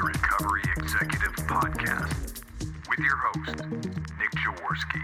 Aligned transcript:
the 0.00 0.06
Recovery 0.06 0.62
Executive 0.76 1.34
Podcast 1.46 2.42
with 2.88 2.98
your 3.00 3.16
host, 3.16 3.64
Nick 4.18 4.30
Jaworski. 4.36 5.00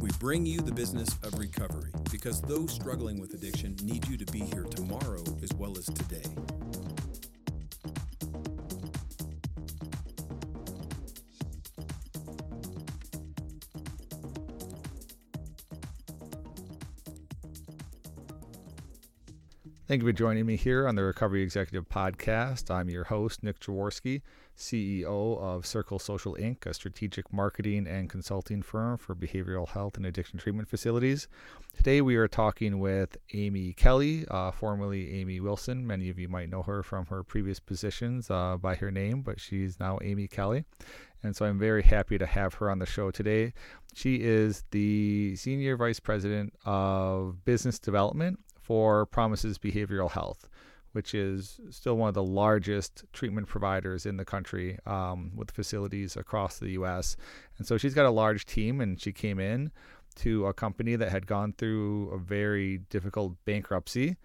We 0.00 0.10
bring 0.18 0.44
you 0.44 0.60
the 0.60 0.72
business 0.72 1.08
of 1.22 1.38
recovery 1.38 1.92
because 2.10 2.42
those 2.42 2.72
struggling 2.72 3.20
with 3.20 3.32
addiction 3.34 3.76
need 3.82 4.06
you 4.08 4.18
to 4.18 4.26
be 4.26 4.40
here 4.40 4.64
tomorrow 4.64 5.24
as 5.42 5.52
well 5.54 5.78
as 5.78 5.86
today. 5.86 6.24
Thank 19.88 20.02
you 20.02 20.08
for 20.08 20.12
joining 20.12 20.44
me 20.44 20.56
here 20.56 20.86
on 20.86 20.96
the 20.96 21.02
Recovery 21.02 21.40
Executive 21.40 21.88
Podcast. 21.88 22.70
I'm 22.70 22.90
your 22.90 23.04
host, 23.04 23.42
Nick 23.42 23.58
Jaworski, 23.58 24.20
CEO 24.54 25.40
of 25.40 25.64
Circle 25.64 25.98
Social 25.98 26.34
Inc., 26.34 26.66
a 26.66 26.74
strategic 26.74 27.32
marketing 27.32 27.86
and 27.86 28.10
consulting 28.10 28.60
firm 28.60 28.98
for 28.98 29.14
behavioral 29.14 29.66
health 29.66 29.96
and 29.96 30.04
addiction 30.04 30.38
treatment 30.38 30.68
facilities. 30.68 31.26
Today 31.74 32.02
we 32.02 32.16
are 32.16 32.28
talking 32.28 32.80
with 32.80 33.16
Amy 33.32 33.72
Kelley, 33.72 34.26
uh, 34.30 34.50
formerly 34.50 35.22
Amy 35.22 35.40
Wilson. 35.40 35.86
Many 35.86 36.10
of 36.10 36.18
you 36.18 36.28
might 36.28 36.50
know 36.50 36.60
her 36.60 36.82
from 36.82 37.06
her 37.06 37.22
previous 37.22 37.58
positions 37.58 38.30
uh, 38.30 38.58
by 38.58 38.74
her 38.74 38.90
name, 38.90 39.22
but 39.22 39.40
she's 39.40 39.80
now 39.80 39.98
Amy 40.02 40.28
Kelley. 40.28 40.66
And 41.22 41.34
so 41.34 41.46
I'm 41.46 41.58
very 41.58 41.82
happy 41.82 42.18
to 42.18 42.26
have 42.26 42.52
her 42.54 42.70
on 42.70 42.78
the 42.78 42.84
show 42.84 43.10
today. 43.10 43.54
She 43.94 44.16
is 44.16 44.64
the 44.70 45.34
Senior 45.36 45.78
Vice 45.78 45.98
President 45.98 46.52
of 46.66 47.42
Business 47.46 47.78
Development 47.78 48.38
for 48.68 49.06
Promises 49.06 49.56
Behavioral 49.56 50.10
Health, 50.10 50.46
which 50.92 51.14
is 51.14 51.58
still 51.70 51.96
one 51.96 52.08
of 52.08 52.14
the 52.14 52.22
largest 52.22 53.02
treatment 53.14 53.48
providers 53.48 54.04
in 54.04 54.18
the 54.18 54.26
country 54.26 54.78
um, 54.84 55.32
with 55.34 55.50
facilities 55.50 56.18
across 56.18 56.58
the 56.58 56.72
U.S. 56.72 57.16
And 57.56 57.66
so 57.66 57.78
she's 57.78 57.94
got 57.94 58.04
a 58.04 58.10
large 58.10 58.44
team, 58.44 58.82
and 58.82 59.00
she 59.00 59.10
came 59.10 59.40
in 59.40 59.72
to 60.16 60.44
a 60.44 60.52
company 60.52 60.96
that 60.96 61.08
had 61.08 61.26
gone 61.26 61.54
through 61.56 62.10
a 62.10 62.18
very 62.18 62.78
difficult 62.90 63.42
bankruptcy. 63.46 64.18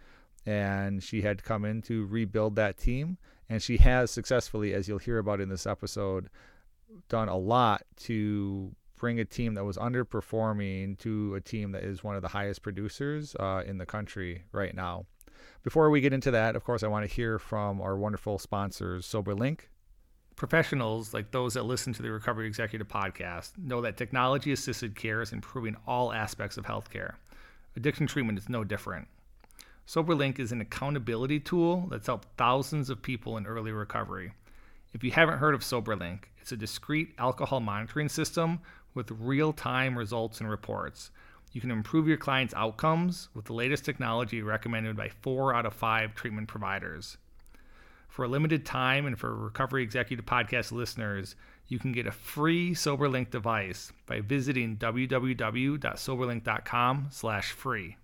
And 0.46 1.02
she 1.02 1.22
had 1.22 1.46
come 1.46 1.64
in 1.64 1.82
to 1.84 2.06
rebuild 2.06 2.58
that 2.58 2.78
team. 2.78 3.18
And 3.48 3.64
she 3.64 3.78
has 3.78 4.12
successfully, 4.12 4.74
as 4.74 4.90
you'll 4.90 4.98
hear 4.98 5.20
about 5.20 5.40
in 5.40 5.48
this 5.48 5.66
episode, 5.66 6.30
done 7.08 7.30
a 7.30 7.38
lot 7.38 7.84
to 8.08 8.76
bring 9.04 9.20
a 9.20 9.26
team 9.26 9.54
that 9.56 9.66
was 9.66 9.76
underperforming 9.76 10.98
to 10.98 11.36
a 11.36 11.42
team 11.42 11.74
that 11.74 11.84
is 11.84 12.06
one 12.06 12.16
of 12.16 12.22
the 12.22 12.28
highest 12.30 12.62
producers 12.62 13.36
uh, 13.38 13.62
in 13.66 13.78
the 13.78 13.86
country 13.86 14.46
right 14.54 14.74
now. 14.74 15.06
Before 15.62 15.90
we 15.90 16.00
get 16.00 16.14
into 16.14 16.32
that, 16.32 16.56
of 16.56 16.64
course, 16.64 16.84
I 16.84 16.88
want 16.88 17.06
to 17.06 17.14
hear 17.14 17.38
from 17.38 17.82
our 17.82 17.98
wonderful 17.98 18.40
sponsors, 18.40 19.06
SoberLink. 19.06 19.60
Professionals 20.38 21.14
like 21.14 21.32
those 21.32 21.54
that 21.56 21.64
listen 21.64 21.92
to 21.92 22.02
the 22.02 22.12
Recovery 22.12 22.48
Executive 22.48 22.88
podcast 22.88 23.52
know 23.58 23.82
that 23.82 23.98
technology 23.98 24.54
assisted 24.54 24.96
care 24.96 25.22
is 25.22 25.34
improving 25.34 25.76
all 25.86 26.14
aspects 26.14 26.56
of 26.56 26.64
healthcare. 26.64 27.16
Addiction 27.76 28.08
treatment 28.08 28.38
is 28.38 28.48
no 28.48 28.64
different. 28.64 29.10
SoberLink 29.86 30.40
is 30.40 30.54
an 30.54 30.62
accountability 30.62 31.42
tool 31.42 31.88
that's 31.92 32.08
helped 32.08 32.30
thousands 32.38 32.90
of 32.90 33.02
people 33.02 33.36
in 33.36 33.48
early 33.48 33.74
recovery. 33.74 34.32
If 34.94 35.04
you 35.04 35.12
haven't 35.12 35.40
heard 35.40 35.56
of 35.56 35.62
SoberLink, 35.62 36.20
it's 36.40 36.52
a 36.52 36.58
discrete 36.58 37.16
alcohol 37.18 37.60
monitoring 37.62 38.10
system 38.10 38.60
with 38.94 39.12
real 39.12 39.54
time 39.54 39.98
results 39.98 40.40
and 40.40 40.50
reports. 40.50 41.12
You 41.52 41.62
can 41.62 41.72
improve 41.72 42.08
your 42.08 42.18
client's 42.18 42.54
outcomes 42.56 43.30
with 43.34 43.46
the 43.46 43.54
latest 43.54 43.86
technology 43.86 44.42
recommended 44.42 44.98
by 44.98 45.10
four 45.22 45.54
out 45.54 45.66
of 45.66 45.74
five 45.74 46.16
treatment 46.16 46.48
providers. 46.48 47.18
For 48.08 48.26
a 48.26 48.28
limited 48.28 48.66
time 48.66 49.06
and 49.06 49.18
for 49.18 49.36
Recovery 49.36 49.84
Executive 49.84 50.26
Podcast 50.26 50.72
listeners, 50.72 51.36
you 51.68 51.80
can 51.80 51.92
get 51.92 52.06
a 52.06 52.12
free 52.12 52.76
SoberLink 52.76 53.32
device 53.32 53.92
by 54.06 54.22
visiting 54.22 54.78
www.soberlink.com 54.78 57.08
slash 57.10 57.52
free. 57.52 57.98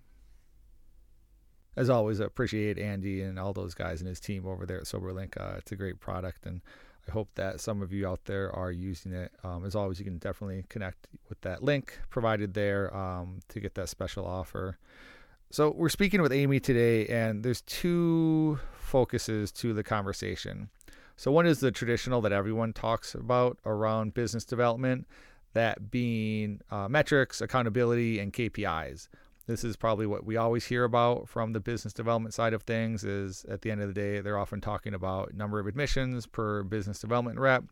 As 1.76 1.88
always, 1.88 2.20
I 2.20 2.24
appreciate 2.24 2.78
Andy 2.78 3.22
and 3.22 3.38
all 3.38 3.52
those 3.52 3.74
guys 3.74 4.00
and 4.00 4.08
his 4.08 4.18
team 4.18 4.46
over 4.46 4.66
there 4.66 4.78
at 4.78 4.84
SoberLink. 4.84 5.40
Uh, 5.40 5.54
it's 5.58 5.72
a 5.72 5.76
great 5.76 6.00
product, 6.00 6.44
and 6.44 6.60
I 7.08 7.12
hope 7.12 7.28
that 7.34 7.60
some 7.60 7.82
of 7.82 7.92
you 7.92 8.06
out 8.06 8.24
there 8.26 8.54
are 8.54 8.70
using 8.70 9.12
it. 9.12 9.32
Um, 9.42 9.64
as 9.64 9.74
always, 9.74 9.98
you 9.98 10.04
can 10.04 10.18
definitely 10.18 10.64
connect 10.68 11.06
with 11.28 11.40
that 11.42 11.62
link 11.62 11.98
provided 12.10 12.54
there 12.54 12.94
um, 12.96 13.40
to 13.48 13.60
get 13.60 13.74
that 13.74 13.88
special 13.88 14.26
offer. 14.26 14.78
So, 15.50 15.70
we're 15.70 15.88
speaking 15.88 16.22
with 16.22 16.32
Amy 16.32 16.60
today, 16.60 17.06
and 17.06 17.42
there's 17.42 17.62
two 17.62 18.60
focuses 18.72 19.50
to 19.52 19.72
the 19.74 19.82
conversation. 19.82 20.68
So, 21.16 21.32
one 21.32 21.46
is 21.46 21.58
the 21.58 21.72
traditional 21.72 22.20
that 22.20 22.32
everyone 22.32 22.72
talks 22.72 23.14
about 23.14 23.58
around 23.66 24.14
business 24.14 24.44
development, 24.44 25.08
that 25.54 25.90
being 25.90 26.60
uh, 26.70 26.88
metrics, 26.88 27.40
accountability, 27.40 28.20
and 28.20 28.32
KPIs 28.32 29.08
this 29.50 29.64
is 29.64 29.76
probably 29.76 30.06
what 30.06 30.24
we 30.24 30.36
always 30.36 30.64
hear 30.64 30.84
about 30.84 31.28
from 31.28 31.52
the 31.52 31.58
business 31.58 31.92
development 31.92 32.32
side 32.32 32.54
of 32.54 32.62
things 32.62 33.02
is 33.02 33.44
at 33.46 33.62
the 33.62 33.70
end 33.70 33.82
of 33.82 33.88
the 33.88 33.94
day 33.94 34.20
they're 34.20 34.38
often 34.38 34.60
talking 34.60 34.94
about 34.94 35.34
number 35.34 35.58
of 35.58 35.66
admissions 35.66 36.24
per 36.24 36.62
business 36.62 37.00
development 37.00 37.38
rep. 37.38 37.64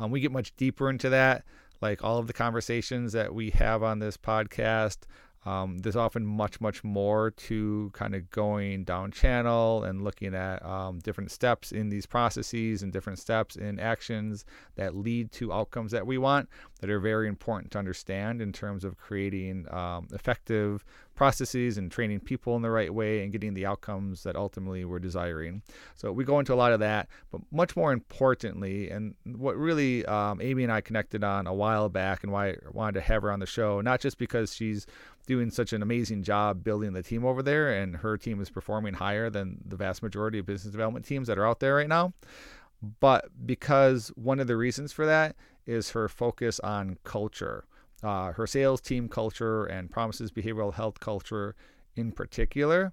Um, 0.00 0.10
we 0.10 0.20
get 0.20 0.32
much 0.32 0.54
deeper 0.56 0.90
into 0.90 1.08
that 1.10 1.44
like 1.80 2.02
all 2.02 2.18
of 2.18 2.26
the 2.26 2.32
conversations 2.32 3.12
that 3.12 3.34
we 3.34 3.50
have 3.50 3.82
on 3.82 4.00
this 4.00 4.16
podcast 4.16 4.98
um, 5.46 5.78
there's 5.78 5.96
often 5.96 6.26
much, 6.26 6.60
much 6.60 6.84
more 6.84 7.30
to 7.30 7.90
kind 7.94 8.14
of 8.14 8.30
going 8.30 8.84
down 8.84 9.10
channel 9.10 9.84
and 9.84 10.04
looking 10.04 10.34
at 10.34 10.64
um, 10.64 10.98
different 10.98 11.30
steps 11.30 11.72
in 11.72 11.88
these 11.88 12.04
processes 12.04 12.82
and 12.82 12.92
different 12.92 13.18
steps 13.18 13.56
in 13.56 13.80
actions 13.80 14.44
that 14.76 14.94
lead 14.94 15.32
to 15.32 15.52
outcomes 15.52 15.92
that 15.92 16.06
we 16.06 16.18
want 16.18 16.48
that 16.80 16.90
are 16.90 17.00
very 17.00 17.26
important 17.26 17.72
to 17.72 17.78
understand 17.78 18.42
in 18.42 18.52
terms 18.52 18.84
of 18.84 18.98
creating 18.98 19.66
um, 19.72 20.08
effective 20.12 20.84
processes 21.14 21.76
and 21.76 21.90
training 21.90 22.18
people 22.18 22.56
in 22.56 22.62
the 22.62 22.70
right 22.70 22.94
way 22.94 23.22
and 23.22 23.30
getting 23.30 23.52
the 23.52 23.66
outcomes 23.66 24.22
that 24.22 24.36
ultimately 24.36 24.86
we're 24.86 24.98
desiring. 24.98 25.60
So 25.94 26.12
we 26.12 26.24
go 26.24 26.38
into 26.38 26.54
a 26.54 26.56
lot 26.56 26.72
of 26.72 26.80
that, 26.80 27.08
but 27.30 27.42
much 27.50 27.76
more 27.76 27.92
importantly, 27.92 28.88
and 28.90 29.14
what 29.24 29.56
really 29.56 30.04
um, 30.06 30.40
Amy 30.40 30.64
and 30.64 30.72
I 30.72 30.80
connected 30.80 31.22
on 31.22 31.46
a 31.46 31.52
while 31.52 31.90
back 31.90 32.22
and 32.22 32.32
why 32.32 32.48
I 32.48 32.56
wanted 32.72 32.94
to 32.94 33.00
have 33.02 33.20
her 33.22 33.30
on 33.30 33.40
the 33.40 33.46
show, 33.46 33.82
not 33.82 34.00
just 34.00 34.16
because 34.16 34.54
she's 34.54 34.86
doing 35.30 35.48
such 35.48 35.72
an 35.72 35.80
amazing 35.80 36.24
job 36.24 36.64
building 36.64 36.92
the 36.92 37.04
team 37.04 37.24
over 37.24 37.40
there, 37.40 37.72
and 37.80 37.94
her 37.94 38.18
team 38.18 38.40
is 38.40 38.50
performing 38.50 38.94
higher 38.94 39.30
than 39.30 39.58
the 39.64 39.76
vast 39.76 40.02
majority 40.02 40.40
of 40.40 40.44
business 40.44 40.72
development 40.72 41.06
teams 41.06 41.28
that 41.28 41.38
are 41.38 41.46
out 41.46 41.60
there 41.60 41.76
right 41.76 41.88
now. 41.88 42.12
But 42.98 43.28
because 43.46 44.08
one 44.16 44.40
of 44.40 44.48
the 44.48 44.56
reasons 44.56 44.92
for 44.92 45.06
that 45.06 45.36
is 45.66 45.90
her 45.90 46.08
focus 46.08 46.58
on 46.58 46.98
culture, 47.04 47.64
uh, 48.02 48.32
her 48.32 48.44
sales 48.44 48.80
team 48.80 49.08
culture 49.08 49.66
and 49.66 49.88
promises 49.88 50.32
behavioral 50.32 50.74
health 50.74 50.98
culture 50.98 51.54
in 51.94 52.10
particular 52.10 52.92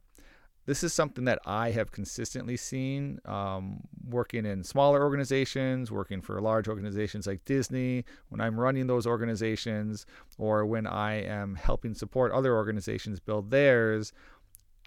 this 0.68 0.84
is 0.84 0.94
something 0.94 1.24
that 1.26 1.40
I 1.46 1.72
have 1.72 1.94
consistently 1.94 2.58
seen 2.58 3.22
um, 3.26 3.88
working 4.08 4.46
in 4.46 4.66
smaller 4.66 5.02
organizations, 5.02 5.92
working 5.92 6.22
for 6.22 6.40
large 6.42 6.68
organizations 6.68 7.26
like 7.26 7.46
Disney, 7.46 8.04
when 8.28 8.42
I'm 8.42 8.60
running 8.60 8.86
those 8.86 9.08
organizations, 9.08 10.06
or 10.38 10.66
when 10.66 10.86
I 10.86 11.24
am 11.24 11.56
helping 11.56 11.94
support 11.94 12.34
other 12.34 12.54
organizations 12.54 13.22
build 13.22 13.50
theirs. 13.50 14.12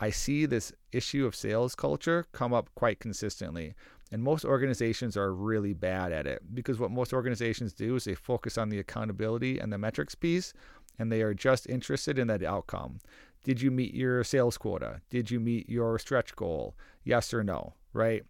I 0.01 0.11
see 0.11 0.45
this 0.45 0.71
issue 0.93 1.25
of 1.25 1.35
sales 1.35 1.75
culture 1.75 2.27
come 2.33 2.53
up 2.53 2.69
quite 2.75 3.01
consistently. 3.01 3.75
And 4.13 4.23
most 4.23 4.45
organizations 4.45 5.17
are 5.17 5.33
really 5.33 5.73
bad 5.73 6.13
at 6.13 6.27
it 6.27 6.43
because 6.53 6.79
what 6.79 6.91
most 6.91 7.15
organizations 7.15 7.73
do 7.73 7.97
is 7.97 8.05
they 8.05 8.15
focus 8.15 8.59
on 8.59 8.69
the 8.69 8.81
accountability 8.81 9.59
and 9.59 9.73
the 9.73 9.79
metrics 9.79 10.15
piece, 10.15 10.53
and 10.99 11.11
they 11.11 11.23
are 11.23 11.33
just 11.33 11.67
interested 11.69 12.19
in 12.19 12.27
that 12.27 12.43
outcome. 12.43 12.99
Did 13.43 13.63
you 13.63 13.71
meet 13.71 13.95
your 13.95 14.23
sales 14.23 14.59
quota? 14.59 15.01
Did 15.09 15.31
you 15.31 15.41
meet 15.41 15.69
your 15.69 15.99
stretch 15.99 16.37
goal? 16.37 16.77
Yes 17.05 17.33
or 17.33 17.43
no, 17.43 17.75
right? 17.93 18.23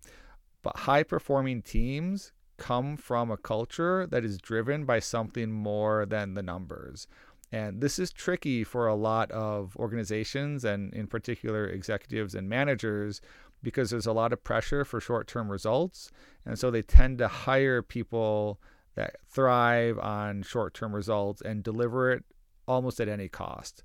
But 0.63 0.79
high 0.79 1.03
performing 1.03 1.63
teams 1.63 2.33
come 2.59 2.97
from 2.97 3.31
a 3.31 3.37
culture 3.37 4.07
that 4.07 4.25
is 4.25 4.39
driven 4.39 4.85
by 4.85 5.01
something 5.01 5.51
more 5.51 6.07
than 6.07 6.35
the 6.35 6.43
numbers. 6.43 7.09
And 7.51 7.81
this 7.81 7.99
is 7.99 8.13
tricky 8.13 8.63
for 8.63 8.87
a 8.87 8.95
lot 8.95 9.31
of 9.33 9.77
organizations 9.77 10.65
and, 10.65 10.95
in 10.95 11.09
particular, 11.09 11.67
executives 11.67 12.35
and 12.35 12.49
managers 12.49 13.21
because 13.63 13.91
there's 13.91 14.07
a 14.07 14.13
lot 14.13 14.33
of 14.33 14.45
pressure 14.45 14.85
for 14.85 15.01
short 15.01 15.27
term 15.27 15.51
results. 15.51 16.11
And 16.47 16.59
so 16.59 16.71
they 16.71 16.83
tend 16.83 17.19
to 17.19 17.27
hire 17.29 17.83
people 17.83 18.61
that 18.95 19.17
thrive 19.29 19.99
on 19.99 20.43
short 20.43 20.75
term 20.75 20.95
results 20.95 21.43
and 21.43 21.65
deliver 21.65 22.13
it 22.13 22.25
almost 22.69 23.01
at 23.01 23.09
any 23.09 23.29
cost 23.29 23.83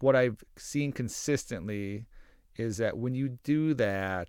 what 0.00 0.16
I've 0.16 0.42
seen 0.56 0.92
consistently 0.92 2.06
is 2.56 2.76
that 2.78 2.96
when 2.96 3.14
you 3.14 3.38
do 3.44 3.74
that, 3.74 4.28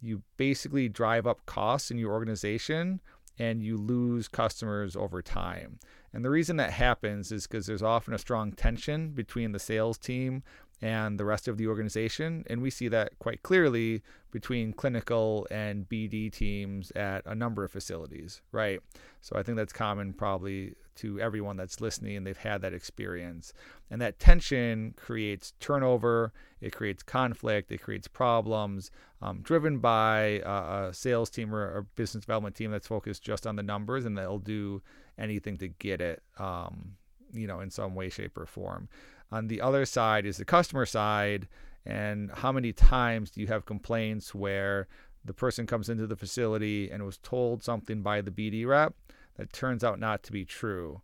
you 0.00 0.22
basically 0.36 0.88
drive 0.88 1.26
up 1.26 1.44
costs 1.46 1.90
in 1.90 1.98
your 1.98 2.12
organization 2.12 3.00
and 3.38 3.62
you 3.62 3.76
lose 3.76 4.28
customers 4.28 4.96
over 4.96 5.22
time. 5.22 5.78
And 6.12 6.24
the 6.24 6.30
reason 6.30 6.56
that 6.56 6.72
happens 6.72 7.32
is 7.32 7.46
because 7.46 7.66
there's 7.66 7.82
often 7.82 8.12
a 8.12 8.18
strong 8.18 8.52
tension 8.52 9.10
between 9.10 9.52
the 9.52 9.58
sales 9.58 9.98
team 9.98 10.42
and 10.82 11.18
the 11.18 11.24
rest 11.24 11.48
of 11.48 11.58
the 11.58 11.66
organization. 11.66 12.44
And 12.48 12.62
we 12.62 12.70
see 12.70 12.88
that 12.88 13.18
quite 13.18 13.42
clearly 13.42 14.02
between 14.30 14.72
clinical 14.72 15.46
and 15.50 15.88
BD 15.88 16.32
teams 16.32 16.90
at 16.92 17.22
a 17.26 17.34
number 17.34 17.64
of 17.64 17.70
facilities, 17.70 18.40
right? 18.52 18.80
So 19.20 19.36
I 19.36 19.42
think 19.42 19.56
that's 19.56 19.72
common 19.72 20.12
probably 20.14 20.74
to 20.96 21.20
everyone 21.20 21.56
that's 21.56 21.80
listening. 21.80 22.16
And 22.16 22.26
they've 22.26 22.36
had 22.36 22.62
that 22.62 22.72
experience. 22.72 23.52
And 23.90 24.00
that 24.00 24.18
tension 24.18 24.94
creates 24.96 25.52
turnover, 25.60 26.32
it 26.60 26.72
creates 26.72 27.02
conflict, 27.02 27.72
it 27.72 27.82
creates 27.82 28.08
problems 28.08 28.90
um, 29.22 29.40
driven 29.42 29.78
by 29.78 30.40
a, 30.44 30.88
a 30.88 30.94
sales 30.94 31.28
team 31.28 31.54
or 31.54 31.78
a 31.78 31.82
business 31.82 32.24
development 32.24 32.54
team 32.56 32.70
that's 32.70 32.86
focused 32.86 33.22
just 33.22 33.46
on 33.46 33.56
the 33.56 33.62
numbers 33.62 34.04
and 34.04 34.16
they'll 34.16 34.38
do 34.38 34.82
anything 35.18 35.56
to 35.58 35.68
get 35.68 36.00
it, 36.00 36.22
um, 36.38 36.96
you 37.32 37.46
know, 37.46 37.60
in 37.60 37.70
some 37.70 37.94
way, 37.94 38.08
shape, 38.08 38.38
or 38.38 38.46
form. 38.46 38.88
On 39.32 39.48
the 39.48 39.60
other 39.60 39.84
side 39.84 40.26
is 40.26 40.36
the 40.36 40.44
customer 40.44 40.86
side, 40.86 41.48
and 41.86 42.30
how 42.32 42.52
many 42.52 42.72
times 42.72 43.30
do 43.30 43.40
you 43.40 43.46
have 43.46 43.64
complaints 43.64 44.34
where 44.34 44.88
the 45.24 45.34
person 45.34 45.66
comes 45.66 45.88
into 45.88 46.06
the 46.06 46.16
facility 46.16 46.90
and 46.90 47.04
was 47.04 47.18
told 47.18 47.62
something 47.62 48.02
by 48.02 48.20
the 48.20 48.30
BD 48.30 48.66
rep 48.66 48.94
that 49.36 49.52
turns 49.52 49.84
out 49.84 50.00
not 50.00 50.22
to 50.24 50.32
be 50.32 50.44
true? 50.44 51.02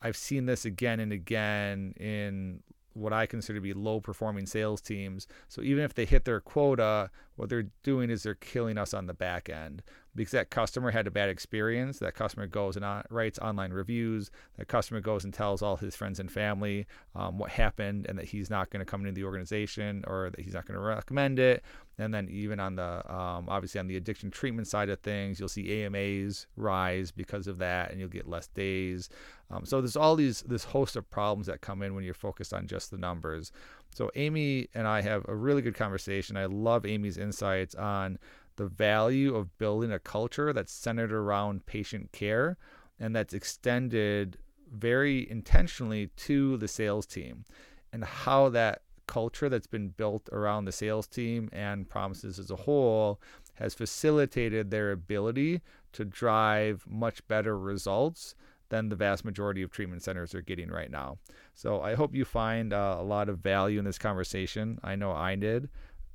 I've 0.00 0.16
seen 0.16 0.46
this 0.46 0.64
again 0.64 1.00
and 1.00 1.12
again 1.12 1.94
in 1.98 2.62
what 2.94 3.12
I 3.12 3.26
consider 3.26 3.58
to 3.58 3.62
be 3.62 3.72
low 3.72 4.00
performing 4.00 4.46
sales 4.46 4.80
teams. 4.80 5.26
So 5.48 5.62
even 5.62 5.84
if 5.84 5.94
they 5.94 6.04
hit 6.04 6.24
their 6.24 6.40
quota, 6.40 7.10
what 7.36 7.48
they're 7.48 7.68
doing 7.82 8.10
is 8.10 8.22
they're 8.22 8.34
killing 8.34 8.78
us 8.78 8.92
on 8.92 9.06
the 9.06 9.14
back 9.14 9.48
end 9.48 9.82
because 10.14 10.32
that 10.32 10.50
customer 10.50 10.90
had 10.90 11.06
a 11.06 11.10
bad 11.10 11.30
experience. 11.30 11.98
That 11.98 12.14
customer 12.14 12.46
goes 12.46 12.76
and 12.76 12.84
on, 12.84 13.04
writes 13.08 13.38
online 13.38 13.72
reviews. 13.72 14.30
That 14.58 14.68
customer 14.68 15.00
goes 15.00 15.24
and 15.24 15.32
tells 15.32 15.62
all 15.62 15.76
his 15.76 15.96
friends 15.96 16.20
and 16.20 16.30
family 16.30 16.86
um, 17.14 17.38
what 17.38 17.50
happened 17.50 18.06
and 18.08 18.18
that 18.18 18.26
he's 18.26 18.50
not 18.50 18.70
going 18.70 18.84
to 18.84 18.90
come 18.90 19.00
into 19.00 19.12
the 19.12 19.24
organization 19.24 20.04
or 20.06 20.30
that 20.30 20.40
he's 20.40 20.54
not 20.54 20.66
going 20.66 20.78
to 20.78 20.84
recommend 20.84 21.38
it. 21.38 21.62
And 21.98 22.12
then 22.12 22.28
even 22.28 22.60
on 22.60 22.76
the 22.76 23.12
um, 23.12 23.46
obviously 23.48 23.78
on 23.78 23.86
the 23.86 23.96
addiction 23.96 24.30
treatment 24.30 24.66
side 24.66 24.88
of 24.88 25.00
things, 25.00 25.38
you'll 25.38 25.48
see 25.48 25.84
AMAs 25.84 26.46
rise 26.56 27.10
because 27.10 27.46
of 27.46 27.58
that, 27.58 27.90
and 27.90 28.00
you'll 28.00 28.08
get 28.08 28.28
less 28.28 28.48
days. 28.48 29.08
Um, 29.50 29.66
so 29.66 29.80
there's 29.80 29.96
all 29.96 30.16
these 30.16 30.40
this 30.42 30.64
host 30.64 30.96
of 30.96 31.08
problems 31.10 31.46
that 31.46 31.60
come 31.60 31.82
in 31.82 31.94
when 31.94 32.02
you're 32.02 32.14
focused 32.14 32.54
on 32.54 32.66
just 32.66 32.90
the 32.90 32.98
numbers. 32.98 33.52
So 33.94 34.10
Amy 34.14 34.68
and 34.74 34.86
I 34.86 35.02
have 35.02 35.24
a 35.28 35.34
really 35.34 35.62
good 35.62 35.74
conversation. 35.74 36.36
I 36.36 36.46
love 36.46 36.86
Amy's 36.86 37.18
insights 37.18 37.74
on 37.74 38.18
the 38.56 38.66
value 38.66 39.34
of 39.34 39.56
building 39.58 39.92
a 39.92 39.98
culture 39.98 40.52
that's 40.52 40.72
centered 40.72 41.12
around 41.12 41.66
patient 41.66 42.12
care 42.12 42.56
and 42.98 43.14
that's 43.14 43.34
extended 43.34 44.38
very 44.70 45.30
intentionally 45.30 46.08
to 46.16 46.56
the 46.58 46.68
sales 46.68 47.06
team 47.06 47.44
and 47.92 48.04
how 48.04 48.48
that 48.48 48.82
culture 49.06 49.48
that's 49.48 49.66
been 49.66 49.88
built 49.88 50.28
around 50.32 50.64
the 50.64 50.72
sales 50.72 51.06
team 51.06 51.48
and 51.52 51.88
promises 51.88 52.38
as 52.38 52.50
a 52.50 52.56
whole 52.56 53.20
has 53.54 53.74
facilitated 53.74 54.70
their 54.70 54.92
ability 54.92 55.60
to 55.92 56.04
drive 56.04 56.84
much 56.88 57.26
better 57.28 57.58
results 57.58 58.34
than 58.72 58.88
the 58.88 58.96
vast 58.96 59.24
majority 59.24 59.62
of 59.62 59.70
treatment 59.70 60.02
centers 60.02 60.34
are 60.34 60.40
getting 60.40 60.70
right 60.70 60.90
now. 60.90 61.18
So 61.54 61.82
I 61.82 61.94
hope 61.94 62.14
you 62.14 62.24
find 62.24 62.72
uh, 62.72 62.96
a 62.98 63.02
lot 63.02 63.28
of 63.28 63.38
value 63.38 63.78
in 63.78 63.84
this 63.84 63.98
conversation. 63.98 64.78
I 64.82 64.96
know 64.96 65.12
I 65.12 65.36
did. 65.36 65.68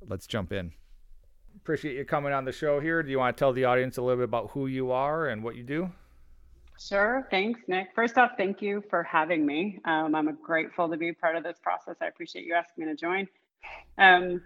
Let's 0.06 0.26
jump 0.26 0.52
in 0.52 0.72
appreciate 1.56 1.96
you 1.96 2.04
coming 2.04 2.32
on 2.32 2.44
the 2.44 2.52
show 2.52 2.78
here. 2.78 3.02
Do 3.02 3.10
you 3.10 3.18
want 3.18 3.36
to 3.36 3.38
tell 3.38 3.52
the 3.52 3.64
audience 3.64 3.98
a 3.98 4.02
little 4.02 4.18
bit 4.18 4.24
about 4.24 4.50
who 4.52 4.68
you 4.68 4.92
are 4.92 5.26
and 5.26 5.42
what 5.42 5.56
you 5.56 5.62
do? 5.62 5.90
Sure. 6.80 7.26
Thanks, 7.30 7.60
Nick. 7.66 7.88
First 7.94 8.16
off, 8.16 8.32
thank 8.36 8.62
you 8.62 8.82
for 8.88 9.02
having 9.02 9.44
me. 9.44 9.80
Um, 9.84 10.14
I'm 10.14 10.38
grateful 10.42 10.88
to 10.88 10.96
be 10.96 11.12
part 11.12 11.36
of 11.36 11.42
this 11.42 11.58
process. 11.60 11.96
I 12.00 12.06
appreciate 12.06 12.44
you 12.44 12.54
asking 12.54 12.86
me 12.86 12.90
to 12.92 12.96
join. 12.96 13.26
Um, 13.98 14.40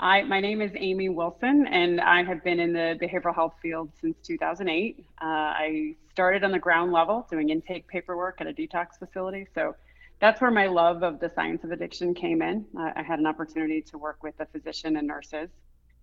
I, 0.00 0.22
my 0.22 0.40
name 0.40 0.60
is 0.60 0.72
Amy 0.74 1.08
Wilson, 1.08 1.66
and 1.66 2.00
I 2.00 2.24
have 2.24 2.42
been 2.42 2.60
in 2.60 2.72
the 2.72 2.98
behavioral 3.00 3.34
health 3.34 3.54
field 3.62 3.90
since 4.00 4.16
2008. 4.26 5.04
Uh, 5.20 5.24
I 5.24 5.94
started 6.10 6.44
on 6.44 6.52
the 6.52 6.58
ground 6.58 6.92
level 6.92 7.26
doing 7.30 7.50
intake 7.50 7.86
paperwork 7.88 8.40
at 8.40 8.46
a 8.46 8.52
detox 8.52 8.98
facility. 8.98 9.46
So 9.54 9.76
that's 10.20 10.40
where 10.40 10.50
my 10.50 10.66
love 10.66 11.02
of 11.02 11.20
the 11.20 11.30
science 11.34 11.64
of 11.64 11.70
addiction 11.70 12.14
came 12.14 12.42
in. 12.42 12.64
I 12.76 13.02
had 13.02 13.18
an 13.18 13.26
opportunity 13.26 13.82
to 13.82 13.98
work 13.98 14.22
with 14.22 14.34
a 14.40 14.46
physician 14.46 14.96
and 14.96 15.06
nurses 15.06 15.50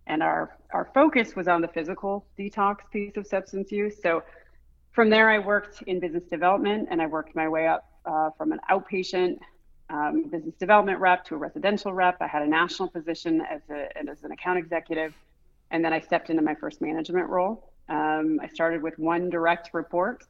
and 0.08 0.24
our 0.24 0.58
our 0.74 0.90
focus 0.94 1.36
was 1.36 1.48
on 1.48 1.62
the 1.62 1.68
physical 1.68 2.26
detox 2.38 2.78
piece 2.92 3.16
of 3.18 3.28
substance 3.28 3.72
use. 3.72 4.02
So 4.02 4.24
from 4.92 5.10
there, 5.10 5.30
I 5.30 5.40
worked 5.40 5.84
in 5.84 6.00
business 6.00 6.24
development, 6.30 6.90
and 6.92 7.02
I 7.02 7.08
worked 7.08 7.36
my 7.36 7.48
way 7.48 7.68
up 7.68 7.90
uh, 8.06 8.30
from 8.38 8.52
an 8.52 8.60
outpatient 8.70 9.40
um, 9.92 10.24
business 10.30 10.56
development 10.56 11.00
rep 11.00 11.26
to 11.26 11.36
a 11.36 11.38
residential 11.38 11.94
rep. 11.94 12.18
I 12.22 12.28
had 12.28 12.42
a 12.42 12.48
national 12.48 12.90
position 12.90 13.42
as 13.42 13.62
a 13.70 13.90
as 13.98 14.24
an 14.24 14.32
account 14.32 14.58
executive, 14.58 15.14
and 15.72 15.84
then 15.84 15.94
I 15.94 16.00
stepped 16.00 16.30
into 16.30 16.42
my 16.42 16.56
first 16.56 16.82
management 16.82 17.30
role. 17.30 17.72
Um, 17.90 18.40
I 18.42 18.48
started 18.48 18.82
with 18.82 18.98
one 18.98 19.30
direct 19.30 19.74
report. 19.74 20.24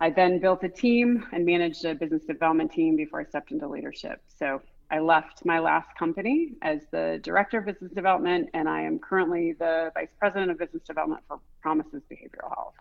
I 0.00 0.10
then 0.10 0.38
built 0.38 0.62
a 0.62 0.68
team 0.68 1.26
and 1.32 1.44
managed 1.44 1.84
a 1.84 1.94
business 1.94 2.24
development 2.24 2.70
team 2.70 2.96
before 2.96 3.20
I 3.20 3.24
stepped 3.24 3.50
into 3.50 3.66
leadership. 3.66 4.20
So 4.38 4.60
I 4.90 5.00
left 5.00 5.44
my 5.44 5.58
last 5.58 5.88
company 5.98 6.52
as 6.62 6.80
the 6.92 7.20
director 7.22 7.58
of 7.58 7.66
business 7.66 7.92
development, 7.92 8.50
and 8.54 8.68
I 8.68 8.82
am 8.82 8.98
currently 8.98 9.54
the 9.54 9.90
vice 9.94 10.12
president 10.18 10.50
of 10.50 10.58
business 10.58 10.82
development 10.84 11.22
for 11.26 11.40
Promises 11.60 12.02
Behavioral 12.10 12.54
Health. 12.54 12.74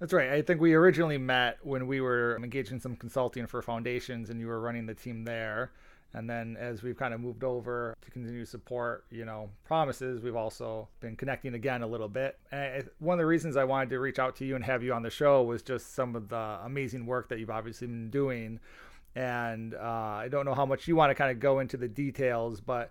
That's 0.00 0.14
right. 0.14 0.30
I 0.30 0.42
think 0.42 0.60
we 0.60 0.72
originally 0.74 1.18
met 1.18 1.58
when 1.62 1.86
we 1.86 2.00
were 2.00 2.36
engaged 2.42 2.72
in 2.72 2.80
some 2.80 2.96
consulting 2.96 3.46
for 3.46 3.60
foundations, 3.60 4.30
and 4.30 4.40
you 4.40 4.46
were 4.46 4.60
running 4.60 4.86
the 4.86 4.94
team 4.94 5.24
there. 5.24 5.72
And 6.12 6.28
then 6.28 6.56
as 6.58 6.82
we've 6.82 6.96
kind 6.96 7.14
of 7.14 7.20
moved 7.20 7.44
over 7.44 7.96
to 8.02 8.10
continue 8.10 8.40
to 8.40 8.50
support, 8.50 9.04
you 9.10 9.24
know, 9.24 9.50
promises, 9.64 10.22
we've 10.22 10.34
also 10.34 10.88
been 10.98 11.14
connecting 11.14 11.54
again 11.54 11.82
a 11.82 11.86
little 11.86 12.08
bit. 12.08 12.38
And 12.50 12.88
one 12.98 13.14
of 13.14 13.18
the 13.18 13.26
reasons 13.26 13.56
I 13.56 13.62
wanted 13.62 13.90
to 13.90 14.00
reach 14.00 14.18
out 14.18 14.34
to 14.36 14.44
you 14.44 14.56
and 14.56 14.64
have 14.64 14.82
you 14.82 14.92
on 14.92 15.02
the 15.02 15.10
show 15.10 15.42
was 15.44 15.62
just 15.62 15.94
some 15.94 16.16
of 16.16 16.28
the 16.28 16.58
amazing 16.64 17.06
work 17.06 17.28
that 17.28 17.38
you've 17.38 17.50
obviously 17.50 17.86
been 17.86 18.10
doing 18.10 18.58
and 19.14 19.74
uh, 19.74 19.80
I 19.80 20.28
don't 20.30 20.44
know 20.44 20.54
how 20.54 20.66
much 20.66 20.86
you 20.86 20.94
want 20.94 21.10
to 21.10 21.14
kind 21.14 21.30
of 21.30 21.40
go 21.40 21.58
into 21.58 21.76
the 21.76 21.88
details, 21.88 22.60
but 22.60 22.90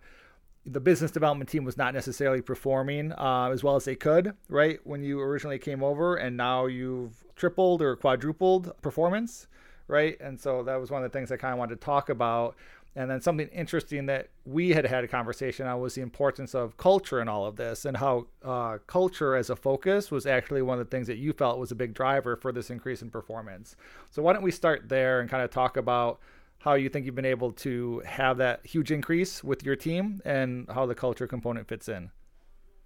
the 0.65 0.79
business 0.79 1.11
development 1.11 1.49
team 1.49 1.63
was 1.63 1.77
not 1.77 1.93
necessarily 1.93 2.41
performing 2.41 3.11
uh, 3.13 3.49
as 3.51 3.63
well 3.63 3.75
as 3.75 3.85
they 3.85 3.95
could, 3.95 4.33
right? 4.49 4.79
When 4.83 5.03
you 5.03 5.19
originally 5.19 5.59
came 5.59 5.83
over, 5.83 6.15
and 6.15 6.35
now 6.37 6.65
you've 6.65 7.23
tripled 7.35 7.81
or 7.81 7.95
quadrupled 7.95 8.73
performance, 8.81 9.47
right? 9.87 10.19
And 10.19 10.39
so 10.39 10.63
that 10.63 10.75
was 10.75 10.91
one 10.91 11.03
of 11.03 11.11
the 11.11 11.17
things 11.17 11.31
I 11.31 11.37
kind 11.37 11.53
of 11.53 11.59
wanted 11.59 11.79
to 11.79 11.85
talk 11.85 12.09
about. 12.09 12.55
And 12.95 13.09
then 13.09 13.21
something 13.21 13.47
interesting 13.49 14.07
that 14.07 14.29
we 14.45 14.71
had 14.71 14.85
had 14.85 15.03
a 15.03 15.07
conversation 15.07 15.67
on 15.67 15.79
was 15.79 15.95
the 15.95 16.01
importance 16.01 16.55
of 16.55 16.75
culture 16.75 17.21
in 17.21 17.29
all 17.29 17.45
of 17.45 17.55
this 17.55 17.85
and 17.85 17.95
how 17.95 18.27
uh, 18.43 18.79
culture 18.87 19.35
as 19.35 19.49
a 19.49 19.55
focus 19.55 20.11
was 20.11 20.25
actually 20.25 20.61
one 20.61 20.79
of 20.79 20.89
the 20.89 20.89
things 20.89 21.07
that 21.07 21.17
you 21.17 21.31
felt 21.31 21.59
was 21.59 21.71
a 21.71 21.75
big 21.75 21.93
driver 21.93 22.35
for 22.35 22.51
this 22.51 22.69
increase 22.69 23.01
in 23.01 23.09
performance. 23.09 23.75
So, 24.09 24.23
why 24.23 24.33
don't 24.33 24.41
we 24.41 24.51
start 24.51 24.89
there 24.89 25.21
and 25.21 25.29
kind 25.29 25.43
of 25.43 25.51
talk 25.51 25.77
about 25.77 26.19
how 26.59 26.73
you 26.73 26.89
think 26.89 27.05
you've 27.05 27.15
been 27.15 27.25
able 27.25 27.51
to 27.53 28.01
have 28.05 28.37
that 28.37 28.65
huge 28.65 28.91
increase 28.91 29.43
with 29.43 29.63
your 29.63 29.75
team 29.75 30.21
and 30.25 30.67
how 30.69 30.85
the 30.85 30.95
culture 30.95 31.25
component 31.25 31.67
fits 31.67 31.87
in? 31.87 32.11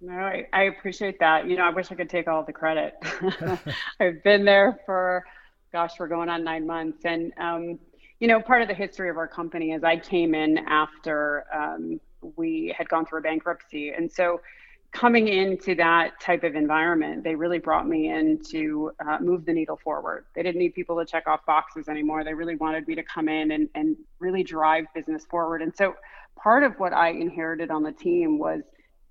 No, 0.00 0.12
I, 0.12 0.46
I 0.52 0.62
appreciate 0.64 1.18
that. 1.20 1.48
You 1.48 1.56
know, 1.56 1.64
I 1.64 1.70
wish 1.70 1.90
I 1.90 1.94
could 1.94 2.10
take 2.10 2.28
all 2.28 2.44
the 2.44 2.52
credit. 2.52 2.94
I've 4.00 4.22
been 4.22 4.44
there 4.44 4.78
for, 4.86 5.24
gosh, 5.72 5.92
we're 5.98 6.08
going 6.08 6.28
on 6.28 6.44
nine 6.44 6.66
months. 6.66 7.04
And, 7.04 7.32
um, 7.38 7.78
you 8.20 8.28
know, 8.28 8.40
part 8.40 8.62
of 8.62 8.68
the 8.68 8.74
history 8.74 9.10
of 9.10 9.16
our 9.16 9.28
company 9.28 9.72
is 9.72 9.82
I 9.82 9.96
came 9.96 10.34
in 10.34 10.58
after 10.58 11.44
um, 11.52 12.00
we 12.36 12.74
had 12.76 12.88
gone 12.88 13.06
through 13.06 13.20
a 13.20 13.22
bankruptcy. 13.22 13.90
And 13.90 14.10
so 14.10 14.40
coming 14.94 15.26
into 15.26 15.74
that 15.74 16.20
type 16.20 16.44
of 16.44 16.54
environment, 16.54 17.24
they 17.24 17.34
really 17.34 17.58
brought 17.58 17.86
me 17.86 18.10
in 18.10 18.40
to 18.50 18.92
uh, 19.06 19.18
move 19.20 19.44
the 19.44 19.52
needle 19.52 19.78
forward. 19.82 20.24
They 20.34 20.42
didn't 20.42 20.60
need 20.60 20.72
people 20.72 20.96
to 20.98 21.04
check 21.04 21.26
off 21.26 21.44
boxes 21.44 21.88
anymore. 21.88 22.22
They 22.22 22.32
really 22.32 22.54
wanted 22.54 22.86
me 22.86 22.94
to 22.94 23.02
come 23.02 23.28
in 23.28 23.50
and, 23.50 23.68
and 23.74 23.96
really 24.20 24.44
drive 24.44 24.84
business 24.94 25.24
forward. 25.26 25.62
And 25.62 25.74
so 25.76 25.96
part 26.36 26.62
of 26.62 26.74
what 26.78 26.92
I 26.92 27.08
inherited 27.10 27.72
on 27.72 27.82
the 27.82 27.90
team 27.90 28.38
was 28.38 28.62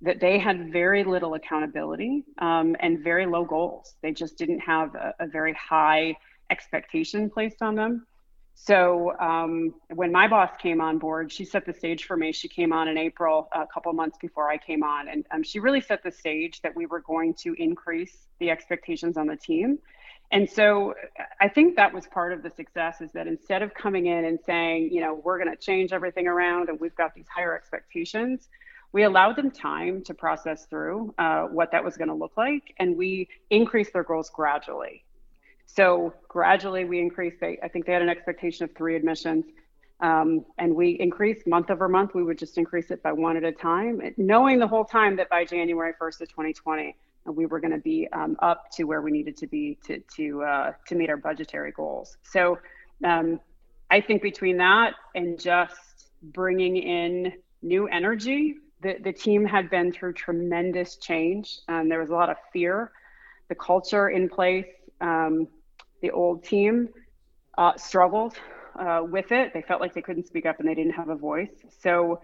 that 0.01 0.21
they 0.21 0.39
had 0.39 0.71
very 0.71 1.03
little 1.03 1.33
accountability 1.33 2.23
um, 2.37 2.77
and 2.79 3.03
very 3.03 3.25
low 3.25 3.43
goals. 3.43 3.95
They 4.01 4.13
just 4.13 4.37
didn't 4.37 4.59
have 4.59 4.95
a, 4.95 5.13
a 5.19 5.27
very 5.27 5.53
high 5.53 6.15
expectation 6.49 7.29
placed 7.29 7.61
on 7.61 7.75
them. 7.75 8.07
So 8.55 9.17
um, 9.19 9.73
when 9.93 10.11
my 10.11 10.27
boss 10.27 10.51
came 10.61 10.79
on 10.79 10.99
board, 10.99 11.31
she 11.31 11.43
set 11.43 11.65
the 11.65 11.73
stage 11.73 12.05
for 12.05 12.15
me. 12.15 12.31
She 12.31 12.47
came 12.47 12.71
on 12.71 12.87
in 12.87 12.97
April, 12.97 13.49
a 13.53 13.65
couple 13.67 13.91
months 13.93 14.17
before 14.21 14.49
I 14.49 14.57
came 14.57 14.83
on, 14.83 15.09
and 15.09 15.25
um, 15.31 15.43
she 15.43 15.59
really 15.59 15.81
set 15.81 16.03
the 16.03 16.11
stage 16.11 16.61
that 16.61 16.75
we 16.75 16.85
were 16.85 17.01
going 17.01 17.33
to 17.35 17.55
increase 17.57 18.15
the 18.39 18.49
expectations 18.51 19.17
on 19.17 19.27
the 19.27 19.35
team. 19.35 19.79
And 20.31 20.49
so 20.49 20.93
I 21.39 21.47
think 21.47 21.75
that 21.75 21.93
was 21.93 22.07
part 22.07 22.33
of 22.33 22.41
the 22.41 22.49
success 22.49 23.01
is 23.01 23.11
that 23.11 23.27
instead 23.27 23.61
of 23.61 23.73
coming 23.73 24.07
in 24.07 24.25
and 24.25 24.39
saying, 24.45 24.89
you 24.91 25.01
know, 25.01 25.21
we're 25.23 25.37
going 25.37 25.51
to 25.51 25.57
change 25.57 25.93
everything 25.93 26.27
around 26.27 26.69
and 26.69 26.79
we've 26.79 26.95
got 26.95 27.13
these 27.13 27.27
higher 27.27 27.55
expectations, 27.55 28.47
we 28.93 29.03
allowed 29.03 29.35
them 29.35 29.51
time 29.51 30.03
to 30.05 30.13
process 30.13 30.65
through 30.65 31.13
uh, 31.17 31.43
what 31.43 31.71
that 31.71 31.83
was 31.83 31.97
going 31.97 32.07
to 32.07 32.13
look 32.13 32.37
like, 32.37 32.73
and 32.79 32.95
we 32.95 33.27
increased 33.49 33.91
their 33.93 34.03
goals 34.03 34.29
gradually. 34.29 35.02
So 35.65 36.13
gradually 36.27 36.85
we 36.85 36.99
increased. 36.99 37.37
They, 37.39 37.57
I 37.63 37.67
think 37.67 37.85
they 37.85 37.93
had 37.93 38.01
an 38.01 38.09
expectation 38.09 38.63
of 38.65 38.75
three 38.75 38.95
admissions. 38.95 39.45
Um, 39.99 40.45
and 40.57 40.75
we 40.75 40.91
increased 40.99 41.47
month 41.47 41.71
over 41.71 41.87
month. 41.87 42.13
We 42.13 42.23
would 42.23 42.37
just 42.37 42.57
increase 42.57 42.91
it 42.91 43.01
by 43.01 43.13
one 43.13 43.37
at 43.37 43.43
a 43.43 43.51
time, 43.53 44.01
knowing 44.17 44.59
the 44.59 44.67
whole 44.67 44.83
time 44.83 45.15
that 45.15 45.29
by 45.29 45.45
January 45.45 45.93
1st 45.99 46.21
of 46.21 46.29
2020, 46.29 46.95
uh, 47.25 47.31
we 47.31 47.45
were 47.45 47.59
going 47.59 47.71
to 47.71 47.79
be 47.79 48.07
um, 48.11 48.35
up 48.39 48.69
to 48.71 48.83
where 48.83 49.01
we 49.01 49.11
needed 49.11 49.37
to 49.37 49.47
be 49.47 49.77
to 49.85 49.99
to 50.15 50.43
uh, 50.43 50.73
to 50.87 50.95
meet 50.95 51.09
our 51.09 51.17
budgetary 51.17 51.71
goals. 51.71 52.17
So 52.23 52.59
um, 53.05 53.39
I 53.89 54.01
think 54.01 54.21
between 54.21 54.57
that 54.57 54.95
and 55.15 55.39
just 55.39 56.09
bringing 56.21 56.75
in 56.77 57.33
new 57.61 57.87
energy, 57.87 58.55
the 58.81 58.97
the 59.01 59.13
team 59.13 59.45
had 59.45 59.69
been 59.69 59.91
through 59.91 60.13
tremendous 60.13 60.97
change. 60.97 61.59
and 61.69 61.89
there 61.89 61.99
was 61.99 62.09
a 62.09 62.13
lot 62.13 62.29
of 62.29 62.37
fear. 62.51 62.91
The 63.47 63.55
culture 63.55 64.09
in 64.09 64.27
place, 64.27 64.65
um, 65.03 65.47
the 66.01 66.11
old 66.11 66.43
team 66.43 66.89
uh, 67.57 67.73
struggled 67.77 68.35
uh, 68.79 69.01
with 69.03 69.31
it. 69.31 69.53
They 69.53 69.61
felt 69.61 69.81
like 69.81 69.93
they 69.93 70.01
couldn't 70.01 70.27
speak 70.27 70.45
up 70.45 70.59
and 70.59 70.67
they 70.67 70.73
didn't 70.73 70.93
have 70.93 71.09
a 71.09 71.15
voice. 71.15 71.53
So 71.81 72.21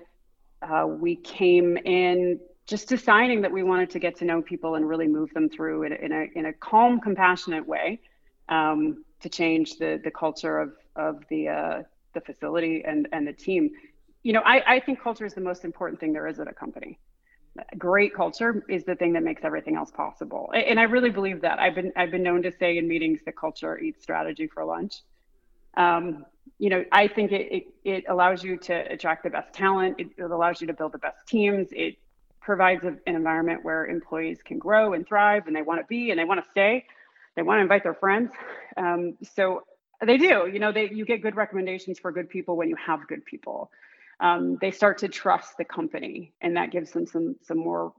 uh, 0.62 0.88
we 0.88 1.16
came 1.16 1.78
in 1.78 2.40
just 2.66 2.88
deciding 2.88 3.42
that 3.42 3.52
we 3.52 3.64
wanted 3.64 3.90
to 3.92 4.00
get 4.00 4.16
to 4.18 4.26
know 4.26 4.42
people 4.42 4.76
and 4.76 4.88
really 4.88 5.08
move 5.08 5.34
them 5.34 5.50
through 5.50 5.84
in 5.84 5.92
a, 5.92 5.96
in 5.96 6.12
a, 6.12 6.26
in 6.36 6.46
a 6.46 6.54
calm, 6.54 7.00
compassionate 7.00 7.68
way 7.68 8.00
um, 8.48 9.04
to 9.22 9.30
change 9.30 9.78
the, 9.78 10.00
the 10.04 10.12
culture 10.12 10.60
of, 10.60 10.74
of 10.96 11.24
the, 11.30 11.48
uh, 11.48 11.84
the 12.14 12.22
facility 12.22 12.84
and, 12.86 13.08
and 13.12 13.28
the 13.28 13.34
team. 13.34 13.72
You 14.24 14.34
know, 14.34 14.42
I, 14.42 14.76
I 14.76 14.80
think 14.80 15.02
culture 15.02 15.26
is 15.26 15.34
the 15.34 15.42
most 15.42 15.64
important 15.66 16.00
thing 16.00 16.14
there 16.14 16.28
is 16.28 16.40
at 16.40 16.48
a 16.48 16.54
company. 16.54 17.00
Great 17.78 18.14
culture 18.14 18.64
is 18.70 18.84
the 18.86 18.96
thing 18.96 19.14
that 19.14 19.24
makes 19.24 19.44
everything 19.44 19.76
else 19.76 19.92
possible. 19.92 20.52
And 20.54 20.80
I 20.80 20.84
really 20.84 21.10
believe 21.10 21.42
that. 21.42 21.60
I've 21.60 21.76
been 21.76 21.92
I've 21.96 22.12
been 22.12 22.24
known 22.24 22.44
to 22.44 22.52
say 22.52 22.78
in 22.78 22.88
meetings 22.88 23.20
that 23.26 23.36
culture 23.36 23.78
eats 23.78 24.02
strategy 24.02 24.48
for 24.48 24.64
lunch. 24.64 25.02
Um, 25.76 26.26
you 26.58 26.70
know, 26.70 26.84
I 26.92 27.08
think 27.08 27.32
it, 27.32 27.52
it, 27.52 27.64
it, 27.86 28.04
allows 28.10 28.44
you 28.44 28.58
to 28.58 28.74
attract 28.92 29.24
the 29.24 29.30
best 29.30 29.54
talent. 29.54 29.96
It, 30.00 30.10
it 30.18 30.24
allows 30.24 30.60
you 30.60 30.68
to 30.68 30.74
build 30.74 30.92
the 30.92 30.98
best 30.98 31.26
teams. 31.28 31.70
It 31.72 31.98
provides 32.42 32.84
a, 32.84 32.98
an 33.08 33.16
environment 33.16 33.64
where 33.64 33.86
employees 33.86 34.40
can 34.44 34.60
grow 34.60 34.94
and 34.94 35.08
thrive 35.08 35.48
and 35.48 35.56
they 35.56 35.62
want 35.62 35.80
to 35.80 35.86
be 35.88 36.12
and 36.12 36.20
they 36.20 36.26
want 36.26 36.44
to 36.44 36.50
stay. 36.52 36.86
They 37.36 37.44
want 37.44 37.60
to 37.60 37.62
invite 37.62 37.84
their 37.84 37.94
friends. 37.94 38.32
Um, 38.76 39.18
so 39.36 39.64
they 40.06 40.18
do, 40.18 40.50
you 40.52 40.60
know, 40.60 40.72
they, 40.72 40.90
you 40.90 41.06
get 41.06 41.22
good 41.22 41.36
recommendations 41.36 42.00
for 42.00 42.12
good 42.12 42.30
people 42.30 42.58
when 42.58 42.70
you 42.70 42.76
have 42.76 43.08
good 43.08 43.24
people. 43.26 43.72
Um, 44.20 44.58
they 44.60 44.72
start 44.72 44.98
to 45.00 45.08
trust 45.08 45.58
the 45.58 45.66
company 45.66 46.34
and 46.42 46.58
that 46.58 46.72
gives 46.72 46.92
them 46.92 47.06
some, 47.06 47.36
some 47.42 47.58
more, 47.58 47.94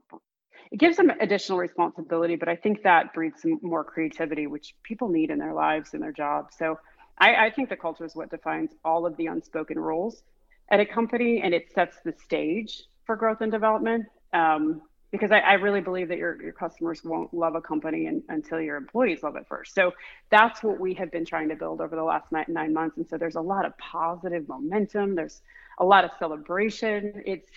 it 0.71 0.79
gives 0.79 0.97
them 0.97 1.11
additional 1.21 1.59
responsibility, 1.59 2.37
but 2.37 2.49
I 2.49 2.57
think 2.57 2.83
that 2.83 3.15
breeds 3.15 3.43
some 3.43 3.59
more 3.63 3.85
creativity, 3.85 4.47
which 4.47 4.75
people 4.83 5.09
need 5.09 5.31
in 5.31 5.39
their 5.39 5.55
lives 5.55 5.95
and 5.95 6.03
their 6.03 6.13
jobs. 6.13 6.55
So 6.59 6.79
I, 7.19 7.47
I 7.47 7.51
think 7.51 7.69
the 7.69 7.77
culture 7.77 8.05
is 8.05 8.15
what 8.15 8.31
defines 8.31 8.71
all 8.85 9.07
of 9.07 9.17
the 9.17 9.27
unspoken 9.27 9.79
rules 9.79 10.23
at 10.71 10.81
a 10.81 10.87
company, 10.87 11.41
and 11.43 11.53
it 11.53 11.73
sets 11.75 11.97
the 12.05 12.15
stage 12.25 12.83
for 13.05 13.17
growth 13.17 13.41
and 13.41 13.51
development. 13.51 14.07
Um, 14.33 14.83
because 15.11 15.33
I, 15.33 15.41
I, 15.41 15.53
really 15.55 15.81
believe 15.81 16.09
that 16.09 16.19
your, 16.19 16.41
your 16.41 16.53
customers 16.53 17.03
won't 17.03 17.35
love 17.35 17.57
a 17.57 17.61
company 17.61 18.07
in, 18.07 18.23
until 18.29 18.61
your 18.61 18.77
employees 18.77 19.25
love 19.25 19.35
it 19.35 19.45
first. 19.49 19.75
So 19.75 19.93
that's 20.31 20.63
what 20.63 20.79
we 20.79 20.95
have 20.95 21.11
been 21.11 21.25
trying 21.25 21.49
to 21.49 21.57
build 21.57 21.81
over 21.81 21.97
the 21.97 22.05
last 22.05 22.31
nine, 22.31 22.45
nine 22.49 22.73
months. 22.73 22.97
And 22.97 23.09
so 23.09 23.19
there's 23.19 23.35
a 23.35 23.41
lot 23.41 23.65
of 23.65 23.77
positive 23.79 24.49
momentum. 24.49 25.17
There's 25.17 25.43
a 25.81 25.85
lot 25.85 26.05
of 26.05 26.13
celebration. 26.19 27.23
It's, 27.27 27.51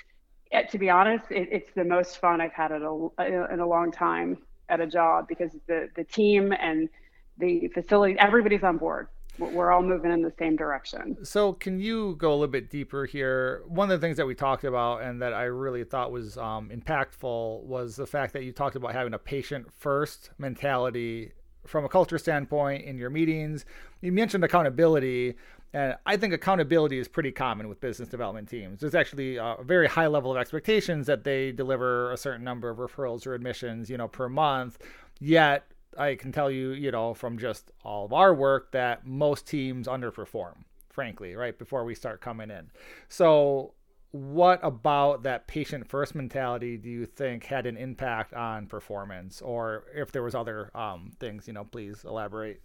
it, 0.51 0.70
to 0.72 0.77
be 0.77 0.89
honest, 0.89 1.25
it, 1.30 1.50
it's 1.51 1.70
the 1.75 1.84
most 1.84 2.18
fun 2.18 2.42
I've 2.42 2.53
had 2.53 2.72
at 2.72 2.82
a, 2.82 3.10
in 3.51 3.60
a 3.60 3.68
long 3.68 3.92
time 3.92 4.38
at 4.70 4.80
a 4.80 4.88
job 4.88 5.27
because 5.27 5.51
the, 5.68 5.89
the 5.96 6.03
team 6.03 6.53
and 6.60 6.89
the 7.38 7.68
facility, 7.70 8.15
everybody's 8.18 8.63
on 8.63 8.77
board 8.77 9.08
we're 9.39 9.72
all 9.72 9.82
moving 9.82 10.12
in 10.12 10.22
the 10.22 10.34
same 10.38 10.56
direction. 10.56 11.18
So, 11.25 11.53
can 11.53 11.80
you 11.80 12.15
go 12.18 12.30
a 12.30 12.36
little 12.36 12.48
bit 12.48 12.70
deeper 12.70 13.06
here? 13.06 13.63
One 13.68 13.89
of 13.89 14.00
the 14.00 14.06
things 14.06 14.18
that 14.18 14.27
we 14.27 14.36
talked 14.36 14.63
about 14.63 15.01
and 15.01 15.22
that 15.22 15.34
I 15.34 15.44
really 15.44 15.84
thought 15.84 16.12
was 16.12 16.38
um, 16.38 16.70
impactful 16.70 17.63
was 17.63 17.96
the 17.96 18.06
fact 18.06 18.34
that 18.34 18.44
you 18.44 18.51
talked 18.51 18.75
about 18.75 18.94
having 18.94 19.13
a 19.13 19.20
patient 19.20 19.72
first 19.74 20.30
mentality 20.38 21.32
from 21.65 21.86
a 21.86 21.89
culture 21.89 22.18
standpoint 22.18 22.86
in 22.86 22.98
your 22.98 23.10
meetings. 23.10 23.65
You 24.01 24.12
mentioned 24.12 24.44
accountability. 24.44 25.36
And 25.74 25.96
I 26.06 26.18
think 26.18 26.34
accountability 26.34 27.00
is 27.00 27.08
pretty 27.08 27.32
common 27.32 27.68
with 27.68 27.82
business 27.82 28.08
development 28.08 28.48
teams. 28.48 28.80
There's 28.80 28.94
actually 28.94 29.38
a 29.38 29.56
very 29.63 29.88
high 29.88 30.08
level 30.08 30.32
of 30.32 30.38
expectations 30.38 31.08
that 31.08 31.24
they 31.24 31.51
deliver 31.51 32.12
a 32.12 32.18
certain 32.18 32.44
number 32.44 32.70
of 32.70 32.77
referrals 32.77 33.25
or 33.25 33.34
admissions, 33.34 33.89
you 33.89 33.98
know, 33.98 34.08
per 34.08 34.30
month. 34.30 34.77
Yet 35.20 35.65
I 35.98 36.15
can 36.15 36.32
tell 36.32 36.51
you, 36.51 36.72
you 36.72 36.92
know, 36.92 37.13
from 37.13 37.39
just 37.39 37.72
all 37.84 38.06
of 38.06 38.13
our 38.13 38.34
work 38.34 38.72
that 38.72 39.06
most 39.06 39.48
teams 39.48 39.88
underperform, 39.88 40.63
frankly, 40.89 41.36
right 41.36 41.58
before 41.58 41.84
we 41.84 41.96
start 41.96 42.22
coming 42.22 42.51
in. 42.51 42.70
So, 43.10 43.74
what 44.12 44.60
about 44.62 45.24
that 45.24 45.48
patient 45.48 45.88
first 45.88 46.13
mentality 46.13 46.77
do 46.77 46.88
you 46.88 47.08
think 47.08 47.46
had 47.46 47.65
an 47.65 47.77
impact 47.77 48.32
on 48.36 48.68
performance, 48.68 49.42
or 49.42 49.86
if 49.96 50.12
there 50.12 50.22
was 50.22 50.36
other 50.36 50.70
um, 50.77 51.12
things, 51.20 51.48
you 51.48 51.53
know, 51.53 51.63
please 51.63 52.06
elaborate. 52.06 52.62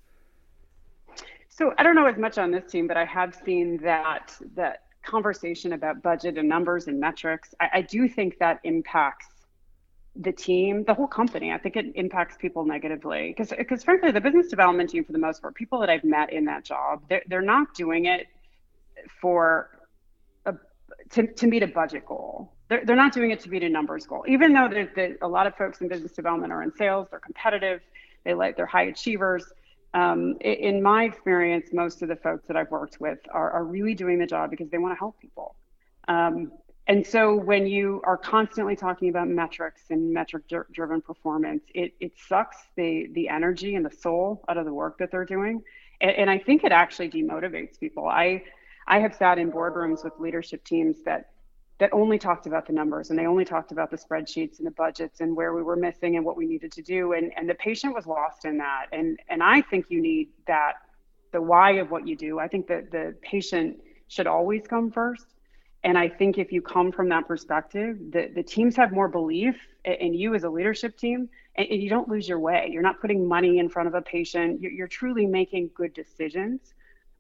So 1.58 1.74
I 1.76 1.82
don't 1.82 1.96
know 1.96 2.06
as 2.06 2.16
much 2.16 2.38
on 2.38 2.52
this 2.52 2.70
team, 2.70 2.86
but 2.86 2.96
I 2.96 3.04
have 3.04 3.36
seen 3.44 3.78
that 3.78 4.32
that 4.54 4.84
conversation 5.04 5.72
about 5.72 6.02
budget 6.02 6.38
and 6.38 6.48
numbers 6.48 6.86
and 6.86 7.00
metrics. 7.00 7.52
I, 7.60 7.68
I 7.74 7.82
do 7.82 8.08
think 8.08 8.38
that 8.38 8.60
impacts 8.62 9.26
the 10.14 10.30
team, 10.30 10.84
the 10.84 10.94
whole 10.94 11.08
company. 11.08 11.50
I 11.50 11.58
think 11.58 11.74
it 11.74 11.86
impacts 11.96 12.36
people 12.36 12.64
negatively 12.64 13.34
because 13.36 13.50
because 13.50 13.82
frankly, 13.82 14.12
the 14.12 14.20
business 14.20 14.46
development 14.46 14.90
team, 14.90 15.04
for 15.04 15.10
the 15.10 15.18
most 15.18 15.42
part, 15.42 15.56
people 15.56 15.80
that 15.80 15.90
I've 15.90 16.04
met 16.04 16.32
in 16.32 16.44
that 16.44 16.64
job, 16.64 17.02
they're 17.08 17.24
they're 17.26 17.42
not 17.42 17.74
doing 17.74 18.04
it 18.04 18.28
for 19.20 19.80
a, 20.46 20.54
to 21.10 21.26
to 21.26 21.46
meet 21.48 21.64
a 21.64 21.68
budget 21.68 22.06
goal. 22.06 22.52
They're 22.68 22.84
they're 22.84 22.94
not 22.94 23.12
doing 23.12 23.32
it 23.32 23.40
to 23.40 23.50
meet 23.50 23.64
a 23.64 23.68
numbers 23.68 24.06
goal. 24.06 24.24
Even 24.28 24.52
though 24.52 24.68
there's 24.68 25.16
a 25.22 25.26
lot 25.26 25.48
of 25.48 25.56
folks 25.56 25.80
in 25.80 25.88
business 25.88 26.12
development 26.12 26.52
are 26.52 26.62
in 26.62 26.70
sales, 26.72 27.08
they're 27.10 27.18
competitive, 27.18 27.80
they 28.22 28.32
like 28.32 28.56
they're 28.56 28.66
high 28.66 28.84
achievers. 28.84 29.52
Um, 29.94 30.36
in 30.40 30.82
my 30.82 31.04
experience, 31.04 31.70
most 31.72 32.02
of 32.02 32.08
the 32.08 32.16
folks 32.16 32.46
that 32.48 32.56
I've 32.56 32.70
worked 32.70 33.00
with 33.00 33.18
are, 33.32 33.50
are 33.50 33.64
really 33.64 33.94
doing 33.94 34.18
the 34.18 34.26
job 34.26 34.50
because 34.50 34.68
they 34.70 34.78
want 34.78 34.94
to 34.94 34.98
help 34.98 35.18
people. 35.18 35.56
Um, 36.08 36.52
and 36.86 37.06
so 37.06 37.34
when 37.34 37.66
you 37.66 38.00
are 38.04 38.16
constantly 38.16 38.74
talking 38.74 39.10
about 39.10 39.28
metrics 39.28 39.82
and 39.90 40.12
metric 40.12 40.44
driven 40.72 41.02
performance, 41.02 41.62
it, 41.74 41.94
it 42.00 42.12
sucks 42.28 42.56
the, 42.76 43.08
the 43.12 43.28
energy 43.28 43.74
and 43.74 43.84
the 43.84 43.90
soul 43.90 44.42
out 44.48 44.56
of 44.56 44.64
the 44.64 44.72
work 44.72 44.98
that 44.98 45.10
they're 45.10 45.26
doing. 45.26 45.62
And, 46.00 46.12
and 46.12 46.30
I 46.30 46.38
think 46.38 46.64
it 46.64 46.72
actually 46.72 47.10
demotivates 47.10 47.78
people. 47.78 48.08
I, 48.08 48.42
I 48.86 49.00
have 49.00 49.14
sat 49.14 49.38
in 49.38 49.52
boardrooms 49.52 50.02
with 50.02 50.14
leadership 50.18 50.64
teams 50.64 50.96
that 51.04 51.30
that 51.78 51.92
only 51.92 52.18
talked 52.18 52.46
about 52.46 52.66
the 52.66 52.72
numbers 52.72 53.10
and 53.10 53.18
they 53.18 53.26
only 53.26 53.44
talked 53.44 53.72
about 53.72 53.90
the 53.90 53.96
spreadsheets 53.96 54.58
and 54.58 54.66
the 54.66 54.72
budgets 54.72 55.20
and 55.20 55.34
where 55.34 55.54
we 55.54 55.62
were 55.62 55.76
missing 55.76 56.16
and 56.16 56.24
what 56.24 56.36
we 56.36 56.46
needed 56.46 56.72
to 56.72 56.82
do 56.82 57.12
and, 57.12 57.32
and 57.36 57.48
the 57.48 57.54
patient 57.54 57.94
was 57.94 58.06
lost 58.06 58.44
in 58.44 58.58
that 58.58 58.86
and 58.92 59.18
and 59.28 59.42
i 59.42 59.60
think 59.60 59.86
you 59.88 60.00
need 60.00 60.28
that 60.46 60.74
the 61.32 61.40
why 61.40 61.72
of 61.72 61.90
what 61.90 62.06
you 62.06 62.16
do 62.16 62.38
i 62.38 62.48
think 62.48 62.66
that 62.66 62.90
the 62.90 63.14
patient 63.22 63.76
should 64.08 64.26
always 64.26 64.66
come 64.66 64.90
first 64.90 65.26
and 65.84 65.96
I 65.96 66.08
think 66.08 66.38
if 66.38 66.50
you 66.50 66.60
come 66.60 66.90
from 66.90 67.08
that 67.10 67.28
perspective, 67.28 67.98
the, 68.10 68.30
the 68.34 68.42
teams 68.42 68.74
have 68.76 68.92
more 68.92 69.08
belief 69.08 69.56
in 69.84 70.12
you 70.12 70.34
as 70.34 70.44
a 70.44 70.50
leadership 70.50 70.98
team, 70.98 71.28
and, 71.54 71.68
you 71.68 71.88
don't 71.88 72.08
lose 72.08 72.28
your 72.28 72.40
way. 72.40 72.68
You're 72.70 72.82
not 72.82 73.00
putting 73.00 73.26
money 73.26 73.58
in 73.58 73.68
front 73.68 73.88
of 73.88 73.94
a 73.94 74.02
patient. 74.02 74.60
You're, 74.60 74.72
you're 74.72 74.88
truly 74.88 75.26
making 75.26 75.70
good 75.74 75.94
decisions 75.94 76.74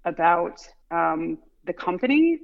about 0.04 0.60
um, 0.90 1.38
the 1.64 1.72
company 1.72 2.40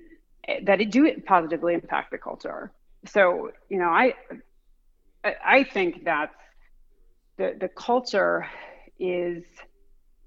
that 0.63 0.81
it 0.81 0.91
do 0.91 1.05
it 1.05 1.25
positively 1.27 1.75
impact 1.75 2.11
the 2.11 2.19
culture. 2.19 2.73
So, 3.07 3.51
you 3.69 3.79
know, 3.79 3.89
I 3.89 4.15
I 5.25 5.65
think 5.65 6.05
that's 6.05 6.35
the 7.37 7.57
the 7.59 7.69
culture 7.69 8.47
is 8.99 9.43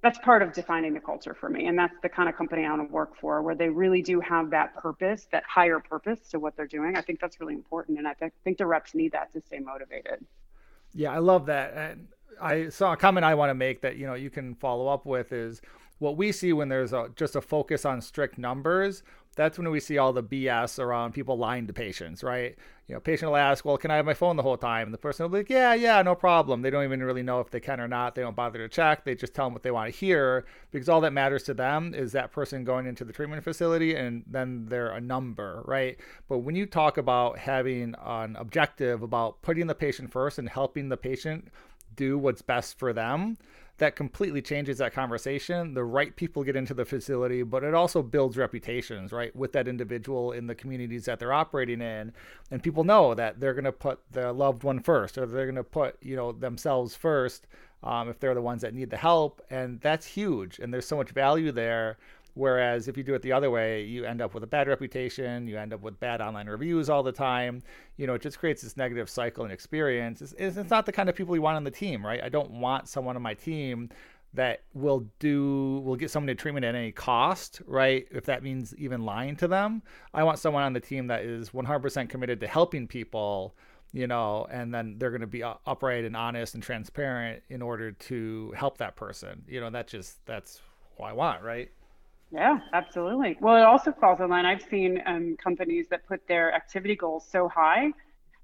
that's 0.03 0.19
part 0.19 0.41
of 0.41 0.53
defining 0.53 0.93
the 0.93 0.99
culture 0.99 1.33
for 1.33 1.49
me. 1.49 1.65
And 1.65 1.77
that's 1.77 1.95
the 2.01 2.09
kind 2.09 2.29
of 2.29 2.35
company 2.35 2.65
i 2.65 2.69
want 2.69 2.87
to 2.87 2.93
work 2.93 3.17
for 3.19 3.41
where 3.41 3.55
they 3.55 3.69
really 3.69 4.01
do 4.01 4.19
have 4.19 4.49
that 4.51 4.75
purpose 4.75 5.27
that 5.31 5.43
higher 5.43 5.79
purpose 5.79 6.27
to 6.29 6.39
what 6.39 6.55
they're 6.55 6.67
doing. 6.67 6.95
I 6.95 7.01
think 7.01 7.19
that's 7.19 7.39
really 7.39 7.55
important 7.55 7.97
and 7.97 8.07
i 8.07 8.13
th- 8.13 8.31
think 8.43 8.57
the 8.57 8.65
reps 8.65 8.93
need 8.95 9.11
that 9.13 9.33
to 9.33 9.41
stay 9.41 9.59
motivated. 9.59 10.25
Yeah 10.93 11.11
i 11.11 11.19
love 11.19 11.45
that. 11.47 11.73
And 11.73 12.07
i 12.41 12.69
saw 12.69 12.93
a 12.93 12.97
comment 12.97 13.25
i 13.25 13.33
want 13.33 13.49
to 13.49 13.55
make 13.55 13.81
that 13.81 13.97
you 13.97 14.05
know 14.05 14.13
you 14.13 14.29
can 14.29 14.55
follow 14.55 14.87
up 14.87 15.05
with 15.05 15.31
is 15.31 15.61
what 15.99 16.15
we 16.15 16.31
see 16.31 16.53
when 16.53 16.69
there's 16.69 16.93
a, 16.93 17.09
just 17.15 17.35
a 17.35 17.41
focus 17.41 17.85
on 17.85 18.01
strict 18.01 18.37
numbers 18.37 19.01
that's 19.37 19.57
when 19.57 19.69
we 19.69 19.79
see 19.79 19.97
all 19.97 20.11
the 20.11 20.23
BS 20.23 20.79
around 20.79 21.13
people 21.13 21.37
lying 21.37 21.67
to 21.67 21.73
patients, 21.73 22.23
right? 22.23 22.57
You 22.87 22.95
know, 22.95 22.99
patient 22.99 23.29
will 23.29 23.37
ask, 23.37 23.63
"Well, 23.63 23.77
can 23.77 23.91
I 23.91 23.95
have 23.95 24.05
my 24.05 24.13
phone 24.13 24.35
the 24.35 24.43
whole 24.43 24.57
time?" 24.57 24.87
And 24.87 24.93
the 24.93 24.97
person 24.97 25.23
will 25.23 25.29
be 25.29 25.37
like, 25.39 25.49
"Yeah, 25.49 25.73
yeah, 25.73 26.01
no 26.01 26.15
problem." 26.15 26.61
They 26.61 26.69
don't 26.69 26.83
even 26.83 27.03
really 27.03 27.23
know 27.23 27.39
if 27.39 27.51
they 27.51 27.59
can 27.59 27.79
or 27.79 27.87
not. 27.87 28.15
They 28.15 28.21
don't 28.23 28.35
bother 28.35 28.59
to 28.59 28.67
check. 28.67 29.05
They 29.05 29.15
just 29.15 29.33
tell 29.33 29.45
them 29.45 29.53
what 29.53 29.63
they 29.63 29.71
want 29.71 29.93
to 29.93 29.97
hear 29.97 30.45
because 30.71 30.89
all 30.89 31.01
that 31.01 31.13
matters 31.13 31.43
to 31.43 31.53
them 31.53 31.93
is 31.93 32.11
that 32.13 32.31
person 32.31 32.63
going 32.63 32.87
into 32.87 33.05
the 33.05 33.13
treatment 33.13 33.43
facility, 33.43 33.95
and 33.95 34.23
then 34.27 34.65
they're 34.65 34.89
a 34.89 34.99
number, 34.99 35.61
right? 35.65 35.97
But 36.27 36.39
when 36.39 36.55
you 36.55 36.65
talk 36.65 36.97
about 36.97 37.37
having 37.37 37.95
an 38.03 38.35
objective 38.35 39.03
about 39.03 39.41
putting 39.41 39.67
the 39.67 39.75
patient 39.75 40.11
first 40.11 40.39
and 40.39 40.49
helping 40.49 40.89
the 40.89 40.97
patient 40.97 41.49
do 41.95 42.17
what's 42.17 42.41
best 42.41 42.79
for 42.79 42.91
them, 42.93 43.37
that 43.77 43.95
completely 43.95 44.41
changes 44.41 44.79
that 44.79 44.93
conversation. 44.93 45.73
The 45.73 45.83
right 45.83 46.15
people 46.15 46.43
get 46.43 46.55
into 46.55 46.73
the 46.73 46.85
facility, 46.85 47.43
but 47.43 47.63
it 47.63 47.73
also 47.73 48.01
builds 48.01 48.37
reputations, 48.37 49.11
right, 49.11 49.35
with 49.35 49.51
that 49.53 49.67
individual 49.67 50.31
in 50.31 50.47
the 50.47 50.55
communities 50.55 51.05
that 51.05 51.19
they're 51.19 51.33
operating 51.33 51.81
in. 51.81 52.11
And 52.49 52.63
people 52.63 52.83
know 52.83 53.13
that 53.13 53.39
they're 53.39 53.53
going 53.53 53.65
to 53.65 53.71
put 53.71 53.99
their 54.11 54.31
loved 54.31 54.63
one 54.63 54.79
first 54.79 55.17
or 55.17 55.25
they're 55.25 55.45
going 55.45 55.55
to 55.55 55.63
put, 55.63 55.97
you 56.01 56.15
know, 56.15 56.31
themselves 56.31 56.95
first 56.95 57.45
um, 57.83 58.09
if 58.09 58.19
they're 58.19 58.33
the 58.33 58.41
ones 58.41 58.63
that 58.63 58.73
need 58.73 58.89
the 58.89 58.97
help. 58.97 59.41
And 59.49 59.79
that's 59.81 60.05
huge. 60.05 60.59
And 60.59 60.73
there's 60.73 60.87
so 60.87 60.97
much 60.97 61.11
value 61.11 61.51
there. 61.51 61.97
Whereas 62.37 62.87
if 62.87 62.95
you 62.95 63.03
do 63.03 63.15
it 63.15 63.23
the 63.23 63.31
other 63.31 63.49
way, 63.49 63.83
you 63.83 64.05
end 64.05 64.21
up 64.21 64.35
with 64.35 64.43
a 64.43 64.47
bad 64.47 64.67
reputation, 64.67 65.47
you 65.47 65.57
end 65.57 65.73
up 65.73 65.81
with 65.81 65.99
bad 65.99 66.21
online 66.21 66.47
reviews 66.47 66.87
all 66.87 67.01
the 67.01 67.11
time. 67.11 67.63
You 67.97 68.05
know, 68.05 68.13
it 68.13 68.21
just 68.21 68.37
creates 68.37 68.61
this 68.61 68.77
negative 68.77 69.09
cycle 69.09 69.43
and 69.43 69.51
experience. 69.51 70.21
It's, 70.21 70.33
it's 70.37 70.69
not 70.69 70.85
the 70.85 70.91
kind 70.91 71.09
of 71.09 71.15
people 71.15 71.35
you 71.35 71.41
want 71.41 71.55
on 71.55 71.63
the 71.63 71.71
team, 71.71 72.05
right? 72.05 72.23
I 72.23 72.29
don't 72.29 72.51
want 72.51 72.87
someone 72.87 73.15
on 73.15 73.23
my 73.23 73.33
team 73.33 73.89
that 74.35 74.61
will 74.75 75.07
do 75.17 75.81
will 75.83 75.95
get 75.95 76.11
someone 76.11 76.27
to 76.27 76.35
treatment 76.35 76.63
at 76.63 76.75
any 76.75 76.91
cost, 76.91 77.63
right? 77.65 78.07
If 78.11 78.25
that 78.25 78.43
means 78.43 78.75
even 78.77 79.03
lying 79.03 79.35
to 79.37 79.47
them, 79.47 79.81
I 80.13 80.23
want 80.23 80.37
someone 80.37 80.61
on 80.61 80.73
the 80.73 80.79
team 80.79 81.07
that 81.07 81.23
is 81.23 81.49
100% 81.49 82.07
committed 82.07 82.39
to 82.41 82.47
helping 82.47 82.87
people, 82.87 83.55
you 83.93 84.05
know, 84.05 84.45
and 84.51 84.71
then 84.71 84.97
they're 84.99 85.09
going 85.09 85.21
to 85.21 85.27
be 85.27 85.41
upright 85.43 86.05
and 86.05 86.15
honest 86.15 86.53
and 86.53 86.61
transparent 86.61 87.41
in 87.49 87.63
order 87.63 87.93
to 87.93 88.53
help 88.55 88.77
that 88.77 88.95
person. 88.95 89.43
You 89.47 89.59
know, 89.59 89.71
that 89.71 89.87
just 89.87 90.23
that's 90.27 90.61
what 90.97 91.09
I 91.09 91.13
want, 91.13 91.41
right? 91.41 91.71
Yeah, 92.31 92.59
absolutely. 92.73 93.37
Well, 93.39 93.55
it 93.55 93.63
also 93.63 93.93
falls 93.93 94.19
in 94.19 94.29
line. 94.29 94.45
I've 94.45 94.61
seen 94.61 95.01
um, 95.05 95.37
companies 95.41 95.87
that 95.89 96.05
put 96.07 96.27
their 96.27 96.53
activity 96.53 96.95
goals 96.95 97.25
so 97.31 97.47
high 97.47 97.93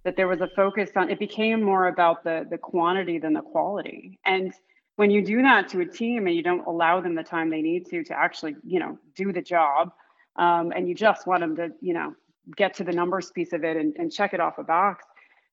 that 0.05 0.15
there 0.15 0.27
was 0.27 0.41
a 0.41 0.47
focus 0.55 0.91
on 0.95 1.09
it 1.09 1.19
became 1.19 1.61
more 1.61 1.87
about 1.87 2.23
the 2.23 2.45
the 2.49 2.57
quantity 2.57 3.19
than 3.19 3.33
the 3.33 3.41
quality. 3.41 4.19
And 4.25 4.53
when 4.95 5.11
you 5.11 5.23
do 5.25 5.41
that 5.41 5.67
to 5.69 5.81
a 5.81 5.85
team 5.85 6.27
and 6.27 6.35
you 6.35 6.43
don't 6.43 6.65
allow 6.65 7.01
them 7.01 7.15
the 7.15 7.23
time 7.23 7.49
they 7.49 7.61
need 7.61 7.85
to 7.87 8.03
to 8.05 8.17
actually, 8.17 8.55
you 8.63 8.79
know, 8.79 8.97
do 9.15 9.33
the 9.33 9.41
job, 9.41 9.91
um, 10.37 10.71
and 10.75 10.87
you 10.87 10.95
just 10.95 11.27
want 11.27 11.41
them 11.41 11.55
to, 11.57 11.69
you 11.81 11.93
know, 11.93 12.15
get 12.55 12.73
to 12.75 12.83
the 12.85 12.91
numbers 12.93 13.31
piece 13.31 13.53
of 13.53 13.63
it 13.65 13.75
and, 13.77 13.95
and 13.97 14.11
check 14.11 14.33
it 14.33 14.39
off 14.39 14.59
a 14.59 14.63
box. 14.63 15.05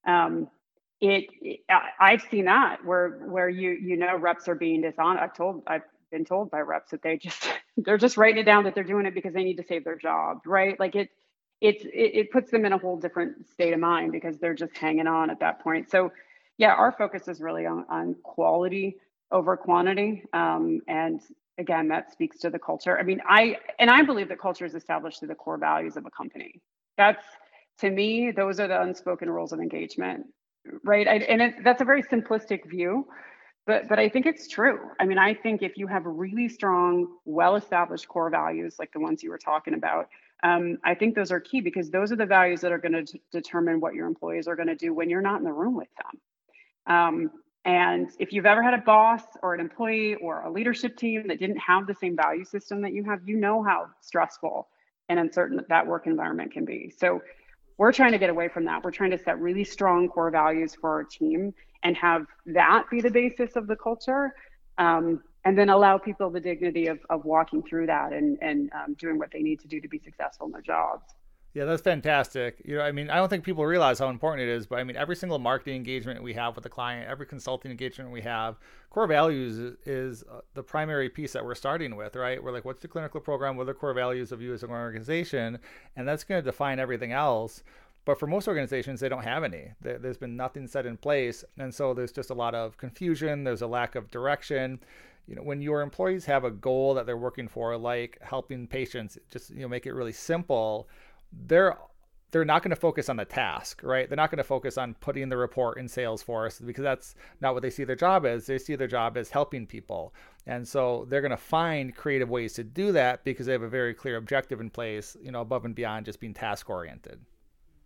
Um, 0.06 0.48
it, 1.00 1.24
it, 1.40 1.60
I've 1.98 2.22
seen 2.30 2.44
that 2.44 2.84
where 2.84 3.10
where 3.26 3.48
you 3.48 3.70
you 3.70 3.96
know 3.96 4.16
reps 4.16 4.46
are 4.48 4.54
being 4.54 4.82
dishonest. 4.82 5.22
I've 5.22 5.34
told 5.34 5.62
I've 5.66 5.82
been 6.10 6.24
told 6.24 6.50
by 6.50 6.60
reps 6.60 6.92
that 6.92 7.02
they 7.02 7.18
just 7.18 7.48
they're 7.78 7.98
just 7.98 8.16
writing 8.18 8.38
it 8.40 8.44
down 8.44 8.64
that 8.64 8.74
they're 8.74 8.84
doing 8.84 9.06
it 9.06 9.14
because 9.14 9.34
they 9.34 9.44
need 9.44 9.56
to 9.58 9.64
save 9.68 9.84
their 9.84 9.96
job, 9.96 10.40
right? 10.46 10.78
Like 10.80 10.96
it 10.96 11.10
it 11.60 11.78
it 11.82 12.32
puts 12.32 12.50
them 12.50 12.64
in 12.66 12.72
a 12.72 12.78
whole 12.78 12.98
different 12.98 13.48
state 13.50 13.74
of 13.74 13.80
mind 13.80 14.12
because 14.12 14.38
they're 14.38 14.54
just 14.54 14.76
hanging 14.76 15.08
on 15.08 15.30
at 15.30 15.40
that 15.40 15.62
point. 15.62 15.90
So 15.90 16.12
yeah, 16.58 16.72
our 16.74 16.92
focus 16.92 17.28
is 17.28 17.40
really 17.40 17.66
on, 17.66 17.86
on 17.90 18.16
quality 18.22 18.96
over 19.32 19.56
quantity. 19.56 20.24
Um, 20.34 20.80
and 20.88 21.20
again, 21.58 21.88
that 21.88 22.12
speaks 22.12 22.38
to 22.40 22.50
the 22.50 22.58
culture. 22.58 22.98
I 22.98 23.02
mean, 23.02 23.20
I 23.28 23.56
and 23.78 23.90
I 23.90 24.02
believe 24.02 24.28
that 24.28 24.40
culture 24.40 24.66
is 24.66 24.74
established 24.74 25.20
through 25.20 25.28
the 25.28 25.34
core 25.36 25.58
values 25.58 25.96
of 25.96 26.06
a 26.06 26.10
company. 26.10 26.60
That's 26.98 27.24
to 27.80 27.90
me, 27.90 28.32
those 28.32 28.60
are 28.60 28.68
the 28.68 28.80
unspoken 28.80 29.30
rules 29.30 29.52
of 29.52 29.60
engagement, 29.60 30.26
right? 30.84 31.08
I, 31.08 31.14
and 31.16 31.42
it, 31.42 31.54
that's 31.64 31.80
a 31.82 31.84
very 31.84 32.02
simplistic 32.02 32.68
view, 32.68 33.06
but 33.70 33.88
but 33.88 34.00
I 34.00 34.08
think 34.08 34.26
it's 34.26 34.48
true. 34.48 34.80
I 34.98 35.04
mean, 35.04 35.18
I 35.18 35.32
think 35.32 35.62
if 35.62 35.78
you 35.78 35.86
have 35.86 36.04
really 36.04 36.48
strong, 36.48 37.06
well-established 37.24 38.08
core 38.08 38.28
values 38.28 38.80
like 38.80 38.92
the 38.92 38.98
ones 38.98 39.22
you 39.22 39.30
were 39.30 39.38
talking 39.38 39.74
about, 39.74 40.08
um, 40.42 40.78
I 40.82 40.96
think 40.96 41.14
those 41.14 41.30
are 41.30 41.38
key 41.38 41.60
because 41.60 41.88
those 41.88 42.10
are 42.10 42.16
the 42.16 42.26
values 42.26 42.60
that 42.62 42.72
are 42.72 42.78
going 42.78 43.06
to 43.06 43.18
determine 43.30 43.78
what 43.78 43.94
your 43.94 44.08
employees 44.08 44.48
are 44.48 44.56
going 44.56 44.66
to 44.66 44.74
do 44.74 44.92
when 44.92 45.08
you're 45.08 45.20
not 45.20 45.38
in 45.38 45.44
the 45.44 45.52
room 45.52 45.76
with 45.76 45.86
them. 46.02 46.96
Um, 46.96 47.30
and 47.64 48.10
if 48.18 48.32
you've 48.32 48.46
ever 48.46 48.60
had 48.60 48.74
a 48.74 48.78
boss 48.78 49.22
or 49.40 49.54
an 49.54 49.60
employee 49.60 50.16
or 50.16 50.42
a 50.42 50.50
leadership 50.50 50.96
team 50.96 51.28
that 51.28 51.38
didn't 51.38 51.58
have 51.58 51.86
the 51.86 51.94
same 51.94 52.16
value 52.16 52.44
system 52.44 52.82
that 52.82 52.92
you 52.92 53.04
have, 53.04 53.20
you 53.24 53.36
know 53.36 53.62
how 53.62 53.86
stressful 54.00 54.66
and 55.08 55.20
uncertain 55.20 55.60
that 55.68 55.86
work 55.86 56.08
environment 56.08 56.52
can 56.52 56.64
be. 56.64 56.92
So 56.98 57.20
we're 57.78 57.92
trying 57.92 58.12
to 58.12 58.18
get 58.18 58.30
away 58.30 58.48
from 58.48 58.64
that. 58.64 58.82
We're 58.82 58.90
trying 58.90 59.12
to 59.12 59.18
set 59.18 59.38
really 59.38 59.62
strong 59.62 60.08
core 60.08 60.32
values 60.32 60.74
for 60.74 60.90
our 60.90 61.04
team 61.04 61.54
and 61.82 61.96
have 61.96 62.26
that 62.46 62.84
be 62.90 63.00
the 63.00 63.10
basis 63.10 63.56
of 63.56 63.66
the 63.66 63.76
culture. 63.76 64.34
Um, 64.78 65.22
and 65.44 65.56
then 65.56 65.70
allow 65.70 65.96
people 65.96 66.30
the 66.30 66.40
dignity 66.40 66.86
of, 66.86 66.98
of 67.08 67.24
walking 67.24 67.62
through 67.62 67.86
that 67.86 68.12
and, 68.12 68.38
and 68.42 68.70
um, 68.74 68.94
doing 68.94 69.18
what 69.18 69.30
they 69.32 69.40
need 69.40 69.60
to 69.60 69.68
do 69.68 69.80
to 69.80 69.88
be 69.88 69.98
successful 69.98 70.46
in 70.46 70.52
their 70.52 70.60
jobs. 70.60 71.14
Yeah, 71.52 71.64
that's 71.64 71.82
fantastic. 71.82 72.62
You 72.64 72.76
know, 72.76 72.82
I 72.82 72.92
mean, 72.92 73.10
I 73.10 73.16
don't 73.16 73.28
think 73.28 73.42
people 73.42 73.66
realize 73.66 73.98
how 73.98 74.08
important 74.08 74.48
it 74.48 74.52
is, 74.52 74.66
but 74.66 74.78
I 74.78 74.84
mean, 74.84 74.96
every 74.96 75.16
single 75.16 75.40
marketing 75.40 75.74
engagement 75.74 76.22
we 76.22 76.32
have 76.34 76.54
with 76.54 76.62
the 76.62 76.68
client, 76.68 77.08
every 77.10 77.26
consulting 77.26 77.72
engagement 77.72 78.12
we 78.12 78.20
have, 78.20 78.56
core 78.90 79.08
values 79.08 79.58
is, 79.58 79.76
is 79.84 80.24
uh, 80.30 80.42
the 80.54 80.62
primary 80.62 81.08
piece 81.08 81.32
that 81.32 81.44
we're 81.44 81.56
starting 81.56 81.96
with, 81.96 82.14
right? 82.14 82.40
We're 82.40 82.52
like, 82.52 82.64
what's 82.64 82.82
the 82.82 82.88
clinical 82.88 83.20
program? 83.20 83.56
What 83.56 83.64
are 83.64 83.66
the 83.66 83.74
core 83.74 83.94
values 83.94 84.30
of 84.30 84.40
you 84.40 84.54
as 84.54 84.62
an 84.62 84.70
organization? 84.70 85.58
And 85.96 86.06
that's 86.06 86.22
going 86.22 86.40
to 86.40 86.44
define 86.44 86.78
everything 86.78 87.10
else. 87.10 87.64
But 88.04 88.18
for 88.18 88.26
most 88.26 88.48
organizations, 88.48 89.00
they 89.00 89.08
don't 89.08 89.24
have 89.24 89.44
any. 89.44 89.72
There's 89.80 90.16
been 90.16 90.36
nothing 90.36 90.66
set 90.66 90.86
in 90.86 90.96
place. 90.96 91.44
And 91.58 91.74
so 91.74 91.94
there's 91.94 92.12
just 92.12 92.30
a 92.30 92.34
lot 92.34 92.54
of 92.54 92.76
confusion, 92.76 93.44
there's 93.44 93.62
a 93.62 93.66
lack 93.66 93.94
of 93.94 94.10
direction. 94.10 94.80
You 95.26 95.36
know, 95.36 95.42
when 95.42 95.62
your 95.62 95.82
employees 95.82 96.24
have 96.24 96.44
a 96.44 96.50
goal 96.50 96.94
that 96.94 97.06
they're 97.06 97.16
working 97.16 97.46
for, 97.46 97.76
like 97.76 98.18
helping 98.22 98.66
patients, 98.66 99.18
just 99.30 99.50
you 99.50 99.60
know, 99.60 99.68
make 99.68 99.86
it 99.86 99.92
really 99.92 100.12
simple, 100.12 100.88
they're 101.46 101.76
they're 102.30 102.44
not 102.44 102.62
going 102.62 102.70
to 102.70 102.76
focus 102.76 103.08
on 103.08 103.16
the 103.16 103.24
task, 103.24 103.82
right? 103.82 104.08
They're 104.08 104.16
not 104.16 104.30
going 104.30 104.38
to 104.38 104.44
focus 104.44 104.78
on 104.78 104.94
putting 104.94 105.28
the 105.28 105.36
report 105.36 105.78
in 105.78 105.86
Salesforce 105.86 106.64
because 106.64 106.84
that's 106.84 107.14
not 107.40 107.54
what 107.54 107.62
they 107.62 107.70
see 107.70 107.84
their 107.84 107.96
job 107.96 108.24
as. 108.24 108.46
They 108.46 108.58
see 108.58 108.76
their 108.76 108.86
job 108.86 109.16
as 109.16 109.30
helping 109.30 109.66
people. 109.66 110.14
And 110.46 110.66
so 110.66 111.06
they're 111.08 111.20
going 111.20 111.30
to 111.32 111.36
find 111.36 111.94
creative 111.94 112.30
ways 112.30 112.52
to 112.54 112.64
do 112.64 112.92
that 112.92 113.24
because 113.24 113.46
they 113.46 113.52
have 113.52 113.62
a 113.62 113.68
very 113.68 113.94
clear 113.94 114.16
objective 114.16 114.60
in 114.60 114.70
place, 114.70 115.16
you 115.22 115.32
know, 115.32 115.40
above 115.40 115.64
and 115.64 115.74
beyond 115.74 116.06
just 116.06 116.20
being 116.20 116.34
task 116.34 116.70
oriented. 116.70 117.20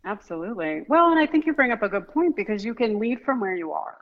Absolutely. 0.05 0.85
Well, 0.89 1.11
and 1.11 1.19
I 1.19 1.27
think 1.27 1.47
you 1.47 1.55
bring 1.55 1.73
up 1.73 1.83
a 1.83 1.89
good 1.89 2.09
point 2.09 2.37
because 2.37 2.65
you 2.65 2.75
can 2.75 2.99
lead 2.99 3.23
from 3.23 3.41
where 3.41 3.55
you 3.55 3.73
are. 3.73 3.99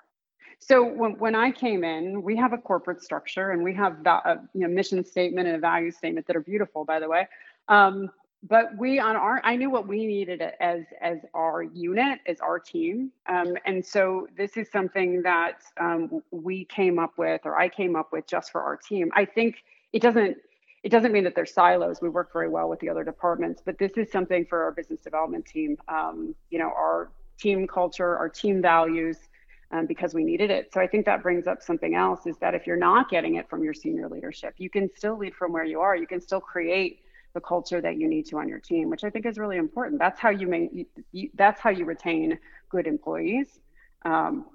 So 0.58 0.82
when, 0.84 1.18
when 1.18 1.34
I 1.34 1.50
came 1.50 1.84
in, 1.84 2.22
we 2.22 2.36
have 2.36 2.52
a 2.52 2.58
corporate 2.58 3.02
structure 3.02 3.50
and 3.50 3.62
we 3.62 3.74
have 3.74 4.04
a 4.06 4.40
you 4.54 4.60
know, 4.60 4.68
mission 4.68 5.04
statement 5.04 5.46
and 5.48 5.56
a 5.56 5.60
value 5.60 5.90
statement 5.90 6.26
that 6.26 6.36
are 6.36 6.40
beautiful, 6.40 6.84
by 6.84 7.00
the 7.00 7.08
way. 7.08 7.26
Um, 7.68 8.10
but 8.48 8.76
we 8.76 8.98
on 8.98 9.14
our, 9.16 9.40
I 9.44 9.54
knew 9.56 9.70
what 9.70 9.86
we 9.86 10.04
needed 10.06 10.42
as 10.60 10.82
as 11.00 11.18
our 11.32 11.62
unit, 11.62 12.18
as 12.26 12.40
our 12.40 12.58
team, 12.58 13.12
um, 13.28 13.56
and 13.66 13.84
so 13.84 14.26
this 14.36 14.56
is 14.56 14.68
something 14.70 15.22
that 15.22 15.62
um, 15.80 16.22
we 16.32 16.64
came 16.64 16.98
up 16.98 17.12
with, 17.18 17.42
or 17.44 17.56
I 17.56 17.68
came 17.68 17.94
up 17.94 18.10
with, 18.12 18.26
just 18.26 18.50
for 18.50 18.60
our 18.60 18.76
team. 18.76 19.12
I 19.14 19.24
think 19.24 19.62
it 19.92 20.02
doesn't 20.02 20.36
it 20.82 20.90
doesn't 20.90 21.12
mean 21.12 21.24
that 21.24 21.34
they're 21.34 21.46
silos. 21.46 22.00
We 22.02 22.08
work 22.08 22.32
very 22.32 22.48
well 22.48 22.68
with 22.68 22.80
the 22.80 22.88
other 22.88 23.04
departments, 23.04 23.62
but 23.64 23.78
this 23.78 23.92
is 23.96 24.10
something 24.10 24.44
for 24.44 24.62
our 24.64 24.72
business 24.72 25.00
development 25.00 25.46
team. 25.46 25.76
Um, 25.88 26.34
you 26.50 26.58
know, 26.58 26.72
our 26.76 27.10
team 27.38 27.66
culture, 27.66 28.16
our 28.16 28.28
team 28.28 28.60
values, 28.60 29.16
um, 29.70 29.86
because 29.86 30.12
we 30.12 30.24
needed 30.24 30.50
it. 30.50 30.72
So 30.72 30.80
I 30.80 30.86
think 30.86 31.06
that 31.06 31.22
brings 31.22 31.46
up 31.46 31.62
something 31.62 31.94
else: 31.94 32.26
is 32.26 32.36
that 32.38 32.54
if 32.54 32.66
you're 32.66 32.76
not 32.76 33.08
getting 33.08 33.36
it 33.36 33.48
from 33.48 33.62
your 33.62 33.74
senior 33.74 34.08
leadership, 34.08 34.54
you 34.58 34.68
can 34.68 34.90
still 34.94 35.16
lead 35.16 35.34
from 35.34 35.52
where 35.52 35.64
you 35.64 35.80
are. 35.80 35.96
You 35.96 36.06
can 36.06 36.20
still 36.20 36.40
create 36.40 37.00
the 37.34 37.40
culture 37.40 37.80
that 37.80 37.96
you 37.96 38.08
need 38.08 38.26
to 38.26 38.38
on 38.38 38.48
your 38.48 38.58
team, 38.58 38.90
which 38.90 39.04
I 39.04 39.10
think 39.10 39.24
is 39.24 39.38
really 39.38 39.56
important. 39.56 40.00
That's 40.00 40.18
how 40.18 40.30
you 40.30 40.48
make. 40.48 40.88
You, 41.12 41.30
that's 41.34 41.60
how 41.60 41.70
you 41.70 41.84
retain 41.84 42.38
good 42.68 42.88
employees. 42.88 43.60
Um, 44.04 44.46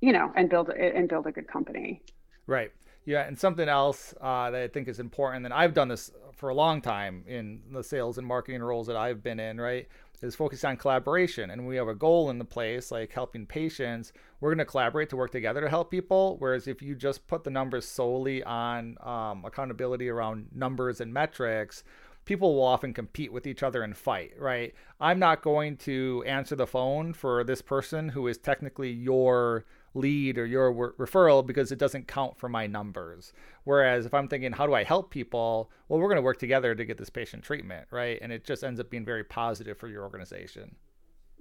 you 0.00 0.12
know, 0.12 0.32
and 0.34 0.50
build 0.50 0.68
and 0.70 1.08
build 1.08 1.26
a 1.28 1.32
good 1.32 1.46
company. 1.46 2.02
Right. 2.46 2.72
Yeah, 3.06 3.22
and 3.22 3.38
something 3.38 3.68
else 3.68 4.12
uh, 4.20 4.50
that 4.50 4.60
I 4.60 4.68
think 4.68 4.88
is 4.88 4.98
important, 4.98 5.44
and 5.44 5.54
I've 5.54 5.74
done 5.74 5.88
this 5.88 6.10
for 6.34 6.48
a 6.48 6.54
long 6.54 6.82
time 6.82 7.24
in 7.26 7.62
the 7.72 7.82
sales 7.82 8.18
and 8.18 8.26
marketing 8.26 8.62
roles 8.62 8.88
that 8.88 8.96
I've 8.96 9.22
been 9.22 9.40
in, 9.40 9.58
right? 9.60 9.88
Is 10.22 10.34
focus 10.34 10.64
on 10.64 10.76
collaboration. 10.76 11.50
And 11.50 11.66
we 11.66 11.76
have 11.76 11.88
a 11.88 11.94
goal 11.94 12.30
in 12.30 12.38
the 12.38 12.44
place, 12.44 12.90
like 12.90 13.12
helping 13.12 13.46
patients, 13.46 14.12
we're 14.40 14.50
going 14.50 14.58
to 14.58 14.64
collaborate 14.64 15.08
to 15.10 15.16
work 15.16 15.30
together 15.30 15.60
to 15.60 15.68
help 15.68 15.90
people. 15.90 16.36
Whereas 16.40 16.66
if 16.66 16.82
you 16.82 16.94
just 16.94 17.26
put 17.26 17.44
the 17.44 17.50
numbers 17.50 17.86
solely 17.86 18.42
on 18.42 18.96
um, 19.02 19.44
accountability 19.44 20.08
around 20.08 20.48
numbers 20.54 21.00
and 21.00 21.12
metrics, 21.12 21.84
people 22.24 22.54
will 22.54 22.64
often 22.64 22.92
compete 22.92 23.32
with 23.32 23.46
each 23.46 23.62
other 23.62 23.82
and 23.82 23.96
fight, 23.96 24.32
right? 24.38 24.74
I'm 25.00 25.18
not 25.18 25.42
going 25.42 25.76
to 25.78 26.24
answer 26.26 26.56
the 26.56 26.66
phone 26.66 27.12
for 27.12 27.44
this 27.44 27.62
person 27.62 28.08
who 28.08 28.26
is 28.26 28.36
technically 28.36 28.90
your 28.90 29.64
lead 29.96 30.38
or 30.38 30.46
your 30.46 30.94
referral 30.98 31.44
because 31.44 31.72
it 31.72 31.78
doesn't 31.78 32.06
count 32.06 32.38
for 32.38 32.48
my 32.48 32.66
numbers. 32.66 33.32
Whereas 33.64 34.06
if 34.06 34.14
I'm 34.14 34.28
thinking, 34.28 34.52
how 34.52 34.66
do 34.66 34.74
I 34.74 34.84
help 34.84 35.10
people? 35.10 35.70
Well, 35.88 35.98
we're 35.98 36.08
going 36.08 36.16
to 36.16 36.22
work 36.22 36.38
together 36.38 36.74
to 36.74 36.84
get 36.84 36.98
this 36.98 37.10
patient 37.10 37.42
treatment, 37.42 37.88
right? 37.90 38.18
And 38.20 38.30
it 38.32 38.44
just 38.44 38.62
ends 38.62 38.78
up 38.78 38.90
being 38.90 39.04
very 39.04 39.24
positive 39.24 39.78
for 39.78 39.88
your 39.88 40.02
organization. 40.02 40.76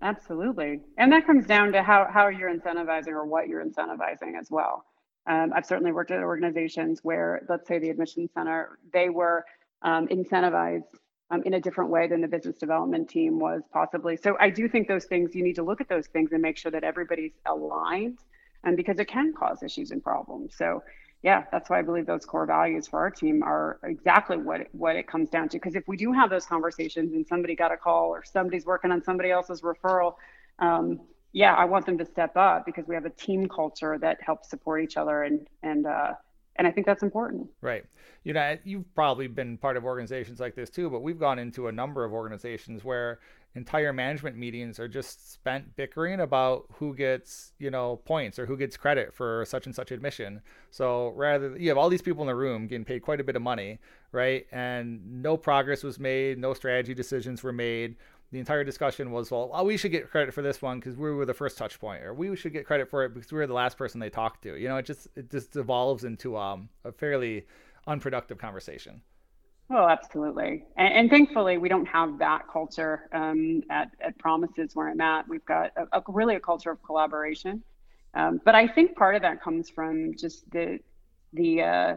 Absolutely. 0.02 0.82
And 0.98 1.12
that 1.12 1.26
comes 1.26 1.46
down 1.46 1.72
to 1.74 1.84
how, 1.84 2.08
how 2.12 2.28
you're 2.28 2.54
incentivizing 2.54 3.10
or 3.10 3.26
what 3.26 3.48
you're 3.48 3.64
incentivizing 3.64 4.40
as 4.40 4.50
well. 4.50 4.86
Um, 5.28 5.52
I've 5.56 5.66
certainly 5.66 5.92
worked 5.92 6.12
at 6.12 6.20
organizations 6.20 7.00
where, 7.04 7.42
let's 7.50 7.68
say, 7.68 7.80
the 7.80 7.90
admission 7.90 8.30
center, 8.34 8.78
they 8.94 9.10
were 9.10 9.46
um, 9.82 10.08
incentivized 10.08 10.84
um, 11.32 11.42
in 11.44 11.56
a 11.56 11.60
different 11.60 11.90
way 11.90 12.08
than 12.08 12.22
the 12.22 12.28
business 12.28 12.58
development 12.58 13.10
team 13.10 13.40
was 13.40 13.62
possibly. 13.74 14.18
So 14.18 14.38
I 14.40 14.50
do 14.50 14.70
think 14.70 14.88
those 14.88 15.06
things, 15.06 15.34
you 15.34 15.44
need 15.44 15.56
to 15.56 15.64
look 15.64 15.82
at 15.82 15.90
those 15.90 16.08
things 16.08 16.32
and 16.32 16.42
make 16.42 16.58
sure 16.58 16.72
that 16.72 16.84
everybody's 16.84 17.34
aligned 17.46 18.20
and 18.66 18.76
because 18.76 19.00
it 19.00 19.08
can 19.08 19.34
cause 19.34 19.64
issues 19.64 19.92
and 19.92 20.04
problems. 20.04 20.56
So 20.58 20.84
yeah, 21.24 21.44
that's 21.52 21.70
why 21.70 21.80
I 21.80 21.82
believe 21.82 22.06
those 22.06 22.26
core 22.26 22.46
values 22.46 22.88
for 22.88 23.00
our 23.00 23.10
team 23.10 23.42
are 23.42 23.80
exactly 23.84 24.38
what 24.38 24.62
it, 24.62 24.70
what 24.74 24.96
it 24.96 25.08
comes 25.08 25.30
down 25.30 25.50
to. 25.50 25.58
Because 25.58 25.76
if 25.76 25.88
we 25.88 25.98
do 25.98 26.12
have 26.12 26.30
those 26.30 26.46
conversations 26.46 27.14
and 27.14 27.26
somebody 27.26 27.56
got 27.56 27.72
a 27.72 27.78
call 27.78 28.10
or 28.10 28.24
somebody's 28.24 28.66
working 28.66 28.92
on 28.92 29.04
somebody 29.04 29.32
else's 29.32 29.62
referral, 29.62 30.16
um, 30.60 31.00
yeah, 31.32 31.54
I 31.56 31.66
want 31.66 31.86
them 31.86 31.98
to 31.98 32.06
step 32.06 32.38
up 32.38 32.66
because 32.66 32.88
we 32.88 32.96
have 32.96 33.06
a 33.06 33.10
team 33.10 33.48
culture 33.50 33.98
that 33.98 34.20
helps 34.22 34.50
support 34.50 34.84
each 34.84 34.98
other 34.98 35.24
and 35.24 35.48
and 35.64 35.88
uh, 35.88 36.14
and 36.58 36.68
I 36.68 36.72
think 36.72 36.86
that's 36.86 37.04
important. 37.04 37.50
Right. 37.62 37.84
You 38.24 38.34
know, 38.34 38.58
you've 38.64 38.94
probably 38.96 39.28
been 39.28 39.58
part 39.58 39.78
of 39.78 39.84
organizations 39.84 40.40
like 40.40 40.56
this 40.56 40.70
too, 40.70 40.90
but 40.90 41.02
we've 41.02 41.20
gone 41.20 41.40
into 41.40 41.68
a 41.68 41.72
number 41.72 42.06
of 42.06 42.14
organizations 42.14 42.84
where 42.84 43.20
entire 43.56 43.94
management 43.94 44.36
meetings 44.36 44.80
are 44.80 44.88
just 44.88 45.32
spent 45.32 45.76
bickering 45.78 46.20
about 46.20 46.66
who 46.74 46.94
gets 46.94 47.54
you 47.58 47.72
know 47.72 47.96
points 48.06 48.38
or 48.38 48.46
who 48.46 48.58
gets 48.58 48.76
credit 48.76 49.14
for 49.14 49.46
such 49.46 49.66
and 49.66 49.74
such 49.74 49.92
admission. 49.92 50.42
So 50.72 51.10
rather 51.10 51.58
you 51.58 51.70
have 51.70 51.78
all 51.78 51.90
these 51.90 52.02
people 52.02 52.22
in 52.24 52.28
the 52.28 52.36
room 52.36 52.68
getting 52.68 52.86
paid 52.86 53.02
quite 53.02 53.22
a 53.22 53.24
bit 53.24 53.36
of 53.36 53.42
money 53.42 53.80
right? 54.12 54.46
And 54.54 55.22
no 55.22 55.36
progress 55.36 55.84
was 55.84 56.00
made 56.00 56.38
no 56.38 56.54
strategy 56.54 56.94
decisions 56.94 57.44
were 57.44 57.54
made. 57.54 57.96
The 58.32 58.40
entire 58.40 58.64
discussion 58.64 59.12
was 59.12 59.32
well 59.32 59.50
oh, 59.54 59.64
we 59.64 59.78
should 59.78 59.92
get 59.92 60.12
credit 60.12 60.34
for 60.34 60.42
this 60.42 60.62
one 60.62 60.80
because 60.80 60.98
we 60.98 61.12
were 61.12 61.26
the 61.26 61.34
first 61.34 61.58
touch 61.58 61.80
point 61.80 62.04
or 62.04 62.14
we 62.14 62.36
should 62.36 62.54
get 62.54 62.66
credit 62.66 62.90
for 62.90 63.06
it 63.06 63.14
because 63.14 63.32
we 63.32 63.38
were 63.38 63.48
the 63.48 63.54
last 63.54 63.78
person 63.78 64.00
they 64.00 64.10
talked 64.10 64.44
to. 64.44 64.58
You 64.58 64.68
know 64.68 64.78
it 64.78 64.86
just 64.86 65.08
it 65.16 65.32
just 65.32 65.56
evolves 65.56 66.04
into 66.04 66.38
um, 66.38 66.70
a 66.84 66.92
fairly 66.92 67.46
unproductive 67.88 68.38
conversation 68.38 69.02
Oh, 69.72 69.88
absolutely. 69.88 70.64
And, 70.78 70.94
and, 70.94 71.10
thankfully, 71.10 71.58
we 71.58 71.70
don't 71.70 71.88
have 71.88 72.20
that 72.20 72.44
culture 72.52 73.10
um, 73.14 73.64
at, 73.72 73.90
at 74.00 74.18
Promises 74.20 74.76
where 74.76 74.90
I'm 74.90 75.02
at. 75.02 75.28
We've 75.28 75.46
got 75.46 75.72
a, 75.76 76.00
a 76.00 76.04
really 76.08 76.36
a 76.36 76.40
culture 76.40 76.70
of 76.70 76.84
collaboration. 76.84 77.64
Um, 78.14 78.40
but 78.46 78.54
I 78.56 78.68
think 78.68 78.96
part 78.96 79.16
of 79.16 79.24
that 79.24 79.42
comes 79.42 79.70
from 79.70 80.16
just 80.18 80.50
the 80.52 80.80
the 81.34 81.62
uh, 81.64 81.96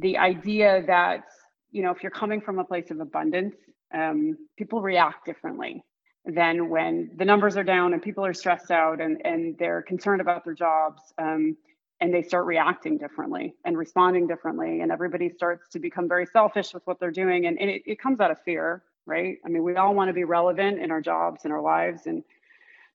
the 0.00 0.18
idea 0.18 0.82
that 0.86 1.24
you 1.70 1.82
know 1.82 1.90
if 1.90 2.02
you're 2.02 2.10
coming 2.10 2.40
from 2.40 2.58
a 2.58 2.64
place 2.64 2.90
of 2.90 3.00
abundance, 3.00 3.56
um, 3.94 4.36
people 4.58 4.82
react 4.82 5.24
differently 5.24 5.82
than 6.26 6.68
when 6.68 7.10
the 7.16 7.24
numbers 7.24 7.56
are 7.56 7.64
down 7.64 7.92
and 7.92 8.02
people 8.02 8.26
are 8.26 8.34
stressed 8.34 8.70
out 8.72 9.00
and 9.00 9.24
and 9.24 9.56
they're 9.58 9.82
concerned 9.82 10.20
about 10.20 10.44
their 10.44 10.54
jobs. 10.54 11.00
Um, 11.16 11.56
and 12.00 12.12
they 12.12 12.22
start 12.22 12.46
reacting 12.46 12.98
differently 12.98 13.54
and 13.64 13.76
responding 13.76 14.26
differently 14.26 14.80
and 14.80 14.92
everybody 14.92 15.30
starts 15.30 15.68
to 15.70 15.78
become 15.78 16.08
very 16.08 16.26
selfish 16.26 16.74
with 16.74 16.86
what 16.86 17.00
they're 17.00 17.10
doing 17.10 17.46
and, 17.46 17.58
and 17.60 17.70
it, 17.70 17.82
it 17.86 18.00
comes 18.00 18.20
out 18.20 18.30
of 18.30 18.40
fear 18.42 18.82
right? 19.06 19.38
I 19.44 19.48
mean 19.48 19.62
we 19.62 19.76
all 19.76 19.94
want 19.94 20.08
to 20.08 20.14
be 20.14 20.24
relevant 20.24 20.80
in 20.80 20.90
our 20.90 21.00
jobs 21.00 21.44
and 21.44 21.52
our 21.52 21.62
lives 21.62 22.06
and 22.06 22.24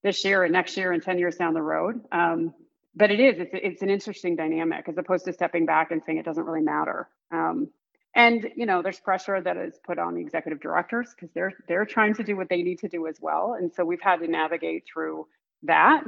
this 0.04 0.24
year 0.26 0.44
and 0.44 0.54
next 0.54 0.76
year 0.78 0.92
and 0.92 1.02
10 1.02 1.20
years 1.20 1.36
down 1.36 1.54
the 1.54 1.62
road 1.62 2.02
um, 2.12 2.54
but 2.96 3.12
it 3.12 3.20
is 3.20 3.40
it's, 3.40 3.52
it's 3.54 3.82
an 3.82 3.90
interesting 3.90 4.36
dynamic 4.36 4.88
as 4.88 4.98
opposed 4.98 5.26
to 5.26 5.34
stepping 5.34 5.66
back 5.66 5.92
and 5.92 6.04
saying 6.04 6.18
it 6.18 6.26
doesn't 6.26 6.46
really 6.46 6.62
matter 6.62 7.08
um, 7.32 7.70
and 8.16 8.52
you 8.56 8.66
know 8.66 8.82
there's 8.82 9.00
pressure 9.00 9.42
that 9.42 9.58
is 9.58 9.80
put 9.86 9.98
on 9.98 10.16
the 10.16 10.22
executive 10.22 10.60
directors 10.60 11.14
because 11.16 11.32
they're 11.34 11.54
they're 11.68 11.86
trying 11.86 12.14
to 12.14 12.24
do 12.24 12.36
what 12.36 12.50
they 12.50 12.62
need 12.62 12.80
to 12.80 12.90
do 12.90 13.08
as 13.08 13.18
well 13.22 13.56
and 13.58 13.72
so 13.74 13.86
we've 13.86 14.02
had 14.02 14.18
to 14.18 14.28
navigate 14.28 14.84
through 14.92 15.26
that 15.64 16.04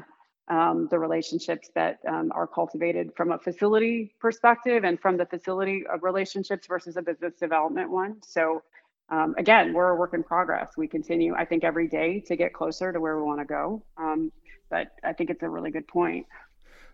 um, 0.49 0.87
the 0.91 0.99
relationships 0.99 1.69
that 1.75 1.99
um, 2.07 2.31
are 2.35 2.47
cultivated 2.47 3.11
from 3.15 3.31
a 3.31 3.39
facility 3.39 4.13
perspective 4.19 4.83
and 4.83 4.99
from 4.99 5.17
the 5.17 5.25
facility 5.25 5.83
of 5.91 6.03
relationships 6.03 6.67
versus 6.67 6.97
a 6.97 7.01
business 7.01 7.33
development 7.39 7.89
one. 7.89 8.21
So 8.23 8.61
um, 9.09 9.35
again, 9.37 9.73
we're 9.73 9.89
a 9.89 9.95
work 9.95 10.13
in 10.13 10.23
progress. 10.23 10.71
We 10.77 10.87
continue, 10.87 11.35
I 11.35 11.45
think, 11.45 11.63
every 11.63 11.87
day 11.87 12.19
to 12.21 12.35
get 12.35 12.53
closer 12.53 12.91
to 12.91 12.99
where 12.99 13.17
we 13.17 13.23
want 13.23 13.39
to 13.39 13.45
go. 13.45 13.83
Um, 13.97 14.31
but 14.69 14.87
I 15.03 15.13
think 15.13 15.29
it's 15.29 15.43
a 15.43 15.49
really 15.49 15.71
good 15.71 15.87
point. 15.87 16.25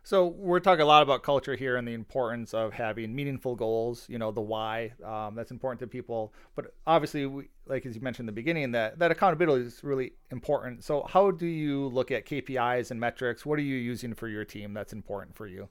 So 0.09 0.25
we're 0.25 0.59
talking 0.59 0.81
a 0.81 0.87
lot 0.87 1.03
about 1.03 1.21
culture 1.21 1.55
here 1.55 1.77
and 1.77 1.87
the 1.87 1.93
importance 1.93 2.55
of 2.55 2.73
having 2.73 3.13
meaningful 3.13 3.55
goals. 3.55 4.07
You 4.09 4.17
know, 4.17 4.31
the 4.31 4.41
why 4.41 4.93
um, 5.05 5.35
that's 5.35 5.51
important 5.51 5.81
to 5.81 5.85
people. 5.85 6.33
But 6.55 6.73
obviously, 6.87 7.27
we, 7.27 7.49
like 7.67 7.85
as 7.85 7.93
you 7.93 8.01
mentioned 8.01 8.23
in 8.23 8.33
the 8.33 8.41
beginning, 8.41 8.71
that 8.71 8.97
that 8.97 9.11
accountability 9.11 9.65
is 9.65 9.83
really 9.83 10.13
important. 10.31 10.83
So 10.83 11.05
how 11.07 11.29
do 11.29 11.45
you 11.45 11.89
look 11.89 12.09
at 12.09 12.25
KPIs 12.25 12.89
and 12.89 12.99
metrics? 12.99 13.45
What 13.45 13.59
are 13.59 13.61
you 13.61 13.75
using 13.75 14.15
for 14.15 14.27
your 14.27 14.43
team 14.45 14.73
that's 14.73 14.93
important 14.93 15.35
for 15.35 15.45
you? 15.45 15.69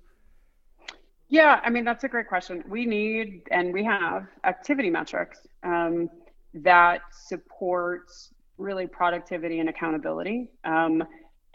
Yeah, 1.27 1.61
I 1.65 1.71
mean 1.71 1.83
that's 1.83 2.05
a 2.05 2.09
great 2.09 2.29
question. 2.29 2.63
We 2.69 2.87
need 2.87 3.43
and 3.51 3.73
we 3.73 3.83
have 3.83 4.29
activity 4.45 4.89
metrics 4.89 5.41
um, 5.65 6.09
that 6.55 7.01
support 7.11 8.13
really 8.57 8.87
productivity 8.87 9.59
and 9.59 9.69
accountability. 9.69 10.53
Um, 10.63 11.03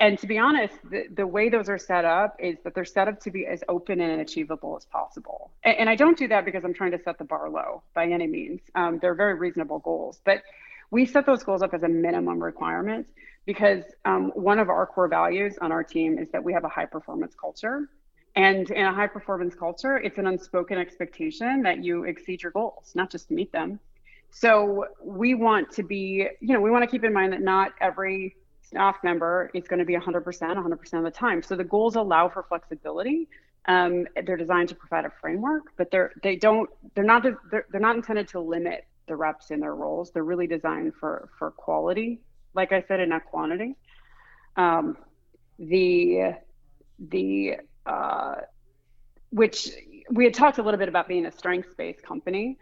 and 0.04 0.20
to 0.20 0.28
be 0.28 0.38
honest, 0.38 0.74
the, 0.92 1.06
the 1.16 1.26
way 1.26 1.48
those 1.48 1.70
are 1.70 1.78
set 1.78 2.04
up 2.04 2.36
is 2.38 2.58
that 2.66 2.76
they're 2.76 2.84
set 2.84 3.08
up 3.08 3.22
to 3.22 3.32
be 3.32 3.46
as 3.46 3.64
open 3.70 4.02
and 4.02 4.20
achievable 4.20 4.76
as 4.76 4.84
possible. 4.84 5.52
And, 5.64 5.78
and 5.78 5.90
I 5.90 5.96
don't 5.96 6.18
do 6.18 6.28
that 6.28 6.44
because 6.44 6.66
I'm 6.66 6.74
trying 6.74 6.92
to 6.92 7.02
set 7.02 7.18
the 7.18 7.24
bar 7.24 7.50
low 7.50 7.84
by 7.94 8.08
any 8.08 8.28
means. 8.28 8.60
Um, 8.76 9.00
they're 9.02 9.16
very 9.16 9.36
reasonable 9.36 9.80
goals, 9.80 10.20
but 10.26 10.44
we 10.92 11.06
set 11.06 11.26
those 11.26 11.42
goals 11.44 11.62
up 11.62 11.74
as 11.74 11.84
a 11.84 11.88
minimum 11.88 12.44
requirement 12.44 13.08
because 13.46 13.86
um, 14.04 14.32
one 14.36 14.60
of 14.60 14.68
our 14.68 14.86
core 14.86 15.08
values 15.08 15.58
on 15.62 15.72
our 15.72 15.86
team 15.86 16.20
is 16.20 16.28
that 16.34 16.44
we 16.44 16.52
have 16.52 16.66
a 16.66 16.70
high 16.70 16.86
performance 16.86 17.34
culture. 17.40 17.88
And 18.36 18.70
in 18.72 18.86
a 18.86 18.94
high 18.94 19.08
performance 19.08 19.56
culture, 19.56 19.96
it's 19.96 20.18
an 20.18 20.28
unspoken 20.28 20.78
expectation 20.78 21.62
that 21.62 21.82
you 21.82 22.04
exceed 22.04 22.44
your 22.44 22.52
goals, 22.52 22.92
not 22.94 23.10
just 23.10 23.32
meet 23.32 23.54
them. 23.54 23.80
So 24.32 24.88
we 25.02 25.34
want 25.34 25.72
to 25.74 25.84
be, 25.84 26.28
you 26.42 26.54
know, 26.54 26.60
we 26.60 26.72
want 26.72 26.84
to 26.84 26.90
keep 26.90 27.06
in 27.06 27.14
mind 27.14 27.32
that 27.32 27.42
not 27.42 27.72
every 27.80 28.36
staff 28.74 28.98
member 29.04 29.50
is 29.54 29.68
going 29.68 29.80
to 29.80 29.86
be 29.86 29.96
100% 29.96 30.24
100% 30.24 30.94
of 30.94 31.04
the 31.04 31.12
time. 31.12 31.42
So 31.42 31.56
the 31.56 31.64
goals 31.64 31.96
allow 31.96 32.30
for 32.30 32.44
flexibility. 32.44 33.30
Um, 33.66 34.06
they're 34.26 34.36
designed 34.36 34.70
to 34.70 34.76
provide 34.76 35.06
a 35.06 35.12
framework 35.22 35.64
but 35.78 35.90
they're 35.90 36.12
they 36.22 36.36
don't 36.36 36.70
they're 36.96 37.06
not 37.06 37.24
they're, 37.24 37.66
they're 37.72 37.80
not 37.80 37.96
intended 37.96 38.28
to 38.30 38.42
limit 38.42 38.86
the 39.08 39.16
reps 39.16 39.52
in 39.52 39.62
their 39.62 39.74
roles. 39.74 40.12
They're 40.12 40.26
really 40.26 40.48
designed 40.48 40.94
for 41.00 41.30
for 41.40 41.52
quality 41.52 42.20
like 42.54 42.72
i 42.72 42.82
said 42.88 43.00
and 43.00 43.10
not 43.10 43.26
quantity. 43.26 43.76
Um, 44.56 44.98
the 45.60 46.36
the 47.00 47.58
uh, 47.86 48.36
which 49.30 49.70
we 50.12 50.26
had 50.26 50.34
talked 50.34 50.58
a 50.58 50.64
little 50.64 50.78
bit 50.78 50.90
about 50.90 51.08
being 51.08 51.26
a 51.26 51.32
strengths 51.32 51.74
based 51.74 52.04
company 52.04 52.58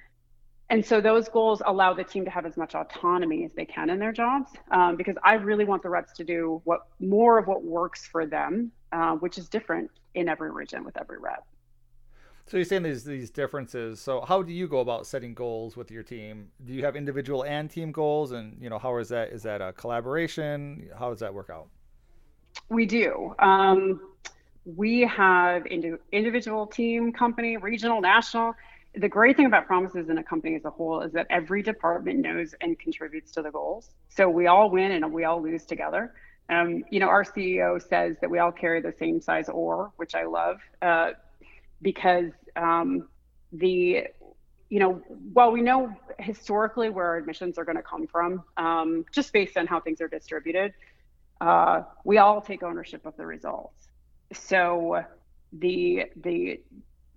and 0.71 0.83
so 0.83 0.99
those 0.99 1.29
goals 1.29 1.61
allow 1.67 1.93
the 1.93 2.03
team 2.03 2.25
to 2.25 2.31
have 2.31 2.47
as 2.47 2.57
much 2.57 2.73
autonomy 2.73 3.45
as 3.45 3.51
they 3.53 3.65
can 3.65 3.91
in 3.91 3.99
their 3.99 4.11
jobs 4.11 4.49
um, 4.71 4.95
because 4.95 5.15
i 5.23 5.35
really 5.35 5.65
want 5.65 5.83
the 5.83 5.89
reps 5.89 6.13
to 6.13 6.23
do 6.23 6.59
what 6.63 6.87
more 6.99 7.37
of 7.37 7.45
what 7.45 7.63
works 7.63 8.07
for 8.07 8.25
them 8.25 8.71
uh, 8.91 9.13
which 9.15 9.37
is 9.37 9.47
different 9.47 9.89
in 10.15 10.27
every 10.27 10.51
region 10.51 10.83
with 10.83 10.97
every 10.97 11.17
rep. 11.17 11.45
So 12.47 12.57
you're 12.57 12.65
saying 12.65 12.83
there's 12.83 13.03
these 13.03 13.29
differences. 13.29 14.01
So 14.01 14.21
how 14.21 14.41
do 14.41 14.51
you 14.51 14.67
go 14.67 14.79
about 14.79 15.07
setting 15.07 15.33
goals 15.33 15.77
with 15.77 15.89
your 15.89 16.03
team? 16.03 16.49
Do 16.65 16.73
you 16.73 16.83
have 16.83 16.95
individual 16.95 17.45
and 17.45 17.69
team 17.69 17.91
goals? 17.91 18.31
And 18.31 18.57
you 18.61 18.69
know 18.69 18.79
how 18.79 18.97
is 18.97 19.09
that 19.09 19.29
is 19.29 19.43
that 19.43 19.61
a 19.61 19.71
collaboration? 19.73 20.89
How 20.97 21.09
does 21.09 21.19
that 21.19 21.33
work 21.33 21.49
out? 21.49 21.67
We 22.67 22.85
do. 22.85 23.33
Um, 23.39 24.01
we 24.65 25.01
have 25.01 25.65
indi- 25.67 25.93
individual 26.11 26.67
team 26.67 27.13
company 27.13 27.57
regional 27.57 28.01
national 28.01 28.53
the 28.95 29.07
great 29.07 29.37
thing 29.37 29.45
about 29.45 29.67
promises 29.67 30.09
in 30.09 30.17
a 30.17 30.23
company 30.23 30.55
as 30.55 30.65
a 30.65 30.69
whole 30.69 31.01
is 31.01 31.13
that 31.13 31.27
every 31.29 31.63
department 31.63 32.19
knows 32.19 32.53
and 32.59 32.77
contributes 32.77 33.31
to 33.31 33.41
the 33.41 33.51
goals. 33.51 33.91
So 34.09 34.29
we 34.29 34.47
all 34.47 34.69
win 34.69 34.91
and 34.91 35.13
we 35.13 35.23
all 35.23 35.41
lose 35.41 35.65
together. 35.65 36.13
Um, 36.49 36.83
you 36.91 36.99
know, 36.99 37.07
our 37.07 37.23
CEO 37.23 37.81
says 37.81 38.17
that 38.19 38.29
we 38.29 38.39
all 38.39 38.51
carry 38.51 38.81
the 38.81 38.93
same 38.99 39.21
size 39.21 39.47
oar, 39.47 39.91
which 39.95 40.15
I 40.15 40.25
love, 40.25 40.59
uh, 40.81 41.11
because 41.81 42.31
um, 42.57 43.07
the, 43.53 44.07
you 44.69 44.79
know, 44.79 45.01
while 45.31 45.51
we 45.51 45.61
know 45.61 45.95
historically 46.19 46.89
where 46.89 47.05
our 47.05 47.17
admissions 47.17 47.57
are 47.57 47.63
going 47.63 47.77
to 47.77 47.83
come 47.83 48.07
from, 48.07 48.43
um, 48.57 49.05
just 49.13 49.31
based 49.31 49.55
on 49.55 49.67
how 49.67 49.79
things 49.79 50.01
are 50.01 50.09
distributed, 50.09 50.73
uh, 51.39 51.83
we 52.03 52.17
all 52.17 52.41
take 52.41 52.63
ownership 52.63 53.05
of 53.05 53.15
the 53.15 53.25
results. 53.25 53.87
So 54.33 55.03
the 55.53 56.05
the 56.17 56.61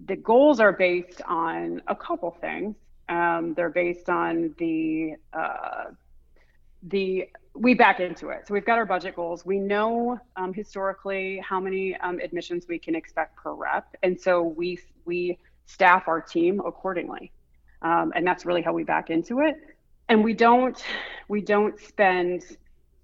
the 0.07 0.17
goals 0.17 0.61
are 0.61 0.73
based 0.73 1.23
on 1.27 1.83
a 1.89 1.95
couple 1.95 2.31
things. 2.31 2.77
Um, 3.09 3.55
they're 3.55 3.71
based 3.71 4.09
on 4.09 4.55
the 4.59 5.15
uh, 5.33 5.85
the 6.85 7.29
we 7.55 7.75
back 7.75 8.01
into 8.01 8.31
it. 8.31 8.47
So 8.47 8.55
we've 8.55 8.65
got 8.65 8.79
our 8.79 8.87
budget 8.87 9.15
goals. 9.15 9.47
We 9.47 9.59
know 9.59 10.19
um, 10.37 10.53
historically 10.53 11.43
how 11.49 11.61
many 11.61 11.97
um, 11.97 12.19
admissions 12.21 12.67
we 12.69 12.79
can 12.79 12.95
expect 12.95 13.37
per 13.37 13.53
rep, 13.55 13.97
and 14.03 14.21
so 14.21 14.43
we 14.43 14.79
we 15.05 15.39
staff 15.67 16.09
our 16.09 16.21
team 16.21 16.61
accordingly, 16.61 17.33
um, 17.83 18.13
and 18.15 18.27
that's 18.27 18.45
really 18.45 18.63
how 18.63 18.73
we 18.73 18.85
back 18.85 19.11
into 19.11 19.41
it. 19.41 19.57
And 20.09 20.25
we 20.25 20.35
don't 20.35 20.83
we 21.29 21.41
don't 21.41 21.79
spend 21.79 22.43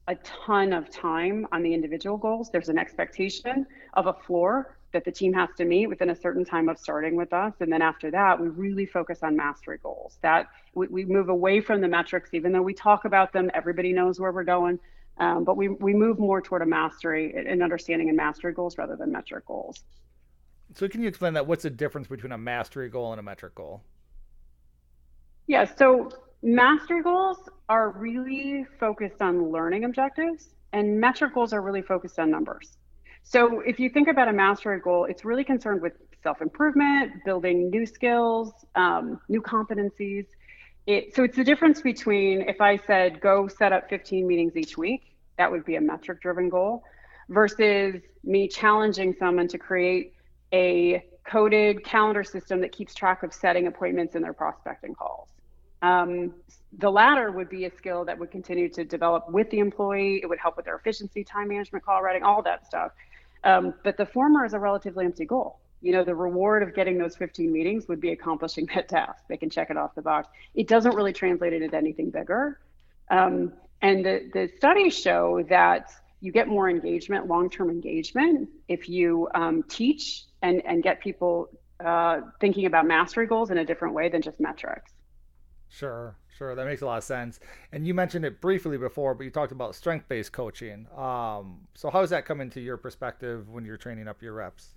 a 0.09 0.15
ton 0.17 0.73
of 0.73 0.91
time 0.91 1.47
on 1.53 1.63
the 1.63 1.73
individual 1.73 2.17
goals. 2.17 2.51
There's 2.51 2.69
an 2.69 2.79
expectation 2.79 3.67
of 3.95 4.07
a 4.07 4.13
floor 4.13 4.77
that 4.93 5.05
the 5.05 5.13
team 5.13 5.33
has 5.33 5.49
to 5.57 5.65
meet 5.65 5.87
within 5.87 6.11
a 6.11 6.17
certain 6.17 6.45
time 6.45 6.69
of 6.69 6.79
starting 6.79 7.17
with 7.17 7.33
us. 7.33 7.55
And 7.61 7.73
then 7.73 7.83
after 7.83 8.11
that, 8.11 8.41
we 8.41 8.49
really 8.49 8.87
focus 8.87 9.21
on 9.23 9.37
mastery 9.37 9.79
goals. 9.83 10.19
That 10.23 10.49
we, 10.75 10.87
we 10.89 11.05
move 11.05 11.29
away 11.29 11.61
from 11.61 11.81
the 11.81 11.89
metrics, 11.89 12.31
even 12.33 12.53
though 12.53 12.63
we 12.63 12.75
talk 12.75 13.05
about 13.05 13.33
them, 13.33 13.51
everybody 13.55 13.93
knows 13.93 14.19
where 14.19 14.33
we're 14.33 14.45
going. 14.45 14.79
Um, 15.19 15.45
but 15.45 15.57
we, 15.57 15.69
we 15.69 15.93
move 15.93 16.19
more 16.19 16.41
toward 16.41 16.63
a 16.63 16.67
mastery 16.67 17.35
and 17.37 17.63
understanding 17.63 18.09
and 18.09 18.17
mastery 18.17 18.53
goals 18.53 18.79
rather 18.79 18.97
than 18.97 19.13
metric 19.13 19.47
goals. 19.47 19.85
So 20.75 20.89
can 20.89 21.03
you 21.03 21.09
explain 21.09 21.35
that? 21.35 21.47
What's 21.47 21.65
the 21.65 21.71
difference 21.71 22.07
between 22.07 22.33
a 22.33 22.39
mastery 22.39 22.89
goal 22.89 23.13
and 23.13 23.21
a 23.21 23.23
metric 23.23 23.55
goal? 23.55 23.83
Yeah, 25.47 25.65
so 25.77 26.11
mastery 26.43 27.03
goals 27.03 27.39
are 27.69 27.91
really 27.91 28.65
focused 28.79 29.21
on 29.21 29.51
learning 29.51 29.85
objectives, 29.85 30.55
and 30.73 31.01
metric 31.01 31.35
goals 31.35 31.53
are 31.53 31.61
really 31.61 31.83
focused 31.83 32.19
on 32.19 32.31
numbers. 32.31 32.79
So 33.23 33.61
if 33.61 33.79
you 33.79 33.91
think 33.91 34.09
about 34.09 34.29
a 34.29 34.33
mastery 34.33 34.81
goal, 34.81 35.05
it's 35.05 35.25
really 35.25 35.45
concerned 35.45 35.83
with 35.83 35.93
self 36.23 36.43
improvement, 36.43 37.25
building 37.25 37.71
new 37.71 37.87
skills, 37.87 38.53
um, 38.75 39.21
new 39.29 39.41
competencies. 39.41 40.27
It, 40.87 41.15
so 41.15 41.23
it's 41.23 41.37
the 41.37 41.45
difference 41.45 41.81
between 41.81 42.43
if 42.43 42.61
I 42.61 42.77
said 42.77 43.21
go 43.21 43.49
set 43.49 43.73
up 43.73 43.89
15 43.89 44.27
meetings 44.27 44.57
each 44.57 44.77
week, 44.77 45.15
that 45.39 45.51
would 45.51 45.65
be 45.65 45.77
a 45.77 45.81
metric 45.81 46.21
driven 46.21 46.49
goal, 46.49 46.83
versus 47.29 48.03
me 48.25 48.49
challenging 48.49 49.15
someone 49.19 49.49
to 49.49 49.59
create 49.59 50.15
a 50.53 51.05
coded 51.25 51.85
calendar 51.85 52.25
system 52.25 52.61
that 52.61 52.73
keeps 52.73 52.95
track 52.95 53.23
of 53.23 53.33
setting 53.33 53.67
appointments 53.67 54.17
in 54.17 54.23
their 54.23 54.33
prospecting 54.33 54.95
calls. 54.95 55.29
Um, 55.83 56.35
the 56.79 56.91
latter 56.91 57.31
would 57.31 57.49
be 57.49 57.65
a 57.65 57.71
skill 57.71 58.05
that 58.05 58.19
would 58.19 58.31
continue 58.31 58.69
to 58.71 58.85
develop 58.85 59.31
with 59.31 59.49
the 59.51 59.59
employee. 59.59 60.21
It 60.23 60.29
would 60.29 60.39
help 60.39 60.57
with 60.57 60.67
their 60.67 60.77
efficiency, 60.77 61.25
time 61.25 61.49
management, 61.49 61.85
call 61.85 62.03
writing, 62.03 62.23
all 62.23 62.43
that 62.43 62.67
stuff. 62.67 62.93
Um, 63.45 63.75
but 63.85 63.97
the 63.97 64.07
former 64.07 64.45
is 64.45 64.53
a 64.53 64.59
relatively 64.59 65.05
empty 65.05 65.25
goal. 65.25 65.61
You 65.81 65.93
know, 65.93 66.05
the 66.05 66.15
reward 66.15 66.63
of 66.63 66.75
getting 66.75 66.99
those 66.99 67.17
15 67.17 67.51
meetings 67.51 67.89
would 67.89 68.01
be 68.01 68.13
accomplishing 68.13 68.69
that 68.75 68.89
task. 68.89 69.23
They 69.29 69.37
can 69.37 69.49
check 69.49 69.71
it 69.71 69.77
off 69.77 69.95
the 69.95 70.03
box. 70.03 70.29
It 70.55 70.69
doesn't 70.69 70.95
really 70.95 71.13
translate 71.13 71.53
into 71.53 71.75
anything 71.75 72.11
bigger. 72.11 72.61
Um, 73.11 73.53
and 73.83 74.05
the, 74.05 74.31
the 74.33 74.51
studies 74.59 74.97
show 74.97 75.43
that 75.49 75.91
you 76.21 76.33
get 76.33 76.49
more 76.49 76.69
engagement, 76.69 77.27
long-term 77.27 77.71
engagement, 77.71 78.51
if 78.69 78.89
you 78.89 79.29
um, 79.35 79.63
teach 79.65 80.25
and, 80.43 80.63
and 80.67 80.83
get 80.83 81.01
people 81.01 81.49
uh, 81.85 82.21
thinking 82.41 82.67
about 82.67 82.87
mastery 82.87 83.27
goals 83.27 83.51
in 83.51 83.59
a 83.59 83.65
different 83.65 83.95
way 83.95 84.11
than 84.11 84.21
just 84.21 84.39
metrics. 84.39 84.93
Sure, 85.69 86.17
sure. 86.41 86.55
That 86.55 86.65
makes 86.65 86.81
a 86.81 86.87
lot 86.87 86.99
of 86.99 87.05
sense. 87.05 87.39
And 87.71 87.87
you 87.87 87.93
mentioned 87.93 88.25
it 88.25 88.41
briefly 88.41 88.79
before, 88.79 89.15
but 89.15 89.25
you 89.25 89.31
talked 89.31 89.53
about 89.53 89.75
strength 89.75 90.09
based 90.09 90.33
coaching. 90.33 90.87
Um, 90.97 91.69
so, 91.75 91.91
how 91.91 92.01
does 92.01 92.11
that 92.11 92.25
come 92.25 92.41
into 92.41 92.61
your 92.61 92.79
perspective 92.79 93.51
when 93.51 93.65
you're 93.65 93.77
training 93.77 94.09
up 94.09 94.23
your 94.23 94.33
reps? 94.33 94.71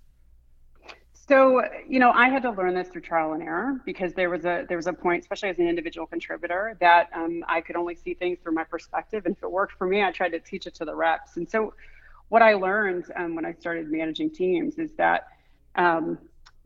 So, 1.14 1.62
you 1.88 1.98
know, 2.00 2.10
I 2.10 2.28
had 2.28 2.42
to 2.42 2.50
learn 2.50 2.74
this 2.74 2.88
through 2.88 3.00
trial 3.00 3.32
and 3.32 3.42
error 3.42 3.80
because 3.86 4.12
there 4.12 4.28
was 4.28 4.44
a 4.44 4.66
there 4.68 4.76
was 4.76 4.86
a 4.86 4.92
point, 4.92 5.22
especially 5.22 5.48
as 5.48 5.58
an 5.58 5.66
individual 5.66 6.06
contributor, 6.06 6.76
that 6.80 7.08
um, 7.14 7.42
I 7.48 7.62
could 7.62 7.76
only 7.76 7.94
see 7.94 8.12
things 8.12 8.38
through 8.42 8.52
my 8.52 8.64
perspective, 8.64 9.24
and 9.24 9.34
if 9.34 9.42
it 9.42 9.50
worked 9.50 9.72
for 9.78 9.86
me, 9.86 10.02
I 10.02 10.12
tried 10.12 10.32
to 10.32 10.40
teach 10.40 10.66
it 10.66 10.74
to 10.74 10.84
the 10.84 10.94
reps. 10.94 11.38
And 11.38 11.48
so, 11.48 11.72
what 12.28 12.42
I 12.42 12.52
learned 12.52 13.06
um, 13.16 13.34
when 13.34 13.46
I 13.46 13.54
started 13.54 13.90
managing 13.90 14.30
teams 14.32 14.78
is 14.78 14.92
that 14.98 15.28
um, 15.76 16.18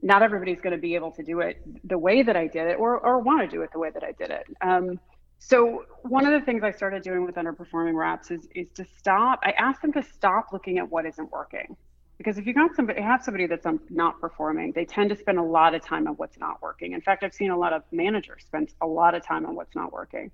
not 0.03 0.23
everybody's 0.23 0.61
going 0.61 0.75
to 0.75 0.81
be 0.81 0.95
able 0.95 1.11
to 1.13 1.23
do 1.23 1.41
it 1.41 1.61
the 1.85 1.99
way 1.99 2.23
that 2.23 2.37
I 2.37 2.47
did 2.47 2.69
it 2.69 2.79
or, 2.79 2.99
or 2.99 3.19
want 3.19 3.41
to 3.43 3.49
do 3.49 3.63
it 3.63 3.73
the 3.73 3.79
way 3.79 3.91
that 3.91 4.05
I 4.05 4.13
did 4.13 4.31
it. 4.31 4.47
Um, 4.61 5.01
so 5.41 5.85
one 6.03 6.27
of 6.27 6.33
the 6.33 6.45
things 6.45 6.63
I 6.63 6.71
started 6.71 7.03
doing 7.03 7.25
with 7.25 7.37
underperforming 7.37 7.95
reps 7.95 8.31
is, 8.31 8.49
is 8.55 8.71
to 8.75 8.85
stop. 8.97 9.41
I 9.43 9.53
asked 9.53 9.83
them 9.83 9.93
to 9.93 10.03
stop 10.03 10.49
looking 10.53 10.79
at 10.79 10.91
what 10.91 11.07
isn't 11.07 11.31
working. 11.31 11.77
Because 12.17 12.37
if 12.37 12.47
you 12.47 12.53
got 12.53 12.75
somebody, 12.75 13.01
have 13.01 13.23
somebody 13.23 13.47
that's 13.47 13.65
not 13.91 14.21
performing, 14.21 14.73
they 14.73 14.85
tend 14.85 15.11
to 15.11 15.17
spend 15.17 15.39
a 15.39 15.43
lot 15.43 15.75
of 15.77 15.85
time 15.85 16.09
on 16.09 16.15
what's 16.15 16.37
not 16.37 16.61
working. 16.61 16.93
In 16.93 17.01
fact, 17.01 17.23
I've 17.23 17.33
seen 17.33 17.51
a 17.51 17.57
lot 17.57 17.73
of 17.73 17.85
managers 17.93 18.43
spend 18.45 18.71
a 18.81 18.87
lot 18.87 19.15
of 19.15 19.25
time 19.25 19.47
on 19.47 19.55
what's 19.55 19.77
not 19.77 19.93
working. 19.93 20.33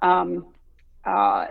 Um, 0.00 0.48
uh, 1.06 1.46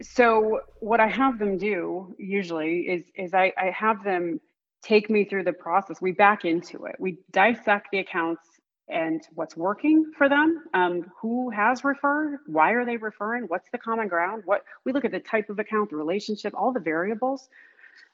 so 0.00 0.60
what 0.80 0.98
I 1.00 1.08
have 1.08 1.38
them 1.38 1.58
do 1.58 2.14
usually 2.18 2.80
is 2.80 3.04
is 3.14 3.34
I, 3.34 3.52
I 3.58 3.70
have 3.70 4.02
them 4.02 4.40
take 4.86 5.10
me 5.10 5.24
through 5.24 5.44
the 5.44 5.52
process. 5.52 6.00
We 6.00 6.12
back 6.12 6.44
into 6.44 6.86
it. 6.86 6.96
We 6.98 7.18
dissect 7.32 7.88
the 7.90 7.98
accounts 7.98 8.42
and 8.88 9.20
what's 9.34 9.56
working 9.56 10.12
for 10.16 10.28
them. 10.28 10.62
Um, 10.72 11.10
who 11.20 11.50
has 11.50 11.82
referred? 11.82 12.38
Why 12.46 12.70
are 12.72 12.84
they 12.84 12.96
referring? 12.96 13.44
What's 13.44 13.68
the 13.70 13.78
common 13.78 14.06
ground? 14.06 14.42
What 14.44 14.62
we 14.84 14.92
look 14.92 15.04
at 15.04 15.10
the 15.10 15.18
type 15.20 15.50
of 15.50 15.58
account, 15.58 15.90
the 15.90 15.96
relationship, 15.96 16.54
all 16.56 16.72
the 16.72 16.80
variables. 16.80 17.48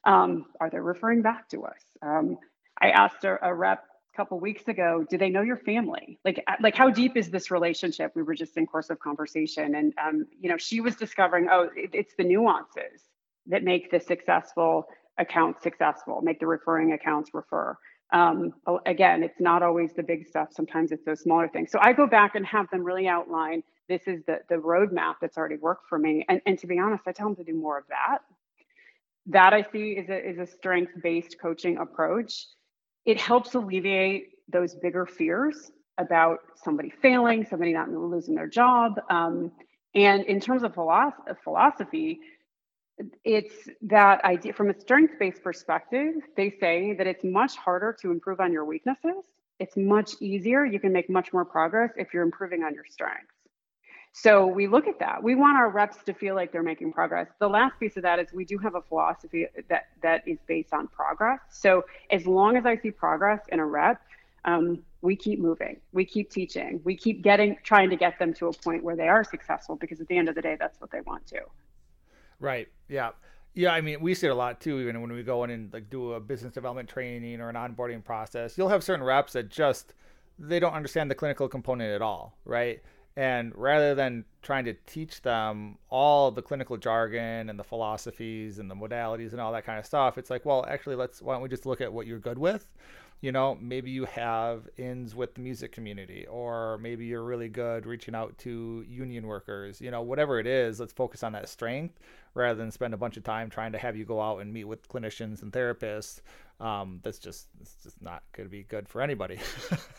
Um, 0.04 0.46
are 0.60 0.70
they 0.70 0.78
referring 0.78 1.20
back 1.20 1.48
to 1.50 1.64
us? 1.64 1.80
Um, 2.00 2.38
I 2.80 2.90
asked 2.90 3.24
a, 3.24 3.38
a 3.46 3.54
rep 3.54 3.84
a 4.12 4.16
couple 4.16 4.40
weeks 4.40 4.66
ago, 4.66 5.04
do 5.08 5.18
they 5.18 5.28
know 5.28 5.42
your 5.42 5.58
family? 5.58 6.18
Like, 6.24 6.42
uh, 6.46 6.54
like 6.60 6.74
how 6.74 6.88
deep 6.88 7.16
is 7.16 7.30
this 7.30 7.50
relationship? 7.50 8.12
We 8.14 8.22
were 8.22 8.34
just 8.34 8.56
in 8.56 8.66
course 8.66 8.88
of 8.88 8.98
conversation, 8.98 9.74
and 9.74 9.92
um, 10.02 10.26
you 10.40 10.48
know, 10.48 10.56
she 10.56 10.80
was 10.80 10.96
discovering, 10.96 11.48
oh, 11.50 11.68
it, 11.76 11.90
it's 11.92 12.14
the 12.16 12.24
nuances 12.24 13.02
that 13.46 13.62
make 13.62 13.90
this 13.90 14.06
successful 14.06 14.86
accounts 15.18 15.62
successful, 15.62 16.20
make 16.22 16.40
the 16.40 16.46
referring 16.46 16.92
accounts 16.92 17.30
refer. 17.34 17.76
Um, 18.12 18.52
again, 18.84 19.22
it's 19.22 19.40
not 19.40 19.62
always 19.62 19.92
the 19.94 20.02
big 20.02 20.26
stuff. 20.28 20.48
Sometimes 20.52 20.92
it's 20.92 21.04
those 21.04 21.20
smaller 21.20 21.48
things. 21.48 21.70
So 21.70 21.78
I 21.80 21.92
go 21.92 22.06
back 22.06 22.34
and 22.34 22.44
have 22.44 22.68
them 22.70 22.84
really 22.84 23.08
outline 23.08 23.62
this 23.88 24.02
is 24.06 24.22
the, 24.26 24.38
the 24.48 24.56
roadmap 24.56 25.16
that's 25.20 25.36
already 25.36 25.56
worked 25.56 25.88
for 25.88 25.98
me. 25.98 26.24
And, 26.28 26.40
and 26.46 26.58
to 26.58 26.66
be 26.66 26.78
honest, 26.78 27.02
I 27.06 27.12
tell 27.12 27.26
them 27.26 27.36
to 27.36 27.44
do 27.44 27.54
more 27.54 27.78
of 27.78 27.84
that. 27.88 28.18
That 29.26 29.52
I 29.52 29.66
see 29.70 29.92
is 29.92 30.08
a, 30.08 30.30
is 30.30 30.38
a 30.38 30.46
strength 30.46 30.92
based 31.02 31.36
coaching 31.40 31.78
approach. 31.78 32.46
It 33.04 33.20
helps 33.20 33.54
alleviate 33.54 34.28
those 34.48 34.74
bigger 34.74 35.06
fears 35.06 35.70
about 35.98 36.38
somebody 36.56 36.90
failing, 37.02 37.44
somebody 37.44 37.72
not 37.72 37.90
losing 37.90 38.34
their 38.34 38.48
job. 38.48 39.00
Um, 39.10 39.52
and 39.94 40.24
in 40.24 40.40
terms 40.40 40.62
of 40.62 40.74
philosophy, 40.74 42.20
it's 43.24 43.68
that 43.82 44.24
idea 44.24 44.52
from 44.52 44.70
a 44.70 44.78
strength 44.78 45.14
based 45.18 45.42
perspective, 45.42 46.14
they 46.36 46.50
say 46.60 46.94
that 46.94 47.06
it's 47.06 47.24
much 47.24 47.56
harder 47.56 47.96
to 48.00 48.10
improve 48.10 48.40
on 48.40 48.52
your 48.52 48.64
weaknesses. 48.64 49.24
It's 49.58 49.76
much 49.76 50.14
easier. 50.20 50.64
You 50.64 50.80
can 50.80 50.92
make 50.92 51.08
much 51.08 51.32
more 51.32 51.44
progress 51.44 51.90
if 51.96 52.12
you're 52.12 52.22
improving 52.22 52.62
on 52.62 52.74
your 52.74 52.84
strengths. 52.88 53.34
So 54.14 54.46
we 54.46 54.66
look 54.66 54.86
at 54.86 54.98
that. 54.98 55.22
We 55.22 55.34
want 55.34 55.56
our 55.56 55.70
reps 55.70 56.04
to 56.04 56.12
feel 56.12 56.34
like 56.34 56.52
they're 56.52 56.62
making 56.62 56.92
progress. 56.92 57.28
The 57.38 57.48
last 57.48 57.80
piece 57.80 57.96
of 57.96 58.02
that 58.02 58.18
is 58.18 58.28
we 58.32 58.44
do 58.44 58.58
have 58.58 58.74
a 58.74 58.82
philosophy 58.82 59.46
that 59.68 59.86
that 60.02 60.28
is 60.28 60.38
based 60.46 60.74
on 60.74 60.88
progress. 60.88 61.40
So 61.50 61.84
as 62.10 62.26
long 62.26 62.56
as 62.56 62.66
I 62.66 62.76
see 62.76 62.90
progress 62.90 63.40
in 63.48 63.58
a 63.58 63.64
rep, 63.64 64.02
um, 64.44 64.82
we 65.00 65.16
keep 65.16 65.38
moving, 65.38 65.80
we 65.92 66.04
keep 66.04 66.30
teaching, 66.30 66.80
we 66.84 66.94
keep 66.94 67.22
getting 67.22 67.56
trying 67.62 67.88
to 67.90 67.96
get 67.96 68.18
them 68.18 68.34
to 68.34 68.48
a 68.48 68.52
point 68.52 68.84
where 68.84 68.96
they 68.96 69.08
are 69.08 69.24
successful 69.24 69.76
because 69.76 70.00
at 70.00 70.08
the 70.08 70.16
end 70.18 70.28
of 70.28 70.34
the 70.34 70.42
day, 70.42 70.56
that's 70.58 70.78
what 70.80 70.90
they 70.90 71.00
want 71.00 71.26
to. 71.28 71.40
Right. 72.42 72.68
Yeah. 72.88 73.10
Yeah, 73.54 73.72
I 73.72 73.80
mean, 73.80 74.00
we 74.00 74.14
see 74.14 74.26
it 74.26 74.30
a 74.30 74.34
lot 74.34 74.60
too. 74.60 74.80
Even 74.80 75.00
when 75.00 75.12
we 75.12 75.22
go 75.22 75.44
in 75.44 75.50
and 75.50 75.72
like 75.72 75.88
do 75.90 76.12
a 76.12 76.20
business 76.20 76.52
development 76.52 76.88
training 76.88 77.40
or 77.40 77.48
an 77.48 77.54
onboarding 77.54 78.04
process, 78.04 78.58
you'll 78.58 78.68
have 78.70 78.82
certain 78.82 79.04
reps 79.04 79.34
that 79.34 79.48
just 79.48 79.94
they 80.38 80.58
don't 80.58 80.72
understand 80.72 81.10
the 81.10 81.14
clinical 81.14 81.48
component 81.48 81.92
at 81.92 82.02
all, 82.02 82.36
right? 82.44 82.82
And 83.14 83.52
rather 83.54 83.94
than 83.94 84.24
trying 84.40 84.64
to 84.64 84.74
teach 84.86 85.20
them 85.20 85.76
all 85.90 86.30
the 86.30 86.40
clinical 86.40 86.78
jargon 86.78 87.50
and 87.50 87.58
the 87.58 87.64
philosophies 87.64 88.58
and 88.58 88.70
the 88.70 88.74
modalities 88.74 89.32
and 89.32 89.40
all 89.40 89.52
that 89.52 89.66
kind 89.66 89.78
of 89.78 89.84
stuff, 89.84 90.16
it's 90.16 90.30
like, 90.30 90.46
well, 90.46 90.64
actually, 90.66 90.96
let's 90.96 91.20
why 91.20 91.34
don't 91.34 91.42
we 91.42 91.50
just 91.50 91.66
look 91.66 91.82
at 91.82 91.92
what 91.92 92.06
you're 92.06 92.18
good 92.18 92.38
with 92.38 92.66
you 93.22 93.32
know 93.32 93.56
maybe 93.60 93.90
you 93.90 94.04
have 94.04 94.68
ins 94.76 95.14
with 95.14 95.34
the 95.34 95.40
music 95.40 95.72
community 95.72 96.26
or 96.30 96.76
maybe 96.78 97.06
you're 97.06 97.24
really 97.24 97.48
good 97.48 97.86
reaching 97.86 98.14
out 98.14 98.36
to 98.36 98.84
union 98.86 99.26
workers 99.26 99.80
you 99.80 99.90
know 99.90 100.02
whatever 100.02 100.38
it 100.38 100.46
is 100.46 100.78
let's 100.78 100.92
focus 100.92 101.22
on 101.22 101.32
that 101.32 101.48
strength 101.48 101.98
rather 102.34 102.54
than 102.58 102.70
spend 102.70 102.94
a 102.94 102.96
bunch 102.96 103.16
of 103.16 103.24
time 103.24 103.50
trying 103.50 103.72
to 103.72 103.78
have 103.78 103.96
you 103.96 104.04
go 104.04 104.20
out 104.20 104.38
and 104.38 104.52
meet 104.52 104.64
with 104.64 104.88
clinicians 104.88 105.42
and 105.42 105.52
therapists. 105.52 106.20
Um, 106.60 107.00
that's 107.02 107.18
just 107.18 107.48
it's 107.60 107.74
just 107.82 108.00
not 108.00 108.22
going 108.32 108.48
to 108.48 108.50
be 108.50 108.62
good 108.62 108.88
for 108.88 109.02
anybody. 109.02 109.38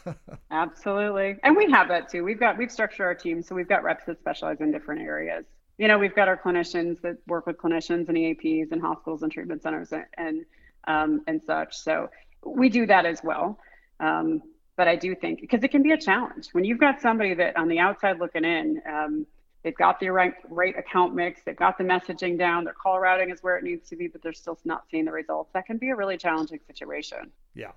Absolutely. 0.52 1.38
And 1.44 1.58
we 1.58 1.70
have 1.72 1.90
that 1.90 2.10
too. 2.10 2.24
We've 2.24 2.40
got 2.40 2.58
we've 2.58 2.72
structured 2.72 3.06
our 3.06 3.16
team 3.16 3.42
so 3.42 3.54
we've 3.54 3.68
got 3.68 3.84
reps 3.84 4.06
that 4.06 4.20
specialize 4.20 4.62
in 4.62 4.72
different 4.72 5.02
areas. 5.02 5.46
You 5.78 5.88
know 5.88 5.98
we've 5.98 6.16
got 6.16 6.28
our 6.28 6.38
clinicians 6.38 7.02
that 7.02 7.18
work 7.28 7.46
with 7.48 7.58
clinicians 7.58 8.08
and 8.08 8.18
EAPs 8.18 8.72
and 8.72 8.82
hospitals 8.82 9.24
and 9.24 9.32
treatment 9.32 9.62
centers 9.62 9.92
and 9.92 10.06
and, 10.18 10.46
um, 10.88 11.22
and 11.28 11.42
such. 11.44 11.76
So 11.76 12.10
we 12.46 12.70
do 12.70 12.86
that 12.88 13.06
as 13.06 13.22
well. 13.24 13.60
Um, 14.00 14.42
but 14.76 14.88
I 14.88 14.96
do 14.96 15.16
think 15.16 15.42
because 15.42 15.64
it 15.64 15.70
can 15.70 15.84
be 15.84 15.92
a 15.92 15.98
challenge 15.98 16.50
when 16.52 16.64
you've 16.64 16.80
got 16.80 17.00
somebody 17.02 17.34
that 17.36 17.56
on 17.58 17.68
the 17.68 17.80
outside 17.80 18.20
looking 18.20 18.44
in, 18.44 18.82
um, 18.90 19.28
they've 19.64 19.78
got 19.78 20.00
the 20.00 20.10
right, 20.10 20.34
right 20.50 20.78
account 20.78 21.14
mix, 21.14 21.42
they've 21.44 21.56
got 21.56 21.78
the 21.78 21.84
messaging 21.84 22.38
down, 22.38 22.64
their 22.64 22.74
call 22.74 23.00
routing 23.00 23.30
is 23.30 23.44
where 23.44 23.56
it 23.58 23.64
needs 23.64 23.88
to 23.90 23.96
be, 23.96 24.08
but 24.08 24.22
they're 24.24 24.34
still 24.34 24.58
not 24.66 24.84
seeing 24.90 25.06
the 25.06 25.12
results. 25.12 25.52
That 25.54 25.66
can 25.68 25.78
be 25.78 25.90
a 25.90 25.96
really 25.96 26.18
challenging 26.18 26.60
situation. 26.68 27.32
Yeah. 27.54 27.72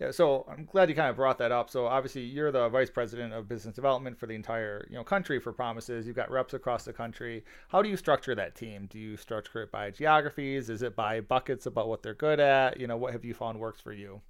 Yeah, 0.00 0.12
so 0.12 0.46
I'm 0.48 0.64
glad 0.64 0.88
you 0.88 0.94
kind 0.94 1.10
of 1.10 1.16
brought 1.16 1.38
that 1.38 1.50
up. 1.50 1.70
So 1.70 1.86
obviously 1.86 2.22
you're 2.22 2.52
the 2.52 2.68
vice 2.68 2.90
president 2.90 3.32
of 3.32 3.48
business 3.48 3.74
development 3.74 4.16
for 4.16 4.26
the 4.26 4.34
entire 4.34 4.86
you 4.88 4.96
know 4.96 5.02
country 5.02 5.40
for 5.40 5.52
Promises. 5.52 6.06
You've 6.06 6.14
got 6.14 6.30
reps 6.30 6.54
across 6.54 6.84
the 6.84 6.92
country. 6.92 7.44
How 7.68 7.82
do 7.82 7.88
you 7.88 7.96
structure 7.96 8.34
that 8.36 8.54
team? 8.54 8.86
Do 8.88 8.98
you 8.98 9.16
structure 9.16 9.62
it 9.62 9.72
by 9.72 9.90
geographies? 9.90 10.70
Is 10.70 10.82
it 10.82 10.94
by 10.94 11.20
buckets 11.20 11.66
about 11.66 11.88
what 11.88 12.02
they're 12.02 12.14
good 12.14 12.38
at? 12.38 12.78
You 12.78 12.86
know, 12.86 12.96
what 12.96 13.12
have 13.12 13.24
you 13.24 13.34
found 13.34 13.58
works 13.58 13.80
for 13.80 13.92
you? 13.92 14.20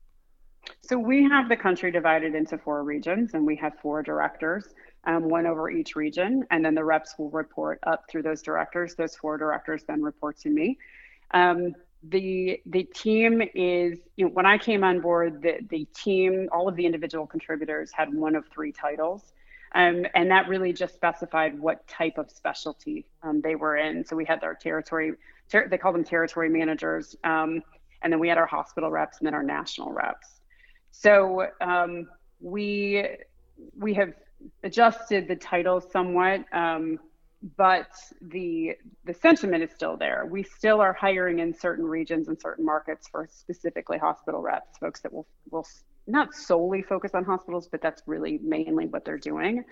So 0.81 0.98
we 0.98 1.22
have 1.24 1.48
the 1.48 1.57
country 1.57 1.90
divided 1.90 2.35
into 2.35 2.59
four 2.59 2.83
regions, 2.83 3.35
and 3.35 3.46
we 3.46 3.57
have 3.57 3.78
four 3.81 4.02
directors, 4.02 4.74
um, 5.04 5.28
one 5.28 5.46
over 5.46 5.70
each 5.70 5.96
region, 5.96 6.44
and 6.50 6.64
then 6.64 6.74
the 6.74 6.85
reps 6.85 7.14
will 7.18 7.31
report 7.31 7.78
up 7.87 8.04
through 8.09 8.22
those 8.22 8.42
directors. 8.42 8.94
Those 8.94 9.14
four 9.16 9.38
directors 9.38 9.85
then 9.87 10.02
report 10.02 10.38
to 10.40 10.50
me. 10.50 10.78
Um, 11.33 11.74
the 12.03 12.61
the 12.67 12.85
team 12.85 13.43
is 13.55 13.99
you 14.17 14.27
know 14.27 14.31
when 14.33 14.47
I 14.47 14.59
came 14.59 14.85
on 14.85 15.01
board, 15.01 15.43
the 15.43 15.59
the 15.69 15.85
team, 15.95 16.49
all 16.53 16.69
of 16.69 16.77
the 16.77 16.87
individual 16.87 17.27
contributors 17.27 17.91
had 17.93 18.13
one 18.13 18.35
of 18.35 18.47
three 18.49 18.73
titles. 18.73 19.33
Um, 19.75 20.07
and 20.15 20.31
that 20.31 20.49
really 20.49 20.73
just 20.73 20.95
specified 20.95 21.61
what 21.61 21.87
type 21.87 22.17
of 22.17 22.31
specialty 22.31 23.07
um, 23.23 23.43
they 23.43 23.55
were 23.55 23.77
in. 23.77 24.03
So 24.03 24.17
we 24.17 24.25
had 24.25 24.43
our 24.43 24.55
territory, 24.55 25.13
ter- 25.51 25.69
they 25.69 25.77
call 25.77 25.93
them 25.93 26.05
territory 26.05 26.49
managers, 26.49 27.15
um, 27.23 27.63
and 28.01 28.11
then 28.11 28.19
we 28.19 28.29
had 28.31 28.39
our 28.39 28.47
hospital 28.47 28.91
reps 28.91 29.19
and 29.19 29.27
then 29.27 29.35
our 29.35 29.43
national 29.43 29.93
reps. 29.93 30.41
So 30.91 31.49
um, 31.61 32.09
we 32.41 33.07
we 33.77 33.95
have 33.95 34.13
adjusted 34.63 35.29
the 35.29 35.37
title 35.37 35.81
somewhat, 35.81 36.45
um, 36.53 36.99
but 37.57 37.88
the 38.20 38.72
the 39.05 39.14
sentiment 39.14 39.62
is 39.62 39.70
still 39.70 39.96
there. 39.96 40.27
We 40.29 40.42
still 40.42 40.81
are 40.81 40.92
hiring 40.92 41.38
in 41.38 41.55
certain 41.55 41.85
regions 41.85 42.29
and 42.29 42.40
certain 42.40 42.64
markets 42.64 43.09
for 43.09 43.29
specifically 43.31 43.98
hospital 43.98 44.40
reps, 44.42 44.77
folks 44.79 45.01
that 45.03 45.12
will 45.12 45.27
will 45.51 45.66
not 46.07 46.35
solely 46.35 46.83
focus 46.83 47.12
on 47.14 47.24
hospitals, 47.24 47.68
but 47.70 47.81
that's 47.81 48.03
really 48.07 48.38
mainly 48.42 48.87
what 48.87 49.05
they're 49.05 49.18
doing. 49.18 49.64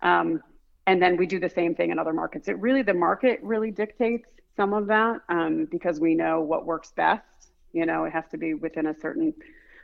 Um, 0.00 0.40
and 0.86 1.02
then 1.02 1.16
we 1.16 1.26
do 1.26 1.38
the 1.38 1.48
same 1.48 1.74
thing 1.74 1.90
in 1.90 1.98
other 1.98 2.12
markets. 2.12 2.48
It 2.48 2.58
really 2.58 2.82
the 2.82 2.94
market 2.94 3.40
really 3.42 3.70
dictates 3.70 4.28
some 4.56 4.72
of 4.72 4.86
that 4.86 5.20
um, 5.28 5.66
because 5.70 6.00
we 6.00 6.14
know 6.14 6.40
what 6.40 6.66
works 6.66 6.92
best. 6.96 7.24
You 7.72 7.86
know, 7.86 8.04
it 8.04 8.12
has 8.12 8.24
to 8.30 8.38
be 8.38 8.54
within 8.54 8.86
a 8.86 8.94
certain 9.00 9.34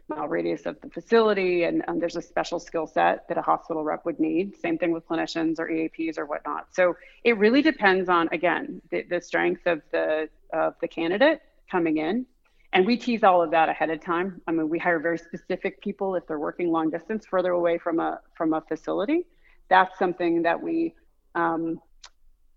mile 0.08 0.28
radius 0.28 0.66
of 0.66 0.80
the 0.80 0.88
facility, 0.88 1.64
and 1.64 1.84
um, 1.88 1.98
there's 1.98 2.16
a 2.16 2.22
special 2.22 2.58
skill 2.58 2.86
set 2.86 3.28
that 3.28 3.36
a 3.36 3.42
hospital 3.42 3.84
rep 3.84 4.04
would 4.04 4.18
need. 4.18 4.56
Same 4.60 4.78
thing 4.78 4.90
with 4.90 5.06
clinicians 5.06 5.58
or 5.58 5.68
EAPs 5.68 6.18
or 6.18 6.26
whatnot. 6.26 6.68
So 6.74 6.96
it 7.24 7.36
really 7.38 7.62
depends 7.62 8.08
on 8.08 8.28
again 8.32 8.80
the, 8.90 9.02
the 9.02 9.20
strength 9.20 9.66
of 9.66 9.82
the 9.92 10.28
of 10.52 10.74
the 10.80 10.88
candidate 10.88 11.42
coming 11.70 11.98
in, 11.98 12.26
and 12.72 12.86
we 12.86 12.96
tease 12.96 13.22
all 13.22 13.42
of 13.42 13.50
that 13.50 13.68
ahead 13.68 13.90
of 13.90 14.00
time. 14.00 14.40
I 14.46 14.52
mean, 14.52 14.68
we 14.68 14.78
hire 14.78 14.98
very 14.98 15.18
specific 15.18 15.82
people 15.82 16.14
if 16.14 16.26
they're 16.26 16.38
working 16.38 16.72
long 16.72 16.90
distance, 16.90 17.26
further 17.26 17.50
away 17.52 17.78
from 17.78 18.00
a 18.00 18.20
from 18.34 18.54
a 18.54 18.60
facility. 18.62 19.26
That's 19.68 19.98
something 19.98 20.42
that 20.42 20.62
we 20.62 20.94
um, 21.34 21.80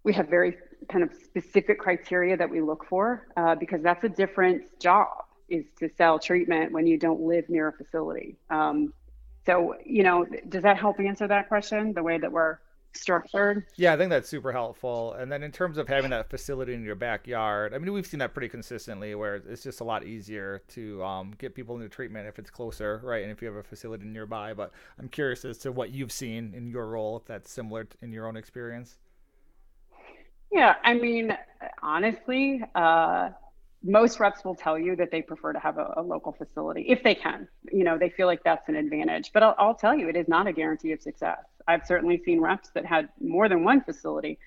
we 0.04 0.14
have 0.14 0.30
very 0.30 0.56
kind 0.90 1.04
of 1.04 1.14
specific 1.14 1.80
criteria 1.80 2.36
that 2.38 2.50
we 2.50 2.62
look 2.62 2.86
for 2.86 3.28
uh, 3.38 3.56
because 3.56 3.82
that's 3.84 4.04
a 4.04 4.10
different 4.10 4.80
job 4.80 5.08
is 5.52 5.66
to 5.80 5.90
sell 5.98 6.18
treatment 6.18 6.72
when 6.72 6.88
you 6.88 6.98
don't 6.98 7.22
live 7.22 7.50
near 7.50 7.68
a 7.68 7.74
facility. 7.74 8.38
Um, 8.50 8.94
so, 9.46 9.76
you 9.86 10.04
know, 10.04 10.26
does 10.50 10.64
that 10.64 10.78
help 10.78 11.00
answer 11.00 11.28
that 11.28 11.48
question? 11.48 11.94
The 11.94 12.04
way 12.04 12.18
that 12.18 12.32
we're 12.32 12.60
structured? 12.94 13.66
Yeah, 13.76 13.94
I 13.94 13.98
think 13.98 14.10
that's 14.10 14.30
super 14.30 14.52
helpful. 14.52 15.14
And 15.14 15.32
then 15.32 15.44
in 15.44 15.52
terms 15.52 15.78
of 15.78 15.88
having 15.88 16.12
that 16.12 16.30
facility 16.30 16.74
in 16.74 16.84
your 16.84 16.96
backyard, 16.96 17.74
I 17.74 17.78
mean, 17.78 17.92
we've 17.92 18.06
seen 18.06 18.20
that 18.20 18.34
pretty 18.34 18.50
consistently 18.50 19.16
where 19.16 19.36
it's 19.36 19.64
just 19.64 19.82
a 19.82 19.84
lot 19.84 20.06
easier 20.06 20.62
to 20.70 21.04
um, 21.04 21.34
get 21.38 21.56
people 21.56 21.76
into 21.76 21.90
treatment 21.90 22.28
if 22.28 22.38
it's 22.38 22.50
closer, 22.50 23.02
right? 23.04 23.24
And 23.24 23.32
if 23.32 23.42
you 23.42 23.48
have 23.48 23.58
a 23.58 23.64
facility 23.64 24.06
nearby. 24.06 24.54
But 24.54 24.72
I'm 25.00 25.10
curious 25.10 25.44
as 25.46 25.58
to 25.60 25.72
what 25.72 25.92
you've 25.92 26.12
seen 26.12 26.54
in 26.56 26.68
your 26.68 26.88
role, 26.88 27.18
if 27.18 27.26
that's 27.26 27.52
similar 27.52 27.88
in 28.02 28.12
your 28.12 28.28
own 28.28 28.38
experience. 28.38 28.98
Yeah, 30.52 30.76
I 30.84 30.94
mean, 30.96 31.36
honestly, 31.82 32.62
uh, 32.76 33.30
most 33.84 34.20
reps 34.20 34.46
will 34.46 34.56
tell 34.56 34.78
you 34.78 34.96
that 34.96 35.10
they 35.12 35.22
prefer 35.22 35.54
to 35.54 35.60
have 35.60 35.78
a, 35.78 35.94
a, 35.98 36.02
local 36.02 36.32
facility 36.32 36.86
if 36.88 37.04
they 37.04 37.16
can. 37.16 37.48
You 37.72 37.84
know, 37.84 37.98
they 37.98 38.10
feel 38.10 38.28
like 38.28 38.44
that's 38.44 38.70
an 38.70 38.76
advantage. 38.76 39.32
But 39.34 39.44
I'll, 39.44 39.56
I'll, 39.58 39.76
tell 39.76 39.96
you, 39.96 40.08
it 40.08 40.16
is 40.16 40.28
not 40.28 40.48
a 40.48 40.54
guarantee 40.54 40.92
of 40.92 41.02
success. 41.02 41.40
I've 41.68 41.86
certainly 41.86 42.22
seen 42.24 42.40
reps 42.40 42.70
that 42.76 42.86
had 42.86 43.10
more 43.20 43.50
than 43.50 43.64
one 43.64 43.82
facility 43.82 44.38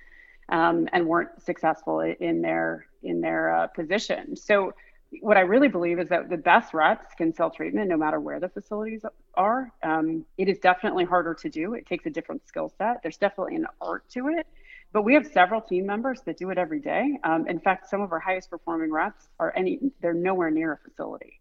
um, 0.48 0.88
and 0.92 1.06
weren't 1.06 1.42
successful 1.42 2.00
in 2.00 2.42
their 2.42 2.86
in 3.02 3.20
their 3.20 3.54
uh, 3.54 3.66
position. 3.68 4.36
So, 4.36 4.74
what 5.20 5.36
I 5.36 5.40
really 5.40 5.68
believe 5.68 5.98
is 5.98 6.08
that 6.08 6.28
the 6.28 6.36
best 6.36 6.74
reps 6.74 7.14
can 7.16 7.32
sell 7.32 7.50
treatment 7.50 7.88
no 7.88 7.96
matter 7.96 8.20
where 8.20 8.40
the 8.40 8.48
facilities 8.48 9.04
are. 9.34 9.72
Um, 9.82 10.24
it 10.38 10.48
is 10.48 10.58
definitely 10.58 11.04
harder 11.04 11.34
to 11.34 11.48
do. 11.48 11.74
It 11.74 11.86
takes 11.86 12.06
a 12.06 12.10
different 12.10 12.46
skill 12.48 12.72
set. 12.78 13.02
There's 13.02 13.16
definitely 13.16 13.56
an 13.56 13.66
art 13.80 14.08
to 14.10 14.28
it 14.28 14.46
but 14.94 15.02
we 15.02 15.12
have 15.12 15.26
several 15.26 15.60
team 15.60 15.84
members 15.84 16.22
that 16.24 16.38
do 16.38 16.50
it 16.50 16.56
every 16.56 16.78
day. 16.78 17.18
Um, 17.24 17.48
in 17.48 17.58
fact, 17.58 17.90
some 17.90 18.00
of 18.00 18.12
our 18.12 18.20
highest 18.20 18.48
performing 18.48 18.92
reps 18.92 19.28
are 19.40 19.52
any 19.56 19.80
they're 20.00 20.14
nowhere 20.14 20.50
near 20.50 20.72
a 20.72 20.78
facility. 20.88 21.40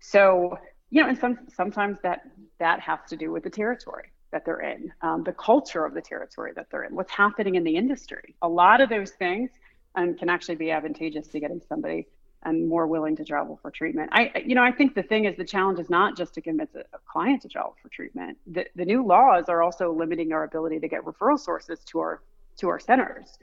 So 0.00 0.58
you 0.90 1.02
know, 1.02 1.08
and 1.10 1.18
some 1.18 1.38
sometimes 1.54 1.98
that 2.02 2.22
that 2.58 2.80
has 2.80 3.00
to 3.10 3.16
do 3.16 3.30
with 3.30 3.44
the 3.44 3.50
territory 3.50 4.10
that 4.32 4.44
they're 4.44 4.60
in, 4.60 4.92
um, 5.02 5.22
the 5.22 5.32
culture 5.32 5.84
of 5.84 5.94
the 5.94 6.00
territory 6.00 6.52
that 6.56 6.66
they're 6.70 6.84
in, 6.84 6.96
what's 6.96 7.12
happening 7.12 7.54
in 7.54 7.64
the 7.64 7.76
industry. 7.76 8.34
A 8.42 8.48
lot 8.48 8.80
of 8.80 8.88
those 8.88 9.10
things 9.12 9.50
um, 9.94 10.14
can 10.14 10.28
actually 10.28 10.56
be 10.56 10.70
advantageous 10.70 11.28
to 11.28 11.38
getting 11.38 11.60
somebody 11.68 12.06
and 12.44 12.62
um, 12.62 12.68
more 12.68 12.86
willing 12.86 13.16
to 13.16 13.24
travel 13.24 13.58
for 13.60 13.70
treatment. 13.70 14.08
I, 14.12 14.42
you 14.44 14.54
know, 14.54 14.62
I 14.62 14.72
think 14.72 14.94
the 14.94 15.02
thing 15.02 15.26
is 15.26 15.36
the 15.36 15.44
challenge 15.44 15.78
is 15.78 15.90
not 15.90 16.16
just 16.16 16.34
to 16.34 16.40
convince 16.40 16.74
a, 16.74 16.80
a 16.80 16.98
client 17.06 17.42
to 17.42 17.48
travel 17.48 17.76
for 17.82 17.88
treatment. 17.88 18.38
The, 18.46 18.66
the 18.74 18.84
new 18.84 19.04
laws 19.04 19.44
are 19.48 19.62
also 19.62 19.92
limiting 19.92 20.32
our 20.32 20.44
ability 20.44 20.80
to 20.80 20.88
get 20.88 21.02
referral 21.04 21.38
sources 21.38 21.80
to 21.86 22.00
our 22.00 22.20
to 22.58 22.68
our 22.68 22.78
centers. 22.78 23.38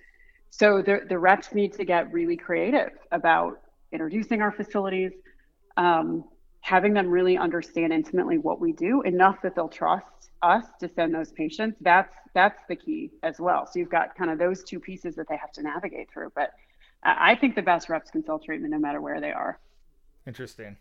So 0.49 0.81
the, 0.81 1.01
the 1.07 1.17
reps 1.17 1.53
need 1.53 1.73
to 1.73 1.85
get 1.85 2.11
really 2.13 2.37
creative 2.37 2.91
about 3.11 3.59
introducing 3.91 4.41
our 4.41 4.51
facilities, 4.51 5.11
um, 5.77 6.25
having 6.61 6.93
them 6.93 7.07
really 7.09 7.37
understand 7.37 7.91
intimately 7.91 8.37
what 8.37 8.59
we 8.59 8.71
do 8.71 9.01
enough 9.01 9.41
that 9.43 9.55
they'll 9.55 9.67
trust 9.67 10.05
us 10.41 10.65
to 10.79 10.89
send 10.89 11.13
those 11.13 11.31
patients. 11.31 11.77
That's 11.81 12.13
that's 12.33 12.61
the 12.67 12.75
key 12.75 13.11
as 13.21 13.39
well. 13.39 13.67
So 13.67 13.79
you've 13.79 13.89
got 13.89 14.15
kind 14.15 14.31
of 14.31 14.39
those 14.39 14.63
two 14.63 14.79
pieces 14.79 15.15
that 15.15 15.27
they 15.29 15.37
have 15.37 15.51
to 15.53 15.61
navigate 15.61 16.09
through. 16.11 16.31
But 16.35 16.51
I 17.03 17.35
think 17.35 17.55
the 17.55 17.61
best 17.61 17.89
reps 17.89 18.09
can 18.09 18.23
sell 18.23 18.39
treatment 18.39 18.71
no 18.71 18.79
matter 18.79 19.01
where 19.01 19.21
they 19.21 19.31
are. 19.31 19.59
Interesting. 20.25 20.77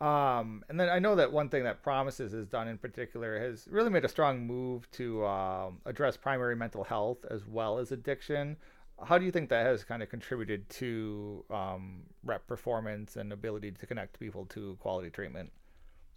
Um, 0.00 0.62
and 0.68 0.78
then 0.78 0.90
I 0.90 0.98
know 0.98 1.14
that 1.16 1.32
one 1.32 1.48
thing 1.48 1.64
that 1.64 1.82
Promises 1.82 2.32
has 2.32 2.46
done 2.46 2.68
in 2.68 2.76
particular 2.76 3.40
has 3.40 3.66
really 3.70 3.88
made 3.88 4.04
a 4.04 4.08
strong 4.08 4.46
move 4.46 4.90
to 4.92 5.24
um, 5.24 5.78
address 5.86 6.16
primary 6.16 6.54
mental 6.54 6.84
health 6.84 7.24
as 7.30 7.46
well 7.46 7.78
as 7.78 7.92
addiction. 7.92 8.56
How 9.02 9.16
do 9.18 9.24
you 9.24 9.30
think 9.30 9.48
that 9.50 9.64
has 9.66 9.84
kind 9.84 10.02
of 10.02 10.10
contributed 10.10 10.68
to 10.70 11.44
um, 11.50 12.02
rep 12.24 12.46
performance 12.46 13.16
and 13.16 13.32
ability 13.32 13.70
to 13.72 13.86
connect 13.86 14.18
people 14.18 14.44
to 14.46 14.76
quality 14.80 15.10
treatment? 15.10 15.50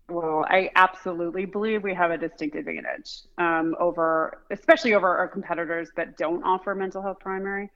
Well, 0.10 0.46
I 0.50 0.72
absolutely 0.76 1.46
believe 1.46 1.84
we 1.84 1.94
have 1.94 2.12
a 2.12 2.18
distinct 2.18 2.56
advantage 2.56 3.22
um, 3.38 3.76
over, 3.80 4.42
especially 4.50 4.94
over 4.94 5.18
our 5.18 5.28
competitors 5.28 5.90
that 5.96 6.18
don't 6.18 6.44
offer 6.44 6.74
mental 6.74 7.02
health 7.02 7.20
primary 7.20 7.70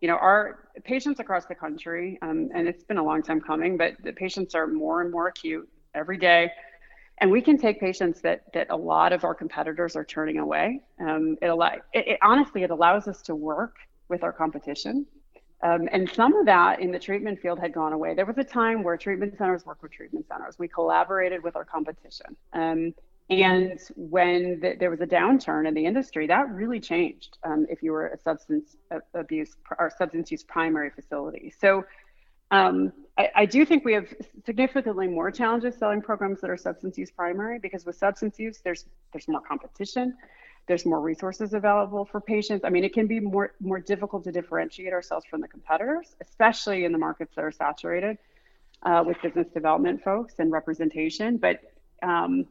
you 0.00 0.08
know, 0.08 0.16
our 0.16 0.68
patients 0.84 1.20
across 1.20 1.46
the 1.46 1.54
country, 1.54 2.18
um, 2.22 2.50
and 2.54 2.68
it's 2.68 2.84
been 2.84 2.98
a 2.98 3.02
long 3.02 3.22
time 3.22 3.40
coming, 3.40 3.76
but 3.76 3.94
the 4.02 4.12
patients 4.12 4.54
are 4.54 4.66
more 4.66 5.02
and 5.02 5.10
more 5.10 5.28
acute 5.28 5.68
every 5.94 6.18
day. 6.18 6.50
And 7.20 7.32
we 7.32 7.42
can 7.42 7.58
take 7.58 7.80
patients 7.80 8.20
that 8.20 8.44
that 8.54 8.68
a 8.70 8.76
lot 8.76 9.12
of 9.12 9.24
our 9.24 9.34
competitors 9.34 9.96
are 9.96 10.04
turning 10.04 10.38
away. 10.38 10.80
Um, 11.00 11.36
it, 11.42 11.48
it, 11.92 12.08
it 12.08 12.18
honestly 12.22 12.62
it 12.62 12.70
allows 12.70 13.08
us 13.08 13.22
to 13.22 13.34
work 13.34 13.76
with 14.08 14.22
our 14.22 14.32
competition. 14.32 15.04
Um, 15.60 15.88
and 15.90 16.08
some 16.08 16.36
of 16.36 16.46
that 16.46 16.80
in 16.80 16.92
the 16.92 16.98
treatment 17.00 17.40
field 17.40 17.58
had 17.58 17.72
gone 17.72 17.92
away. 17.92 18.14
There 18.14 18.24
was 18.24 18.38
a 18.38 18.44
time 18.44 18.84
where 18.84 18.96
treatment 18.96 19.36
centers 19.36 19.66
worked 19.66 19.82
with 19.82 19.90
treatment 19.90 20.26
centers. 20.28 20.56
We 20.56 20.68
collaborated 20.68 21.42
with 21.42 21.56
our 21.56 21.64
competition. 21.64 22.36
Um, 22.52 22.94
and 23.30 23.78
when 23.96 24.58
the, 24.60 24.76
there 24.78 24.90
was 24.90 25.00
a 25.00 25.06
downturn 25.06 25.68
in 25.68 25.74
the 25.74 25.84
industry, 25.84 26.26
that 26.26 26.50
really 26.50 26.80
changed 26.80 27.36
um, 27.44 27.66
if 27.68 27.82
you 27.82 27.92
were 27.92 28.08
a 28.08 28.18
substance 28.18 28.76
abuse 29.14 29.56
or 29.78 29.90
substance 29.96 30.30
use 30.30 30.42
primary 30.42 30.90
facility. 30.90 31.52
So 31.60 31.84
um, 32.50 32.92
I, 33.18 33.28
I, 33.36 33.46
do 33.46 33.66
think 33.66 33.84
we 33.84 33.92
have 33.92 34.08
significantly 34.46 35.06
more 35.06 35.30
challenges 35.30 35.76
selling 35.76 36.00
programs 36.00 36.40
that 36.40 36.48
are 36.48 36.56
substance 36.56 36.96
use 36.96 37.10
primary 37.10 37.58
because 37.58 37.84
with 37.84 37.96
substance 37.96 38.38
use, 38.38 38.60
there's 38.64 38.86
there's 39.12 39.28
more 39.28 39.42
competition, 39.42 40.16
there's 40.66 40.86
more 40.86 41.02
resources 41.02 41.52
available 41.52 42.06
for 42.06 42.22
patients. 42.22 42.64
I 42.64 42.70
mean, 42.70 42.84
it 42.84 42.94
can 42.94 43.06
be 43.06 43.20
more 43.20 43.52
more 43.60 43.80
difficult 43.80 44.24
to 44.24 44.32
differentiate 44.32 44.94
ourselves 44.94 45.26
from 45.28 45.42
the 45.42 45.48
competitors, 45.48 46.16
especially 46.22 46.86
in 46.86 46.92
the 46.92 46.98
markets 46.98 47.34
that 47.36 47.44
are 47.44 47.52
saturated 47.52 48.16
uh, 48.82 49.04
with 49.06 49.20
business 49.22 49.48
development 49.52 50.02
folks 50.02 50.36
and 50.38 50.50
representation. 50.50 51.36
But 51.36 51.60
um, 52.02 52.46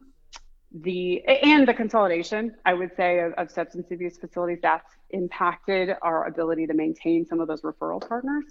the 0.70 1.24
and 1.24 1.66
the 1.66 1.72
consolidation 1.72 2.54
i 2.66 2.74
would 2.74 2.94
say 2.94 3.20
of, 3.20 3.32
of, 3.34 3.50
substance 3.50 3.90
abuse 3.90 4.18
facilities 4.18 4.58
that's 4.60 4.98
impacted 5.10 5.90
our 6.02 6.26
ability 6.26 6.66
to 6.66 6.74
maintain 6.74 7.24
some 7.24 7.40
of 7.40 7.48
those 7.48 7.62
referral 7.62 8.06
partners. 8.06 8.44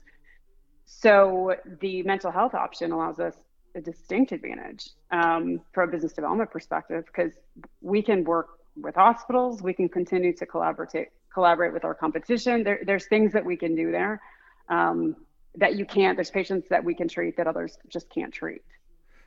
So 0.86 1.55
the 1.82 2.03
mental 2.03 2.32
health 2.32 2.53
option 2.53 2.91
allows 2.91 3.20
us 3.20 3.36
a 3.76 3.82
distinct 3.82 4.32
advantage 4.32 4.89
um, 5.11 5.61
from 5.74 5.89
a 5.89 5.91
business 5.91 6.13
development 6.13 6.49
perspective 6.49 7.05
because 7.05 7.34
we 7.82 8.01
can 8.01 8.24
work 8.24 8.47
with 8.76 8.93
hospitals 8.93 9.61
we 9.61 9.74
can 9.74 9.89
continue 9.89 10.32
to 10.34 10.45
collaborate 10.45 11.09
collaborate 11.34 11.74
with 11.74 11.84
our 11.84 11.93
competition. 11.93 12.63
There, 12.63 12.80
there's 12.86 13.07
things 13.07 13.34
that 13.34 13.45
we 13.45 13.57
can 13.57 13.76
do 13.76 13.91
there 13.91 14.22
um, 14.70 15.15
that 15.55 15.76
you 15.76 15.86
can't 15.86 16.15
there's 16.18 16.32
patients 16.32 16.70
that 16.70 16.84
we 16.84 16.95
can 16.95 17.07
treat 17.07 17.38
that 17.38 17.47
others 17.47 17.78
just 17.89 18.09
can't 18.09 18.34
treat. 18.34 18.63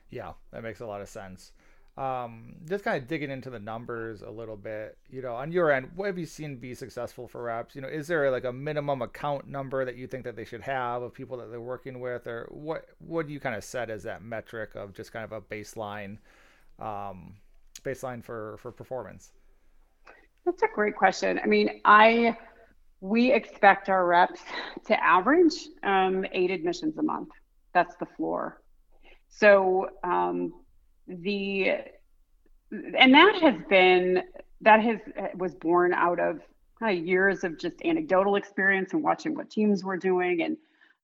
Yeah 0.09 0.33
that 0.51 0.63
makes 0.63 0.81
a 0.81 0.85
lot 0.85 1.01
of 1.01 1.07
sense 1.07 1.53
um, 1.97 2.55
just 2.67 2.83
kind 2.83 3.01
of 3.01 3.07
digging 3.07 3.29
into 3.31 3.49
the 3.49 3.59
numbers 3.59 4.21
a 4.21 4.29
little 4.29 4.55
bit, 4.55 4.97
you 5.09 5.21
know, 5.21 5.35
on 5.35 5.51
your 5.51 5.71
end, 5.71 5.89
what 5.95 6.05
have 6.05 6.17
you 6.17 6.25
seen 6.25 6.55
be 6.55 6.73
successful 6.73 7.27
for 7.27 7.43
reps? 7.43 7.75
You 7.75 7.81
know, 7.81 7.89
is 7.89 8.07
there 8.07 8.31
like 8.31 8.45
a 8.45 8.53
minimum 8.53 9.01
account 9.01 9.47
number 9.47 9.83
that 9.83 9.97
you 9.97 10.07
think 10.07 10.23
that 10.23 10.35
they 10.35 10.45
should 10.45 10.61
have 10.61 11.01
of 11.01 11.13
people 11.13 11.37
that 11.37 11.51
they're 11.51 11.59
working 11.59 11.99
with, 11.99 12.27
or 12.27 12.47
what 12.49 12.85
what 12.99 13.27
do 13.27 13.33
you 13.33 13.39
kind 13.39 13.55
of 13.55 13.63
set 13.63 13.89
as 13.89 14.03
that 14.03 14.23
metric 14.23 14.71
of 14.75 14.93
just 14.93 15.11
kind 15.11 15.25
of 15.25 15.31
a 15.33 15.41
baseline, 15.41 16.17
um, 16.79 17.35
baseline 17.83 18.23
for 18.23 18.57
for 18.59 18.71
performance? 18.71 19.31
That's 20.45 20.63
a 20.63 20.67
great 20.73 20.95
question. 20.95 21.39
I 21.43 21.47
mean, 21.47 21.81
I 21.83 22.37
we 23.01 23.33
expect 23.33 23.89
our 23.89 24.05
reps 24.05 24.41
to 24.85 25.03
average 25.03 25.67
um, 25.83 26.25
eight 26.31 26.51
admissions 26.51 26.97
a 26.97 27.03
month. 27.03 27.29
That's 27.73 27.95
the 27.97 28.05
floor. 28.05 28.61
So 29.29 29.89
um, 30.03 30.53
the 31.21 31.71
and 32.71 33.13
that 33.13 33.35
has 33.41 33.55
been 33.69 34.23
that 34.61 34.81
has 34.81 34.99
was 35.35 35.53
born 35.55 35.93
out 35.93 36.19
of 36.19 36.41
kind 36.79 36.97
of 36.97 37.05
years 37.05 37.43
of 37.43 37.57
just 37.59 37.75
anecdotal 37.83 38.35
experience 38.35 38.93
and 38.93 39.03
watching 39.03 39.35
what 39.35 39.49
teams 39.49 39.83
were 39.83 39.97
doing 39.97 40.41
and 40.41 40.57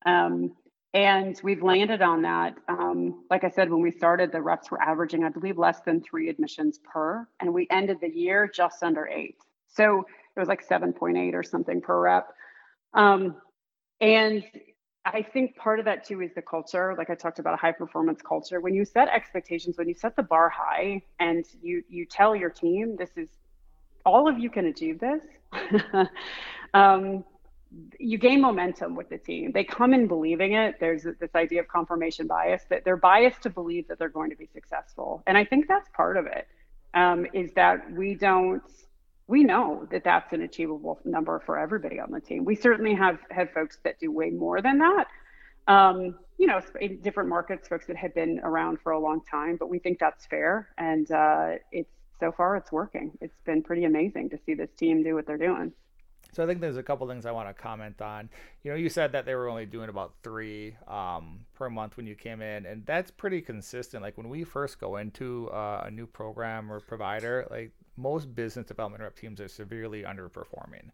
um, 0.05 0.55
and 0.93 1.39
we've 1.43 1.61
landed 1.61 2.01
on 2.01 2.21
that. 2.21 2.55
Um, 2.69 3.25
like 3.29 3.43
i 3.43 3.49
said 3.49 3.69
when 3.69 3.81
we 3.81 3.91
started 3.91 4.31
the 4.31 4.41
reps 4.41 4.71
were 4.71 4.81
averaging 4.81 5.23
i 5.23 5.29
believe 5.29 5.57
less 5.57 5.81
than 5.81 6.01
three 6.01 6.29
admissions 6.29 6.79
per 6.79 7.27
and 7.39 7.53
we 7.53 7.67
ended 7.69 7.97
the 8.01 8.09
year 8.09 8.49
just 8.53 8.83
under 8.83 9.07
eight. 9.07 9.35
So 9.67 10.05
it 10.35 10.39
was 10.39 10.47
like 10.47 10.67
7.8 10.67 11.33
or 11.33 11.43
something 11.43 11.81
per 11.81 11.99
rep. 11.99 12.27
Um, 12.93 13.35
and 13.99 14.43
I 15.13 15.21
think 15.21 15.55
part 15.55 15.79
of 15.79 15.85
that 15.85 16.05
too 16.05 16.21
is 16.21 16.31
the 16.35 16.41
culture. 16.41 16.95
Like 16.97 17.09
I 17.09 17.15
talked 17.15 17.39
about 17.39 17.53
a 17.53 17.57
high 17.57 17.71
performance 17.71 18.21
culture. 18.21 18.59
When 18.59 18.73
you 18.73 18.85
set 18.85 19.07
expectations, 19.07 19.77
when 19.77 19.87
you 19.87 19.93
set 19.93 20.15
the 20.15 20.23
bar 20.23 20.49
high 20.49 21.01
and 21.19 21.45
you 21.61 21.83
you 21.89 22.05
tell 22.05 22.35
your 22.35 22.49
team 22.49 22.95
this 22.97 23.11
is 23.15 23.29
all 24.05 24.27
of 24.27 24.39
you 24.39 24.49
can 24.49 24.65
achieve 24.65 24.99
this, 24.99 25.21
um, 26.73 27.23
you 27.99 28.17
gain 28.17 28.41
momentum 28.41 28.95
with 28.95 29.09
the 29.09 29.17
team. 29.17 29.51
They 29.51 29.63
come 29.63 29.93
in 29.93 30.07
believing 30.07 30.53
it. 30.53 30.75
There's 30.79 31.03
this 31.03 31.35
idea 31.35 31.61
of 31.61 31.67
confirmation 31.67 32.27
bias 32.27 32.63
that 32.69 32.85
they're 32.85 32.97
biased 32.97 33.41
to 33.43 33.49
believe 33.49 33.87
that 33.89 33.99
they're 33.99 34.09
going 34.09 34.29
to 34.29 34.37
be 34.37 34.47
successful. 34.53 35.23
And 35.27 35.37
I 35.37 35.43
think 35.43 35.67
that's 35.67 35.89
part 35.93 36.17
of 36.17 36.25
it. 36.25 36.47
Um, 36.93 37.27
is 37.33 37.51
that 37.53 37.91
we 37.91 38.15
don't 38.15 38.63
we 39.27 39.43
know 39.43 39.87
that 39.91 40.03
that's 40.03 40.31
an 40.33 40.41
achievable 40.41 40.99
number 41.03 41.41
for 41.45 41.59
everybody 41.59 41.99
on 41.99 42.11
the 42.11 42.21
team. 42.21 42.45
We 42.45 42.55
certainly 42.55 42.95
have 42.95 43.19
had 43.29 43.51
folks 43.53 43.77
that 43.83 43.99
do 43.99 44.11
way 44.11 44.29
more 44.29 44.61
than 44.61 44.79
that. 44.79 45.07
Um, 45.67 46.15
you 46.37 46.47
know, 46.47 46.61
in 46.79 47.01
different 47.01 47.29
markets, 47.29 47.67
folks 47.67 47.87
that 47.87 47.97
have 47.97 48.15
been 48.15 48.39
around 48.43 48.79
for 48.79 48.93
a 48.93 48.99
long 48.99 49.21
time, 49.29 49.57
but 49.57 49.69
we 49.69 49.79
think 49.79 49.99
that's 49.99 50.25
fair. 50.25 50.69
And 50.77 51.11
uh, 51.11 51.55
it's 51.71 51.91
so 52.19 52.31
far 52.31 52.55
it's 52.55 52.71
working. 52.71 53.11
It's 53.21 53.41
been 53.41 53.61
pretty 53.63 53.83
amazing 53.83 54.29
to 54.29 54.39
see 54.45 54.53
this 54.53 54.69
team 54.77 55.03
do 55.03 55.15
what 55.15 55.27
they're 55.27 55.37
doing. 55.37 55.73
So 56.33 56.43
I 56.43 56.47
think 56.47 56.61
there's 56.61 56.77
a 56.77 56.83
couple 56.83 57.07
things 57.07 57.25
I 57.25 57.31
want 57.31 57.47
to 57.49 57.53
comment 57.53 58.01
on. 58.01 58.29
You 58.63 58.71
know, 58.71 58.77
you 58.77 58.89
said 58.89 59.11
that 59.13 59.25
they 59.25 59.33
were 59.33 59.47
only 59.47 59.65
doing 59.65 59.89
about 59.89 60.13
three 60.23 60.75
um, 60.87 61.45
per 61.55 61.69
month 61.69 61.97
when 61.97 62.05
you 62.05 62.15
came 62.15 62.41
in, 62.41 62.65
and 62.65 62.85
that's 62.85 63.11
pretty 63.11 63.41
consistent. 63.41 64.03
Like 64.03 64.17
when 64.17 64.29
we 64.29 64.43
first 64.43 64.79
go 64.79 64.97
into 64.97 65.49
uh, 65.49 65.83
a 65.85 65.91
new 65.91 66.05
program 66.05 66.71
or 66.71 66.79
provider, 66.79 67.47
like 67.49 67.71
most 67.97 68.33
business 68.35 68.65
development 68.65 69.03
rep 69.03 69.15
teams 69.15 69.41
are 69.41 69.47
severely 69.47 70.03
underperforming. 70.03 70.89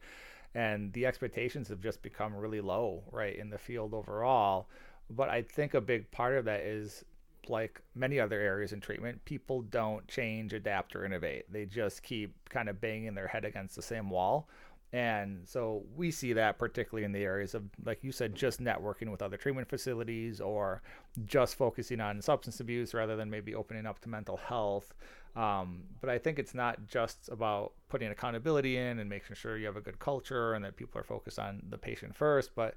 And 0.55 0.93
the 0.93 1.05
expectations 1.05 1.67
have 1.69 1.81
just 1.81 2.01
become 2.01 2.35
really 2.35 2.61
low, 2.61 3.03
right, 3.11 3.35
in 3.35 3.49
the 3.49 3.57
field 3.57 3.93
overall. 3.93 4.67
But 5.09 5.29
I 5.29 5.41
think 5.41 5.73
a 5.73 5.81
big 5.81 6.09
part 6.11 6.37
of 6.37 6.45
that 6.45 6.61
is 6.61 7.03
like 7.49 7.81
many 7.95 8.19
other 8.19 8.39
areas 8.39 8.71
in 8.71 8.79
treatment, 8.79 9.23
people 9.25 9.63
don't 9.63 10.07
change, 10.07 10.53
adapt, 10.53 10.95
or 10.95 11.05
innovate. 11.05 11.51
They 11.51 11.65
just 11.65 12.03
keep 12.03 12.33
kind 12.49 12.69
of 12.69 12.79
banging 12.79 13.15
their 13.15 13.27
head 13.27 13.45
against 13.45 13.75
the 13.75 13.81
same 13.81 14.09
wall. 14.09 14.47
And 14.93 15.41
so 15.47 15.83
we 15.95 16.11
see 16.11 16.33
that 16.33 16.59
particularly 16.59 17.03
in 17.03 17.11
the 17.11 17.23
areas 17.23 17.55
of, 17.55 17.63
like 17.83 18.03
you 18.03 18.11
said, 18.11 18.35
just 18.35 18.61
networking 18.61 19.09
with 19.09 19.23
other 19.23 19.37
treatment 19.37 19.67
facilities 19.67 20.39
or 20.39 20.83
just 21.25 21.55
focusing 21.55 21.99
on 21.99 22.21
substance 22.21 22.59
abuse 22.59 22.93
rather 22.93 23.15
than 23.15 23.29
maybe 23.29 23.55
opening 23.55 23.87
up 23.87 23.99
to 24.01 24.09
mental 24.09 24.37
health. 24.37 24.93
Um, 25.35 25.83
but 25.99 26.09
I 26.09 26.19
think 26.19 26.37
it's 26.37 26.53
not 26.53 26.87
just 26.87 27.29
about 27.29 27.73
putting 27.89 28.09
accountability 28.11 28.77
in 28.77 28.99
and 28.99 29.09
making 29.09 29.35
sure 29.35 29.57
you 29.57 29.65
have 29.65 29.77
a 29.77 29.81
good 29.81 29.97
culture 29.97 30.53
and 30.53 30.63
that 30.63 30.75
people 30.75 31.01
are 31.01 31.03
focused 31.03 31.39
on 31.39 31.63
the 31.69 31.77
patient 31.77 32.15
first, 32.15 32.51
but 32.55 32.75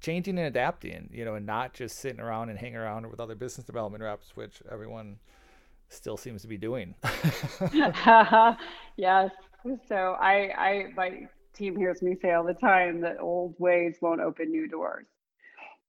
changing 0.00 0.38
and 0.38 0.46
adapting, 0.46 1.10
you 1.12 1.24
know, 1.24 1.34
and 1.34 1.44
not 1.44 1.74
just 1.74 1.98
sitting 1.98 2.20
around 2.20 2.48
and 2.48 2.58
hanging 2.58 2.76
around 2.76 3.10
with 3.10 3.18
other 3.20 3.34
business 3.34 3.66
development 3.66 4.02
reps, 4.02 4.36
which 4.36 4.62
everyone 4.70 5.18
still 5.88 6.16
seems 6.16 6.42
to 6.42 6.48
be 6.48 6.56
doing. 6.56 6.94
yes. 8.96 9.30
So 9.88 10.16
I, 10.20 10.52
I, 10.56 10.86
my 10.96 11.28
team 11.54 11.76
hears 11.76 12.02
me 12.02 12.16
say 12.22 12.32
all 12.32 12.44
the 12.44 12.54
time 12.54 13.00
that 13.00 13.18
old 13.20 13.54
ways 13.58 13.96
won't 14.00 14.20
open 14.20 14.50
new 14.50 14.68
doors. 14.68 15.06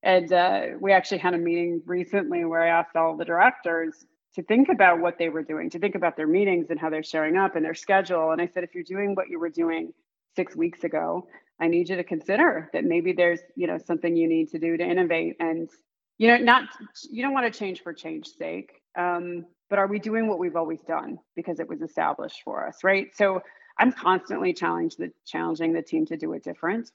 And 0.04 0.34
uh, 0.34 0.62
we 0.80 0.92
actually 0.92 1.20
had 1.20 1.36
a 1.36 1.38
meeting 1.38 1.82
recently 1.86 2.44
where 2.44 2.64
I 2.64 2.70
asked 2.70 2.96
all 2.96 3.16
the 3.16 3.26
directors 3.26 4.06
to 4.36 4.44
think 4.44 4.70
about 4.70 5.00
what 5.00 5.18
they 5.18 5.30
were 5.30 5.44
doing, 5.44 5.70
to 5.70 5.80
think 5.80 5.96
about 5.96 6.16
their 6.16 6.28
meetings 6.28 6.68
and 6.70 6.80
how 6.80 6.90
they're 6.90 7.04
showing 7.04 7.38
up 7.38 7.56
and 7.56 7.66
their 7.66 7.74
schedule. 7.74 8.32
And 8.32 8.42
I 8.42 8.48
said, 8.48 8.64
if 8.64 8.74
you're 8.74 8.84
doing 8.84 9.16
what 9.16 9.30
you 9.30 9.40
were 9.40 9.50
doing 9.50 9.94
six 10.36 10.56
weeks 10.56 10.84
ago, 10.84 11.28
I 11.60 11.68
need 11.68 11.90
you 11.90 11.98
to 11.98 12.04
consider 12.04 12.70
that 12.74 12.86
maybe 12.86 13.14
there's, 13.14 13.42
you 13.56 13.68
know, 13.68 13.78
something 13.78 14.16
you 14.16 14.28
need 14.28 14.50
to 14.52 14.60
do 14.60 14.78
to 14.78 14.84
innovate. 14.84 15.36
And, 15.40 15.70
you 16.18 16.28
know, 16.28 16.38
not 16.38 16.70
you 17.10 17.22
don't 17.22 17.34
want 17.34 17.52
to 17.52 17.60
change 17.60 17.84
for 17.84 17.94
change's 17.94 18.36
sake. 18.38 18.82
Um, 18.98 19.46
but 19.70 19.80
are 19.80 19.88
we 19.88 20.00
doing 20.00 20.28
what 20.28 20.40
we've 20.40 20.56
always 20.56 20.82
done 20.82 21.20
because 21.36 21.60
it 21.60 21.68
was 21.68 21.82
established 21.82 22.42
for 22.44 22.68
us, 22.68 22.84
right? 22.84 23.08
So 23.16 23.42
I'm 23.78 23.92
constantly 23.92 24.54
the, 24.54 25.12
challenging 25.26 25.74
the 25.74 25.82
team 25.82 26.06
to 26.08 26.18
do 26.18 26.34
it 26.34 26.44
different. 26.44 26.92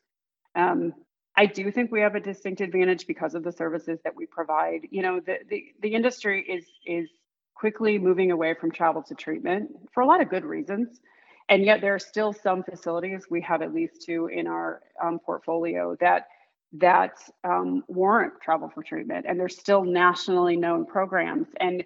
Um, 0.55 0.95
I 1.37 1.47
do 1.47 1.71
think 1.71 1.93
we 1.93 2.01
have 2.01 2.15
a 2.15 2.21
distinct 2.21 2.61
advantage 2.61 3.07
because 3.07 3.35
of 3.35 3.45
the 3.45 3.53
services 3.53 3.99
that 4.05 4.17
we 4.17 4.27
provide. 4.27 4.89
You 4.91 5.03
know, 5.03 5.21
the 5.21 5.39
the, 5.49 5.65
the 5.83 5.95
industry 5.95 6.43
is 6.43 6.65
is 6.87 7.11
quickly 7.59 7.99
moving 7.99 8.31
away 8.31 8.55
from 8.55 8.71
travel 8.71 9.03
to 9.03 9.15
treatment 9.15 9.71
for 9.93 10.03
a 10.03 10.07
lot 10.07 10.21
of 10.21 10.29
good 10.29 10.45
reasons. 10.45 11.01
And 11.49 11.65
yet 11.65 11.81
there 11.81 11.95
are 11.95 11.99
still 11.99 12.33
some 12.33 12.63
facilities, 12.63 13.27
we 13.31 13.41
have 13.43 13.63
at 13.63 13.73
least 13.73 14.03
two 14.03 14.27
in 14.27 14.47
our 14.47 14.83
um, 15.03 15.19
portfolio 15.19 15.97
that 16.01 16.27
that 16.73 17.17
um, 17.45 17.85
warrant 17.87 18.35
travel 18.43 18.69
for 18.69 18.83
treatment. 18.83 19.25
And 19.29 19.39
there's 19.39 19.57
still 19.57 19.85
nationally 19.85 20.57
known 20.57 20.85
programs. 20.85 21.47
And, 21.61 21.85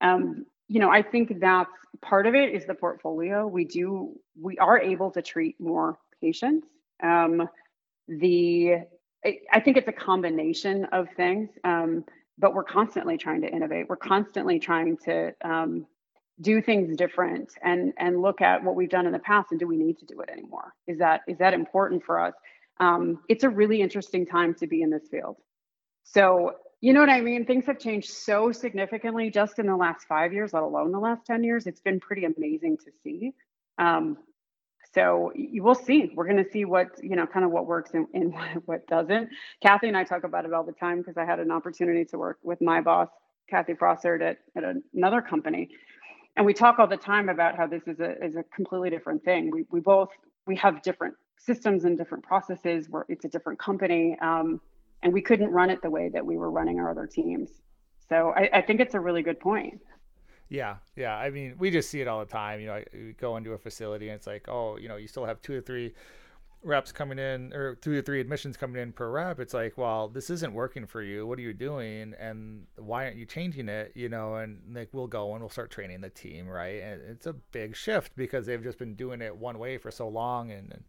um, 0.00 0.46
you 0.68 0.80
know, 0.80 0.88
I 0.88 1.02
think 1.02 1.40
that's 1.40 1.70
part 2.00 2.26
of 2.26 2.34
it 2.34 2.54
is 2.54 2.64
the 2.64 2.74
portfolio. 2.74 3.46
We 3.46 3.64
do, 3.64 4.14
we 4.40 4.56
are 4.58 4.78
able 4.78 5.10
to 5.10 5.20
treat 5.20 5.60
more 5.60 5.98
patients. 6.22 6.66
Um, 7.02 7.48
the, 8.08 8.76
I 9.52 9.60
think 9.60 9.76
it's 9.76 9.88
a 9.88 9.92
combination 9.92 10.86
of 10.92 11.08
things. 11.16 11.50
Um, 11.64 12.04
but 12.40 12.54
we're 12.54 12.64
constantly 12.64 13.18
trying 13.18 13.42
to 13.42 13.48
innovate. 13.48 13.88
We're 13.88 13.96
constantly 13.96 14.58
trying 14.58 14.96
to 15.04 15.34
um, 15.44 15.86
do 16.40 16.62
things 16.62 16.96
different 16.96 17.52
and 17.62 17.92
and 17.98 18.22
look 18.22 18.40
at 18.40 18.64
what 18.64 18.74
we've 18.74 18.88
done 18.88 19.06
in 19.06 19.12
the 19.12 19.18
past 19.18 19.48
and 19.50 19.60
do 19.60 19.66
we 19.66 19.76
need 19.76 19.98
to 19.98 20.06
do 20.06 20.20
it 20.20 20.30
anymore? 20.30 20.74
Is 20.86 20.98
that 20.98 21.20
is 21.28 21.38
that 21.38 21.52
important 21.52 22.02
for 22.04 22.18
us? 22.18 22.34
Um, 22.78 23.20
it's 23.28 23.44
a 23.44 23.48
really 23.48 23.82
interesting 23.82 24.24
time 24.24 24.54
to 24.54 24.66
be 24.66 24.80
in 24.82 24.90
this 24.90 25.06
field. 25.10 25.36
So 26.02 26.54
you 26.80 26.94
know 26.94 27.00
what 27.00 27.10
I 27.10 27.20
mean? 27.20 27.44
Things 27.44 27.66
have 27.66 27.78
changed 27.78 28.10
so 28.10 28.52
significantly 28.52 29.30
just 29.30 29.58
in 29.58 29.66
the 29.66 29.76
last 29.76 30.06
five 30.08 30.32
years, 30.32 30.54
let 30.54 30.62
alone 30.62 30.92
the 30.92 30.98
last 30.98 31.26
10 31.26 31.44
years. 31.44 31.66
It's 31.66 31.82
been 31.82 32.00
pretty 32.00 32.24
amazing 32.24 32.78
to 32.78 32.90
see. 33.04 33.34
Um, 33.76 34.16
so 34.94 35.32
you 35.34 35.62
will 35.62 35.74
see. 35.74 36.10
We're 36.14 36.26
going 36.26 36.42
to 36.42 36.50
see 36.50 36.64
what 36.64 36.88
you 37.02 37.16
know, 37.16 37.26
kind 37.26 37.44
of 37.44 37.50
what 37.50 37.66
works 37.66 37.90
and, 37.94 38.06
and 38.14 38.34
what 38.66 38.86
doesn't. 38.86 39.28
Kathy 39.62 39.88
and 39.88 39.96
I 39.96 40.04
talk 40.04 40.24
about 40.24 40.44
it 40.44 40.52
all 40.52 40.64
the 40.64 40.72
time 40.72 40.98
because 40.98 41.16
I 41.16 41.24
had 41.24 41.38
an 41.40 41.50
opportunity 41.50 42.04
to 42.06 42.18
work 42.18 42.38
with 42.42 42.60
my 42.60 42.80
boss, 42.80 43.08
Kathy 43.48 43.74
Frossard, 43.74 44.22
at, 44.22 44.38
at 44.56 44.64
another 44.94 45.22
company, 45.22 45.68
and 46.36 46.46
we 46.46 46.54
talk 46.54 46.78
all 46.78 46.86
the 46.86 46.96
time 46.96 47.28
about 47.28 47.56
how 47.56 47.66
this 47.66 47.82
is 47.86 48.00
a 48.00 48.22
is 48.24 48.36
a 48.36 48.42
completely 48.54 48.90
different 48.90 49.24
thing. 49.24 49.50
We 49.50 49.66
we 49.70 49.80
both 49.80 50.10
we 50.46 50.56
have 50.56 50.82
different 50.82 51.14
systems 51.38 51.84
and 51.84 51.96
different 51.96 52.24
processes. 52.24 52.88
Where 52.88 53.04
it's 53.08 53.24
a 53.24 53.28
different 53.28 53.58
company, 53.58 54.16
um, 54.22 54.60
and 55.02 55.12
we 55.12 55.22
couldn't 55.22 55.50
run 55.50 55.70
it 55.70 55.82
the 55.82 55.90
way 55.90 56.08
that 56.08 56.24
we 56.24 56.36
were 56.36 56.50
running 56.50 56.78
our 56.78 56.90
other 56.90 57.06
teams. 57.06 57.50
So 58.08 58.32
I, 58.36 58.50
I 58.54 58.62
think 58.62 58.80
it's 58.80 58.94
a 58.94 59.00
really 59.00 59.22
good 59.22 59.38
point. 59.38 59.80
Yeah, 60.50 60.76
yeah. 60.96 61.16
I 61.16 61.30
mean, 61.30 61.54
we 61.58 61.70
just 61.70 61.90
see 61.90 62.00
it 62.00 62.08
all 62.08 62.20
the 62.20 62.26
time. 62.30 62.60
You 62.60 62.66
know, 62.66 62.84
we 62.92 63.12
go 63.12 63.36
into 63.36 63.52
a 63.52 63.58
facility 63.58 64.08
and 64.08 64.16
it's 64.16 64.26
like, 64.26 64.48
oh, 64.48 64.76
you 64.76 64.88
know, 64.88 64.96
you 64.96 65.06
still 65.08 65.24
have 65.24 65.40
two 65.42 65.56
or 65.56 65.60
three 65.60 65.94
reps 66.62 66.92
coming 66.92 67.18
in 67.18 67.52
or 67.54 67.76
two 67.76 67.98
or 67.98 68.02
three 68.02 68.20
admissions 68.20 68.56
coming 68.56 68.82
in 68.82 68.92
per 68.92 69.10
rep. 69.10 69.40
It's 69.40 69.54
like, 69.54 69.78
well, 69.78 70.08
this 70.08 70.30
isn't 70.30 70.52
working 70.54 70.86
for 70.86 71.02
you. 71.02 71.26
What 71.26 71.38
are 71.38 71.42
you 71.42 71.54
doing? 71.54 72.14
And 72.20 72.66
why 72.76 73.04
aren't 73.04 73.16
you 73.16 73.26
changing 73.26 73.68
it? 73.68 73.92
You 73.94 74.08
know, 74.08 74.36
and 74.36 74.60
like 74.74 74.90
we'll 74.92 75.08
go 75.08 75.32
and 75.32 75.40
we'll 75.42 75.50
start 75.50 75.70
training 75.70 76.00
the 76.02 76.10
team, 76.10 76.48
right? 76.48 76.82
And 76.82 77.02
it's 77.10 77.26
a 77.26 77.34
big 77.34 77.76
shift 77.76 78.16
because 78.16 78.46
they've 78.46 78.62
just 78.62 78.78
been 78.78 78.94
doing 78.96 79.22
it 79.22 79.36
one 79.36 79.58
way 79.58 79.78
for 79.78 79.90
so 79.92 80.08
long 80.08 80.50
and, 80.52 80.72
and 80.72 80.84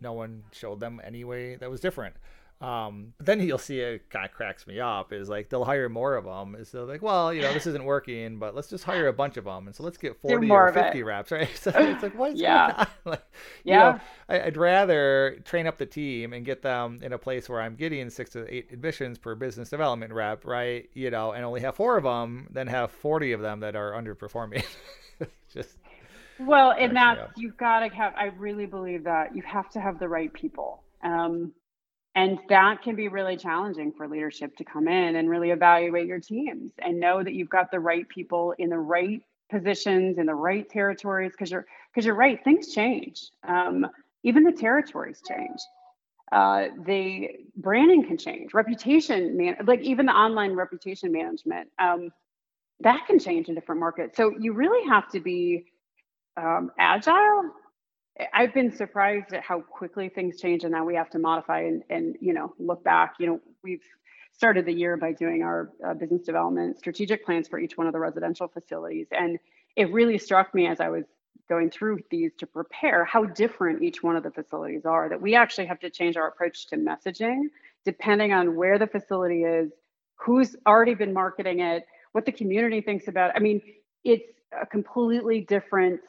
no 0.00 0.12
one 0.14 0.44
showed 0.52 0.80
them 0.80 1.00
any 1.04 1.24
way 1.24 1.56
that 1.56 1.70
was 1.70 1.80
different. 1.80 2.16
Um, 2.60 3.14
but 3.16 3.24
then 3.24 3.40
you'll 3.40 3.56
see 3.56 3.80
it 3.80 4.10
kind 4.10 4.26
of 4.26 4.32
cracks 4.32 4.66
me 4.66 4.80
up 4.80 5.14
is 5.14 5.30
like 5.30 5.48
they'll 5.48 5.64
hire 5.64 5.88
more 5.88 6.14
of 6.16 6.26
them. 6.26 6.54
Is 6.54 6.70
they're 6.70 6.82
like, 6.82 7.00
well, 7.00 7.32
you 7.32 7.40
know, 7.40 7.54
this 7.54 7.66
isn't 7.66 7.84
working, 7.84 8.38
but 8.38 8.54
let's 8.54 8.68
just 8.68 8.84
hire 8.84 9.06
a 9.08 9.14
bunch 9.14 9.38
of 9.38 9.44
them, 9.44 9.66
and 9.66 9.74
so 9.74 9.82
let's 9.82 9.96
get 9.96 10.20
forty 10.20 10.50
or 10.50 10.70
fifty 10.72 11.02
reps, 11.02 11.30
right? 11.30 11.48
So 11.60 11.70
it's 11.74 12.02
like, 12.02 12.18
what 12.18 12.32
is 12.32 12.40
yeah. 12.40 12.66
going 12.66 12.78
on? 12.78 12.86
Like, 13.06 13.22
yeah, 13.64 13.86
you 13.86 13.92
know, 13.94 14.00
I, 14.42 14.44
would 14.44 14.56
rather 14.58 15.40
train 15.44 15.66
up 15.66 15.78
the 15.78 15.86
team 15.86 16.34
and 16.34 16.44
get 16.44 16.62
them 16.62 16.98
in 17.02 17.14
a 17.14 17.18
place 17.18 17.48
where 17.48 17.62
I'm 17.62 17.76
getting 17.76 18.10
six 18.10 18.30
to 18.30 18.46
eight 18.52 18.68
admissions 18.72 19.16
per 19.16 19.34
business 19.34 19.70
development 19.70 20.12
rep, 20.12 20.44
right? 20.44 20.88
You 20.92 21.10
know, 21.10 21.32
and 21.32 21.44
only 21.44 21.60
have 21.62 21.76
four 21.76 21.96
of 21.96 22.04
them, 22.04 22.46
than 22.50 22.66
have 22.66 22.90
forty 22.90 23.32
of 23.32 23.40
them 23.40 23.60
that 23.60 23.74
are 23.74 23.92
underperforming. 23.92 24.64
just 25.52 25.78
well, 26.38 26.72
and 26.72 26.94
that 26.96 27.30
you've 27.36 27.56
got 27.56 27.80
to 27.80 27.88
have. 27.94 28.14
I 28.16 28.26
really 28.36 28.66
believe 28.66 29.04
that 29.04 29.34
you 29.34 29.42
have 29.42 29.70
to 29.70 29.80
have 29.80 29.98
the 29.98 30.08
right 30.08 30.32
people. 30.32 30.82
Um, 31.02 31.52
and 32.14 32.38
that 32.48 32.82
can 32.82 32.96
be 32.96 33.08
really 33.08 33.36
challenging 33.36 33.92
for 33.92 34.08
leadership 34.08 34.56
to 34.56 34.64
come 34.64 34.88
in 34.88 35.16
and 35.16 35.30
really 35.30 35.50
evaluate 35.50 36.06
your 36.06 36.18
teams 36.18 36.72
and 36.80 36.98
know 36.98 37.22
that 37.22 37.34
you've 37.34 37.48
got 37.48 37.70
the 37.70 37.78
right 37.78 38.08
people 38.08 38.54
in 38.58 38.68
the 38.68 38.78
right 38.78 39.22
positions 39.50 40.18
in 40.18 40.26
the 40.26 40.34
right 40.34 40.68
territories 40.68 41.32
because 41.32 41.50
you're 41.50 41.66
because 41.92 42.04
you're 42.06 42.14
right 42.14 42.42
things 42.44 42.72
change. 42.72 43.30
Um, 43.46 43.86
even 44.22 44.44
the 44.44 44.52
territories 44.52 45.22
change. 45.28 45.60
Uh, 46.32 46.68
the 46.86 47.28
branding 47.56 48.06
can 48.06 48.16
change 48.16 48.54
reputation 48.54 49.36
man 49.36 49.56
like 49.66 49.80
even 49.80 50.06
the 50.06 50.12
online 50.12 50.52
reputation 50.52 51.10
management 51.10 51.68
um, 51.80 52.10
that 52.80 53.04
can 53.06 53.18
change 53.18 53.48
in 53.48 53.54
different 53.54 53.80
markets. 53.80 54.16
So 54.16 54.32
you 54.38 54.52
really 54.52 54.88
have 54.88 55.08
to 55.10 55.20
be 55.20 55.64
um, 56.36 56.70
agile 56.78 57.50
I've 58.32 58.54
been 58.54 58.72
surprised 58.72 59.32
at 59.32 59.42
how 59.42 59.60
quickly 59.60 60.08
things 60.08 60.40
change 60.40 60.64
and 60.64 60.72
now 60.72 60.84
we 60.84 60.94
have 60.94 61.10
to 61.10 61.18
modify 61.18 61.60
and, 61.60 61.82
and 61.90 62.16
you 62.20 62.32
know 62.32 62.54
look 62.58 62.82
back. 62.84 63.14
You 63.18 63.26
know, 63.26 63.40
we've 63.62 63.84
started 64.32 64.64
the 64.66 64.72
year 64.72 64.96
by 64.96 65.12
doing 65.12 65.42
our 65.42 65.70
uh, 65.86 65.94
business 65.94 66.22
development 66.22 66.78
strategic 66.78 67.24
plans 67.24 67.48
for 67.48 67.58
each 67.58 67.76
one 67.76 67.86
of 67.86 67.92
the 67.92 67.98
residential 67.98 68.48
facilities, 68.48 69.08
and 69.12 69.38
it 69.76 69.92
really 69.92 70.18
struck 70.18 70.54
me 70.54 70.66
as 70.66 70.80
I 70.80 70.88
was 70.88 71.04
going 71.48 71.70
through 71.70 71.98
these 72.10 72.32
to 72.38 72.46
prepare 72.46 73.04
how 73.04 73.24
different 73.24 73.82
each 73.82 74.02
one 74.02 74.16
of 74.16 74.22
the 74.22 74.30
facilities 74.30 74.86
are. 74.86 75.08
That 75.08 75.20
we 75.20 75.34
actually 75.34 75.66
have 75.66 75.80
to 75.80 75.90
change 75.90 76.16
our 76.16 76.28
approach 76.28 76.66
to 76.68 76.76
messaging 76.76 77.48
depending 77.84 78.32
on 78.32 78.56
where 78.56 78.78
the 78.78 78.86
facility 78.86 79.42
is, 79.42 79.70
who's 80.16 80.54
already 80.66 80.94
been 80.94 81.12
marketing 81.12 81.60
it, 81.60 81.86
what 82.12 82.26
the 82.26 82.32
community 82.32 82.80
thinks 82.80 83.08
about. 83.08 83.30
It. 83.30 83.36
I 83.36 83.38
mean, 83.40 83.62
it's 84.04 84.30
a 84.60 84.66
completely 84.66 85.40
different 85.40 86.00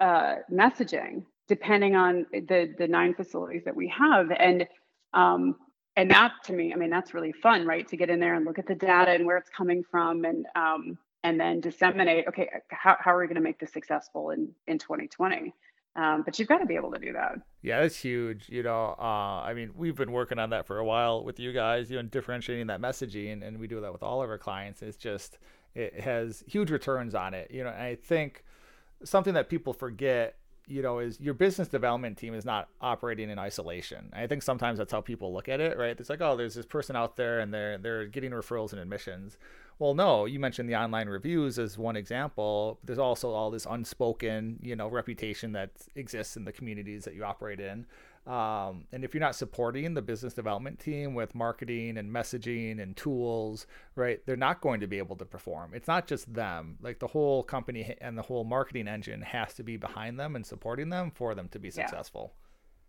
uh, 0.00 0.36
messaging 0.50 1.24
depending 1.50 1.96
on 1.96 2.24
the 2.32 2.72
the 2.78 2.86
nine 2.86 3.12
facilities 3.12 3.64
that 3.64 3.74
we 3.74 3.88
have. 3.88 4.30
And 4.30 4.66
um, 5.12 5.56
and 5.96 6.08
that 6.10 6.32
to 6.44 6.52
me 6.52 6.72
i 6.72 6.76
mean 6.76 6.88
that's 6.88 7.12
really 7.14 7.32
fun 7.32 7.66
right? 7.66 7.86
To 7.88 7.96
get 7.96 8.08
in 8.10 8.20
there 8.20 8.34
and 8.34 8.44
look 8.46 8.58
at 8.58 8.66
the 8.66 8.76
data 8.76 9.10
and 9.10 9.26
where 9.26 9.36
it's 9.36 9.50
coming 9.50 9.82
from 9.90 10.24
and 10.24 10.46
um, 10.54 10.96
and 11.24 11.38
then 11.38 11.60
disseminate 11.60 12.26
okay 12.28 12.48
how, 12.70 12.96
how 13.00 13.12
are 13.12 13.18
we 13.18 13.26
going 13.26 13.34
to 13.34 13.42
make 13.42 13.58
this 13.58 13.72
successful 13.72 14.30
in 14.30 14.48
in 14.68 14.78
2020 14.78 15.52
um, 15.96 16.22
but 16.24 16.38
you've 16.38 16.46
got 16.46 16.58
to 16.58 16.66
be 16.66 16.76
able 16.76 16.92
to 16.92 17.00
do 17.00 17.12
that. 17.12 17.32
Yeah 17.62 17.80
that's 17.82 17.96
huge 17.96 18.48
you 18.48 18.62
know 18.62 18.94
uh, 18.98 19.42
i 19.42 19.52
mean 19.52 19.72
we've 19.74 19.96
been 19.96 20.12
working 20.12 20.38
on 20.38 20.50
that 20.50 20.64
for 20.66 20.78
a 20.78 20.84
while 20.84 21.24
with 21.24 21.40
you 21.40 21.52
guys 21.52 21.90
you 21.90 21.96
know 21.96 22.02
differentiating 22.02 22.68
that 22.68 22.80
messaging 22.80 23.46
and, 23.46 23.58
we 23.58 23.66
do 23.66 23.80
that 23.80 23.92
with 23.92 24.04
all 24.04 24.22
of 24.22 24.30
our 24.30 24.38
clients. 24.38 24.80
It's 24.80 24.96
just 24.96 25.38
it 25.74 26.00
has 26.00 26.44
huge 26.46 26.70
returns 26.70 27.14
on 27.14 27.34
it 27.34 27.50
you 27.50 27.62
know 27.62 27.70
and 27.70 27.82
i 27.82 27.94
think 27.94 28.44
something 29.04 29.34
that 29.34 29.48
people 29.48 29.72
forget 29.72 30.36
you 30.70 30.82
know, 30.82 31.00
is 31.00 31.20
your 31.20 31.34
business 31.34 31.68
development 31.68 32.16
team 32.16 32.32
is 32.32 32.44
not 32.44 32.68
operating 32.80 33.28
in 33.28 33.38
isolation. 33.38 34.10
I 34.12 34.26
think 34.28 34.42
sometimes 34.42 34.78
that's 34.78 34.92
how 34.92 35.00
people 35.00 35.34
look 35.34 35.48
at 35.48 35.60
it, 35.60 35.76
right? 35.76 35.98
It's 35.98 36.08
like, 36.08 36.20
oh, 36.20 36.36
there's 36.36 36.54
this 36.54 36.66
person 36.66 36.94
out 36.94 37.16
there 37.16 37.40
and 37.40 37.52
they're 37.52 37.76
they're 37.76 38.06
getting 38.06 38.30
referrals 38.30 38.72
and 38.72 38.80
admissions. 38.80 39.36
Well, 39.80 39.94
no, 39.94 40.26
you 40.26 40.38
mentioned 40.38 40.68
the 40.68 40.76
online 40.76 41.08
reviews 41.08 41.58
as 41.58 41.76
one 41.76 41.96
example. 41.96 42.78
There's 42.84 42.98
also 42.98 43.30
all 43.30 43.50
this 43.50 43.66
unspoken, 43.68 44.58
you 44.62 44.76
know, 44.76 44.88
reputation 44.88 45.52
that 45.52 45.70
exists 45.96 46.36
in 46.36 46.44
the 46.44 46.52
communities 46.52 47.04
that 47.04 47.14
you 47.14 47.24
operate 47.24 47.60
in. 47.60 47.86
Um, 48.26 48.84
and 48.92 49.02
if 49.02 49.14
you're 49.14 49.20
not 49.20 49.34
supporting 49.34 49.94
the 49.94 50.02
business 50.02 50.34
development 50.34 50.78
team 50.78 51.14
with 51.14 51.34
marketing 51.34 51.96
and 51.96 52.14
messaging 52.14 52.80
and 52.80 52.96
tools, 52.96 53.66
right, 53.96 54.20
they're 54.26 54.36
not 54.36 54.60
going 54.60 54.80
to 54.80 54.86
be 54.86 54.98
able 54.98 55.16
to 55.16 55.24
perform. 55.24 55.72
It's 55.74 55.88
not 55.88 56.06
just 56.06 56.32
them. 56.32 56.76
Like 56.82 56.98
the 56.98 57.06
whole 57.06 57.42
company 57.42 57.96
and 58.00 58.16
the 58.16 58.22
whole 58.22 58.44
marketing 58.44 58.88
engine 58.88 59.22
has 59.22 59.54
to 59.54 59.62
be 59.62 59.76
behind 59.76 60.20
them 60.20 60.36
and 60.36 60.44
supporting 60.44 60.90
them 60.90 61.10
for 61.14 61.34
them 61.34 61.48
to 61.48 61.58
be 61.58 61.70
successful. 61.70 62.34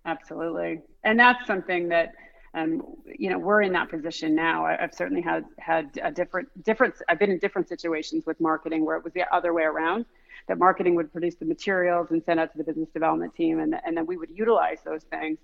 Yeah, 0.06 0.12
absolutely. 0.12 0.82
And 1.04 1.20
that's 1.20 1.48
something 1.48 1.88
that 1.90 2.14
um, 2.54 2.82
you 3.06 3.30
know 3.30 3.40
we're 3.40 3.62
in 3.62 3.72
that 3.74 3.90
position 3.90 4.36
now 4.36 4.66
I, 4.66 4.76
have 4.80 4.94
certainly 4.94 5.22
had 5.22 5.46
had 5.58 5.98
a 6.04 6.12
different 6.12 6.50
different 6.64 6.96
i've 7.08 7.18
been 7.18 7.32
in 7.32 7.40
different 7.40 7.70
situations 7.70 8.26
with 8.26 8.42
marketing 8.42 8.86
where 8.86 8.98
it 8.98 9.06
was 9.06 9.14
the 9.14 9.24
other 9.34 9.54
way 9.54 9.64
around 9.64 10.06
that 10.52 10.58
marketing 10.58 10.95
would 10.95 11.10
produce 11.14 11.36
the 11.36 11.45
materials 11.45 12.12
and 12.12 12.22
send 12.26 12.38
out 12.38 12.52
to 12.52 12.58
the 12.58 12.64
business 12.66 12.89
development 12.89 13.34
team, 13.34 13.60
and, 13.60 13.74
and 13.86 13.95
then 13.95 14.06
we 14.06 14.18
would 14.18 14.30
utilize 14.30 14.80
those 14.84 15.04
things, 15.04 15.38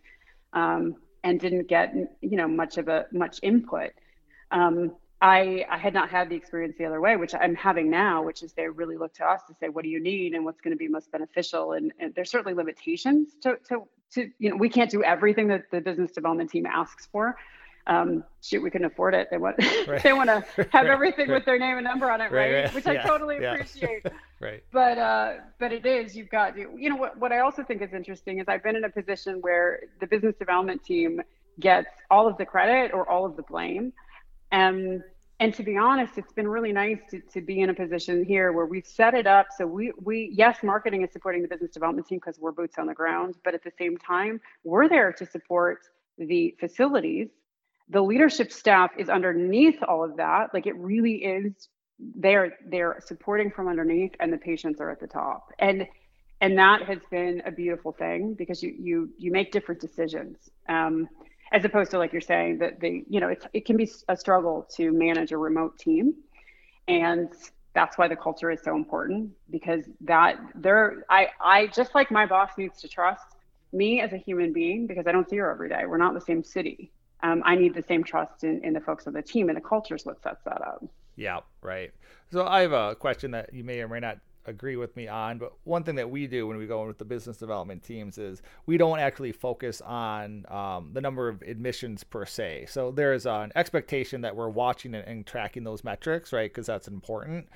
um, 0.51 0.95
and 1.23 1.39
didn't 1.39 1.69
get 1.69 1.95
you 2.19 2.35
know 2.35 2.47
much 2.47 2.77
of 2.77 2.89
a 2.89 3.05
much 3.13 3.39
input. 3.41 3.91
Um, 4.51 4.91
I, 5.21 5.65
I 5.69 5.77
had 5.77 5.93
not 5.93 6.09
had 6.09 6.29
the 6.29 6.35
experience 6.35 6.75
the 6.77 6.85
other 6.85 6.99
way, 6.99 7.15
which 7.15 7.33
I'm 7.33 7.55
having 7.55 7.89
now, 7.89 8.21
which 8.21 8.43
is 8.43 8.51
they 8.51 8.67
really 8.67 8.97
look 8.97 9.13
to 9.13 9.25
us 9.25 9.41
to 9.47 9.55
say, 9.59 9.69
what 9.69 9.83
do 9.83 9.89
you 9.89 9.99
need 9.99 10.33
and 10.33 10.43
what's 10.43 10.59
going 10.59 10.73
to 10.73 10.77
be 10.77 10.89
most 10.89 11.11
beneficial? 11.11 11.71
And, 11.71 11.91
and 11.99 12.13
there's 12.13 12.29
certainly 12.29 12.53
limitations 12.53 13.29
to, 13.41 13.57
to, 13.67 13.87
to, 14.11 14.29
you 14.37 14.51
know, 14.51 14.57
we 14.57 14.69
can't 14.69 14.91
do 14.91 15.01
everything 15.01 15.47
that 15.47 15.71
the 15.71 15.81
business 15.81 16.11
development 16.11 16.51
team 16.51 16.67
asks 16.67 17.07
for 17.11 17.35
um, 17.87 18.23
shoot, 18.41 18.61
we 18.61 18.69
can 18.69 18.85
afford 18.85 19.13
it. 19.13 19.29
They 19.31 19.37
want 19.37 19.55
right. 19.87 20.03
they 20.03 20.13
want 20.13 20.29
to 20.29 20.45
have 20.57 20.57
right. 20.73 20.87
everything 20.87 21.31
with 21.31 21.45
their 21.45 21.57
name 21.57 21.77
and 21.77 21.83
number 21.83 22.11
on 22.11 22.21
it, 22.21 22.31
right? 22.31 22.53
right? 22.53 22.73
Which 22.73 22.85
yeah. 22.85 23.03
I 23.03 23.07
totally 23.07 23.37
yeah. 23.41 23.53
appreciate. 23.53 24.05
Right. 24.39 24.63
But 24.71 24.97
uh, 24.97 25.33
but 25.59 25.71
it 25.71 25.85
is 25.85 26.15
you've 26.15 26.29
got 26.29 26.57
you 26.57 26.89
know 26.89 26.95
what 26.95 27.17
what 27.17 27.31
I 27.31 27.39
also 27.39 27.63
think 27.63 27.81
is 27.81 27.93
interesting 27.93 28.39
is 28.39 28.45
I've 28.47 28.63
been 28.63 28.75
in 28.75 28.83
a 28.83 28.89
position 28.89 29.39
where 29.41 29.81
the 29.99 30.07
business 30.07 30.35
development 30.37 30.83
team 30.83 31.21
gets 31.59 31.89
all 32.11 32.27
of 32.27 32.37
the 32.37 32.45
credit 32.45 32.93
or 32.93 33.09
all 33.09 33.25
of 33.25 33.35
the 33.35 33.43
blame, 33.43 33.93
and 34.51 35.03
and 35.39 35.53
to 35.53 35.63
be 35.63 35.77
honest, 35.77 36.17
it's 36.17 36.33
been 36.33 36.47
really 36.47 36.71
nice 36.71 36.99
to, 37.11 37.19
to 37.33 37.41
be 37.41 37.61
in 37.61 37.69
a 37.69 37.73
position 37.73 38.25
here 38.25 38.51
where 38.51 38.65
we've 38.65 38.87
set 38.87 39.13
it 39.13 39.27
up. 39.27 39.47
So 39.57 39.65
we 39.65 39.91
we 40.03 40.31
yes, 40.33 40.57
marketing 40.63 41.03
is 41.03 41.11
supporting 41.11 41.41
the 41.41 41.47
business 41.47 41.71
development 41.71 42.07
team 42.07 42.19
because 42.19 42.39
we're 42.39 42.51
boots 42.51 42.77
on 42.77 42.87
the 42.87 42.93
ground, 42.93 43.35
but 43.43 43.53
at 43.53 43.63
the 43.63 43.71
same 43.77 43.97
time, 43.97 44.41
we're 44.63 44.89
there 44.89 45.11
to 45.13 45.25
support 45.25 45.79
the 46.17 46.55
facilities 46.59 47.29
the 47.89 48.01
leadership 48.01 48.51
staff 48.51 48.91
is 48.97 49.09
underneath 49.09 49.81
all 49.83 50.03
of 50.03 50.17
that 50.17 50.53
like 50.53 50.67
it 50.67 50.75
really 50.75 51.23
is 51.23 51.69
they're 51.99 52.53
they're 52.67 52.99
supporting 53.05 53.51
from 53.51 53.67
underneath 53.67 54.13
and 54.19 54.31
the 54.31 54.37
patients 54.37 54.79
are 54.79 54.89
at 54.89 54.99
the 54.99 55.07
top. 55.07 55.51
And 55.59 55.87
and 56.41 56.57
that 56.57 56.83
has 56.83 56.99
been 57.09 57.41
a 57.45 57.51
beautiful 57.51 57.91
thing 57.91 58.33
because 58.33 58.61
you 58.61 58.75
you 58.79 59.09
you 59.17 59.31
make 59.31 59.51
different 59.51 59.81
decisions 59.81 60.37
um, 60.69 61.09
as 61.51 61.65
opposed 61.65 61.91
to 61.91 61.97
like 61.97 62.11
you're 62.11 62.21
saying 62.21 62.59
that 62.59 62.79
the 62.79 63.03
you 63.09 63.19
know 63.19 63.29
it, 63.29 63.45
it 63.53 63.65
can 63.65 63.77
be 63.77 63.89
a 64.09 64.15
struggle 64.15 64.67
to 64.75 64.91
manage 64.91 65.31
a 65.31 65.37
remote 65.37 65.77
team. 65.79 66.13
And 66.87 67.29
that's 67.73 67.97
why 67.97 68.07
the 68.07 68.15
culture 68.15 68.49
is 68.49 68.61
so 68.63 68.75
important 68.75 69.29
because 69.51 69.83
that 70.01 70.39
there 70.55 71.03
i 71.09 71.27
i 71.39 71.67
just 71.67 71.93
like 71.93 72.09
my 72.09 72.25
boss 72.25 72.51
needs 72.57 72.81
to 72.81 72.87
trust 72.87 73.35
me 73.71 74.01
as 74.01 74.13
a 74.13 74.17
human 74.17 74.51
being 74.51 74.87
because 74.87 75.05
i 75.05 75.11
don't 75.11 75.29
see 75.29 75.37
her 75.37 75.51
every 75.51 75.69
day. 75.69 75.83
We're 75.85 75.97
not 75.97 76.09
in 76.09 76.15
the 76.15 76.21
same 76.21 76.43
city. 76.43 76.91
Um, 77.23 77.41
I 77.45 77.55
need 77.55 77.73
the 77.73 77.83
same 77.83 78.03
trust 78.03 78.43
in, 78.43 78.63
in 78.63 78.73
the 78.73 78.79
folks 78.79 79.07
on 79.07 79.13
the 79.13 79.21
team, 79.21 79.49
and 79.49 79.57
the 79.57 79.61
culture 79.61 79.95
is 79.95 80.05
what 80.05 80.21
sets 80.21 80.43
that 80.45 80.61
up. 80.61 80.83
Yeah, 81.17 81.39
right. 81.61 81.91
So 82.31 82.45
I 82.47 82.61
have 82.61 82.71
a 82.71 82.95
question 82.95 83.31
that 83.31 83.53
you 83.53 83.63
may 83.63 83.81
or 83.81 83.89
may 83.89 83.99
not 83.99 84.19
agree 84.45 84.77
with 84.77 84.95
me 84.95 85.07
on, 85.07 85.39
but 85.39 85.51
one 85.65 85.83
thing 85.83 85.95
that 85.95 86.09
we 86.09 86.25
do 86.27 86.47
when 86.47 86.57
we 86.57 86.67
go 86.67 86.81
in 86.83 86.87
with 86.87 86.99
the 86.99 87.05
business 87.05 87.35
development 87.35 87.83
teams 87.83 88.17
is 88.17 88.41
we 88.65 88.77
don't 88.77 88.99
actually 88.99 89.33
focus 89.33 89.81
on 89.81 90.45
um, 90.47 90.91
the 90.93 91.01
number 91.01 91.27
of 91.27 91.41
admissions 91.41 92.03
per 92.03 92.25
se. 92.25 92.67
So 92.69 92.91
there's 92.91 93.25
an 93.25 93.51
expectation 93.55 94.21
that 94.21 94.35
we're 94.35 94.47
watching 94.47 94.95
and, 94.95 95.05
and 95.05 95.25
tracking 95.25 95.63
those 95.63 95.83
metrics, 95.83 96.31
right? 96.31 96.49
Because 96.49 96.67
that's 96.67 96.87
important. 96.87 97.49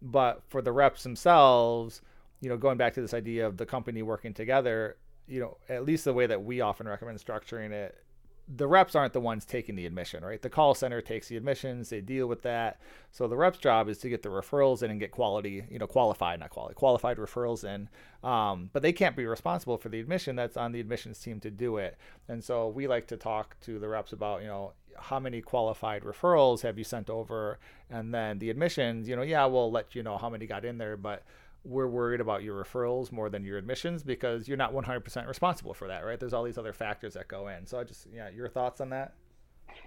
But 0.00 0.42
for 0.48 0.62
the 0.62 0.72
reps 0.72 1.04
themselves, 1.04 2.00
you 2.40 2.48
know, 2.48 2.56
going 2.56 2.76
back 2.76 2.94
to 2.94 3.00
this 3.02 3.14
idea 3.14 3.46
of 3.46 3.56
the 3.56 3.66
company 3.66 4.02
working 4.02 4.34
together, 4.34 4.96
you 5.28 5.38
know, 5.38 5.58
at 5.68 5.84
least 5.84 6.04
the 6.04 6.12
way 6.12 6.26
that 6.26 6.42
we 6.42 6.60
often 6.60 6.88
recommend 6.88 7.18
structuring 7.18 7.70
it 7.70 8.02
the 8.48 8.66
reps 8.66 8.94
aren't 8.94 9.12
the 9.12 9.20
ones 9.20 9.44
taking 9.44 9.76
the 9.76 9.86
admission, 9.86 10.24
right? 10.24 10.42
The 10.42 10.50
call 10.50 10.74
center 10.74 11.00
takes 11.00 11.28
the 11.28 11.36
admissions, 11.36 11.90
they 11.90 12.00
deal 12.00 12.26
with 12.26 12.42
that. 12.42 12.80
So 13.10 13.28
the 13.28 13.36
rep's 13.36 13.58
job 13.58 13.88
is 13.88 13.98
to 13.98 14.08
get 14.08 14.22
the 14.22 14.28
referrals 14.28 14.82
in 14.82 14.90
and 14.90 14.98
get 14.98 15.10
quality, 15.10 15.64
you 15.70 15.78
know, 15.78 15.86
qualified, 15.86 16.40
not 16.40 16.50
quality, 16.50 16.74
qualified 16.74 17.18
referrals 17.18 17.64
in. 17.64 17.88
Um, 18.28 18.70
but 18.72 18.82
they 18.82 18.92
can't 18.92 19.16
be 19.16 19.26
responsible 19.26 19.78
for 19.78 19.88
the 19.88 20.00
admission. 20.00 20.36
That's 20.36 20.56
on 20.56 20.72
the 20.72 20.80
admissions 20.80 21.20
team 21.20 21.40
to 21.40 21.50
do 21.50 21.76
it. 21.76 21.96
And 22.28 22.42
so 22.42 22.68
we 22.68 22.86
like 22.86 23.06
to 23.08 23.16
talk 23.16 23.56
to 23.62 23.78
the 23.78 23.88
reps 23.88 24.12
about, 24.12 24.42
you 24.42 24.48
know, 24.48 24.72
how 24.98 25.18
many 25.18 25.40
qualified 25.40 26.02
referrals 26.02 26.62
have 26.62 26.78
you 26.78 26.84
sent 26.84 27.08
over? 27.08 27.58
And 27.90 28.12
then 28.12 28.38
the 28.38 28.50
admissions, 28.50 29.08
you 29.08 29.16
know, 29.16 29.22
yeah, 29.22 29.46
we'll 29.46 29.70
let 29.70 29.94
you 29.94 30.02
know 30.02 30.18
how 30.18 30.28
many 30.28 30.46
got 30.46 30.64
in 30.64 30.78
there, 30.78 30.96
but 30.96 31.22
we're 31.64 31.86
worried 31.86 32.20
about 32.20 32.42
your 32.42 32.62
referrals 32.62 33.12
more 33.12 33.28
than 33.30 33.44
your 33.44 33.56
admissions 33.56 34.02
because 34.02 34.48
you're 34.48 34.56
not 34.56 34.72
100% 34.72 35.28
responsible 35.28 35.74
for 35.74 35.88
that, 35.88 36.04
right? 36.04 36.18
There's 36.18 36.32
all 36.32 36.42
these 36.42 36.58
other 36.58 36.72
factors 36.72 37.14
that 37.14 37.28
go 37.28 37.48
in. 37.48 37.66
So 37.66 37.78
I 37.78 37.84
just, 37.84 38.06
yeah, 38.12 38.28
your 38.30 38.48
thoughts 38.48 38.80
on 38.80 38.90
that? 38.90 39.14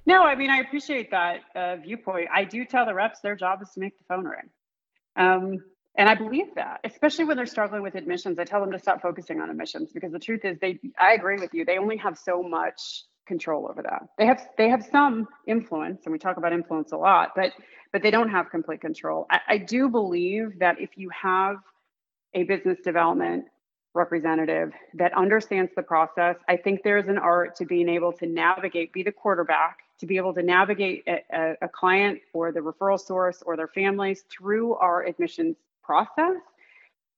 No, 0.05 0.23
I 0.23 0.36
mean 0.36 0.49
I 0.49 0.57
appreciate 0.59 1.11
that 1.11 1.41
uh, 1.55 1.78
viewpoint. 1.78 2.30
I 2.34 2.43
do 2.43 2.65
tell 2.65 2.86
the 2.86 2.93
reps 2.93 3.19
their 3.21 3.36
job 3.36 3.61
is 3.61 3.69
to 3.71 3.80
make 3.80 3.97
the 3.97 4.03
phone 4.05 4.26
ring, 4.26 4.49
um, 5.15 5.63
and 5.97 6.09
I 6.09 6.15
believe 6.15 6.47
that, 6.55 6.82
especially 6.84 7.26
when 7.26 7.38
they're 7.38 7.45
struggling 7.45 7.82
with 7.82 7.95
admissions. 7.95 8.38
I 8.38 8.43
tell 8.43 8.61
them 8.61 8.71
to 8.71 8.80
stop 8.80 9.01
focusing 9.01 9.39
on 9.41 9.49
admissions 9.49 9.91
because 9.93 10.11
the 10.11 10.19
truth 10.19 10.43
is, 10.43 10.57
they. 10.59 10.80
I 10.99 11.13
agree 11.13 11.38
with 11.39 11.53
you. 11.53 11.65
They 11.65 11.78
only 11.78 11.97
have 11.97 12.17
so 12.17 12.43
much 12.43 13.03
control 13.26 13.67
over 13.69 13.82
that. 13.82 14.07
They 14.17 14.26
have 14.26 14.47
they 14.57 14.69
have 14.69 14.86
some 14.91 15.28
influence, 15.47 16.01
and 16.05 16.11
we 16.11 16.19
talk 16.19 16.38
about 16.38 16.53
influence 16.53 16.91
a 16.91 16.97
lot, 16.97 17.32
but 17.36 17.51
but 17.91 18.01
they 18.01 18.11
don't 18.11 18.30
have 18.30 18.49
complete 18.49 18.82
control. 18.82 19.26
I, 19.30 19.39
I 19.47 19.57
do 19.57 19.89
believe 19.89 20.59
that 20.59 20.80
if 20.80 20.91
you 20.95 21.09
have 21.09 21.57
a 22.34 22.43
business 22.43 22.78
development 22.84 23.45
representative 23.95 24.73
that 24.93 25.13
understands 25.13 25.71
the 25.76 25.82
process. 25.82 26.36
I 26.47 26.57
think 26.57 26.84
there's 26.84 27.07
an 27.07 27.17
art 27.17 27.55
to 27.55 27.65
being 27.65 27.89
able 27.89 28.11
to 28.13 28.28
navigate, 28.28 28.93
be 28.93 29.01
the 29.01 29.11
quarterback, 29.11 29.80
to 29.99 30.05
be 30.05 30.17
able 30.17 30.34
to 30.34 30.43
navigate 30.43 31.07
a, 31.07 31.55
a, 31.61 31.69
client 31.69 32.19
or 32.34 32.51
the 32.51 32.59
referral 32.59 32.99
source 32.99 33.41
or 33.45 33.55
their 33.55 33.69
families 33.69 34.26
through 34.30 34.76
our 34.76 35.05
admissions 35.05 35.55
process, 35.82 36.36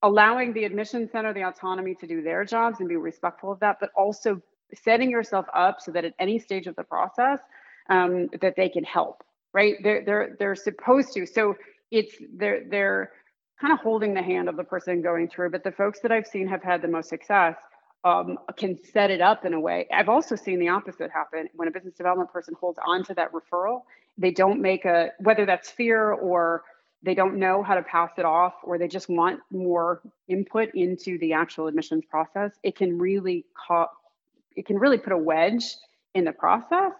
allowing 0.03 0.53
the 0.53 0.63
admission 0.63 1.09
center 1.11 1.33
the 1.33 1.41
autonomy 1.41 1.95
to 1.95 2.05
do 2.05 2.21
their 2.21 2.45
jobs 2.45 2.79
and 2.79 2.87
be 2.87 2.95
respectful 2.95 3.51
of 3.51 3.59
that, 3.59 3.77
but 3.79 3.89
also 3.95 4.39
setting 4.73 5.09
yourself 5.09 5.45
up 5.53 5.81
so 5.81 5.91
that 5.91 6.05
at 6.05 6.13
any 6.19 6.39
stage 6.39 6.67
of 6.67 6.75
the 6.75 6.83
process 6.83 7.39
um, 7.89 8.29
that 8.41 8.55
they 8.55 8.69
can 8.69 8.83
help. 8.83 9.23
Right? 9.53 9.75
They're 9.81 10.03
they're 10.05 10.35
they're 10.37 10.55
supposed 10.55 11.13
to. 11.13 11.25
So 11.25 11.55
it's 11.89 12.15
they're 12.35 12.63
they're 12.69 13.11
kind 13.59 13.73
of 13.73 13.79
holding 13.79 14.13
the 14.13 14.21
hand 14.21 14.49
of 14.49 14.55
the 14.55 14.63
person 14.63 15.01
going 15.01 15.29
through. 15.29 15.49
But 15.49 15.63
the 15.63 15.71
folks 15.71 15.99
that 16.01 16.11
I've 16.11 16.27
seen 16.27 16.47
have 16.47 16.61
had 16.61 16.81
the 16.81 16.87
most 16.87 17.09
success 17.09 17.55
um, 18.03 18.37
can 18.55 18.77
set 18.83 19.09
it 19.09 19.21
up 19.21 19.45
in 19.45 19.53
a 19.53 19.59
way. 19.59 19.87
I've 19.93 20.09
also 20.09 20.35
seen 20.35 20.59
the 20.59 20.69
opposite 20.69 21.11
happen 21.11 21.49
when 21.55 21.67
a 21.67 21.71
business 21.71 21.95
development 21.95 22.31
person 22.31 22.55
holds 22.59 22.79
on 22.85 23.03
to 23.05 23.13
that 23.15 23.31
referral. 23.33 23.81
They 24.17 24.31
don't 24.31 24.61
make 24.61 24.85
a, 24.85 25.11
whether 25.19 25.45
that's 25.45 25.69
fear 25.69 26.11
or 26.11 26.63
they 27.03 27.13
don't 27.13 27.37
know 27.37 27.63
how 27.63 27.75
to 27.75 27.81
pass 27.83 28.11
it 28.17 28.25
off 28.25 28.53
or 28.63 28.77
they 28.77 28.87
just 28.87 29.09
want 29.09 29.39
more 29.51 30.01
input 30.27 30.69
into 30.73 31.17
the 31.19 31.33
actual 31.33 31.67
admissions 31.67 32.05
process. 32.09 32.51
It 32.63 32.75
can 32.75 32.97
really 32.97 33.45
cause, 33.53 33.89
it 34.57 34.65
can 34.65 34.77
really 34.77 34.97
put 34.97 35.13
a 35.13 35.17
wedge 35.17 35.63
in 36.13 36.25
the 36.25 36.33
process. 36.33 36.91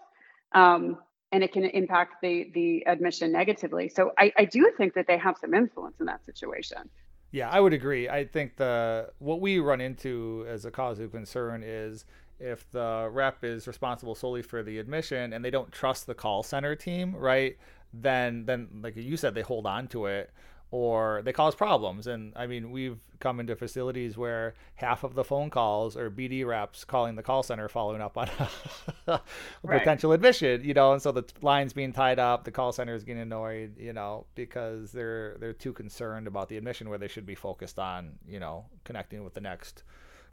Um, 0.52 0.98
and 1.30 1.44
it 1.44 1.52
can 1.52 1.64
impact 1.64 2.14
the 2.22 2.50
the 2.54 2.86
admission 2.86 3.30
negatively. 3.30 3.90
So 3.90 4.12
I, 4.16 4.32
I 4.38 4.44
do 4.46 4.72
think 4.78 4.94
that 4.94 5.06
they 5.06 5.18
have 5.18 5.36
some 5.38 5.52
influence 5.52 5.96
in 6.00 6.06
that 6.06 6.24
situation. 6.24 6.88
Yeah, 7.32 7.50
I 7.50 7.60
would 7.60 7.74
agree. 7.74 8.08
I 8.08 8.24
think 8.24 8.56
the 8.56 9.10
what 9.18 9.40
we 9.42 9.58
run 9.58 9.82
into 9.82 10.46
as 10.48 10.64
a 10.64 10.70
cause 10.70 10.98
of 11.00 11.12
concern 11.12 11.62
is 11.62 12.06
if 12.40 12.70
the 12.70 13.10
rep 13.12 13.44
is 13.44 13.66
responsible 13.66 14.14
solely 14.14 14.40
for 14.42 14.62
the 14.62 14.78
admission 14.78 15.34
and 15.34 15.44
they 15.44 15.50
don't 15.50 15.70
trust 15.70 16.06
the 16.06 16.14
call 16.14 16.42
center 16.42 16.74
team, 16.74 17.14
right? 17.14 17.58
Then 17.92 18.46
then 18.46 18.68
like 18.82 18.96
you 18.96 19.18
said, 19.18 19.34
they 19.34 19.42
hold 19.42 19.66
on 19.66 19.88
to 19.88 20.06
it 20.06 20.30
or 20.70 21.22
they 21.24 21.32
cause 21.32 21.54
problems. 21.54 22.06
And 22.06 22.32
I 22.36 22.46
mean, 22.46 22.70
we've 22.70 22.98
come 23.20 23.40
into 23.40 23.56
facilities 23.56 24.16
where 24.16 24.54
half 24.74 25.02
of 25.02 25.14
the 25.14 25.24
phone 25.24 25.50
calls 25.50 25.96
are 25.96 26.10
BD 26.10 26.46
reps 26.46 26.84
calling 26.84 27.16
the 27.16 27.22
call 27.22 27.42
center 27.42 27.68
following 27.68 28.00
up 28.00 28.16
on 28.16 28.28
a 29.06 29.20
right. 29.62 29.78
potential 29.78 30.12
admission, 30.12 30.62
you 30.62 30.74
know, 30.74 30.92
and 30.92 31.02
so 31.02 31.10
the 31.10 31.24
line's 31.40 31.72
being 31.72 31.92
tied 31.92 32.18
up, 32.18 32.44
the 32.44 32.50
call 32.50 32.72
center 32.72 32.94
is 32.94 33.04
getting 33.04 33.22
annoyed, 33.22 33.76
you 33.78 33.92
know, 33.92 34.26
because 34.34 34.92
they're 34.92 35.36
they're 35.40 35.52
too 35.52 35.72
concerned 35.72 36.26
about 36.26 36.48
the 36.48 36.56
admission 36.56 36.88
where 36.88 36.98
they 36.98 37.08
should 37.08 37.26
be 37.26 37.34
focused 37.34 37.78
on, 37.78 38.12
you 38.28 38.38
know, 38.38 38.66
connecting 38.84 39.24
with 39.24 39.34
the 39.34 39.40
next 39.40 39.82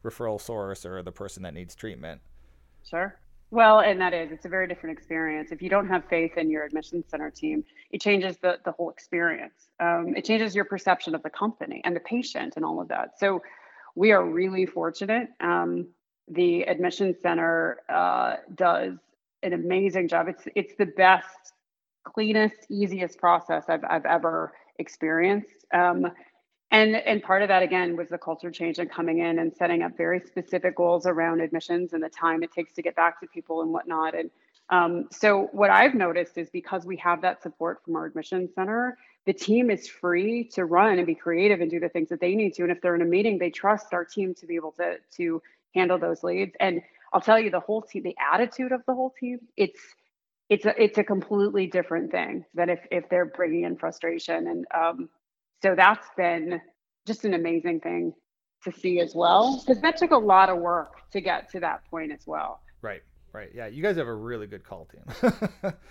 referral 0.03 0.39
source 0.39 0.85
or 0.85 1.01
the 1.01 1.11
person 1.11 1.43
that 1.43 1.53
needs 1.53 1.75
treatment. 1.75 2.21
Sure. 2.83 3.15
Well, 3.55 3.79
and 3.79 4.01
that 4.01 4.13
is, 4.13 4.33
it's 4.33 4.43
a 4.43 4.49
very 4.49 4.67
different 4.67 4.97
experience. 4.97 5.53
If 5.53 5.61
you 5.61 5.69
don't 5.69 5.87
have 5.87 6.03
faith 6.09 6.33
in 6.35 6.49
your 6.49 6.65
admission 6.65 7.05
center 7.07 7.31
team, 7.31 7.63
it 7.89 8.01
changes 8.01 8.35
the, 8.35 8.59
the 8.65 8.73
whole 8.73 8.89
experience. 8.89 9.69
Um, 9.79 10.13
it 10.13 10.25
changes 10.25 10.53
your 10.53 10.65
perception 10.65 11.15
of 11.15 11.23
the 11.23 11.29
company 11.29 11.79
and 11.85 11.95
the 11.95 12.01
patient 12.01 12.57
and 12.57 12.65
all 12.65 12.81
of 12.81 12.89
that. 12.89 13.17
So 13.17 13.41
we 13.95 14.11
are 14.11 14.25
really 14.25 14.65
fortunate. 14.65 15.29
Um, 15.39 15.87
the 16.27 16.63
admission 16.63 17.15
center 17.23 17.79
uh, 17.87 18.35
does 18.55 18.97
an 19.41 19.53
amazing 19.53 20.09
job. 20.09 20.27
It's 20.27 20.43
it's 20.53 20.73
the 20.77 20.87
best, 20.87 21.53
cleanest, 22.03 22.57
easiest 22.69 23.17
process 23.19 23.63
I've, 23.69 23.85
I've 23.89 24.05
ever 24.05 24.51
experienced. 24.79 25.65
Um, 25.73 26.07
and 26.75 26.97
and 26.97 27.23
part 27.23 27.41
of 27.41 27.47
that 27.49 27.63
again 27.63 27.95
was 27.95 28.09
the 28.09 28.17
culture 28.17 28.51
change 28.51 28.79
and 28.79 28.91
coming 28.91 29.19
in 29.19 29.39
and 29.39 29.55
setting 29.55 29.81
up 29.83 29.95
very 29.97 30.19
specific 30.19 30.75
goals 30.75 31.05
around 31.05 31.41
admissions 31.41 31.93
and 31.93 32.03
the 32.03 32.09
time 32.09 32.43
it 32.43 32.51
takes 32.51 32.73
to 32.73 32.81
get 32.81 32.95
back 32.97 33.19
to 33.21 33.27
people 33.27 33.61
and 33.61 33.71
whatnot. 33.71 34.15
And 34.15 34.29
um, 34.69 35.07
so 35.11 35.49
what 35.53 35.69
i've 35.69 35.95
noticed 35.95 36.37
is 36.37 36.49
because 36.49 36.85
we 36.85 36.97
have 36.97 37.21
that 37.21 37.41
support 37.43 37.83
from 37.85 37.95
our 37.95 38.05
admission 38.07 38.49
center 38.55 38.97
the 39.25 39.33
team 39.33 39.71
is 39.71 39.87
free 39.87 40.43
to 40.53 40.65
run 40.65 40.97
and 40.99 41.07
be 41.07 41.15
creative 41.15 41.61
and 41.61 41.71
do 41.71 41.79
the 41.79 41.89
things 41.89 42.09
that 42.09 42.21
they 42.21 42.35
need 42.35 42.53
to. 42.55 42.63
And 42.63 42.71
if 42.71 42.81
they're 42.81 42.95
in 42.95 43.01
a 43.03 43.05
meeting 43.05 43.39
they 43.39 43.51
trust 43.51 43.93
our 43.93 44.05
team 44.05 44.35
to 44.35 44.47
be 44.47 44.55
able 44.55 44.73
to 44.73 44.97
to 45.17 45.41
handle 45.75 45.99
those 45.99 46.23
leads. 46.23 46.55
And 46.59 46.81
i'll 47.13 47.21
tell 47.21 47.39
you 47.39 47.51
the 47.51 47.61
whole 47.61 47.83
team 47.83 48.03
the 48.03 48.17
attitude 48.33 48.73
of 48.73 48.83
the 48.87 48.95
whole 48.95 49.13
team 49.19 49.39
it's 49.55 49.79
it's 50.49 50.65
a 50.65 50.83
it's 50.83 50.97
a 50.97 51.03
completely 51.03 51.67
different 51.67 52.11
thing 52.11 52.45
than 52.55 52.69
if 52.69 52.81
if 52.91 53.09
they're 53.09 53.25
bringing 53.25 53.63
in 53.63 53.77
frustration 53.77 54.47
and 54.47 54.65
um, 54.75 55.09
so 55.65 55.73
that's 55.73 56.07
been 56.15 56.61
just 57.07 57.25
an 57.25 57.33
amazing 57.33 57.79
thing 57.79 58.13
to 58.63 58.71
see 58.71 58.99
as 58.99 59.15
well 59.15 59.59
because 59.65 59.81
that 59.81 59.97
took 59.97 60.11
a 60.11 60.17
lot 60.17 60.49
of 60.49 60.59
work 60.59 61.09
to 61.09 61.19
get 61.21 61.49
to 61.51 61.59
that 61.59 61.83
point 61.89 62.11
as 62.11 62.27
well. 62.27 62.61
Right 62.83 63.01
right. 63.33 63.49
Yeah 63.53 63.65
you 63.65 63.81
guys 63.81 63.97
have 63.97 64.07
a 64.07 64.13
really 64.13 64.47
good 64.47 64.63
call 64.63 64.85
team. 64.85 65.33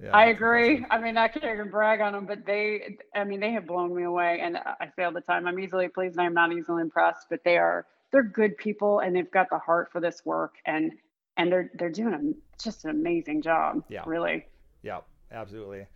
Yeah, 0.00 0.16
i 0.16 0.26
agree. 0.26 0.86
i 0.92 0.98
mean 1.00 1.16
i 1.16 1.26
can't 1.26 1.44
even 1.44 1.70
brag 1.70 2.00
on 2.00 2.12
them 2.12 2.24
but 2.24 2.46
they 2.46 2.98
i 3.16 3.24
mean 3.24 3.40
they 3.40 3.50
have 3.50 3.66
blown 3.66 3.92
me 3.92 4.04
away 4.04 4.38
and 4.40 4.56
i 4.56 4.88
say 4.94 5.02
all 5.02 5.10
the 5.10 5.20
time. 5.20 5.48
I'm 5.48 5.58
easily 5.58 5.88
pleased 5.88 6.16
and 6.16 6.24
i'm 6.24 6.34
not 6.34 6.52
easily 6.52 6.82
impressed 6.82 7.26
but 7.28 7.42
they 7.42 7.58
are 7.58 7.84
they're 8.12 8.22
good 8.22 8.56
people 8.58 9.00
and 9.00 9.16
they've 9.16 9.28
got 9.28 9.50
the 9.50 9.58
heart 9.58 9.90
for 9.90 10.00
this 10.00 10.24
work 10.24 10.54
and 10.66 10.92
and 11.36 11.50
they're 11.50 11.72
they're 11.74 11.90
doing 11.90 12.14
a, 12.14 12.62
just 12.62 12.84
an 12.84 12.92
amazing 12.92 13.42
job 13.42 13.82
yeah. 13.88 14.04
really. 14.06 14.46
Yeah 14.84 15.00
absolutely 15.32 15.86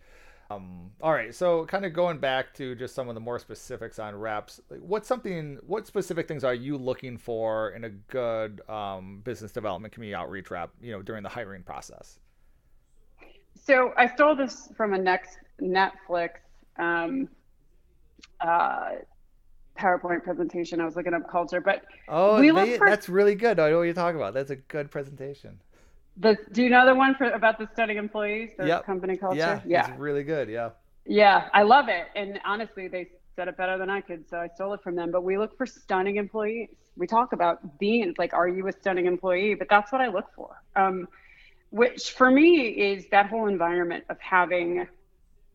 um, 0.49 0.91
all 1.01 1.13
right, 1.13 1.33
so 1.33 1.65
kind 1.65 1.85
of 1.85 1.93
going 1.93 2.19
back 2.19 2.53
to 2.55 2.75
just 2.75 2.93
some 2.93 3.09
of 3.09 3.15
the 3.15 3.21
more 3.21 3.39
specifics 3.39 3.99
on 3.99 4.15
reps, 4.15 4.59
like 4.69 4.81
what's 4.81 5.07
something, 5.07 5.57
what 5.65 5.87
specific 5.87 6.27
things 6.27 6.43
are 6.43 6.53
you 6.53 6.77
looking 6.77 7.17
for 7.17 7.71
in 7.71 7.85
a 7.85 7.89
good 7.89 8.61
um, 8.69 9.21
business 9.23 9.51
development 9.51 9.93
community 9.93 10.15
outreach 10.15 10.51
rep, 10.51 10.69
you 10.81 10.91
know, 10.91 11.01
during 11.01 11.23
the 11.23 11.29
hiring 11.29 11.63
process? 11.63 12.19
So 13.55 13.93
I 13.97 14.07
stole 14.07 14.35
this 14.35 14.69
from 14.75 14.93
a 14.93 14.97
next 14.97 15.37
Netflix 15.61 16.31
um, 16.77 17.29
uh, 18.41 18.89
PowerPoint 19.77 20.23
presentation. 20.23 20.81
I 20.81 20.85
was 20.85 20.95
looking 20.95 21.13
up 21.13 21.29
culture, 21.29 21.61
but 21.61 21.83
oh, 22.09 22.41
they, 22.41 22.77
for... 22.77 22.87
that's 22.87 23.07
really 23.09 23.35
good. 23.35 23.59
I 23.59 23.69
know 23.69 23.77
what 23.77 23.83
you're 23.83 23.93
talking 23.93 24.19
about. 24.19 24.33
That's 24.33 24.51
a 24.51 24.55
good 24.57 24.91
presentation. 24.91 25.59
The 26.17 26.37
do 26.51 26.63
you 26.63 26.69
know 26.69 26.85
the 26.85 26.95
one 26.95 27.15
for 27.15 27.29
about 27.31 27.57
the 27.57 27.67
stunning 27.73 27.97
employees, 27.97 28.51
the 28.57 28.67
yep. 28.67 28.85
company 28.85 29.17
culture? 29.17 29.37
Yeah, 29.37 29.61
yeah, 29.65 29.89
it's 29.89 29.99
really 29.99 30.23
good. 30.23 30.49
Yeah. 30.49 30.71
Yeah, 31.05 31.49
I 31.53 31.63
love 31.63 31.89
it, 31.89 32.07
and 32.15 32.39
honestly, 32.45 32.87
they 32.87 33.09
said 33.35 33.47
it 33.47 33.57
better 33.57 33.77
than 33.77 33.89
I 33.89 33.99
could, 33.99 34.29
so 34.29 34.37
I 34.37 34.47
stole 34.47 34.73
it 34.73 34.81
from 34.83 34.95
them. 34.95 35.11
But 35.11 35.23
we 35.23 35.37
look 35.37 35.57
for 35.57 35.65
stunning 35.65 36.17
employees. 36.17 36.69
We 36.95 37.07
talk 37.07 37.33
about 37.33 37.79
being 37.79 38.13
like, 38.17 38.33
are 38.33 38.47
you 38.47 38.67
a 38.67 38.71
stunning 38.71 39.07
employee? 39.07 39.55
But 39.55 39.67
that's 39.69 39.91
what 39.91 40.01
I 40.01 40.07
look 40.07 40.27
for. 40.35 40.61
Um, 40.75 41.07
which 41.71 42.11
for 42.11 42.29
me 42.29 42.67
is 42.67 43.07
that 43.09 43.25
whole 43.25 43.47
environment 43.47 44.05
of 44.09 44.19
having 44.19 44.87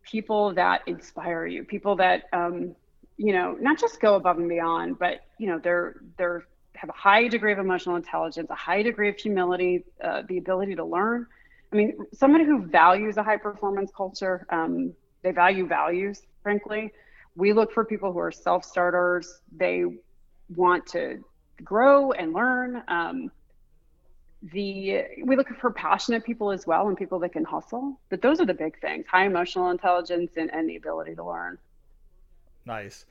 people 0.03 0.53
that 0.55 0.83
inspire 0.87 1.47
you, 1.47 1.65
people 1.65 1.95
that 1.97 2.25
um, 2.33 2.75
you 3.19 3.33
know, 3.33 3.57
not 3.61 3.79
just 3.79 4.01
go 4.01 4.15
above 4.15 4.39
and 4.39 4.49
beyond, 4.49 4.99
but 4.99 5.21
you 5.39 5.49
know, 5.49 5.59
they're 5.59 5.97
they're 6.17 6.45
have 6.81 6.91
a 6.91 6.95
high 6.95 7.27
degree 7.29 7.53
of 7.53 7.59
emotional 7.59 7.97
intelligence, 7.97 8.49
a 8.51 8.55
high 8.55 8.83
degree 8.83 9.09
of 9.09 9.17
humility, 9.17 9.85
uh, 10.03 10.23
the 10.29 10.39
ability 10.39 10.77
to 10.77 10.85
learn. 10.85 11.27
I 11.73 11.77
mean, 11.77 11.99
somebody 12.13 12.45
who 12.45 12.63
values 12.67 13.17
a 13.17 13.23
high 13.23 13.37
performance 13.37 13.91
culture, 13.95 14.47
um, 14.51 14.95
they 15.23 15.33
value 15.33 15.67
values, 15.67 16.23
frankly. 16.43 16.93
We 17.37 17.53
look 17.53 17.73
for 17.73 17.85
people 17.85 18.13
who 18.13 18.21
are 18.21 18.33
self 18.33 18.65
starters. 18.65 19.41
They 19.55 19.85
want 20.55 20.87
to 20.89 21.23
grow 21.65 22.13
and 22.13 22.33
learn. 22.33 22.83
Um, 22.89 23.31
the 24.41 25.03
we 25.25 25.35
look 25.35 25.49
for 25.61 25.73
passionate 25.73 26.25
people 26.25 26.53
as 26.53 26.65
well 26.65 26.87
and 26.87 26.97
people 26.97 27.19
that 27.21 27.33
can 27.33 27.45
hustle. 27.45 27.99
But 28.09 28.23
those 28.23 28.41
are 28.41 28.47
the 28.47 28.55
big 28.55 28.81
things: 28.81 29.05
high 29.09 29.27
emotional 29.27 29.71
intelligence 29.71 30.33
and, 30.37 30.49
and 30.55 30.69
the 30.69 30.77
ability 30.77 31.17
to 31.17 31.25
learn. 31.25 31.59
Nice 32.65 33.05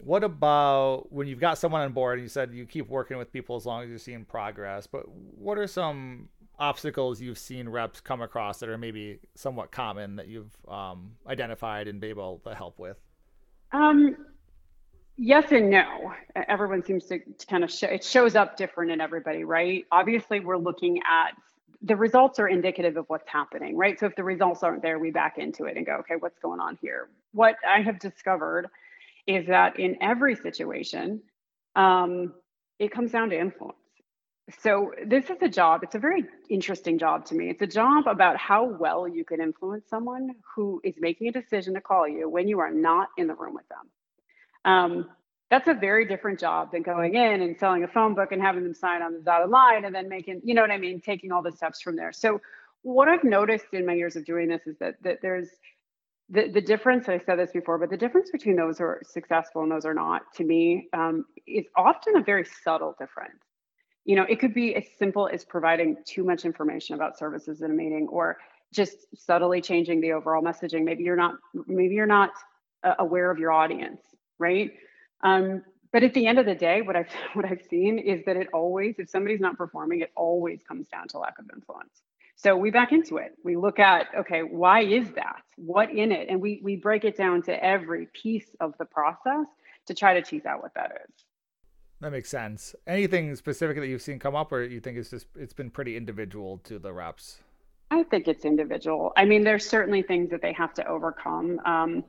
what 0.00 0.24
about 0.24 1.12
when 1.12 1.26
you've 1.26 1.40
got 1.40 1.58
someone 1.58 1.82
on 1.82 1.92
board 1.92 2.18
and 2.18 2.24
you 2.24 2.28
said 2.28 2.52
you 2.52 2.66
keep 2.66 2.88
working 2.88 3.16
with 3.16 3.32
people 3.32 3.56
as 3.56 3.66
long 3.66 3.82
as 3.82 3.88
you're 3.88 3.98
seeing 3.98 4.24
progress 4.24 4.86
but 4.86 5.04
what 5.08 5.58
are 5.58 5.66
some 5.66 6.28
obstacles 6.58 7.20
you've 7.20 7.38
seen 7.38 7.68
reps 7.68 8.00
come 8.00 8.20
across 8.20 8.58
that 8.58 8.68
are 8.68 8.78
maybe 8.78 9.18
somewhat 9.34 9.70
common 9.70 10.16
that 10.16 10.28
you've 10.28 10.54
um, 10.68 11.12
identified 11.26 11.88
and 11.88 12.00
be 12.00 12.08
able 12.08 12.40
to 12.44 12.54
help 12.54 12.78
with 12.78 12.98
um, 13.72 14.16
yes 15.16 15.52
and 15.52 15.70
no 15.70 16.12
everyone 16.48 16.82
seems 16.82 17.04
to, 17.06 17.18
to 17.38 17.46
kind 17.46 17.64
of 17.64 17.70
show 17.70 17.86
it 17.86 18.04
shows 18.04 18.34
up 18.34 18.56
different 18.56 18.90
in 18.90 19.00
everybody 19.00 19.44
right 19.44 19.86
obviously 19.92 20.40
we're 20.40 20.58
looking 20.58 20.98
at 20.98 21.34
the 21.82 21.96
results 21.96 22.38
are 22.38 22.48
indicative 22.48 22.96
of 22.96 23.06
what's 23.08 23.28
happening, 23.28 23.76
right? 23.76 23.98
So 23.98 24.06
if 24.06 24.14
the 24.14 24.22
results 24.22 24.62
aren't 24.62 24.82
there, 24.82 24.98
we 24.98 25.10
back 25.10 25.36
into 25.38 25.64
it 25.64 25.76
and 25.76 25.84
go, 25.84 25.94
okay, 25.96 26.14
what's 26.18 26.38
going 26.38 26.60
on 26.60 26.78
here? 26.80 27.08
What 27.32 27.56
I 27.68 27.82
have 27.82 27.98
discovered 27.98 28.68
is 29.26 29.46
that 29.46 29.78
in 29.78 29.96
every 30.00 30.34
situation, 30.34 31.22
um, 31.76 32.34
it 32.78 32.90
comes 32.90 33.12
down 33.12 33.30
to 33.30 33.38
influence. 33.38 33.76
So 34.58 34.92
this 35.06 35.30
is 35.30 35.36
a 35.40 35.48
job, 35.48 35.82
it's 35.84 35.94
a 35.94 36.00
very 36.00 36.24
interesting 36.50 36.98
job 36.98 37.24
to 37.26 37.34
me. 37.34 37.48
It's 37.48 37.62
a 37.62 37.66
job 37.66 38.06
about 38.06 38.36
how 38.36 38.64
well 38.64 39.06
you 39.06 39.24
can 39.24 39.40
influence 39.40 39.88
someone 39.88 40.30
who 40.54 40.80
is 40.82 40.94
making 40.98 41.28
a 41.28 41.32
decision 41.32 41.74
to 41.74 41.80
call 41.80 42.08
you 42.08 42.28
when 42.28 42.48
you 42.48 42.58
are 42.58 42.70
not 42.70 43.08
in 43.16 43.28
the 43.28 43.34
room 43.34 43.54
with 43.54 43.68
them. 43.68 43.90
Um, 44.64 45.10
that's 45.48 45.68
a 45.68 45.74
very 45.74 46.06
different 46.06 46.40
job 46.40 46.72
than 46.72 46.82
going 46.82 47.14
in 47.14 47.42
and 47.42 47.56
selling 47.58 47.84
a 47.84 47.88
phone 47.88 48.14
book 48.14 48.32
and 48.32 48.42
having 48.42 48.64
them 48.64 48.74
sign 48.74 49.02
on 49.02 49.12
the 49.12 49.20
dotted 49.20 49.50
line 49.50 49.84
and 49.84 49.94
then 49.94 50.08
making, 50.08 50.40
you 50.44 50.54
know 50.54 50.62
what 50.62 50.70
I 50.70 50.78
mean, 50.78 51.00
taking 51.00 51.30
all 51.30 51.42
the 51.42 51.52
steps 51.52 51.80
from 51.80 51.94
there. 51.94 52.12
So 52.12 52.40
what 52.82 53.08
I've 53.08 53.24
noticed 53.24 53.66
in 53.72 53.86
my 53.86 53.92
years 53.92 54.16
of 54.16 54.24
doing 54.24 54.48
this 54.48 54.66
is 54.66 54.76
that 54.78 54.96
that 55.02 55.18
there's 55.22 55.48
the, 56.32 56.48
the 56.48 56.62
difference, 56.62 57.08
I 57.10 57.18
said 57.18 57.38
this 57.38 57.52
before, 57.52 57.76
but 57.76 57.90
the 57.90 57.96
difference 57.96 58.30
between 58.30 58.56
those 58.56 58.78
who 58.78 58.84
are 58.84 59.02
successful 59.04 59.62
and 59.62 59.70
those 59.70 59.84
are 59.84 59.92
not, 59.92 60.22
to 60.36 60.44
me, 60.44 60.88
um, 60.94 61.26
is 61.46 61.66
often 61.76 62.16
a 62.16 62.22
very 62.22 62.46
subtle 62.64 62.96
difference. 62.98 63.42
You 64.06 64.16
know, 64.16 64.24
it 64.28 64.40
could 64.40 64.54
be 64.54 64.74
as 64.74 64.84
simple 64.98 65.28
as 65.30 65.44
providing 65.44 65.98
too 66.06 66.24
much 66.24 66.46
information 66.46 66.94
about 66.94 67.18
services 67.18 67.60
in 67.60 67.70
a 67.70 67.74
meeting 67.74 68.08
or 68.10 68.38
just 68.72 69.06
subtly 69.14 69.60
changing 69.60 70.00
the 70.00 70.12
overall 70.12 70.42
messaging. 70.42 70.84
Maybe 70.84 71.04
you're 71.04 71.16
not, 71.16 71.34
maybe 71.66 71.94
you're 71.94 72.06
not 72.06 72.30
uh, 72.82 72.94
aware 72.98 73.30
of 73.30 73.38
your 73.38 73.52
audience, 73.52 74.00
right? 74.38 74.72
Um, 75.22 75.62
but 75.92 76.02
at 76.02 76.14
the 76.14 76.26
end 76.26 76.38
of 76.38 76.46
the 76.46 76.54
day, 76.54 76.80
what 76.80 76.96
I've 76.96 77.12
what 77.34 77.44
I've 77.44 77.62
seen 77.68 77.98
is 77.98 78.24
that 78.24 78.36
it 78.36 78.48
always, 78.54 78.98
if 78.98 79.10
somebody's 79.10 79.40
not 79.40 79.58
performing, 79.58 80.00
it 80.00 80.10
always 80.16 80.62
comes 80.66 80.88
down 80.88 81.08
to 81.08 81.18
lack 81.18 81.38
of 81.38 81.44
influence. 81.54 82.00
So 82.42 82.56
we 82.56 82.72
back 82.72 82.90
into 82.90 83.18
it. 83.18 83.36
We 83.44 83.56
look 83.56 83.78
at 83.78 84.08
okay, 84.18 84.42
why 84.42 84.82
is 84.82 85.10
that? 85.12 85.42
What 85.56 85.90
in 85.90 86.10
it? 86.10 86.28
And 86.28 86.40
we 86.40 86.60
we 86.62 86.74
break 86.76 87.04
it 87.04 87.16
down 87.16 87.42
to 87.42 87.64
every 87.64 88.08
piece 88.12 88.56
of 88.58 88.74
the 88.78 88.84
process 88.84 89.46
to 89.86 89.94
try 89.94 90.14
to 90.14 90.22
tease 90.22 90.44
out 90.44 90.60
what 90.60 90.74
that 90.74 90.90
is. 91.08 91.14
That 92.00 92.10
makes 92.10 92.28
sense. 92.28 92.74
Anything 92.86 93.34
specific 93.36 93.76
that 93.76 93.86
you've 93.86 94.02
seen 94.02 94.18
come 94.18 94.34
up, 94.34 94.50
or 94.50 94.64
you 94.64 94.80
think 94.80 94.98
it's 94.98 95.10
just 95.10 95.26
it's 95.36 95.52
been 95.52 95.70
pretty 95.70 95.96
individual 95.96 96.58
to 96.64 96.80
the 96.80 96.92
reps? 96.92 97.38
I 97.92 98.02
think 98.02 98.26
it's 98.26 98.44
individual. 98.44 99.12
I 99.16 99.24
mean, 99.24 99.44
there's 99.44 99.68
certainly 99.68 100.02
things 100.02 100.30
that 100.30 100.42
they 100.42 100.52
have 100.54 100.74
to 100.74 100.86
overcome. 100.86 101.60
Um, 101.64 102.04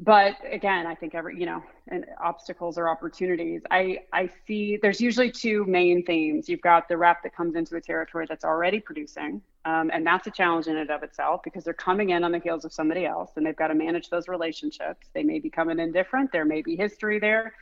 but 0.00 0.36
again 0.50 0.86
i 0.86 0.94
think 0.94 1.14
every 1.14 1.38
you 1.38 1.46
know 1.46 1.62
and 1.88 2.06
obstacles 2.20 2.78
or 2.78 2.88
opportunities 2.88 3.60
i 3.70 3.98
i 4.12 4.28
see 4.46 4.78
there's 4.80 5.00
usually 5.00 5.30
two 5.30 5.64
main 5.66 6.02
themes 6.04 6.48
you've 6.48 6.62
got 6.62 6.88
the 6.88 6.96
rep 6.96 7.22
that 7.22 7.36
comes 7.36 7.54
into 7.54 7.76
a 7.76 7.80
territory 7.80 8.26
that's 8.28 8.44
already 8.44 8.80
producing 8.80 9.40
um, 9.64 9.90
and 9.92 10.06
that's 10.06 10.26
a 10.26 10.30
challenge 10.30 10.66
in 10.66 10.76
and 10.76 10.90
of 10.90 11.02
itself 11.02 11.40
because 11.44 11.64
they're 11.64 11.72
coming 11.72 12.10
in 12.10 12.24
on 12.24 12.32
the 12.32 12.38
heels 12.38 12.64
of 12.64 12.72
somebody 12.72 13.06
else 13.06 13.30
and 13.36 13.46
they've 13.46 13.56
got 13.56 13.68
to 13.68 13.74
manage 13.74 14.10
those 14.10 14.28
relationships 14.28 15.08
they 15.14 15.22
may 15.22 15.38
be 15.38 15.50
coming 15.50 15.78
in 15.78 15.92
different 15.92 16.30
there 16.32 16.44
may 16.44 16.62
be 16.62 16.76
history 16.76 17.18
there 17.18 17.54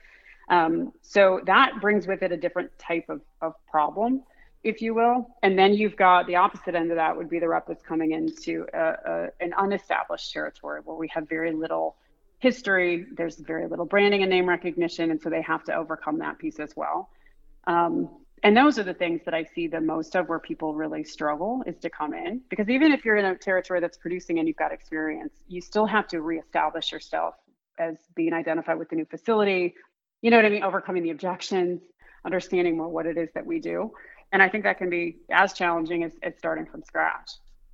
um, 0.48 0.92
so 1.02 1.40
that 1.46 1.72
brings 1.80 2.06
with 2.06 2.22
it 2.22 2.32
a 2.32 2.36
different 2.36 2.70
type 2.78 3.04
of, 3.08 3.20
of 3.40 3.54
problem 3.70 4.22
if 4.62 4.82
you 4.82 4.94
will 4.94 5.26
and 5.42 5.58
then 5.58 5.72
you've 5.74 5.96
got 5.96 6.26
the 6.26 6.36
opposite 6.36 6.74
end 6.74 6.90
of 6.90 6.96
that 6.96 7.16
would 7.16 7.30
be 7.30 7.38
the 7.38 7.48
rep 7.48 7.66
that's 7.66 7.82
coming 7.82 8.12
into 8.12 8.66
a, 8.74 8.78
a, 8.78 9.28
an 9.40 9.52
unestablished 9.58 10.32
territory 10.32 10.80
where 10.84 10.96
we 10.96 11.08
have 11.08 11.28
very 11.28 11.52
little 11.52 11.96
history. 12.40 13.06
There's 13.12 13.36
very 13.36 13.68
little 13.68 13.84
branding 13.84 14.22
and 14.22 14.30
name 14.30 14.48
recognition, 14.48 15.10
and 15.10 15.20
so 15.22 15.30
they 15.30 15.42
have 15.42 15.62
to 15.64 15.74
overcome 15.74 16.18
that 16.18 16.38
piece 16.38 16.58
as 16.58 16.74
well. 16.74 17.10
Um, 17.66 18.08
and 18.42 18.56
those 18.56 18.78
are 18.78 18.82
the 18.82 18.94
things 18.94 19.20
that 19.24 19.34
I 19.34 19.44
see 19.44 19.66
the 19.66 19.80
most 19.80 20.16
of 20.16 20.28
where 20.28 20.38
people 20.38 20.74
really 20.74 21.04
struggle 21.04 21.62
is 21.66 21.78
to 21.80 21.90
come 21.90 22.14
in 22.14 22.40
because 22.48 22.68
even 22.68 22.90
if 22.92 23.04
you're 23.04 23.16
in 23.16 23.26
a 23.26 23.34
territory 23.34 23.80
that's 23.80 23.98
producing 23.98 24.38
and 24.38 24.48
you've 24.48 24.56
got 24.56 24.72
experience, 24.72 25.34
you 25.48 25.60
still 25.60 25.86
have 25.86 26.08
to 26.08 26.22
reestablish 26.22 26.90
yourself 26.90 27.34
as 27.78 27.96
being 28.14 28.32
identified 28.32 28.78
with 28.78 28.88
the 28.88 28.96
new 28.96 29.04
facility. 29.04 29.74
You 30.22 30.30
know 30.30 30.36
what 30.36 30.46
I 30.46 30.50
mean? 30.50 30.62
Overcoming 30.62 31.02
the 31.02 31.10
objections, 31.10 31.82
understanding 32.24 32.76
more 32.76 32.88
what 32.88 33.06
it 33.06 33.18
is 33.18 33.28
that 33.34 33.44
we 33.44 33.58
do. 33.58 33.92
And 34.32 34.42
I 34.42 34.48
think 34.48 34.64
that 34.64 34.78
can 34.78 34.88
be 34.88 35.18
as 35.30 35.52
challenging 35.52 36.04
as, 36.04 36.12
as 36.22 36.34
starting 36.38 36.64
from 36.64 36.82
scratch. 36.82 37.30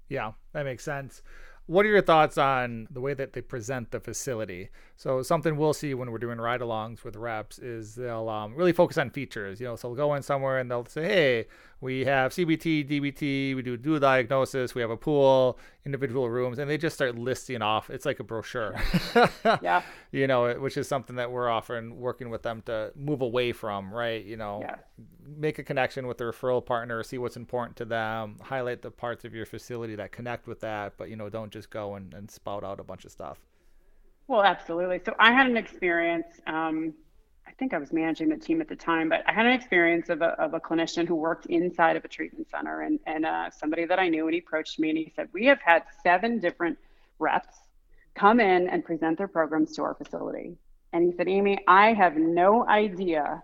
Yeah, 0.08 0.32
that 0.52 0.64
makes 0.64 0.84
sense. 0.84 1.22
What 1.66 1.84
are 1.84 1.88
your 1.88 2.02
thoughts 2.02 2.38
on 2.38 2.86
the 2.92 3.00
way 3.00 3.12
that 3.14 3.32
they 3.32 3.40
present 3.40 3.90
the 3.90 3.98
facility? 3.98 4.68
So 4.96 5.22
something 5.22 5.56
we'll 5.56 5.72
see 5.72 5.94
when 5.94 6.12
we're 6.12 6.18
doing 6.18 6.38
ride-alongs 6.38 7.02
with 7.02 7.16
reps 7.16 7.58
is 7.58 7.96
they'll 7.96 8.28
um, 8.28 8.54
really 8.54 8.72
focus 8.72 8.98
on 8.98 9.10
features. 9.10 9.60
You 9.60 9.66
know, 9.66 9.76
so 9.76 9.88
they'll 9.88 9.96
go 9.96 10.14
in 10.14 10.22
somewhere 10.22 10.58
and 10.58 10.70
they'll 10.70 10.86
say, 10.86 11.04
"Hey, 11.04 11.46
we 11.80 12.04
have 12.04 12.32
CBT, 12.32 12.88
DBT, 12.88 13.56
we 13.56 13.62
do 13.62 13.76
dual 13.76 13.98
diagnosis, 13.98 14.76
we 14.76 14.80
have 14.80 14.90
a 14.90 14.96
pool, 14.96 15.58
individual 15.86 16.28
rooms," 16.28 16.58
and 16.58 16.68
they 16.68 16.76
just 16.76 16.94
start 16.94 17.16
listing 17.16 17.62
off. 17.62 17.88
It's 17.88 18.04
like 18.04 18.20
a 18.20 18.24
brochure. 18.24 18.74
yeah. 19.62 19.82
you 20.12 20.26
know, 20.26 20.52
which 20.54 20.76
is 20.76 20.86
something 20.86 21.16
that 21.16 21.30
we're 21.30 21.48
often 21.48 21.96
working 21.96 22.28
with 22.28 22.42
them 22.42 22.62
to 22.66 22.92
move 22.94 23.22
away 23.22 23.52
from, 23.52 23.94
right? 23.94 24.22
You 24.24 24.36
know, 24.36 24.60
yeah. 24.60 24.74
make 25.24 25.58
a 25.58 25.62
connection 25.62 26.06
with 26.06 26.18
the 26.18 26.24
referral 26.24 26.64
partner, 26.64 27.02
see 27.02 27.16
what's 27.16 27.36
important 27.36 27.76
to 27.76 27.86
them, 27.86 28.36
highlight 28.42 28.82
the 28.82 28.90
parts 28.90 29.24
of 29.24 29.34
your 29.34 29.46
facility 29.46 29.94
that 29.96 30.12
connect 30.12 30.46
with 30.46 30.60
that, 30.60 30.94
but 30.98 31.08
you 31.08 31.16
know, 31.16 31.30
don't 31.30 31.52
just 31.52 31.70
go 31.70 31.94
and, 31.94 32.12
and 32.12 32.30
spout 32.30 32.64
out 32.64 32.80
a 32.80 32.84
bunch 32.84 33.04
of 33.06 33.12
stuff. 33.12 33.38
Well, 34.28 34.42
absolutely. 34.42 35.00
So 35.06 35.14
I 35.18 35.32
had 35.32 35.46
an 35.46 35.56
experience. 35.56 36.26
Um, 36.46 36.94
I 37.46 37.52
think 37.52 37.72
I 37.72 37.78
was 37.78 37.92
managing 37.92 38.28
the 38.28 38.36
team 38.36 38.60
at 38.60 38.68
the 38.68 38.76
time, 38.76 39.08
but 39.08 39.22
I 39.26 39.32
had 39.32 39.46
an 39.46 39.52
experience 39.52 40.08
of 40.08 40.20
a, 40.20 40.30
of 40.40 40.54
a 40.54 40.60
clinician 40.60 41.06
who 41.06 41.14
worked 41.14 41.46
inside 41.46 41.96
of 41.96 42.04
a 42.04 42.08
treatment 42.08 42.50
center 42.50 42.82
and, 42.82 42.98
and 43.06 43.24
uh, 43.24 43.50
somebody 43.50 43.84
that 43.86 43.98
I 43.98 44.08
knew, 44.08 44.26
and 44.26 44.34
he 44.34 44.40
approached 44.40 44.78
me 44.78 44.90
and 44.90 44.98
he 44.98 45.12
said, 45.14 45.28
We 45.32 45.46
have 45.46 45.60
had 45.60 45.84
seven 46.02 46.38
different 46.40 46.78
reps 47.18 47.56
come 48.14 48.40
in 48.40 48.68
and 48.68 48.84
present 48.84 49.18
their 49.18 49.28
programs 49.28 49.74
to 49.76 49.82
our 49.82 49.94
facility. 49.94 50.56
And 50.92 51.04
he 51.04 51.12
said, 51.16 51.28
Amy, 51.28 51.58
I 51.68 51.92
have 51.92 52.16
no 52.16 52.66
idea 52.66 53.42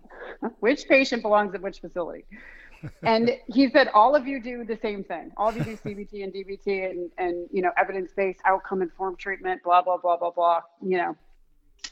which 0.61 0.89
patient 0.89 1.23
belongs 1.23 1.55
at 1.55 1.63
which 1.63 1.81
facility. 1.81 2.25
and 3.03 3.31
he 3.47 3.69
said, 3.71 3.89
all 3.89 4.15
of 4.17 4.27
you 4.27 4.43
do 4.43 4.65
the 4.65 4.79
same 4.81 5.05
thing. 5.05 5.31
All 5.37 5.51
of 5.51 5.57
you 5.57 5.65
do 5.65 5.77
CBT 5.77 6.25
and 6.25 6.33
DBT 6.33 6.91
and, 6.91 7.11
and 7.19 7.49
you 7.53 7.63
know, 7.63 7.71
evidence-based 7.77 8.41
outcome 8.45 8.83
informed 8.83 9.19
treatment, 9.19 9.63
blah, 9.63 9.83
blah, 9.83 9.99
blah, 9.99 10.17
blah, 10.17 10.31
blah, 10.31 10.61
you 10.81 10.97
know. 10.97 11.17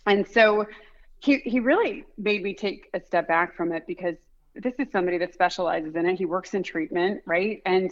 And 0.07 0.27
so 0.27 0.67
he, 1.21 1.39
he 1.39 1.61
really 1.61 2.05
made 2.19 2.43
me 2.43 2.55
take 2.55 2.89
a 2.95 3.01
step 3.01 3.29
back 3.29 3.55
from 3.55 3.73
it 3.73 3.87
because 3.87 4.17
this 4.55 4.75
is 4.79 4.89
somebody 4.91 5.19
that 5.19 5.33
specializes 5.33 5.95
in 5.95 6.07
it. 6.07 6.17
He 6.17 6.25
works 6.25 6.55
in 6.55 6.63
treatment, 6.63 7.23
right? 7.27 7.63
And 7.65 7.91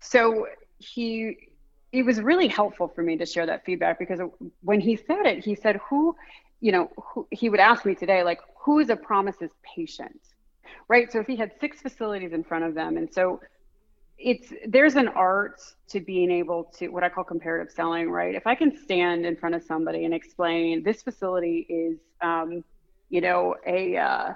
so 0.00 0.46
he 0.78 1.50
it 1.92 2.04
was 2.04 2.20
really 2.20 2.46
helpful 2.46 2.88
for 2.88 3.02
me 3.02 3.16
to 3.16 3.26
share 3.26 3.46
that 3.46 3.64
feedback 3.64 3.98
because 3.98 4.20
when 4.62 4.80
he 4.80 4.96
said 4.96 5.26
it, 5.26 5.44
he 5.44 5.56
said, 5.56 5.80
"Who, 5.88 6.16
you 6.60 6.72
know, 6.72 6.90
who, 6.96 7.26
he 7.30 7.48
would 7.48 7.58
ask 7.58 7.84
me 7.84 7.96
today, 7.96 8.22
like, 8.22 8.38
who 8.56 8.78
is 8.78 8.90
a 8.90 8.96
promises 8.96 9.50
patient, 9.62 10.20
right? 10.86 11.10
So 11.10 11.18
if 11.18 11.26
he 11.26 11.34
had 11.34 11.52
six 11.60 11.80
facilities 11.80 12.32
in 12.32 12.44
front 12.44 12.64
of 12.64 12.74
them, 12.74 12.96
and 12.96 13.12
so 13.12 13.40
it's 14.22 14.52
there's 14.66 14.96
an 14.96 15.08
art 15.08 15.60
to 15.88 16.00
being 16.00 16.30
able 16.30 16.64
to 16.78 16.88
what 16.88 17.02
I 17.02 17.08
call 17.08 17.24
comparative 17.24 17.72
selling, 17.72 18.10
right? 18.10 18.34
If 18.34 18.46
I 18.46 18.54
can 18.54 18.76
stand 18.76 19.24
in 19.24 19.36
front 19.36 19.54
of 19.54 19.62
somebody 19.62 20.04
and 20.04 20.14
explain 20.14 20.82
this 20.82 21.02
facility 21.02 21.66
is, 21.68 21.98
um, 22.20 22.62
you 23.08 23.20
know, 23.20 23.56
a 23.66 23.96
uh, 23.96 24.32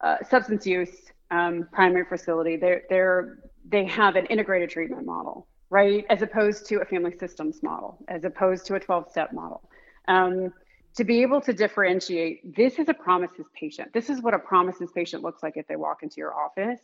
uh, 0.00 0.16
substance 0.28 0.66
use 0.66 1.12
um, 1.30 1.68
primary 1.72 2.04
facility, 2.04 2.56
they're 2.56 2.82
they're 2.88 3.38
they 3.68 3.84
have 3.84 4.16
an 4.16 4.26
integrated 4.26 4.70
treatment 4.70 5.06
model 5.06 5.46
right? 5.74 6.06
As 6.08 6.22
opposed 6.22 6.66
to 6.66 6.76
a 6.82 6.84
family 6.84 7.10
systems 7.18 7.60
model, 7.60 7.98
as 8.06 8.22
opposed 8.22 8.64
to 8.66 8.76
a 8.76 8.80
12 8.80 9.10
step 9.10 9.32
model. 9.32 9.68
Um, 10.06 10.52
to 10.94 11.02
be 11.02 11.22
able 11.22 11.40
to 11.40 11.52
differentiate, 11.52 12.54
this 12.54 12.78
is 12.78 12.88
a 12.88 12.94
promises 12.94 13.46
patient. 13.58 13.92
This 13.92 14.08
is 14.08 14.22
what 14.22 14.34
a 14.34 14.38
promises 14.38 14.92
patient 14.94 15.24
looks 15.24 15.42
like 15.42 15.56
if 15.56 15.66
they 15.66 15.74
walk 15.74 16.04
into 16.04 16.18
your 16.18 16.32
office. 16.32 16.78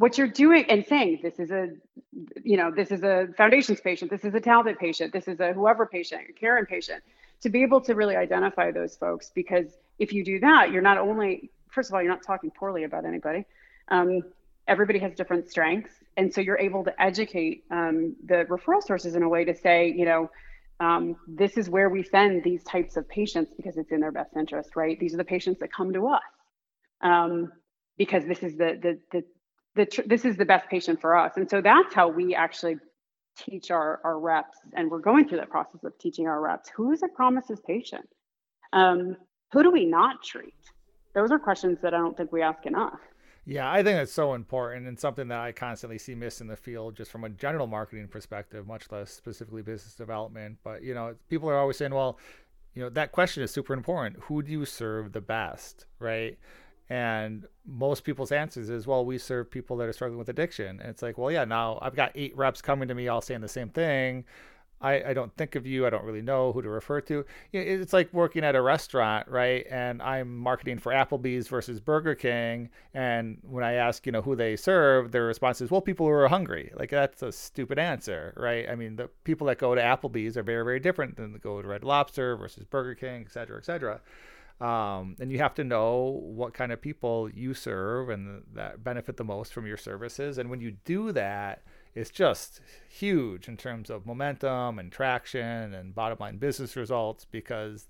What 0.00 0.16
you're 0.16 0.34
doing 0.44 0.64
and 0.72 0.84
saying, 0.86 1.20
this 1.22 1.38
is 1.38 1.50
a, 1.50 1.68
you 2.42 2.56
know, 2.56 2.70
this 2.74 2.90
is 2.90 3.02
a 3.02 3.28
foundations 3.36 3.80
patient, 3.82 4.10
this 4.10 4.24
is 4.24 4.34
a 4.34 4.40
Talbott 4.40 4.78
patient, 4.78 5.12
this 5.12 5.28
is 5.28 5.40
a 5.40 5.52
whoever 5.52 5.84
patient, 5.84 6.22
a 6.30 6.32
Caron 6.32 6.64
patient, 6.64 7.02
to 7.42 7.50
be 7.50 7.62
able 7.62 7.80
to 7.82 7.94
really 7.94 8.16
identify 8.16 8.70
those 8.70 8.96
folks. 8.96 9.30
Because 9.34 9.66
if 9.98 10.12
you 10.14 10.24
do 10.24 10.40
that, 10.40 10.70
you're 10.72 10.88
not 10.90 10.96
only, 10.96 11.50
first 11.68 11.90
of 11.90 11.94
all, 11.94 12.02
you're 12.02 12.10
not 12.10 12.22
talking 12.22 12.50
poorly 12.50 12.84
about 12.84 13.04
anybody. 13.04 13.44
Um, 13.88 14.22
everybody 14.66 15.00
has 15.00 15.14
different 15.14 15.50
strengths 15.50 15.92
and 16.16 16.32
so 16.32 16.40
you're 16.40 16.58
able 16.58 16.84
to 16.84 17.02
educate 17.02 17.64
um, 17.70 18.14
the 18.26 18.44
referral 18.48 18.82
sources 18.82 19.16
in 19.16 19.22
a 19.22 19.28
way 19.28 19.44
to 19.44 19.54
say 19.54 19.92
you 19.96 20.04
know 20.04 20.30
um, 20.78 21.16
this 21.26 21.58
is 21.58 21.68
where 21.68 21.90
we 21.90 22.02
send 22.02 22.42
these 22.42 22.62
types 22.64 22.96
of 22.96 23.06
patients 23.08 23.52
because 23.56 23.76
it's 23.76 23.90
in 23.90 24.00
their 24.00 24.12
best 24.12 24.30
interest 24.36 24.76
right 24.76 24.98
these 25.00 25.12
are 25.14 25.18
the 25.18 25.24
patients 25.24 25.58
that 25.60 25.72
come 25.72 25.92
to 25.92 26.06
us 26.06 26.22
um, 27.02 27.50
because 27.98 28.24
this 28.26 28.42
is 28.42 28.56
the 28.56 28.78
the 28.80 28.98
the, 29.12 29.24
the 29.76 29.86
tr- 29.86 30.02
this 30.06 30.24
is 30.24 30.36
the 30.36 30.44
best 30.44 30.68
patient 30.68 31.00
for 31.00 31.16
us 31.16 31.32
and 31.36 31.48
so 31.48 31.60
that's 31.60 31.94
how 31.94 32.08
we 32.08 32.34
actually 32.34 32.76
teach 33.36 33.70
our 33.70 34.00
our 34.04 34.18
reps 34.18 34.58
and 34.74 34.90
we're 34.90 34.98
going 34.98 35.28
through 35.28 35.38
that 35.38 35.50
process 35.50 35.82
of 35.84 35.96
teaching 35.98 36.26
our 36.26 36.40
reps 36.40 36.68
who 36.74 36.92
is 36.92 37.02
a 37.02 37.08
promises 37.08 37.60
patient 37.66 38.08
um, 38.72 39.16
who 39.52 39.62
do 39.62 39.70
we 39.70 39.84
not 39.84 40.22
treat 40.22 40.54
those 41.14 41.30
are 41.30 41.38
questions 41.38 41.78
that 41.82 41.94
i 41.94 41.98
don't 41.98 42.16
think 42.16 42.32
we 42.32 42.42
ask 42.42 42.66
enough 42.66 42.98
Yeah, 43.46 43.70
I 43.72 43.82
think 43.82 43.96
that's 43.96 44.12
so 44.12 44.34
important 44.34 44.86
and 44.86 44.98
something 44.98 45.28
that 45.28 45.40
I 45.40 45.50
constantly 45.52 45.98
see 45.98 46.14
missed 46.14 46.40
in 46.40 46.46
the 46.46 46.56
field 46.56 46.94
just 46.94 47.10
from 47.10 47.24
a 47.24 47.30
general 47.30 47.66
marketing 47.66 48.06
perspective, 48.08 48.66
much 48.66 48.92
less 48.92 49.10
specifically 49.10 49.62
business 49.62 49.94
development. 49.94 50.58
But, 50.62 50.82
you 50.82 50.94
know, 50.94 51.16
people 51.28 51.48
are 51.48 51.58
always 51.58 51.78
saying, 51.78 51.94
well, 51.94 52.18
you 52.74 52.82
know, 52.82 52.90
that 52.90 53.12
question 53.12 53.42
is 53.42 53.50
super 53.50 53.72
important. 53.72 54.18
Who 54.24 54.42
do 54.42 54.52
you 54.52 54.64
serve 54.66 55.12
the 55.12 55.20
best, 55.22 55.86
right? 55.98 56.38
And 56.90 57.46
most 57.64 58.02
people's 58.02 58.32
answers 58.32 58.68
is, 58.68 58.86
well, 58.86 59.04
we 59.04 59.16
serve 59.16 59.48
people 59.48 59.76
that 59.76 59.88
are 59.88 59.92
struggling 59.92 60.18
with 60.18 60.28
addiction. 60.28 60.80
And 60.80 60.90
it's 60.90 61.02
like, 61.02 61.16
well, 61.16 61.30
yeah, 61.30 61.44
now 61.44 61.78
I've 61.80 61.94
got 61.94 62.10
eight 62.16 62.36
reps 62.36 62.60
coming 62.60 62.88
to 62.88 62.94
me 62.94 63.06
all 63.06 63.20
saying 63.22 63.40
the 63.42 63.48
same 63.48 63.68
thing. 63.68 64.24
I, 64.82 65.10
I 65.10 65.14
don't 65.14 65.32
think 65.36 65.56
of 65.56 65.66
you. 65.66 65.86
I 65.86 65.90
don't 65.90 66.04
really 66.04 66.22
know 66.22 66.52
who 66.52 66.62
to 66.62 66.68
refer 66.68 67.02
to. 67.02 67.24
It's 67.52 67.92
like 67.92 68.12
working 68.12 68.42
at 68.42 68.56
a 68.56 68.62
restaurant, 68.62 69.28
right? 69.28 69.66
And 69.70 70.02
I'm 70.02 70.36
marketing 70.36 70.78
for 70.78 70.90
Applebee's 70.90 71.48
versus 71.48 71.78
Burger 71.78 72.14
King. 72.14 72.70
And 72.94 73.38
when 73.42 73.62
I 73.62 73.74
ask, 73.74 74.04
you 74.04 74.10
know, 74.10 74.22
who 74.22 74.34
they 74.34 74.56
serve, 74.56 75.12
their 75.12 75.26
response 75.26 75.60
is, 75.60 75.70
well, 75.70 75.82
people 75.82 76.06
who 76.06 76.12
are 76.12 76.28
hungry. 76.28 76.72
Like 76.74 76.90
that's 76.90 77.22
a 77.22 77.30
stupid 77.30 77.78
answer, 77.78 78.32
right? 78.36 78.68
I 78.68 78.74
mean, 78.74 78.96
the 78.96 79.10
people 79.22 79.46
that 79.48 79.58
go 79.58 79.74
to 79.74 79.80
Applebee's 79.80 80.36
are 80.36 80.42
very, 80.42 80.64
very 80.64 80.80
different 80.80 81.16
than 81.16 81.34
the 81.34 81.38
go 81.38 81.62
to 81.62 81.68
Red 81.68 81.84
Lobster 81.84 82.34
versus 82.36 82.64
Burger 82.64 82.94
King, 82.94 83.26
et 83.26 83.32
cetera, 83.32 83.58
et 83.58 83.66
cetera. 83.66 84.00
Um, 84.60 85.16
and 85.18 85.32
you 85.32 85.38
have 85.38 85.54
to 85.54 85.64
know 85.64 86.20
what 86.22 86.52
kind 86.52 86.70
of 86.70 86.82
people 86.82 87.30
you 87.30 87.54
serve 87.54 88.10
and 88.10 88.42
that 88.52 88.84
benefit 88.84 89.16
the 89.16 89.24
most 89.24 89.54
from 89.54 89.66
your 89.66 89.78
services. 89.78 90.36
And 90.36 90.50
when 90.50 90.60
you 90.60 90.72
do 90.84 91.12
that, 91.12 91.62
it's 91.94 92.10
just 92.10 92.60
huge 92.88 93.48
in 93.48 93.56
terms 93.56 93.88
of 93.88 94.04
momentum 94.04 94.78
and 94.78 94.92
traction 94.92 95.72
and 95.72 95.94
bottom 95.94 96.18
line 96.20 96.36
business 96.36 96.76
results 96.76 97.24
because 97.24 97.86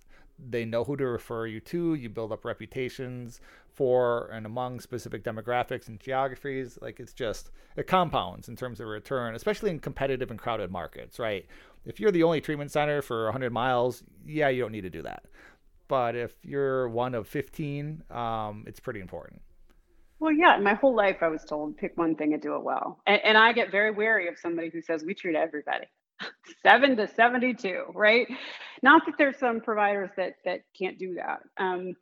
they 0.49 0.65
know 0.65 0.85
who 0.85 0.97
to 0.97 1.07
refer 1.07 1.47
you 1.47 1.61
to. 1.61 1.95
You 1.95 2.09
build 2.09 2.33
up 2.33 2.45
reputations 2.45 3.41
for 3.75 4.29
and 4.33 4.47
among 4.47 4.81
specific 4.81 5.25
demographics 5.25 5.89
and 5.89 6.01
geographies. 6.01 6.79
Like 6.81 7.01
it's 7.01 7.13
just, 7.13 7.51
it 7.77 7.87
compounds 7.87 8.49
in 8.49 8.57
terms 8.57 8.81
of 8.81 8.87
return, 8.87 9.35
especially 9.35 9.71
in 9.71 9.81
competitive 9.81 10.31
and 10.31 10.39
crowded 10.39 10.71
markets, 10.71 11.19
right? 11.19 11.47
If 11.85 11.99
you're 11.99 12.13
the 12.13 12.23
only 12.23 12.41
treatment 12.41 12.71
center 12.71 13.03
for 13.03 13.25
100 13.25 13.53
miles, 13.53 14.03
yeah, 14.27 14.49
you 14.49 14.63
don't 14.63 14.73
need 14.73 14.83
to 14.83 14.91
do 14.91 15.03
that. 15.03 15.25
But 15.91 16.15
if 16.15 16.33
you're 16.45 16.89
one 16.89 17.17
of 17.17 17.27
15, 17.27 18.05
um, 18.13 18.63
it's 18.69 18.79
pretty 18.79 19.01
important. 19.01 19.43
Well, 20.21 20.31
yeah, 20.31 20.57
my 20.59 20.75
whole 20.75 20.95
life 20.95 21.17
I 21.21 21.27
was 21.27 21.45
told 21.45 21.77
pick 21.77 21.99
one 21.99 22.15
thing 22.15 22.33
and 22.33 22.41
do 22.41 22.55
it 22.55 22.63
well. 22.63 23.01
And, 23.09 23.21
and 23.25 23.37
I 23.37 23.53
get 23.53 23.73
very 23.73 23.91
wary 23.91 24.29
of 24.29 24.39
somebody 24.39 24.71
who 24.71 24.81
says 24.83 25.03
we 25.05 25.15
treat 25.15 25.35
everybody. 25.35 25.87
Seven 26.63 26.97
to 26.97 27.09
72, 27.09 27.87
right? 27.93 28.29
Not 28.85 29.03
that 29.05 29.17
there's 29.19 29.37
some 29.39 29.61
providers 29.61 30.11
that 30.17 30.35
that 30.45 30.61
can't 30.79 30.97
do 30.97 31.17
that. 31.17 31.41
Um, 31.61 31.95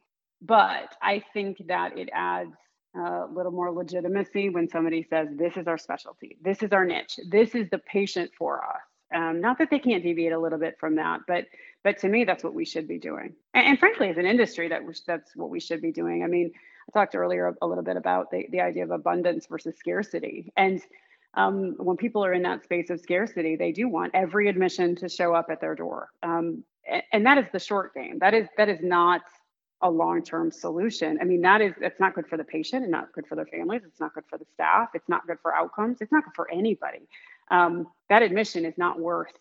but 0.43 0.95
I 1.01 1.23
think 1.33 1.57
that 1.69 1.97
it 1.97 2.11
adds 2.13 2.53
a 2.95 3.25
little 3.33 3.53
more 3.53 3.73
legitimacy 3.73 4.51
when 4.51 4.69
somebody 4.69 5.07
says, 5.09 5.29
this 5.33 5.57
is 5.57 5.67
our 5.67 5.79
specialty, 5.79 6.37
this 6.43 6.63
is 6.63 6.73
our 6.73 6.85
niche, 6.85 7.19
this 7.31 7.55
is 7.55 7.71
the 7.71 7.79
patient 7.79 8.31
for 8.39 8.63
us. 8.63 8.83
Um, 9.15 9.41
not 9.41 9.59
that 9.59 9.71
they 9.71 9.79
can't 9.79 10.03
deviate 10.03 10.33
a 10.33 10.39
little 10.39 10.59
bit 10.59 10.77
from 10.79 10.97
that, 10.97 11.21
but 11.27 11.45
but 11.85 11.99
to 11.99 12.09
me, 12.09 12.25
that's 12.25 12.45
what 12.45 12.55
we 12.55 12.65
should 12.65 12.89
be 12.89 12.99
doing. 12.99 13.35
And, 13.55 13.67
and 13.67 13.79
frankly, 13.79 14.09
as 14.09 14.19
an 14.19 14.27
industry, 14.27 14.69
that 14.69 14.83
that's 15.07 15.37
what 15.37 15.51
we 15.51 15.61
should 15.61 15.81
be 15.81 15.93
doing. 15.93 16.25
I 16.25 16.27
mean, 16.27 16.51
I 16.89 16.99
talked 16.99 17.15
earlier 17.15 17.55
a 17.61 17.67
little 17.67 17.85
bit 17.85 17.97
about 17.97 18.31
the, 18.31 18.47
the 18.51 18.61
idea 18.61 18.85
of 18.85 18.91
abundance 18.91 19.47
versus 19.47 19.77
scarcity. 19.79 20.53
And 20.57 20.81
um, 21.35 21.75
when 21.79 21.97
people 21.97 22.25
are 22.25 22.33
in 22.33 22.43
that 22.43 22.65
space 22.65 22.91
of 22.91 23.01
scarcity, 23.01 23.57
they 23.57 23.73
do 23.73 23.89
want 23.89 24.13
every 24.15 24.49
admission 24.49 24.97
to 24.97 25.09
show 25.09 25.35
up 25.35 25.49
at 25.51 25.61
their 25.61 25.75
door. 25.75 26.11
Um, 26.23 26.65
and, 26.91 27.03
and, 27.13 27.27
that 27.27 27.39
is 27.39 27.45
the 27.53 27.59
short 27.59 27.95
game. 27.95 28.19
That 28.19 28.35
is 28.35 28.49
that 28.57 28.69
is 28.69 28.79
not 28.83 29.21
a 29.83 29.91
long-term 29.91 30.51
solution. 30.51 31.19
I 31.21 31.25
mean, 31.25 31.43
that 31.43 31.61
is 31.61 31.75
it's 31.81 32.01
not 32.01 32.15
good 32.15 32.27
for 32.27 32.37
the 32.37 32.45
patient 32.45 32.83
and 32.83 32.91
not 32.91 33.13
good 33.13 33.27
for 33.27 33.37
their 33.37 33.47
families. 33.47 33.83
It's 33.85 34.01
not 34.01 34.15
good 34.15 34.25
for 34.29 34.39
the 34.39 34.47
staff. 34.55 34.89
It's 34.95 35.09
not 35.09 35.27
good 35.27 35.39
for 35.41 35.55
outcomes. 35.55 35.99
It's 36.01 36.11
not 36.11 36.25
good 36.25 36.35
for 36.35 36.51
anybody. 36.51 37.09
Um, 37.51 37.87
that 38.09 38.23
admission 38.23 38.65
is 38.65 38.75
not 38.77 38.99
worth 38.99 39.33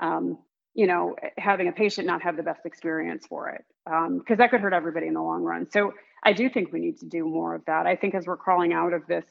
um, 0.00 0.38
you 0.74 0.86
know 0.86 1.16
having 1.38 1.68
a 1.68 1.72
patient 1.72 2.06
not 2.06 2.22
have 2.22 2.36
the 2.36 2.42
best 2.42 2.66
experience 2.66 3.26
for 3.26 3.48
it 3.50 3.64
because 3.84 4.06
um, 4.06 4.36
that 4.38 4.50
could 4.50 4.60
hurt 4.60 4.72
everybody 4.72 5.06
in 5.06 5.14
the 5.14 5.22
long 5.22 5.42
run. 5.42 5.70
So 5.70 5.92
I 6.22 6.32
do 6.32 6.48
think 6.48 6.72
we 6.72 6.80
need 6.80 6.98
to 7.00 7.06
do 7.06 7.24
more 7.24 7.54
of 7.54 7.64
that. 7.66 7.86
I 7.86 7.96
think 7.96 8.14
as 8.14 8.26
we're 8.26 8.36
crawling 8.36 8.72
out 8.72 8.92
of 8.92 9.06
this 9.06 9.26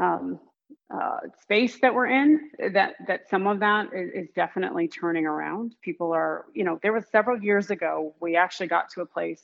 um, 0.00 0.38
uh, 0.92 1.18
space 1.42 1.78
that 1.80 1.94
we're 1.94 2.06
in, 2.06 2.50
that 2.72 2.94
that 3.06 3.28
some 3.28 3.46
of 3.46 3.60
that 3.60 3.88
is, 3.92 4.10
is, 4.14 4.28
definitely 4.34 4.88
turning 4.88 5.26
around. 5.26 5.74
People 5.82 6.12
are, 6.12 6.46
you 6.54 6.64
know, 6.64 6.78
there 6.82 6.92
was 6.92 7.04
several 7.10 7.42
years 7.42 7.70
ago 7.70 8.14
we 8.20 8.36
actually 8.36 8.68
got 8.68 8.88
to 8.90 9.00
a 9.00 9.06
place 9.06 9.42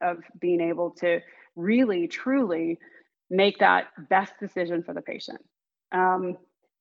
of 0.00 0.18
being 0.40 0.60
able 0.60 0.90
to 0.90 1.20
really, 1.56 2.08
truly 2.08 2.78
make 3.30 3.58
that 3.58 3.86
best 4.08 4.32
decision 4.40 4.82
for 4.82 4.94
the 4.94 5.02
patient. 5.02 5.44
Um, 5.92 6.36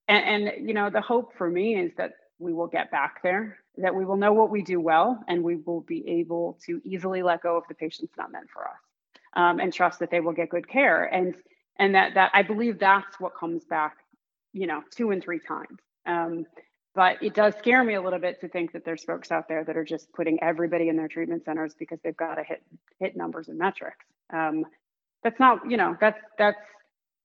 and, 0.08 0.48
and 0.48 0.68
you 0.68 0.74
know, 0.74 0.90
the 0.90 1.02
hope 1.02 1.34
for 1.38 1.50
me 1.50 1.76
is 1.76 1.92
that 1.98 2.12
we 2.40 2.54
will 2.54 2.68
get 2.68 2.92
back 2.92 3.22
there, 3.24 3.58
that 3.78 3.96
we 3.96 4.06
will 4.06 4.18
know 4.18 4.34
what 4.34 4.50
we 4.50 4.62
do 4.62 4.80
well, 4.80 5.24
and 5.28 5.44
we 5.44 5.56
will 5.56 5.82
be 5.82 6.08
able 6.08 6.58
to 6.66 6.82
easily 6.84 7.24
let 7.24 7.42
go 7.42 7.58
of 7.58 7.64
the 7.68 7.76
patients 7.76 8.14
not 8.18 8.32
meant 8.32 8.50
for 8.50 8.68
us 8.68 8.78
um, 9.34 9.60
and 9.60 9.74
trust 9.74 10.00
that 10.00 10.12
they 10.12 10.20
will 10.20 10.34
get 10.34 10.50
good 10.50 10.68
care. 10.68 11.06
And 11.06 11.36
and 11.78 11.96
that 11.96 12.16
that 12.16 12.32
I 12.34 12.44
believe 12.44 12.80
that's 12.80 13.20
what 13.20 13.36
comes 13.36 13.64
back, 13.66 13.98
you 14.54 14.68
know, 14.68 14.84
two 14.92 15.12
and 15.12 15.24
three 15.24 15.40
times. 15.40 15.80
Um, 16.06 16.46
but 16.96 17.22
it 17.22 17.36
does 17.36 17.54
scare 17.56 17.84
me 17.84 17.94
a 17.94 18.02
little 18.02 18.18
bit 18.18 18.42
to 18.42 18.48
think 18.48 18.72
that 18.72 18.84
there's 18.84 19.04
folks 19.04 19.32
out 19.32 19.48
there 19.48 19.64
that 19.64 19.78
are 19.78 19.86
just 19.86 20.12
putting 20.14 20.42
everybody 20.42 20.90
in 20.90 20.98
their 20.98 21.08
treatment 21.08 21.46
centers 21.46 21.76
because 21.78 22.00
they've 22.04 22.18
got 22.18 22.36
to 22.36 22.44
hit 22.44 22.64
hit 23.00 23.16
numbers 23.16 23.50
and 23.50 23.58
metrics. 23.58 24.06
Um, 24.34 24.66
that's 25.24 25.40
not, 25.40 25.70
you 25.70 25.78
know, 25.78 25.96
that's 26.00 26.20
that's 26.38 26.58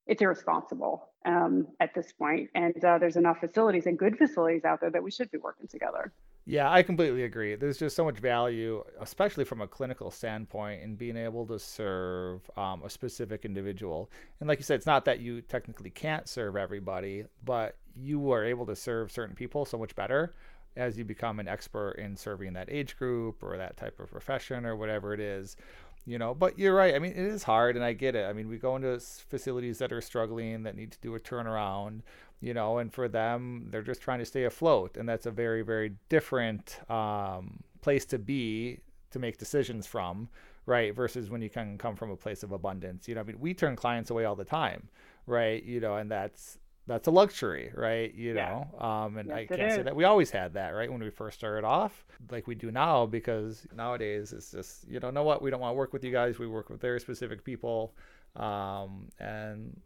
it's 0.07 0.21
irresponsible 0.21 1.09
um, 1.25 1.67
at 1.81 1.95
this 1.95 2.13
point. 2.13 2.51
And 2.55 2.85
uh, 2.85 2.99
there's 2.99 3.17
enough 3.17 3.39
facilities 3.41 3.87
and 3.87 3.99
good 3.99 4.17
facilities 4.19 4.65
out 4.65 4.81
there 4.81 4.91
that 4.91 5.03
we 5.03 5.11
should 5.11 5.31
be 5.31 5.39
working 5.39 5.69
together. 5.69 6.13
Yeah, 6.45 6.73
I 6.73 6.83
completely 6.83 7.23
agree. 7.23 7.55
There's 7.55 7.79
just 7.79 7.95
so 7.95 8.05
much 8.05 8.19
value, 8.19 8.83
especially 9.01 9.45
from 9.45 9.61
a 9.61 9.69
clinical 9.69 10.11
standpoint, 10.11 10.83
in 10.83 10.97
being 10.97 11.17
able 11.17 11.47
to 11.47 11.59
serve 11.59 12.41
um, 12.57 12.83
a 12.85 12.91
specific 12.91 13.45
individual. 13.45 14.11
And 14.41 14.49
like 14.49 14.59
you 14.59 14.65
said, 14.65 14.75
it's 14.75 14.87
not 14.87 15.05
that 15.05 15.21
you 15.21 15.41
technically 15.43 15.91
can't 15.91 16.29
serve 16.29 16.57
everybody, 16.57 17.25
but 17.45 17.77
you 17.95 18.33
are 18.33 18.45
able 18.45 18.67
to 18.67 18.75
serve 18.75 19.13
certain 19.13 19.37
people 19.37 19.65
so 19.65 19.79
much 19.79 19.95
better 19.95 20.35
as 20.77 20.99
you 20.99 21.05
become 21.05 21.39
an 21.39 21.47
expert 21.47 21.93
in 21.93 22.17
serving 22.17 22.55
that 22.55 22.69
age 22.71 22.97
group 22.97 23.43
or 23.43 23.57
that 23.57 23.77
type 23.77 24.01
of 24.01 24.11
profession 24.11 24.65
or 24.65 24.75
whatever 24.75 25.13
it 25.13 25.21
is 25.21 25.57
you 26.05 26.19
know 26.19 26.35
but 26.35 26.59
you're 26.59 26.75
right 26.75 26.95
i 26.95 26.99
mean 26.99 27.13
it 27.13 27.19
is 27.19 27.45
hard 27.45 27.77
and 27.77 27.85
i 27.85 27.93
get 27.93 28.15
it 28.17 28.29
i 28.29 28.33
mean 28.33 28.49
we 28.49 28.59
go 28.59 28.75
into 28.75 28.99
facilities 28.99 29.79
that 29.79 29.93
are 29.93 30.01
struggling 30.01 30.65
that 30.65 30.75
need 30.75 30.91
to 30.91 30.99
do 31.01 31.15
a 31.15 31.21
turnaround 31.21 32.01
you 32.43 32.53
know, 32.53 32.79
and 32.79 32.93
for 32.93 33.09
them, 33.09 33.69
they're 33.71 33.83
just 33.83 34.03
trying 34.03 34.19
to 34.19 34.25
stay 34.25 34.45
afloat. 34.45 34.97
And 34.97 35.09
that's 35.09 35.27
a 35.27 35.31
very, 35.31 35.63
very 35.63 35.95
different 36.09 36.79
um, 36.91 37.61
place 37.81 38.05
to 38.07 38.19
be 38.19 38.81
to 39.13 39.21
make 39.21 39.39
decisions 39.39 39.87
from, 39.87 40.29
right? 40.67 40.95
Versus 40.95 41.31
when 41.31 41.41
you 41.41 41.49
can 41.49 41.79
come 41.79 41.95
from 41.95 42.11
a 42.11 42.17
place 42.17 42.43
of 42.43 42.51
abundance. 42.51 43.07
You 43.07 43.15
know, 43.15 43.21
I 43.21 43.25
mean, 43.25 43.39
we 43.39 43.55
turn 43.55 43.77
clients 43.77 44.11
away 44.11 44.25
all 44.25 44.35
the 44.35 44.45
time, 44.45 44.89
right? 45.27 45.63
You 45.63 45.79
know, 45.79 45.97
and 45.97 46.11
that's, 46.11 46.59
that's 46.87 47.07
a 47.07 47.11
luxury, 47.11 47.73
right? 47.75 48.13
You 48.15 48.35
yeah. 48.35 48.49
know, 48.49 48.87
um, 48.87 49.17
and 49.17 49.29
yes, 49.29 49.39
I 49.39 49.47
can't 49.47 49.73
say 49.73 49.83
that 49.83 49.95
we 49.95 50.05
always 50.05 50.31
had 50.31 50.55
that, 50.55 50.71
right? 50.71 50.91
When 50.91 51.03
we 51.03 51.11
first 51.11 51.39
started 51.39 51.65
off, 51.65 52.05
like 52.31 52.47
we 52.47 52.55
do 52.55 52.71
now, 52.71 53.07
because 53.07 53.67
nowadays 53.75 54.33
it's 54.33 54.51
just, 54.51 54.89
you 54.89 54.99
know, 55.01 55.11
know 55.11 55.23
what? 55.23 55.43
We 55.43 55.51
don't 55.51 55.61
want 55.61 55.73
to 55.73 55.77
work 55.77 55.93
with 55.93 56.05
you 56.05 56.13
guys. 56.13 56.39
We 56.39 56.47
work 56.47 56.71
with 56.71 56.81
very 56.81 57.01
specific 57.01 57.45
people. 57.45 57.95
Um, 58.35 59.09
and 59.19 59.79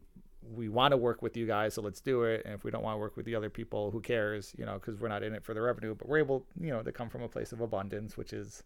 we 0.54 0.68
want 0.68 0.92
to 0.92 0.96
work 0.96 1.22
with 1.22 1.36
you 1.36 1.46
guys, 1.46 1.74
so 1.74 1.82
let's 1.82 2.00
do 2.00 2.22
it. 2.22 2.42
And 2.44 2.54
if 2.54 2.64
we 2.64 2.70
don't 2.70 2.82
want 2.82 2.94
to 2.94 2.98
work 2.98 3.16
with 3.16 3.26
the 3.26 3.34
other 3.34 3.50
people, 3.50 3.90
who 3.90 4.00
cares? 4.00 4.54
You 4.56 4.64
know, 4.64 4.74
because 4.74 5.00
we're 5.00 5.08
not 5.08 5.22
in 5.22 5.34
it 5.34 5.44
for 5.44 5.54
the 5.54 5.60
revenue, 5.60 5.94
but 5.94 6.08
we're 6.08 6.18
able, 6.18 6.46
you 6.60 6.70
know, 6.70 6.82
to 6.82 6.92
come 6.92 7.08
from 7.08 7.22
a 7.22 7.28
place 7.28 7.52
of 7.52 7.60
abundance, 7.60 8.16
which 8.16 8.32
is 8.32 8.62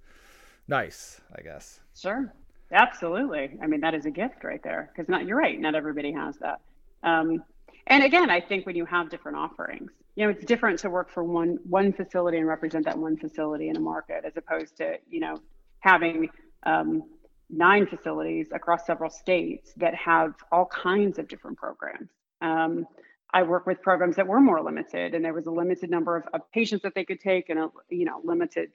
nice, 0.68 1.20
I 1.36 1.42
guess. 1.42 1.80
Sure, 1.96 2.32
absolutely. 2.72 3.58
I 3.62 3.66
mean, 3.66 3.80
that 3.80 3.94
is 3.94 4.04
a 4.06 4.10
gift 4.10 4.44
right 4.44 4.62
there. 4.62 4.90
Because 4.92 5.08
not, 5.08 5.26
you're 5.26 5.38
right. 5.38 5.58
Not 5.58 5.74
everybody 5.74 6.12
has 6.12 6.36
that. 6.38 6.60
Um, 7.02 7.42
and 7.86 8.04
again, 8.04 8.30
I 8.30 8.40
think 8.40 8.66
when 8.66 8.76
you 8.76 8.84
have 8.86 9.10
different 9.10 9.38
offerings, 9.38 9.90
you 10.16 10.24
know, 10.24 10.30
it's 10.30 10.44
different 10.44 10.78
to 10.80 10.90
work 10.90 11.10
for 11.10 11.24
one 11.24 11.58
one 11.64 11.92
facility 11.92 12.38
and 12.38 12.46
represent 12.46 12.84
that 12.84 12.98
one 12.98 13.16
facility 13.16 13.68
in 13.68 13.76
a 13.76 13.80
market, 13.80 14.24
as 14.24 14.36
opposed 14.36 14.76
to 14.78 14.98
you 15.08 15.20
know 15.20 15.40
having 15.80 16.28
um, 16.64 17.02
nine 17.48 17.86
facilities 17.86 18.48
across 18.52 18.86
several 18.86 19.10
states 19.10 19.72
that 19.76 19.94
have 19.94 20.34
all 20.52 20.66
kinds 20.66 21.18
of 21.18 21.26
different 21.28 21.58
programs. 21.58 22.08
Um, 22.42 22.86
I 23.32 23.42
work 23.42 23.66
with 23.66 23.80
programs 23.80 24.16
that 24.16 24.26
were 24.26 24.40
more 24.40 24.62
limited, 24.62 25.14
and 25.14 25.24
there 25.24 25.32
was 25.32 25.46
a 25.46 25.50
limited 25.50 25.90
number 25.90 26.16
of, 26.16 26.24
of, 26.34 26.40
patients 26.52 26.82
that 26.82 26.94
they 26.94 27.04
could 27.04 27.20
take, 27.20 27.48
and 27.48 27.58
a 27.58 27.70
you 27.88 28.04
know 28.04 28.20
limited 28.24 28.70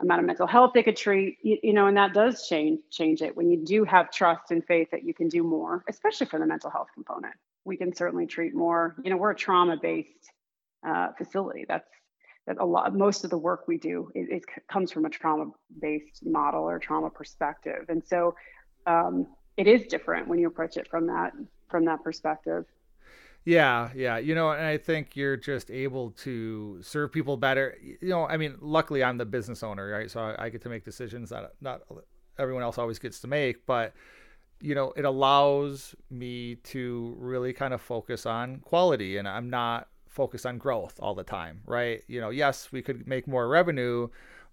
amount 0.00 0.20
of 0.20 0.26
mental 0.26 0.46
health 0.46 0.72
they 0.74 0.82
could 0.82 0.96
treat. 0.96 1.38
You, 1.42 1.58
you, 1.62 1.72
know, 1.72 1.86
and 1.86 1.96
that 1.96 2.14
does 2.14 2.46
change 2.48 2.80
change 2.90 3.22
it 3.22 3.36
when 3.36 3.50
you 3.50 3.64
do 3.64 3.84
have 3.84 4.10
trust 4.10 4.50
and 4.50 4.64
faith 4.64 4.88
that 4.92 5.04
you 5.04 5.14
can 5.14 5.28
do 5.28 5.42
more, 5.42 5.84
especially 5.88 6.26
for 6.26 6.38
the 6.38 6.46
mental 6.46 6.70
health 6.70 6.88
component. 6.94 7.34
We 7.68 7.76
can 7.76 7.94
certainly 7.94 8.26
treat 8.26 8.54
more. 8.54 8.96
You 9.04 9.10
know, 9.10 9.16
we're 9.16 9.30
a 9.30 9.36
trauma 9.36 9.76
based 9.80 10.32
uh, 10.86 11.08
facility. 11.16 11.64
That's 11.68 11.88
that 12.46 12.56
a 12.58 12.64
lot 12.64 12.94
most 12.94 13.24
of 13.24 13.30
the 13.30 13.38
work 13.38 13.68
we 13.68 13.76
do 13.76 14.10
it, 14.14 14.20
is 14.20 14.42
comes 14.72 14.90
from 14.90 15.04
a 15.04 15.10
trauma 15.10 15.50
based 15.80 16.24
model 16.24 16.62
or 16.62 16.78
trauma 16.78 17.10
perspective 17.10 17.84
and 17.90 18.02
so 18.02 18.34
um, 18.86 19.26
it 19.58 19.66
is 19.66 19.86
different 19.86 20.28
when 20.28 20.38
you 20.38 20.46
approach 20.46 20.76
it 20.78 20.88
from 20.88 21.06
that 21.08 21.32
from 21.68 21.84
that 21.84 22.02
perspective. 22.02 22.64
Yeah, 23.44 23.90
yeah. 23.94 24.18
You 24.18 24.34
know, 24.34 24.50
and 24.50 24.64
I 24.64 24.78
think 24.78 25.16
you're 25.16 25.36
just 25.36 25.70
able 25.70 26.10
to 26.22 26.82
serve 26.82 27.12
people 27.12 27.36
better. 27.36 27.76
You 27.82 28.08
know, 28.08 28.26
I 28.26 28.36
mean, 28.36 28.56
luckily 28.60 29.02
I'm 29.02 29.18
the 29.18 29.26
business 29.26 29.62
owner, 29.62 29.88
right? 29.90 30.10
So 30.10 30.20
I, 30.20 30.46
I 30.46 30.48
get 30.48 30.62
to 30.62 30.68
make 30.68 30.84
decisions 30.84 31.30
that 31.30 31.52
not 31.60 31.82
everyone 32.38 32.62
else 32.62 32.78
always 32.78 32.98
gets 32.98 33.20
to 33.20 33.26
make, 33.26 33.66
but 33.66 33.94
you 34.60 34.74
know, 34.74 34.92
it 34.96 35.04
allows 35.04 35.94
me 36.10 36.56
to 36.56 37.14
really 37.18 37.52
kind 37.52 37.72
of 37.72 37.80
focus 37.80 38.26
on 38.26 38.58
quality 38.58 39.16
and 39.16 39.28
I'm 39.28 39.50
not 39.50 39.88
focused 40.08 40.46
on 40.46 40.58
growth 40.58 40.98
all 41.00 41.14
the 41.14 41.24
time, 41.24 41.60
right? 41.66 42.02
You 42.08 42.20
know, 42.20 42.30
yes, 42.30 42.72
we 42.72 42.82
could 42.82 43.06
make 43.06 43.28
more 43.28 43.48
revenue, 43.48 44.08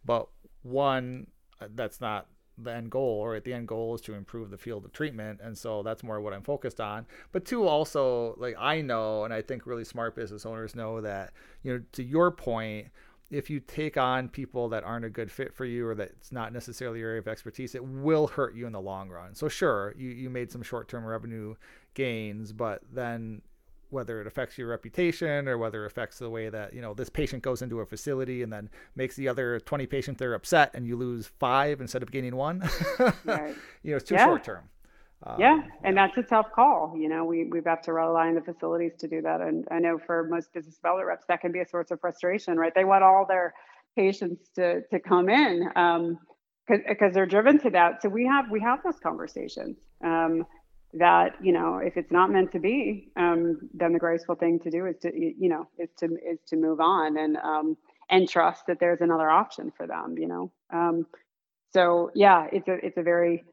but 0.05 0.27
one, 0.61 1.27
uh, 1.59 1.67
that's 1.73 2.01
not 2.01 2.27
the 2.57 2.71
end 2.71 2.89
goal 2.89 3.19
or 3.19 3.35
at 3.35 3.43
the 3.43 3.53
end 3.53 3.67
goal 3.67 3.95
is 3.95 4.01
to 4.01 4.13
improve 4.13 4.49
the 4.49 4.57
field 4.57 4.85
of 4.85 4.93
treatment 4.93 5.41
and 5.43 5.57
so 5.57 5.83
that's 5.83 6.03
more 6.03 6.21
what 6.21 6.33
i'm 6.33 6.41
focused 6.41 6.79
on 6.79 7.05
but 7.33 7.43
two 7.43 7.67
also 7.67 8.33
like 8.37 8.55
i 8.57 8.79
know 8.79 9.25
and 9.25 9.33
i 9.33 9.41
think 9.41 9.65
really 9.65 9.83
smart 9.83 10.15
business 10.15 10.45
owners 10.45 10.73
know 10.73 11.01
that 11.01 11.33
you 11.63 11.73
know 11.73 11.83
to 11.91 12.01
your 12.01 12.31
point 12.31 12.87
if 13.31 13.49
you 13.49 13.59
take 13.59 13.97
on 13.97 14.29
people 14.29 14.69
that 14.69 14.83
aren't 14.83 15.05
a 15.05 15.09
good 15.09 15.31
fit 15.31 15.53
for 15.53 15.65
you 15.65 15.87
or 15.87 15.95
that's 15.95 16.31
not 16.31 16.53
necessarily 16.53 16.99
your 16.99 17.09
area 17.09 17.21
of 17.21 17.27
expertise, 17.27 17.75
it 17.75 17.83
will 17.83 18.27
hurt 18.27 18.55
you 18.55 18.67
in 18.67 18.73
the 18.73 18.81
long 18.81 19.09
run. 19.09 19.33
So 19.33 19.47
sure, 19.47 19.93
you, 19.97 20.09
you 20.09 20.29
made 20.29 20.51
some 20.51 20.61
short 20.61 20.87
term 20.87 21.05
revenue 21.05 21.55
gains, 21.93 22.51
but 22.51 22.81
then 22.91 23.41
whether 23.89 24.19
it 24.19 24.27
affects 24.27 24.57
your 24.57 24.67
reputation 24.67 25.47
or 25.47 25.57
whether 25.57 25.83
it 25.83 25.87
affects 25.87 26.19
the 26.19 26.29
way 26.29 26.49
that 26.49 26.73
you 26.73 26.81
know 26.81 26.93
this 26.93 27.09
patient 27.09 27.41
goes 27.41 27.61
into 27.61 27.79
a 27.79 27.85
facility 27.85 28.43
and 28.43 28.51
then 28.51 28.69
makes 28.95 29.15
the 29.15 29.27
other 29.27 29.59
20 29.59 29.85
patients 29.85 30.17
there 30.17 30.33
upset 30.33 30.71
and 30.73 30.85
you 30.85 30.95
lose 30.95 31.27
five 31.39 31.79
instead 31.81 32.03
of 32.03 32.11
gaining 32.11 32.35
one 32.35 32.67
right. 33.25 33.55
you 33.83 33.91
know 33.91 33.97
it's 33.97 34.09
too 34.09 34.15
yeah. 34.15 34.25
short 34.25 34.43
term 34.43 34.63
um, 35.25 35.35
yeah, 35.39 35.61
and 35.83 35.97
that's 35.97 36.17
a 36.17 36.23
tough 36.23 36.47
call. 36.53 36.95
You 36.97 37.09
know, 37.09 37.25
we 37.25 37.45
we 37.45 37.61
have 37.65 37.81
to 37.83 37.93
rely 37.93 38.27
on 38.27 38.35
the 38.35 38.41
facilities 38.41 38.93
to 38.99 39.07
do 39.07 39.21
that, 39.21 39.41
and 39.41 39.67
I 39.71 39.79
know 39.79 39.97
for 39.97 40.27
most 40.29 40.53
business 40.53 40.75
development 40.75 41.07
reps 41.07 41.25
that 41.27 41.41
can 41.41 41.51
be 41.51 41.59
a 41.59 41.67
source 41.67 41.91
of 41.91 41.99
frustration, 41.99 42.57
right? 42.57 42.73
They 42.73 42.85
want 42.85 43.03
all 43.03 43.25
their 43.27 43.53
patients 43.95 44.49
to 44.55 44.81
to 44.91 44.99
come 44.99 45.29
in 45.29 45.67
because 45.67 45.99
um, 45.99 46.19
because 46.87 47.13
they're 47.13 47.25
driven 47.25 47.59
to 47.59 47.69
that. 47.71 48.01
So 48.01 48.09
we 48.09 48.25
have 48.25 48.49
we 48.51 48.59
have 48.61 48.83
those 48.83 48.99
conversations. 48.99 49.77
Um, 50.03 50.45
that 50.93 51.35
you 51.41 51.51
know, 51.51 51.77
if 51.77 51.97
it's 51.97 52.11
not 52.11 52.31
meant 52.31 52.51
to 52.53 52.59
be, 52.59 53.09
um, 53.17 53.69
then 53.73 53.93
the 53.93 53.99
graceful 53.99 54.35
thing 54.35 54.59
to 54.59 54.69
do 54.69 54.85
is 54.85 54.95
to 55.01 55.11
you 55.13 55.49
know 55.49 55.67
is 55.77 55.89
to 55.97 56.05
is 56.05 56.39
to 56.47 56.55
move 56.55 56.79
on 56.79 57.17
and 57.17 57.37
um, 57.37 57.77
and 58.09 58.29
trust 58.29 58.67
that 58.67 58.79
there's 58.79 59.01
another 59.01 59.29
option 59.29 59.71
for 59.75 59.87
them. 59.87 60.15
You 60.17 60.27
know, 60.27 60.51
um, 60.73 61.05
so 61.73 62.11
yeah, 62.15 62.47
it's 62.51 62.67
a 62.67 62.73
it's 62.85 62.97
a 62.97 63.03
very 63.03 63.43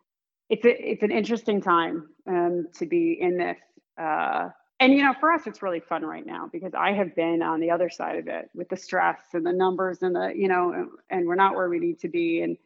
it's 0.53 0.67
a, 0.67 0.91
it's 0.91 1.03
an 1.03 1.11
interesting 1.11 1.63
time 1.63 2.11
um, 2.27 2.67
to 2.75 2.85
be 2.85 3.17
in 3.19 3.39
this. 3.39 3.57
Uh, 3.99 4.51
and 4.81 4.93
you 4.93 5.03
know, 5.03 5.15
for 5.19 5.33
us, 5.33 5.47
it's 5.47 5.63
really 5.63 5.81
fun 5.81 6.05
right 6.05 6.27
now 6.27 6.51
because 6.53 6.75
I 6.75 6.93
have 6.93 7.17
been 7.17 7.41
on 7.41 7.59
the 7.59 7.71
other 7.71 7.89
side 7.89 8.19
of 8.19 8.29
it 8.29 8.51
with 8.55 8.69
the 8.69 8.77
stress 8.77 9.21
and 9.33 9.47
the 9.47 9.53
numbers 9.53 10.03
and 10.03 10.15
the 10.15 10.31
you 10.37 10.49
know, 10.49 10.89
and 11.09 11.27
we're 11.27 11.37
not 11.37 11.55
where 11.55 11.71
we 11.71 11.79
need 11.79 12.01
to 12.01 12.09
be, 12.09 12.43
and 12.43 12.59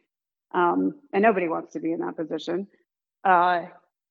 um, 0.51 0.95
and 1.13 1.23
nobody 1.23 1.47
wants 1.47 1.71
to 1.73 1.79
be 1.79 1.93
in 1.93 1.99
that 2.01 2.17
position. 2.17 2.67
Uh, 3.23 3.67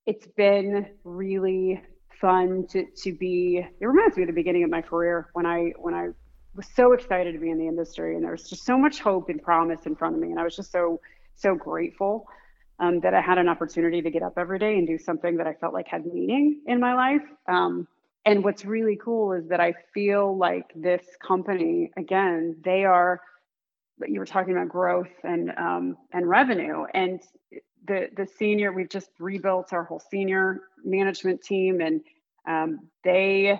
it's 0.06 0.26
been 0.26 0.86
really 1.04 1.82
fun 2.18 2.66
to 2.68 2.86
to 3.02 3.12
be. 3.12 3.66
It 3.78 3.86
reminds 3.86 4.16
me 4.16 4.22
of 4.22 4.28
the 4.28 4.32
beginning 4.32 4.64
of 4.64 4.70
my 4.70 4.80
career 4.80 5.28
when 5.34 5.44
I 5.44 5.74
when 5.76 5.92
I 5.92 6.08
was 6.54 6.66
so 6.74 6.94
excited 6.94 7.32
to 7.32 7.38
be 7.38 7.50
in 7.50 7.58
the 7.58 7.68
industry, 7.68 8.14
and 8.14 8.24
there 8.24 8.32
was 8.32 8.48
just 8.48 8.64
so 8.64 8.78
much 8.78 9.00
hope 9.00 9.28
and 9.28 9.42
promise 9.42 9.84
in 9.84 9.96
front 9.96 10.14
of 10.14 10.22
me, 10.22 10.30
and 10.30 10.40
I 10.40 10.44
was 10.44 10.56
just 10.56 10.72
so 10.72 10.98
so 11.34 11.54
grateful 11.54 12.26
um, 12.78 13.00
that 13.00 13.14
I 13.14 13.20
had 13.20 13.38
an 13.38 13.48
opportunity 13.48 14.02
to 14.02 14.10
get 14.10 14.22
up 14.22 14.34
every 14.36 14.58
day 14.58 14.76
and 14.76 14.86
do 14.86 14.98
something 14.98 15.36
that 15.36 15.46
I 15.46 15.54
felt 15.54 15.72
like 15.72 15.88
had 15.88 16.04
meaning 16.06 16.60
in 16.66 16.80
my 16.80 16.94
life. 16.94 17.26
Um, 17.48 17.88
and 18.24 18.42
what's 18.42 18.64
really 18.64 18.98
cool 19.02 19.32
is 19.32 19.48
that 19.48 19.60
I 19.60 19.74
feel 19.94 20.36
like 20.36 20.72
this 20.74 21.04
company, 21.26 21.90
again, 21.96 22.56
they 22.64 22.84
are. 22.84 23.20
You 24.06 24.20
were 24.20 24.26
talking 24.26 24.52
about 24.52 24.68
growth 24.68 25.12
and 25.22 25.52
um, 25.56 25.96
and 26.12 26.28
revenue, 26.28 26.84
and 26.92 27.20
the 27.86 28.08
the 28.14 28.26
senior. 28.26 28.72
We've 28.72 28.90
just 28.90 29.08
rebuilt 29.18 29.72
our 29.72 29.84
whole 29.84 30.02
senior 30.10 30.60
management 30.84 31.42
team, 31.42 31.80
and 31.80 32.02
um, 32.46 32.88
they 33.04 33.58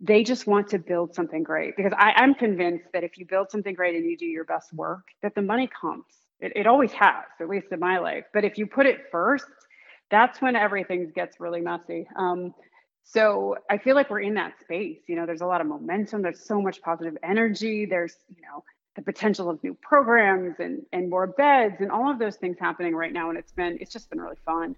they 0.00 0.22
just 0.22 0.46
want 0.46 0.68
to 0.68 0.78
build 0.78 1.14
something 1.14 1.42
great 1.42 1.76
because 1.76 1.92
I, 1.98 2.12
I'm 2.12 2.34
convinced 2.34 2.86
that 2.94 3.04
if 3.04 3.18
you 3.18 3.26
build 3.26 3.50
something 3.50 3.74
great 3.74 3.94
and 3.94 4.06
you 4.06 4.16
do 4.16 4.24
your 4.24 4.44
best 4.44 4.72
work, 4.72 5.08
that 5.22 5.34
the 5.34 5.42
money 5.42 5.68
comes 5.68 6.04
it, 6.40 6.52
it 6.56 6.66
always 6.66 6.92
has, 6.92 7.24
at 7.40 7.48
least 7.48 7.66
in 7.72 7.80
my 7.80 7.98
life. 7.98 8.24
But 8.32 8.44
if 8.44 8.58
you 8.58 8.66
put 8.66 8.86
it 8.86 8.98
first, 9.10 9.46
that's 10.10 10.40
when 10.40 10.56
everything 10.56 11.12
gets 11.14 11.40
really 11.40 11.60
messy. 11.60 12.06
Um, 12.16 12.54
so 13.04 13.56
I 13.68 13.78
feel 13.78 13.96
like 13.96 14.10
we're 14.10 14.20
in 14.20 14.34
that 14.34 14.54
space. 14.60 14.98
You 15.06 15.16
know, 15.16 15.26
there's 15.26 15.40
a 15.40 15.46
lot 15.46 15.60
of 15.60 15.66
momentum. 15.66 16.22
There's 16.22 16.44
so 16.44 16.60
much 16.60 16.80
positive 16.82 17.16
energy. 17.22 17.86
There's, 17.86 18.16
you 18.28 18.42
know, 18.42 18.62
the 18.96 19.02
potential 19.02 19.48
of 19.48 19.62
new 19.62 19.74
programs 19.74 20.56
and 20.58 20.82
and 20.92 21.08
more 21.08 21.26
beds 21.26 21.76
and 21.80 21.90
all 21.90 22.10
of 22.10 22.18
those 22.18 22.36
things 22.36 22.56
happening 22.58 22.94
right 22.94 23.12
now. 23.12 23.30
And 23.30 23.38
it's 23.38 23.52
been 23.52 23.78
it's 23.80 23.92
just 23.92 24.10
been 24.10 24.20
really 24.20 24.36
fun. 24.44 24.76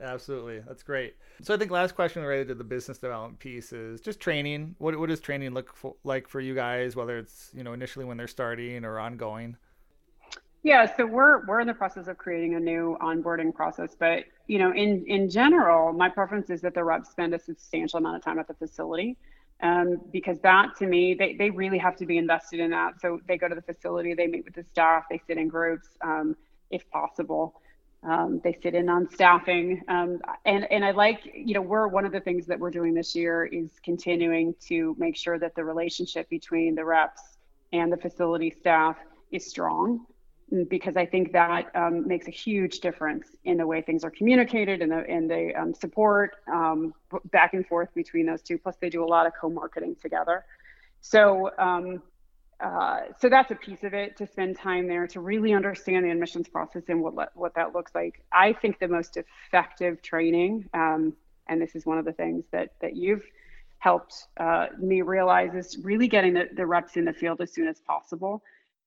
Absolutely, 0.00 0.60
that's 0.60 0.82
great. 0.82 1.16
So 1.42 1.54
I 1.54 1.56
think 1.56 1.70
last 1.70 1.94
question 1.94 2.22
related 2.22 2.48
to 2.48 2.54
the 2.54 2.64
business 2.64 2.98
development 2.98 3.38
piece 3.38 3.72
is 3.72 4.00
just 4.00 4.20
training. 4.20 4.74
What 4.78 4.98
what 4.98 5.08
does 5.08 5.20
training 5.20 5.52
look 5.52 5.74
for, 5.74 5.96
like 6.04 6.28
for 6.28 6.40
you 6.40 6.54
guys? 6.54 6.96
Whether 6.96 7.18
it's 7.18 7.50
you 7.54 7.64
know 7.64 7.72
initially 7.72 8.04
when 8.04 8.16
they're 8.16 8.28
starting 8.28 8.84
or 8.84 8.98
ongoing. 8.98 9.56
Yeah, 10.66 10.92
so 10.96 11.06
we're 11.06 11.46
we're 11.46 11.60
in 11.60 11.68
the 11.68 11.74
process 11.74 12.08
of 12.08 12.18
creating 12.18 12.56
a 12.56 12.58
new 12.58 12.98
onboarding 13.00 13.54
process, 13.54 13.94
but 13.96 14.24
you 14.48 14.58
know, 14.58 14.72
in 14.72 15.04
in 15.06 15.30
general, 15.30 15.92
my 15.92 16.08
preference 16.08 16.50
is 16.50 16.60
that 16.62 16.74
the 16.74 16.82
reps 16.82 17.08
spend 17.08 17.34
a 17.34 17.38
substantial 17.38 17.98
amount 17.98 18.16
of 18.16 18.24
time 18.24 18.40
at 18.40 18.48
the 18.48 18.54
facility, 18.54 19.16
um, 19.62 20.00
because 20.10 20.40
that 20.40 20.74
to 20.78 20.88
me, 20.88 21.14
they 21.14 21.36
they 21.36 21.50
really 21.50 21.78
have 21.78 21.94
to 21.98 22.04
be 22.04 22.18
invested 22.18 22.58
in 22.58 22.72
that. 22.72 23.00
So 23.00 23.20
they 23.28 23.38
go 23.38 23.46
to 23.46 23.54
the 23.54 23.62
facility, 23.62 24.12
they 24.14 24.26
meet 24.26 24.44
with 24.44 24.54
the 24.54 24.64
staff, 24.64 25.04
they 25.08 25.22
sit 25.24 25.38
in 25.38 25.46
groups, 25.46 25.86
um, 26.02 26.34
if 26.72 26.90
possible. 26.90 27.62
Um, 28.02 28.40
they 28.42 28.58
sit 28.60 28.74
in 28.74 28.88
on 28.88 29.08
staffing, 29.08 29.82
um, 29.86 30.18
and 30.46 30.66
and 30.72 30.84
I 30.84 30.90
like 30.90 31.30
you 31.32 31.54
know 31.54 31.62
we're 31.62 31.86
one 31.86 32.04
of 32.04 32.10
the 32.10 32.20
things 32.20 32.44
that 32.46 32.58
we're 32.58 32.72
doing 32.72 32.92
this 32.92 33.14
year 33.14 33.44
is 33.44 33.70
continuing 33.84 34.52
to 34.62 34.96
make 34.98 35.16
sure 35.16 35.38
that 35.38 35.54
the 35.54 35.62
relationship 35.64 36.28
between 36.28 36.74
the 36.74 36.84
reps 36.84 37.22
and 37.72 37.92
the 37.92 37.96
facility 37.96 38.50
staff 38.50 38.96
is 39.30 39.46
strong 39.46 40.06
because 40.68 40.96
I 40.96 41.06
think 41.06 41.32
that 41.32 41.74
um, 41.74 42.06
makes 42.06 42.28
a 42.28 42.30
huge 42.30 42.78
difference 42.80 43.28
in 43.44 43.56
the 43.56 43.66
way 43.66 43.82
things 43.82 44.04
are 44.04 44.10
communicated 44.10 44.80
and 44.80 44.92
the 44.92 45.04
and 45.08 45.28
the 45.28 45.52
um, 45.54 45.74
support 45.74 46.36
um, 46.52 46.94
back 47.32 47.54
and 47.54 47.66
forth 47.66 47.88
between 47.94 48.26
those 48.26 48.42
two. 48.42 48.56
Plus, 48.56 48.76
they 48.80 48.88
do 48.88 49.04
a 49.04 49.06
lot 49.06 49.26
of 49.26 49.32
co-marketing 49.40 49.96
together. 50.00 50.44
So, 51.00 51.50
um, 51.58 52.02
uh, 52.60 53.00
so 53.18 53.28
that's 53.28 53.50
a 53.50 53.56
piece 53.56 53.82
of 53.82 53.92
it 53.92 54.16
to 54.18 54.26
spend 54.26 54.56
time 54.56 54.86
there 54.86 55.06
to 55.08 55.20
really 55.20 55.52
understand 55.52 56.04
the 56.04 56.10
admissions 56.10 56.48
process 56.48 56.84
and 56.88 57.02
what 57.02 57.36
what 57.36 57.54
that 57.56 57.74
looks 57.74 57.92
like. 57.94 58.22
I 58.32 58.52
think 58.52 58.78
the 58.78 58.88
most 58.88 59.16
effective 59.16 60.00
training, 60.00 60.68
um, 60.74 61.12
and 61.48 61.60
this 61.60 61.74
is 61.74 61.84
one 61.84 61.98
of 61.98 62.04
the 62.04 62.12
things 62.12 62.44
that 62.52 62.70
that 62.80 62.94
you've 62.94 63.24
helped 63.78 64.28
uh, 64.38 64.66
me 64.78 65.02
realize, 65.02 65.54
is 65.54 65.76
really 65.82 66.06
getting 66.06 66.34
the, 66.34 66.48
the 66.54 66.64
reps 66.64 66.96
in 66.96 67.04
the 67.04 67.12
field 67.12 67.40
as 67.40 67.52
soon 67.52 67.66
as 67.66 67.80
possible. 67.80 68.42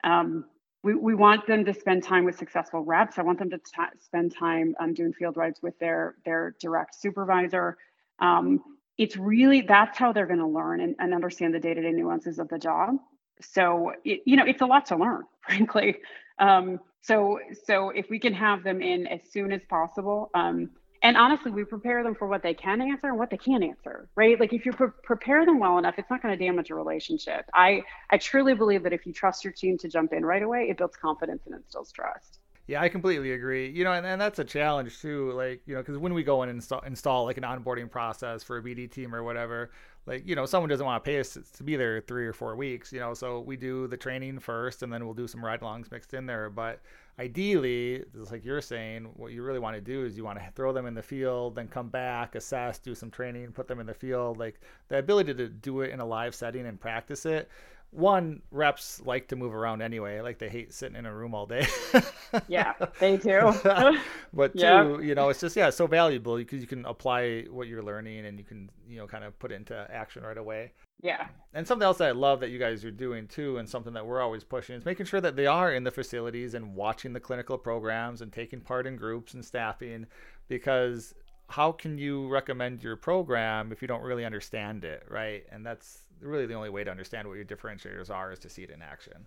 Um, 0.06 0.46
we, 0.84 0.96
we 0.96 1.16
want 1.16 1.46
them 1.46 1.66
to 1.66 1.74
spend 1.74 2.04
time 2.04 2.24
with 2.26 2.38
successful 2.38 2.82
reps. 2.82 3.18
I 3.18 3.24
want 3.24 3.40
them 3.40 3.50
to 3.50 3.58
t- 3.58 4.00
spend 4.00 4.36
time 4.36 4.76
um, 4.80 4.94
doing 4.94 5.14
field 5.14 5.36
rides 5.36 5.62
with 5.62 5.78
their 5.80 6.16
their 6.26 6.56
direct 6.60 6.96
supervisor. 6.96 7.78
Um, 8.20 8.62
it's 8.98 9.18
really 9.18 9.62
that's 9.62 9.98
how 9.98 10.14
they're 10.14 10.26
going 10.26 10.40
to 10.40 10.48
learn 10.48 10.82
and, 10.82 10.96
and 11.00 11.14
understand 11.14 11.54
the 11.54 11.60
day-to-day 11.60 11.92
nuances 11.92 12.40
of 12.40 12.50
the 12.50 12.58
job. 12.58 12.96
So 13.42 13.94
it, 14.06 14.22
you 14.26 14.38
know 14.38 14.46
it's 14.46 14.62
a 14.62 14.66
lot 14.66 14.86
to 14.88 14.96
learn, 14.96 15.24
frankly. 15.42 15.98
Um, 16.40 16.80
so 17.02 17.40
so 17.66 17.90
if 17.90 18.10
we 18.10 18.20
can 18.20 18.34
have 18.34 18.64
them 18.64 18.82
in 18.82 19.08
as 19.08 19.22
soon 19.32 19.52
as 19.52 19.62
possible, 19.70 20.32
um, 20.34 20.70
and 21.02 21.18
honestly 21.18 21.52
we 21.52 21.64
prepare 21.64 22.04
them 22.04 22.16
for 22.16 22.28
what 22.28 22.44
they 22.44 22.54
can 22.54 22.82
answer 22.82 23.08
and 23.08 23.18
what 23.18 23.30
they 23.30 23.38
can't 23.38 23.64
answer 23.64 24.08
right 24.16 24.40
like 24.40 24.54
if 24.54 24.66
you 24.66 24.72
pre- 24.72 24.88
prepare 25.04 25.46
them 25.46 25.60
well 25.60 25.78
enough 25.78 25.96
it's 25.98 26.10
not 26.10 26.22
going 26.22 26.38
to 26.38 26.46
damage 26.46 26.70
a 26.70 26.76
relationship 26.76 27.46
i 27.54 27.82
i 28.10 28.18
truly 28.18 28.54
believe 28.54 28.84
that 28.84 28.94
if 28.94 29.06
you 29.06 29.14
trust 29.14 29.44
your 29.44 29.54
team 29.54 29.78
to 29.78 29.88
jump 29.88 30.14
in 30.14 30.26
right 30.26 30.44
away 30.44 30.68
it 30.70 30.78
builds 30.78 30.96
confidence 30.96 31.44
and 31.46 31.56
instills 31.56 31.92
trust 31.92 32.40
yeah, 32.68 32.84
I 32.84 32.90
completely 32.90 33.32
agree. 33.32 33.68
You 33.68 33.84
know, 33.84 33.94
and, 33.94 34.06
and 34.06 34.22
that's 34.22 34.38
a 34.38 34.44
challenge 34.44 35.02
too. 35.02 35.32
Like, 35.32 35.60
you 35.66 35.74
know, 35.74 35.82
because 35.82 35.98
when 35.98 36.14
we 36.14 36.22
go 36.22 36.44
and 36.44 36.52
install 36.52 36.82
install 36.82 37.26
like 37.26 37.40
an 37.40 37.44
onboarding 37.44 37.90
process 37.90 38.44
for 38.44 38.60
a 38.60 38.62
BD 38.62 38.92
team 38.92 39.16
or 39.16 39.24
whatever, 39.24 39.72
like 40.10 40.28
you 40.28 40.36
know 40.36 40.46
someone 40.46 40.70
doesn't 40.70 40.86
want 40.86 41.04
to 41.04 41.10
pay 41.10 41.20
us 41.20 41.38
to 41.54 41.64
be 41.64 41.76
there 41.76 42.02
three 42.02 42.26
or 42.26 42.34
four 42.34 42.56
weeks 42.56 42.92
you 42.92 43.00
know 43.00 43.14
so 43.14 43.40
we 43.40 43.56
do 43.56 43.88
the 43.88 43.96
training 43.96 44.40
first 44.40 44.82
and 44.84 44.92
then 44.92 45.06
we'll 45.06 45.14
do 45.14 45.28
some 45.28 45.46
ride 45.46 45.62
alongs 45.62 45.90
mixed 45.92 46.14
in 46.14 46.26
there 46.26 46.50
but 46.50 46.82
ideally 47.20 48.04
just 48.18 48.32
like 48.32 48.46
you're 48.46 48.62
saying 48.62 49.10
what 49.16 49.34
you 49.34 49.44
really 49.44 49.60
want 49.60 49.76
to 49.76 49.82
do 49.82 50.06
is 50.06 50.16
you 50.16 50.24
want 50.24 50.40
to 50.40 50.52
throw 50.56 50.72
them 50.72 50.86
in 50.86 50.94
the 50.94 51.04
field 51.04 51.54
then 51.54 51.68
come 51.68 51.90
back 51.90 52.36
assess 52.36 52.80
do 52.80 52.96
some 52.96 53.12
training 53.12 53.52
put 53.52 53.68
them 53.68 53.80
in 53.80 53.86
the 53.86 53.94
field 53.94 54.38
like 54.38 54.62
the 54.88 54.98
ability 54.98 55.34
to 55.34 55.50
do 55.50 55.82
it 55.82 55.92
in 55.92 56.00
a 56.00 56.06
live 56.06 56.34
setting 56.34 56.66
and 56.66 56.80
practice 56.80 57.26
it 57.26 57.50
one 57.92 58.42
reps 58.52 59.02
like 59.04 59.28
to 59.30 59.36
move 59.36 59.54
around 59.54 59.82
anyway. 59.82 60.22
Like 60.22 60.38
they 60.38 60.50
hate 60.50 60.74
sitting 60.74 60.96
in 60.96 61.06
a 61.06 61.14
room 61.14 61.34
all 61.34 61.46
day. 61.46 61.68
Yeah 62.48 62.74
they 63.00 63.18
do. 63.18 63.54
But 64.34 64.54
two 64.54 64.60
yeah. 64.60 65.00
you 65.00 65.16
know 65.16 65.30
it's 65.30 65.40
just 65.40 65.56
yeah 65.56 65.72
so 65.72 65.88
valuable 65.88 66.38
because 66.38 66.62
you 66.62 66.68
can 66.68 66.86
apply 66.86 67.46
what 67.50 67.68
you're 67.68 67.82
learning 67.82 68.28
and 68.28 68.38
you 68.38 68.46
can 68.46 68.70
you 68.88 68.98
know 68.98 69.08
kind 69.08 69.24
of 69.24 69.38
put 69.40 69.52
it 69.52 69.56
into 69.56 69.88
action 69.92 70.22
right 70.22 70.38
away. 70.38 70.74
Yeah. 71.02 71.28
And 71.54 71.66
something 71.66 71.86
else 71.86 71.98
that 71.98 72.10
i 72.10 72.12
love 72.12 72.42
that 72.42 72.50
you 72.50 72.60
guys 72.60 72.86
are 72.86 72.92
doing 72.92 73.28
too 73.28 73.58
and 73.58 73.68
something 73.68 73.94
that 73.94 74.06
we're 74.06 74.22
always 74.22 74.44
pushing 74.44 74.76
is 74.76 74.86
making 74.86 75.08
sure 75.08 75.22
that 75.22 75.36
they 75.36 75.48
are 75.48 75.74
in 75.74 75.84
the 75.84 75.92
facilities 75.92 76.54
and 76.54 76.76
watching 76.76 77.14
the 77.14 77.20
clinical 77.20 77.58
programs 77.58 78.22
and 78.22 78.32
taking 78.32 78.62
part 78.62 78.86
in 78.86 78.96
groups 78.96 79.34
and 79.34 79.44
staffing 79.44 80.06
because 80.48 81.16
how 81.50 81.72
can 81.72 81.98
you 81.98 82.28
recommend 82.30 82.84
your 82.84 82.96
program 82.96 83.72
if 83.72 83.82
you 83.82 83.88
don't 83.88 84.02
really 84.02 84.26
understand 84.26 84.84
it 84.84 85.04
right 85.10 85.46
and 85.52 85.66
that's 85.66 86.04
really 86.22 86.46
the 86.46 86.54
only 86.54 86.70
way 86.70 86.84
to 86.84 86.92
understand 86.92 87.28
what 87.28 87.36
your 87.36 87.46
differentiators 87.46 88.10
are 88.10 88.32
is 88.32 88.40
to 88.40 88.50
see 88.50 88.64
it 88.64 88.70
in 88.70 88.82
action. 88.82 89.26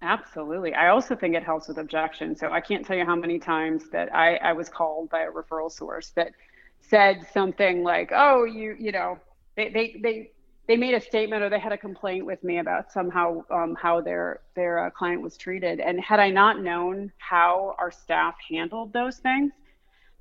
Absolutely. 0.00 0.74
I 0.74 0.88
also 0.88 1.16
think 1.16 1.34
it 1.34 1.42
helps 1.42 1.68
with 1.68 1.78
objection. 1.78 2.36
So 2.36 2.52
I 2.52 2.60
can't 2.60 2.86
tell 2.86 2.96
you 2.96 3.04
how 3.04 3.16
many 3.16 3.38
times 3.38 3.88
that 3.90 4.14
I, 4.14 4.36
I 4.36 4.52
was 4.52 4.68
called 4.68 5.10
by 5.10 5.22
a 5.22 5.30
referral 5.30 5.70
source 5.70 6.10
that 6.10 6.32
said 6.80 7.26
something 7.32 7.82
like, 7.82 8.12
oh, 8.14 8.44
you, 8.44 8.76
you 8.78 8.92
know, 8.92 9.18
they, 9.56 9.70
they, 9.70 10.00
they, 10.00 10.30
they 10.68 10.76
made 10.76 10.94
a 10.94 11.00
statement 11.00 11.42
or 11.42 11.50
they 11.50 11.58
had 11.58 11.72
a 11.72 11.78
complaint 11.78 12.24
with 12.24 12.44
me 12.44 12.58
about 12.58 12.92
somehow 12.92 13.42
um, 13.50 13.74
how 13.74 14.02
their 14.02 14.40
their 14.54 14.84
uh, 14.84 14.90
client 14.90 15.22
was 15.22 15.34
treated. 15.38 15.80
And 15.80 15.98
had 15.98 16.20
I 16.20 16.28
not 16.28 16.60
known 16.60 17.10
how 17.16 17.74
our 17.78 17.90
staff 17.90 18.34
handled 18.50 18.92
those 18.92 19.16
things, 19.16 19.50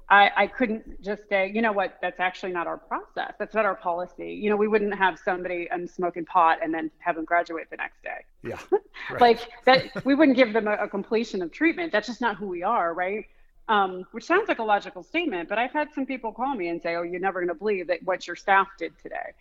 I, 0.09 0.31
I 0.37 0.47
couldn't 0.47 1.01
just 1.01 1.27
say, 1.27 1.51
you 1.53 1.61
know 1.61 1.73
what, 1.73 1.97
that's 2.01 2.19
actually 2.19 2.53
not 2.53 2.65
our 2.65 2.77
process. 2.77 3.33
That's 3.37 3.53
not 3.53 3.65
our 3.65 3.75
policy. 3.75 4.31
You 4.31 4.49
know, 4.49 4.55
we 4.55 4.69
wouldn't 4.69 4.95
have 4.95 5.19
somebody 5.19 5.69
um, 5.69 5.85
smoking 5.85 6.23
pot 6.23 6.59
and 6.63 6.73
then 6.73 6.89
have 6.99 7.15
them 7.15 7.25
graduate 7.25 7.67
the 7.69 7.77
next 7.77 8.01
day. 8.03 8.23
Yeah. 8.43 8.59
Right. 9.11 9.21
like 9.21 9.51
that, 9.65 10.03
we 10.05 10.15
wouldn't 10.15 10.35
give 10.35 10.53
them 10.53 10.67
a, 10.67 10.73
a, 10.73 10.87
completion 10.89 11.43
of 11.43 11.51
treatment. 11.51 11.91
That's 11.91 12.07
just 12.07 12.19
not 12.19 12.35
who 12.35 12.47
we 12.47 12.63
are, 12.63 12.93
right? 12.93 13.25
Um, 13.69 14.05
which 14.11 14.25
sounds 14.25 14.47
like 14.47 14.57
a 14.57 14.63
logical 14.63 15.03
statement, 15.03 15.47
but 15.47 15.59
I've 15.59 15.71
had 15.71 15.93
some 15.93 16.05
people 16.05 16.33
call 16.33 16.55
me 16.55 16.69
and 16.69 16.81
say, 16.81 16.95
oh, 16.95 17.03
you're 17.03 17.19
never 17.19 17.39
going 17.39 17.47
to 17.49 17.55
believe 17.55 17.87
that 17.87 18.01
what 18.03 18.25
your 18.25 18.35
staff 18.35 18.67
did 18.79 18.93
today. 19.01 19.33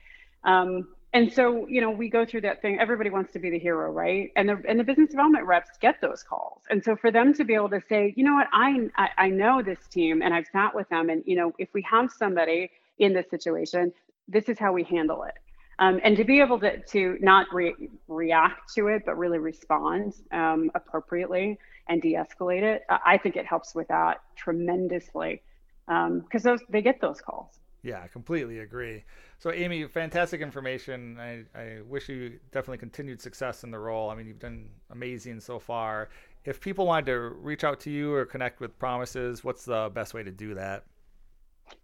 Um, 0.45 0.89
and 1.17 1.33
so 1.33 1.67
you 1.67 1.81
know 1.81 1.91
we 1.91 2.11
go 2.11 2.27
through 2.27 2.43
that 2.43 2.61
thing. 2.61 2.79
Everybody 2.79 3.09
wants 3.09 3.33
to 3.33 3.39
be 3.39 3.49
the 3.49 3.59
hero 3.59 3.91
right? 3.91 4.31
And 4.37 4.49
the 4.51 4.62
and 4.69 4.79
the 4.79 4.85
business 4.85 5.11
development 5.11 5.47
reps 5.47 5.71
get 5.81 5.99
those 6.03 6.23
calls. 6.23 6.61
And 6.69 6.85
so 6.85 6.95
for 6.95 7.11
them 7.11 7.33
to 7.35 7.45
be 7.45 7.55
able 7.55 7.71
to 7.71 7.81
say 7.89 8.12
you 8.17 8.25
know 8.25 8.35
what? 8.35 8.49
I 8.53 8.91
i, 8.97 9.09
I 9.17 9.29
know 9.31 9.62
this 9.62 9.87
team 9.89 10.21
and 10.23 10.35
i've 10.35 10.47
sat 10.53 10.75
with 10.75 10.89
them 10.91 11.09
and 11.09 11.23
you 11.27 11.37
know 11.37 11.53
if 11.59 11.71
we 11.73 11.83
have 11.91 12.11
somebody 12.12 12.71
in 12.99 13.14
this 13.14 13.31
situation 13.31 13.93
this 14.29 14.49
is 14.49 14.59
how 14.59 14.73
we 14.73 14.83
handle 14.83 15.23
it. 15.23 15.35
Um, 15.79 16.01
and 16.05 16.17
to 16.19 16.25
be 16.25 16.41
able 16.41 16.61
to 16.61 16.81
to 16.93 17.17
not 17.21 17.47
re- 17.53 17.89
react 18.09 18.75
to 18.75 18.89
it 18.89 19.03
but 19.07 19.17
really 19.17 19.39
respond 19.39 20.14
um, 20.33 20.71
appropriately 20.75 21.59
and 21.89 22.03
de-escalate 22.03 22.62
it 22.62 22.83
i 22.91 23.17
think 23.17 23.37
it 23.37 23.47
helps 23.47 23.75
with 23.75 23.89
that 23.89 24.21
tremendously 24.37 25.43
because 25.87 26.45
um, 26.47 26.51
those 26.51 26.61
they 26.69 26.83
get 26.83 27.01
those 27.01 27.21
calls 27.21 27.61
yeah, 27.87 28.03
I 28.03 28.09
completely 28.09 28.59
agree. 28.59 29.05
So, 29.39 29.53
Amy, 29.53 29.84
fantastic 29.87 30.41
information. 30.41 31.18
I, 31.20 31.45
I 31.57 31.80
wish 31.87 32.09
you 32.09 32.41
definitely 32.51 32.78
continued 32.78 33.22
success 33.22 33.62
in 33.62 33.70
the 33.70 33.78
role. 33.78 34.11
I 34.11 34.16
mean, 34.16 34.26
you've 34.26 34.41
done 34.41 34.68
amazing 34.91 35.39
so 35.39 35.61
far. 35.61 36.09
If 36.45 36.61
people 36.61 36.87
wanted 36.87 37.07
to 37.07 37.18
reach 37.20 37.62
out 37.62 37.78
to 37.80 37.91
you 37.91 38.12
or 38.12 38.26
connect 38.26 38.61
with 38.61 38.76
Promises, 38.80 39.45
what's 39.45 39.64
the 39.64 39.89
best 39.95 40.14
way 40.14 40.24
to 40.24 40.32
do 40.32 40.55
that? 40.55 40.84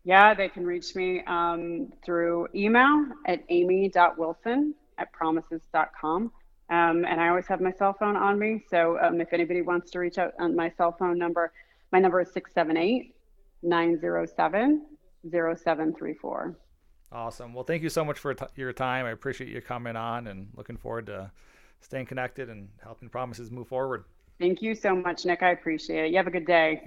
Yeah, 0.02 0.34
they 0.34 0.48
can 0.48 0.66
reach 0.66 0.96
me 0.96 1.22
um, 1.28 1.92
through 2.04 2.48
email 2.52 3.06
at 3.26 3.44
amy.wilson 3.48 4.74
at 4.98 5.12
promises.com. 5.12 6.32
Um, 6.68 7.04
and 7.04 7.20
I 7.20 7.28
always 7.28 7.46
have 7.46 7.60
my 7.60 7.72
cell 7.72 7.92
phone 7.92 8.16
on 8.16 8.40
me. 8.40 8.64
So 8.68 8.98
um, 9.00 9.20
if 9.20 9.32
anybody 9.32 9.62
wants 9.62 9.92
to 9.92 10.00
reach 10.00 10.18
out 10.18 10.32
on 10.40 10.56
my 10.56 10.72
cell 10.76 10.96
phone 10.98 11.16
number, 11.16 11.52
my 11.92 12.00
number 12.00 12.20
is 12.20 12.32
678 12.32 13.14
907 13.62 14.86
0734. 15.30 16.56
Awesome. 17.12 17.52
Well, 17.52 17.64
thank 17.64 17.82
you 17.82 17.90
so 17.90 18.04
much 18.04 18.18
for 18.18 18.32
t- 18.32 18.46
your 18.56 18.72
time. 18.72 19.04
I 19.04 19.10
appreciate 19.10 19.50
you 19.50 19.60
coming 19.60 19.96
on 19.96 20.28
and 20.28 20.48
looking 20.56 20.76
forward 20.76 21.06
to 21.06 21.30
staying 21.80 22.06
connected 22.06 22.48
and 22.48 22.68
helping 22.82 23.08
promises 23.08 23.50
move 23.50 23.68
forward. 23.68 24.04
Thank 24.38 24.62
you 24.62 24.74
so 24.74 24.96
much, 24.96 25.26
Nick. 25.26 25.42
I 25.42 25.50
appreciate 25.50 26.06
it. 26.06 26.10
You 26.10 26.16
have 26.16 26.26
a 26.26 26.30
good 26.30 26.46
day. 26.46 26.80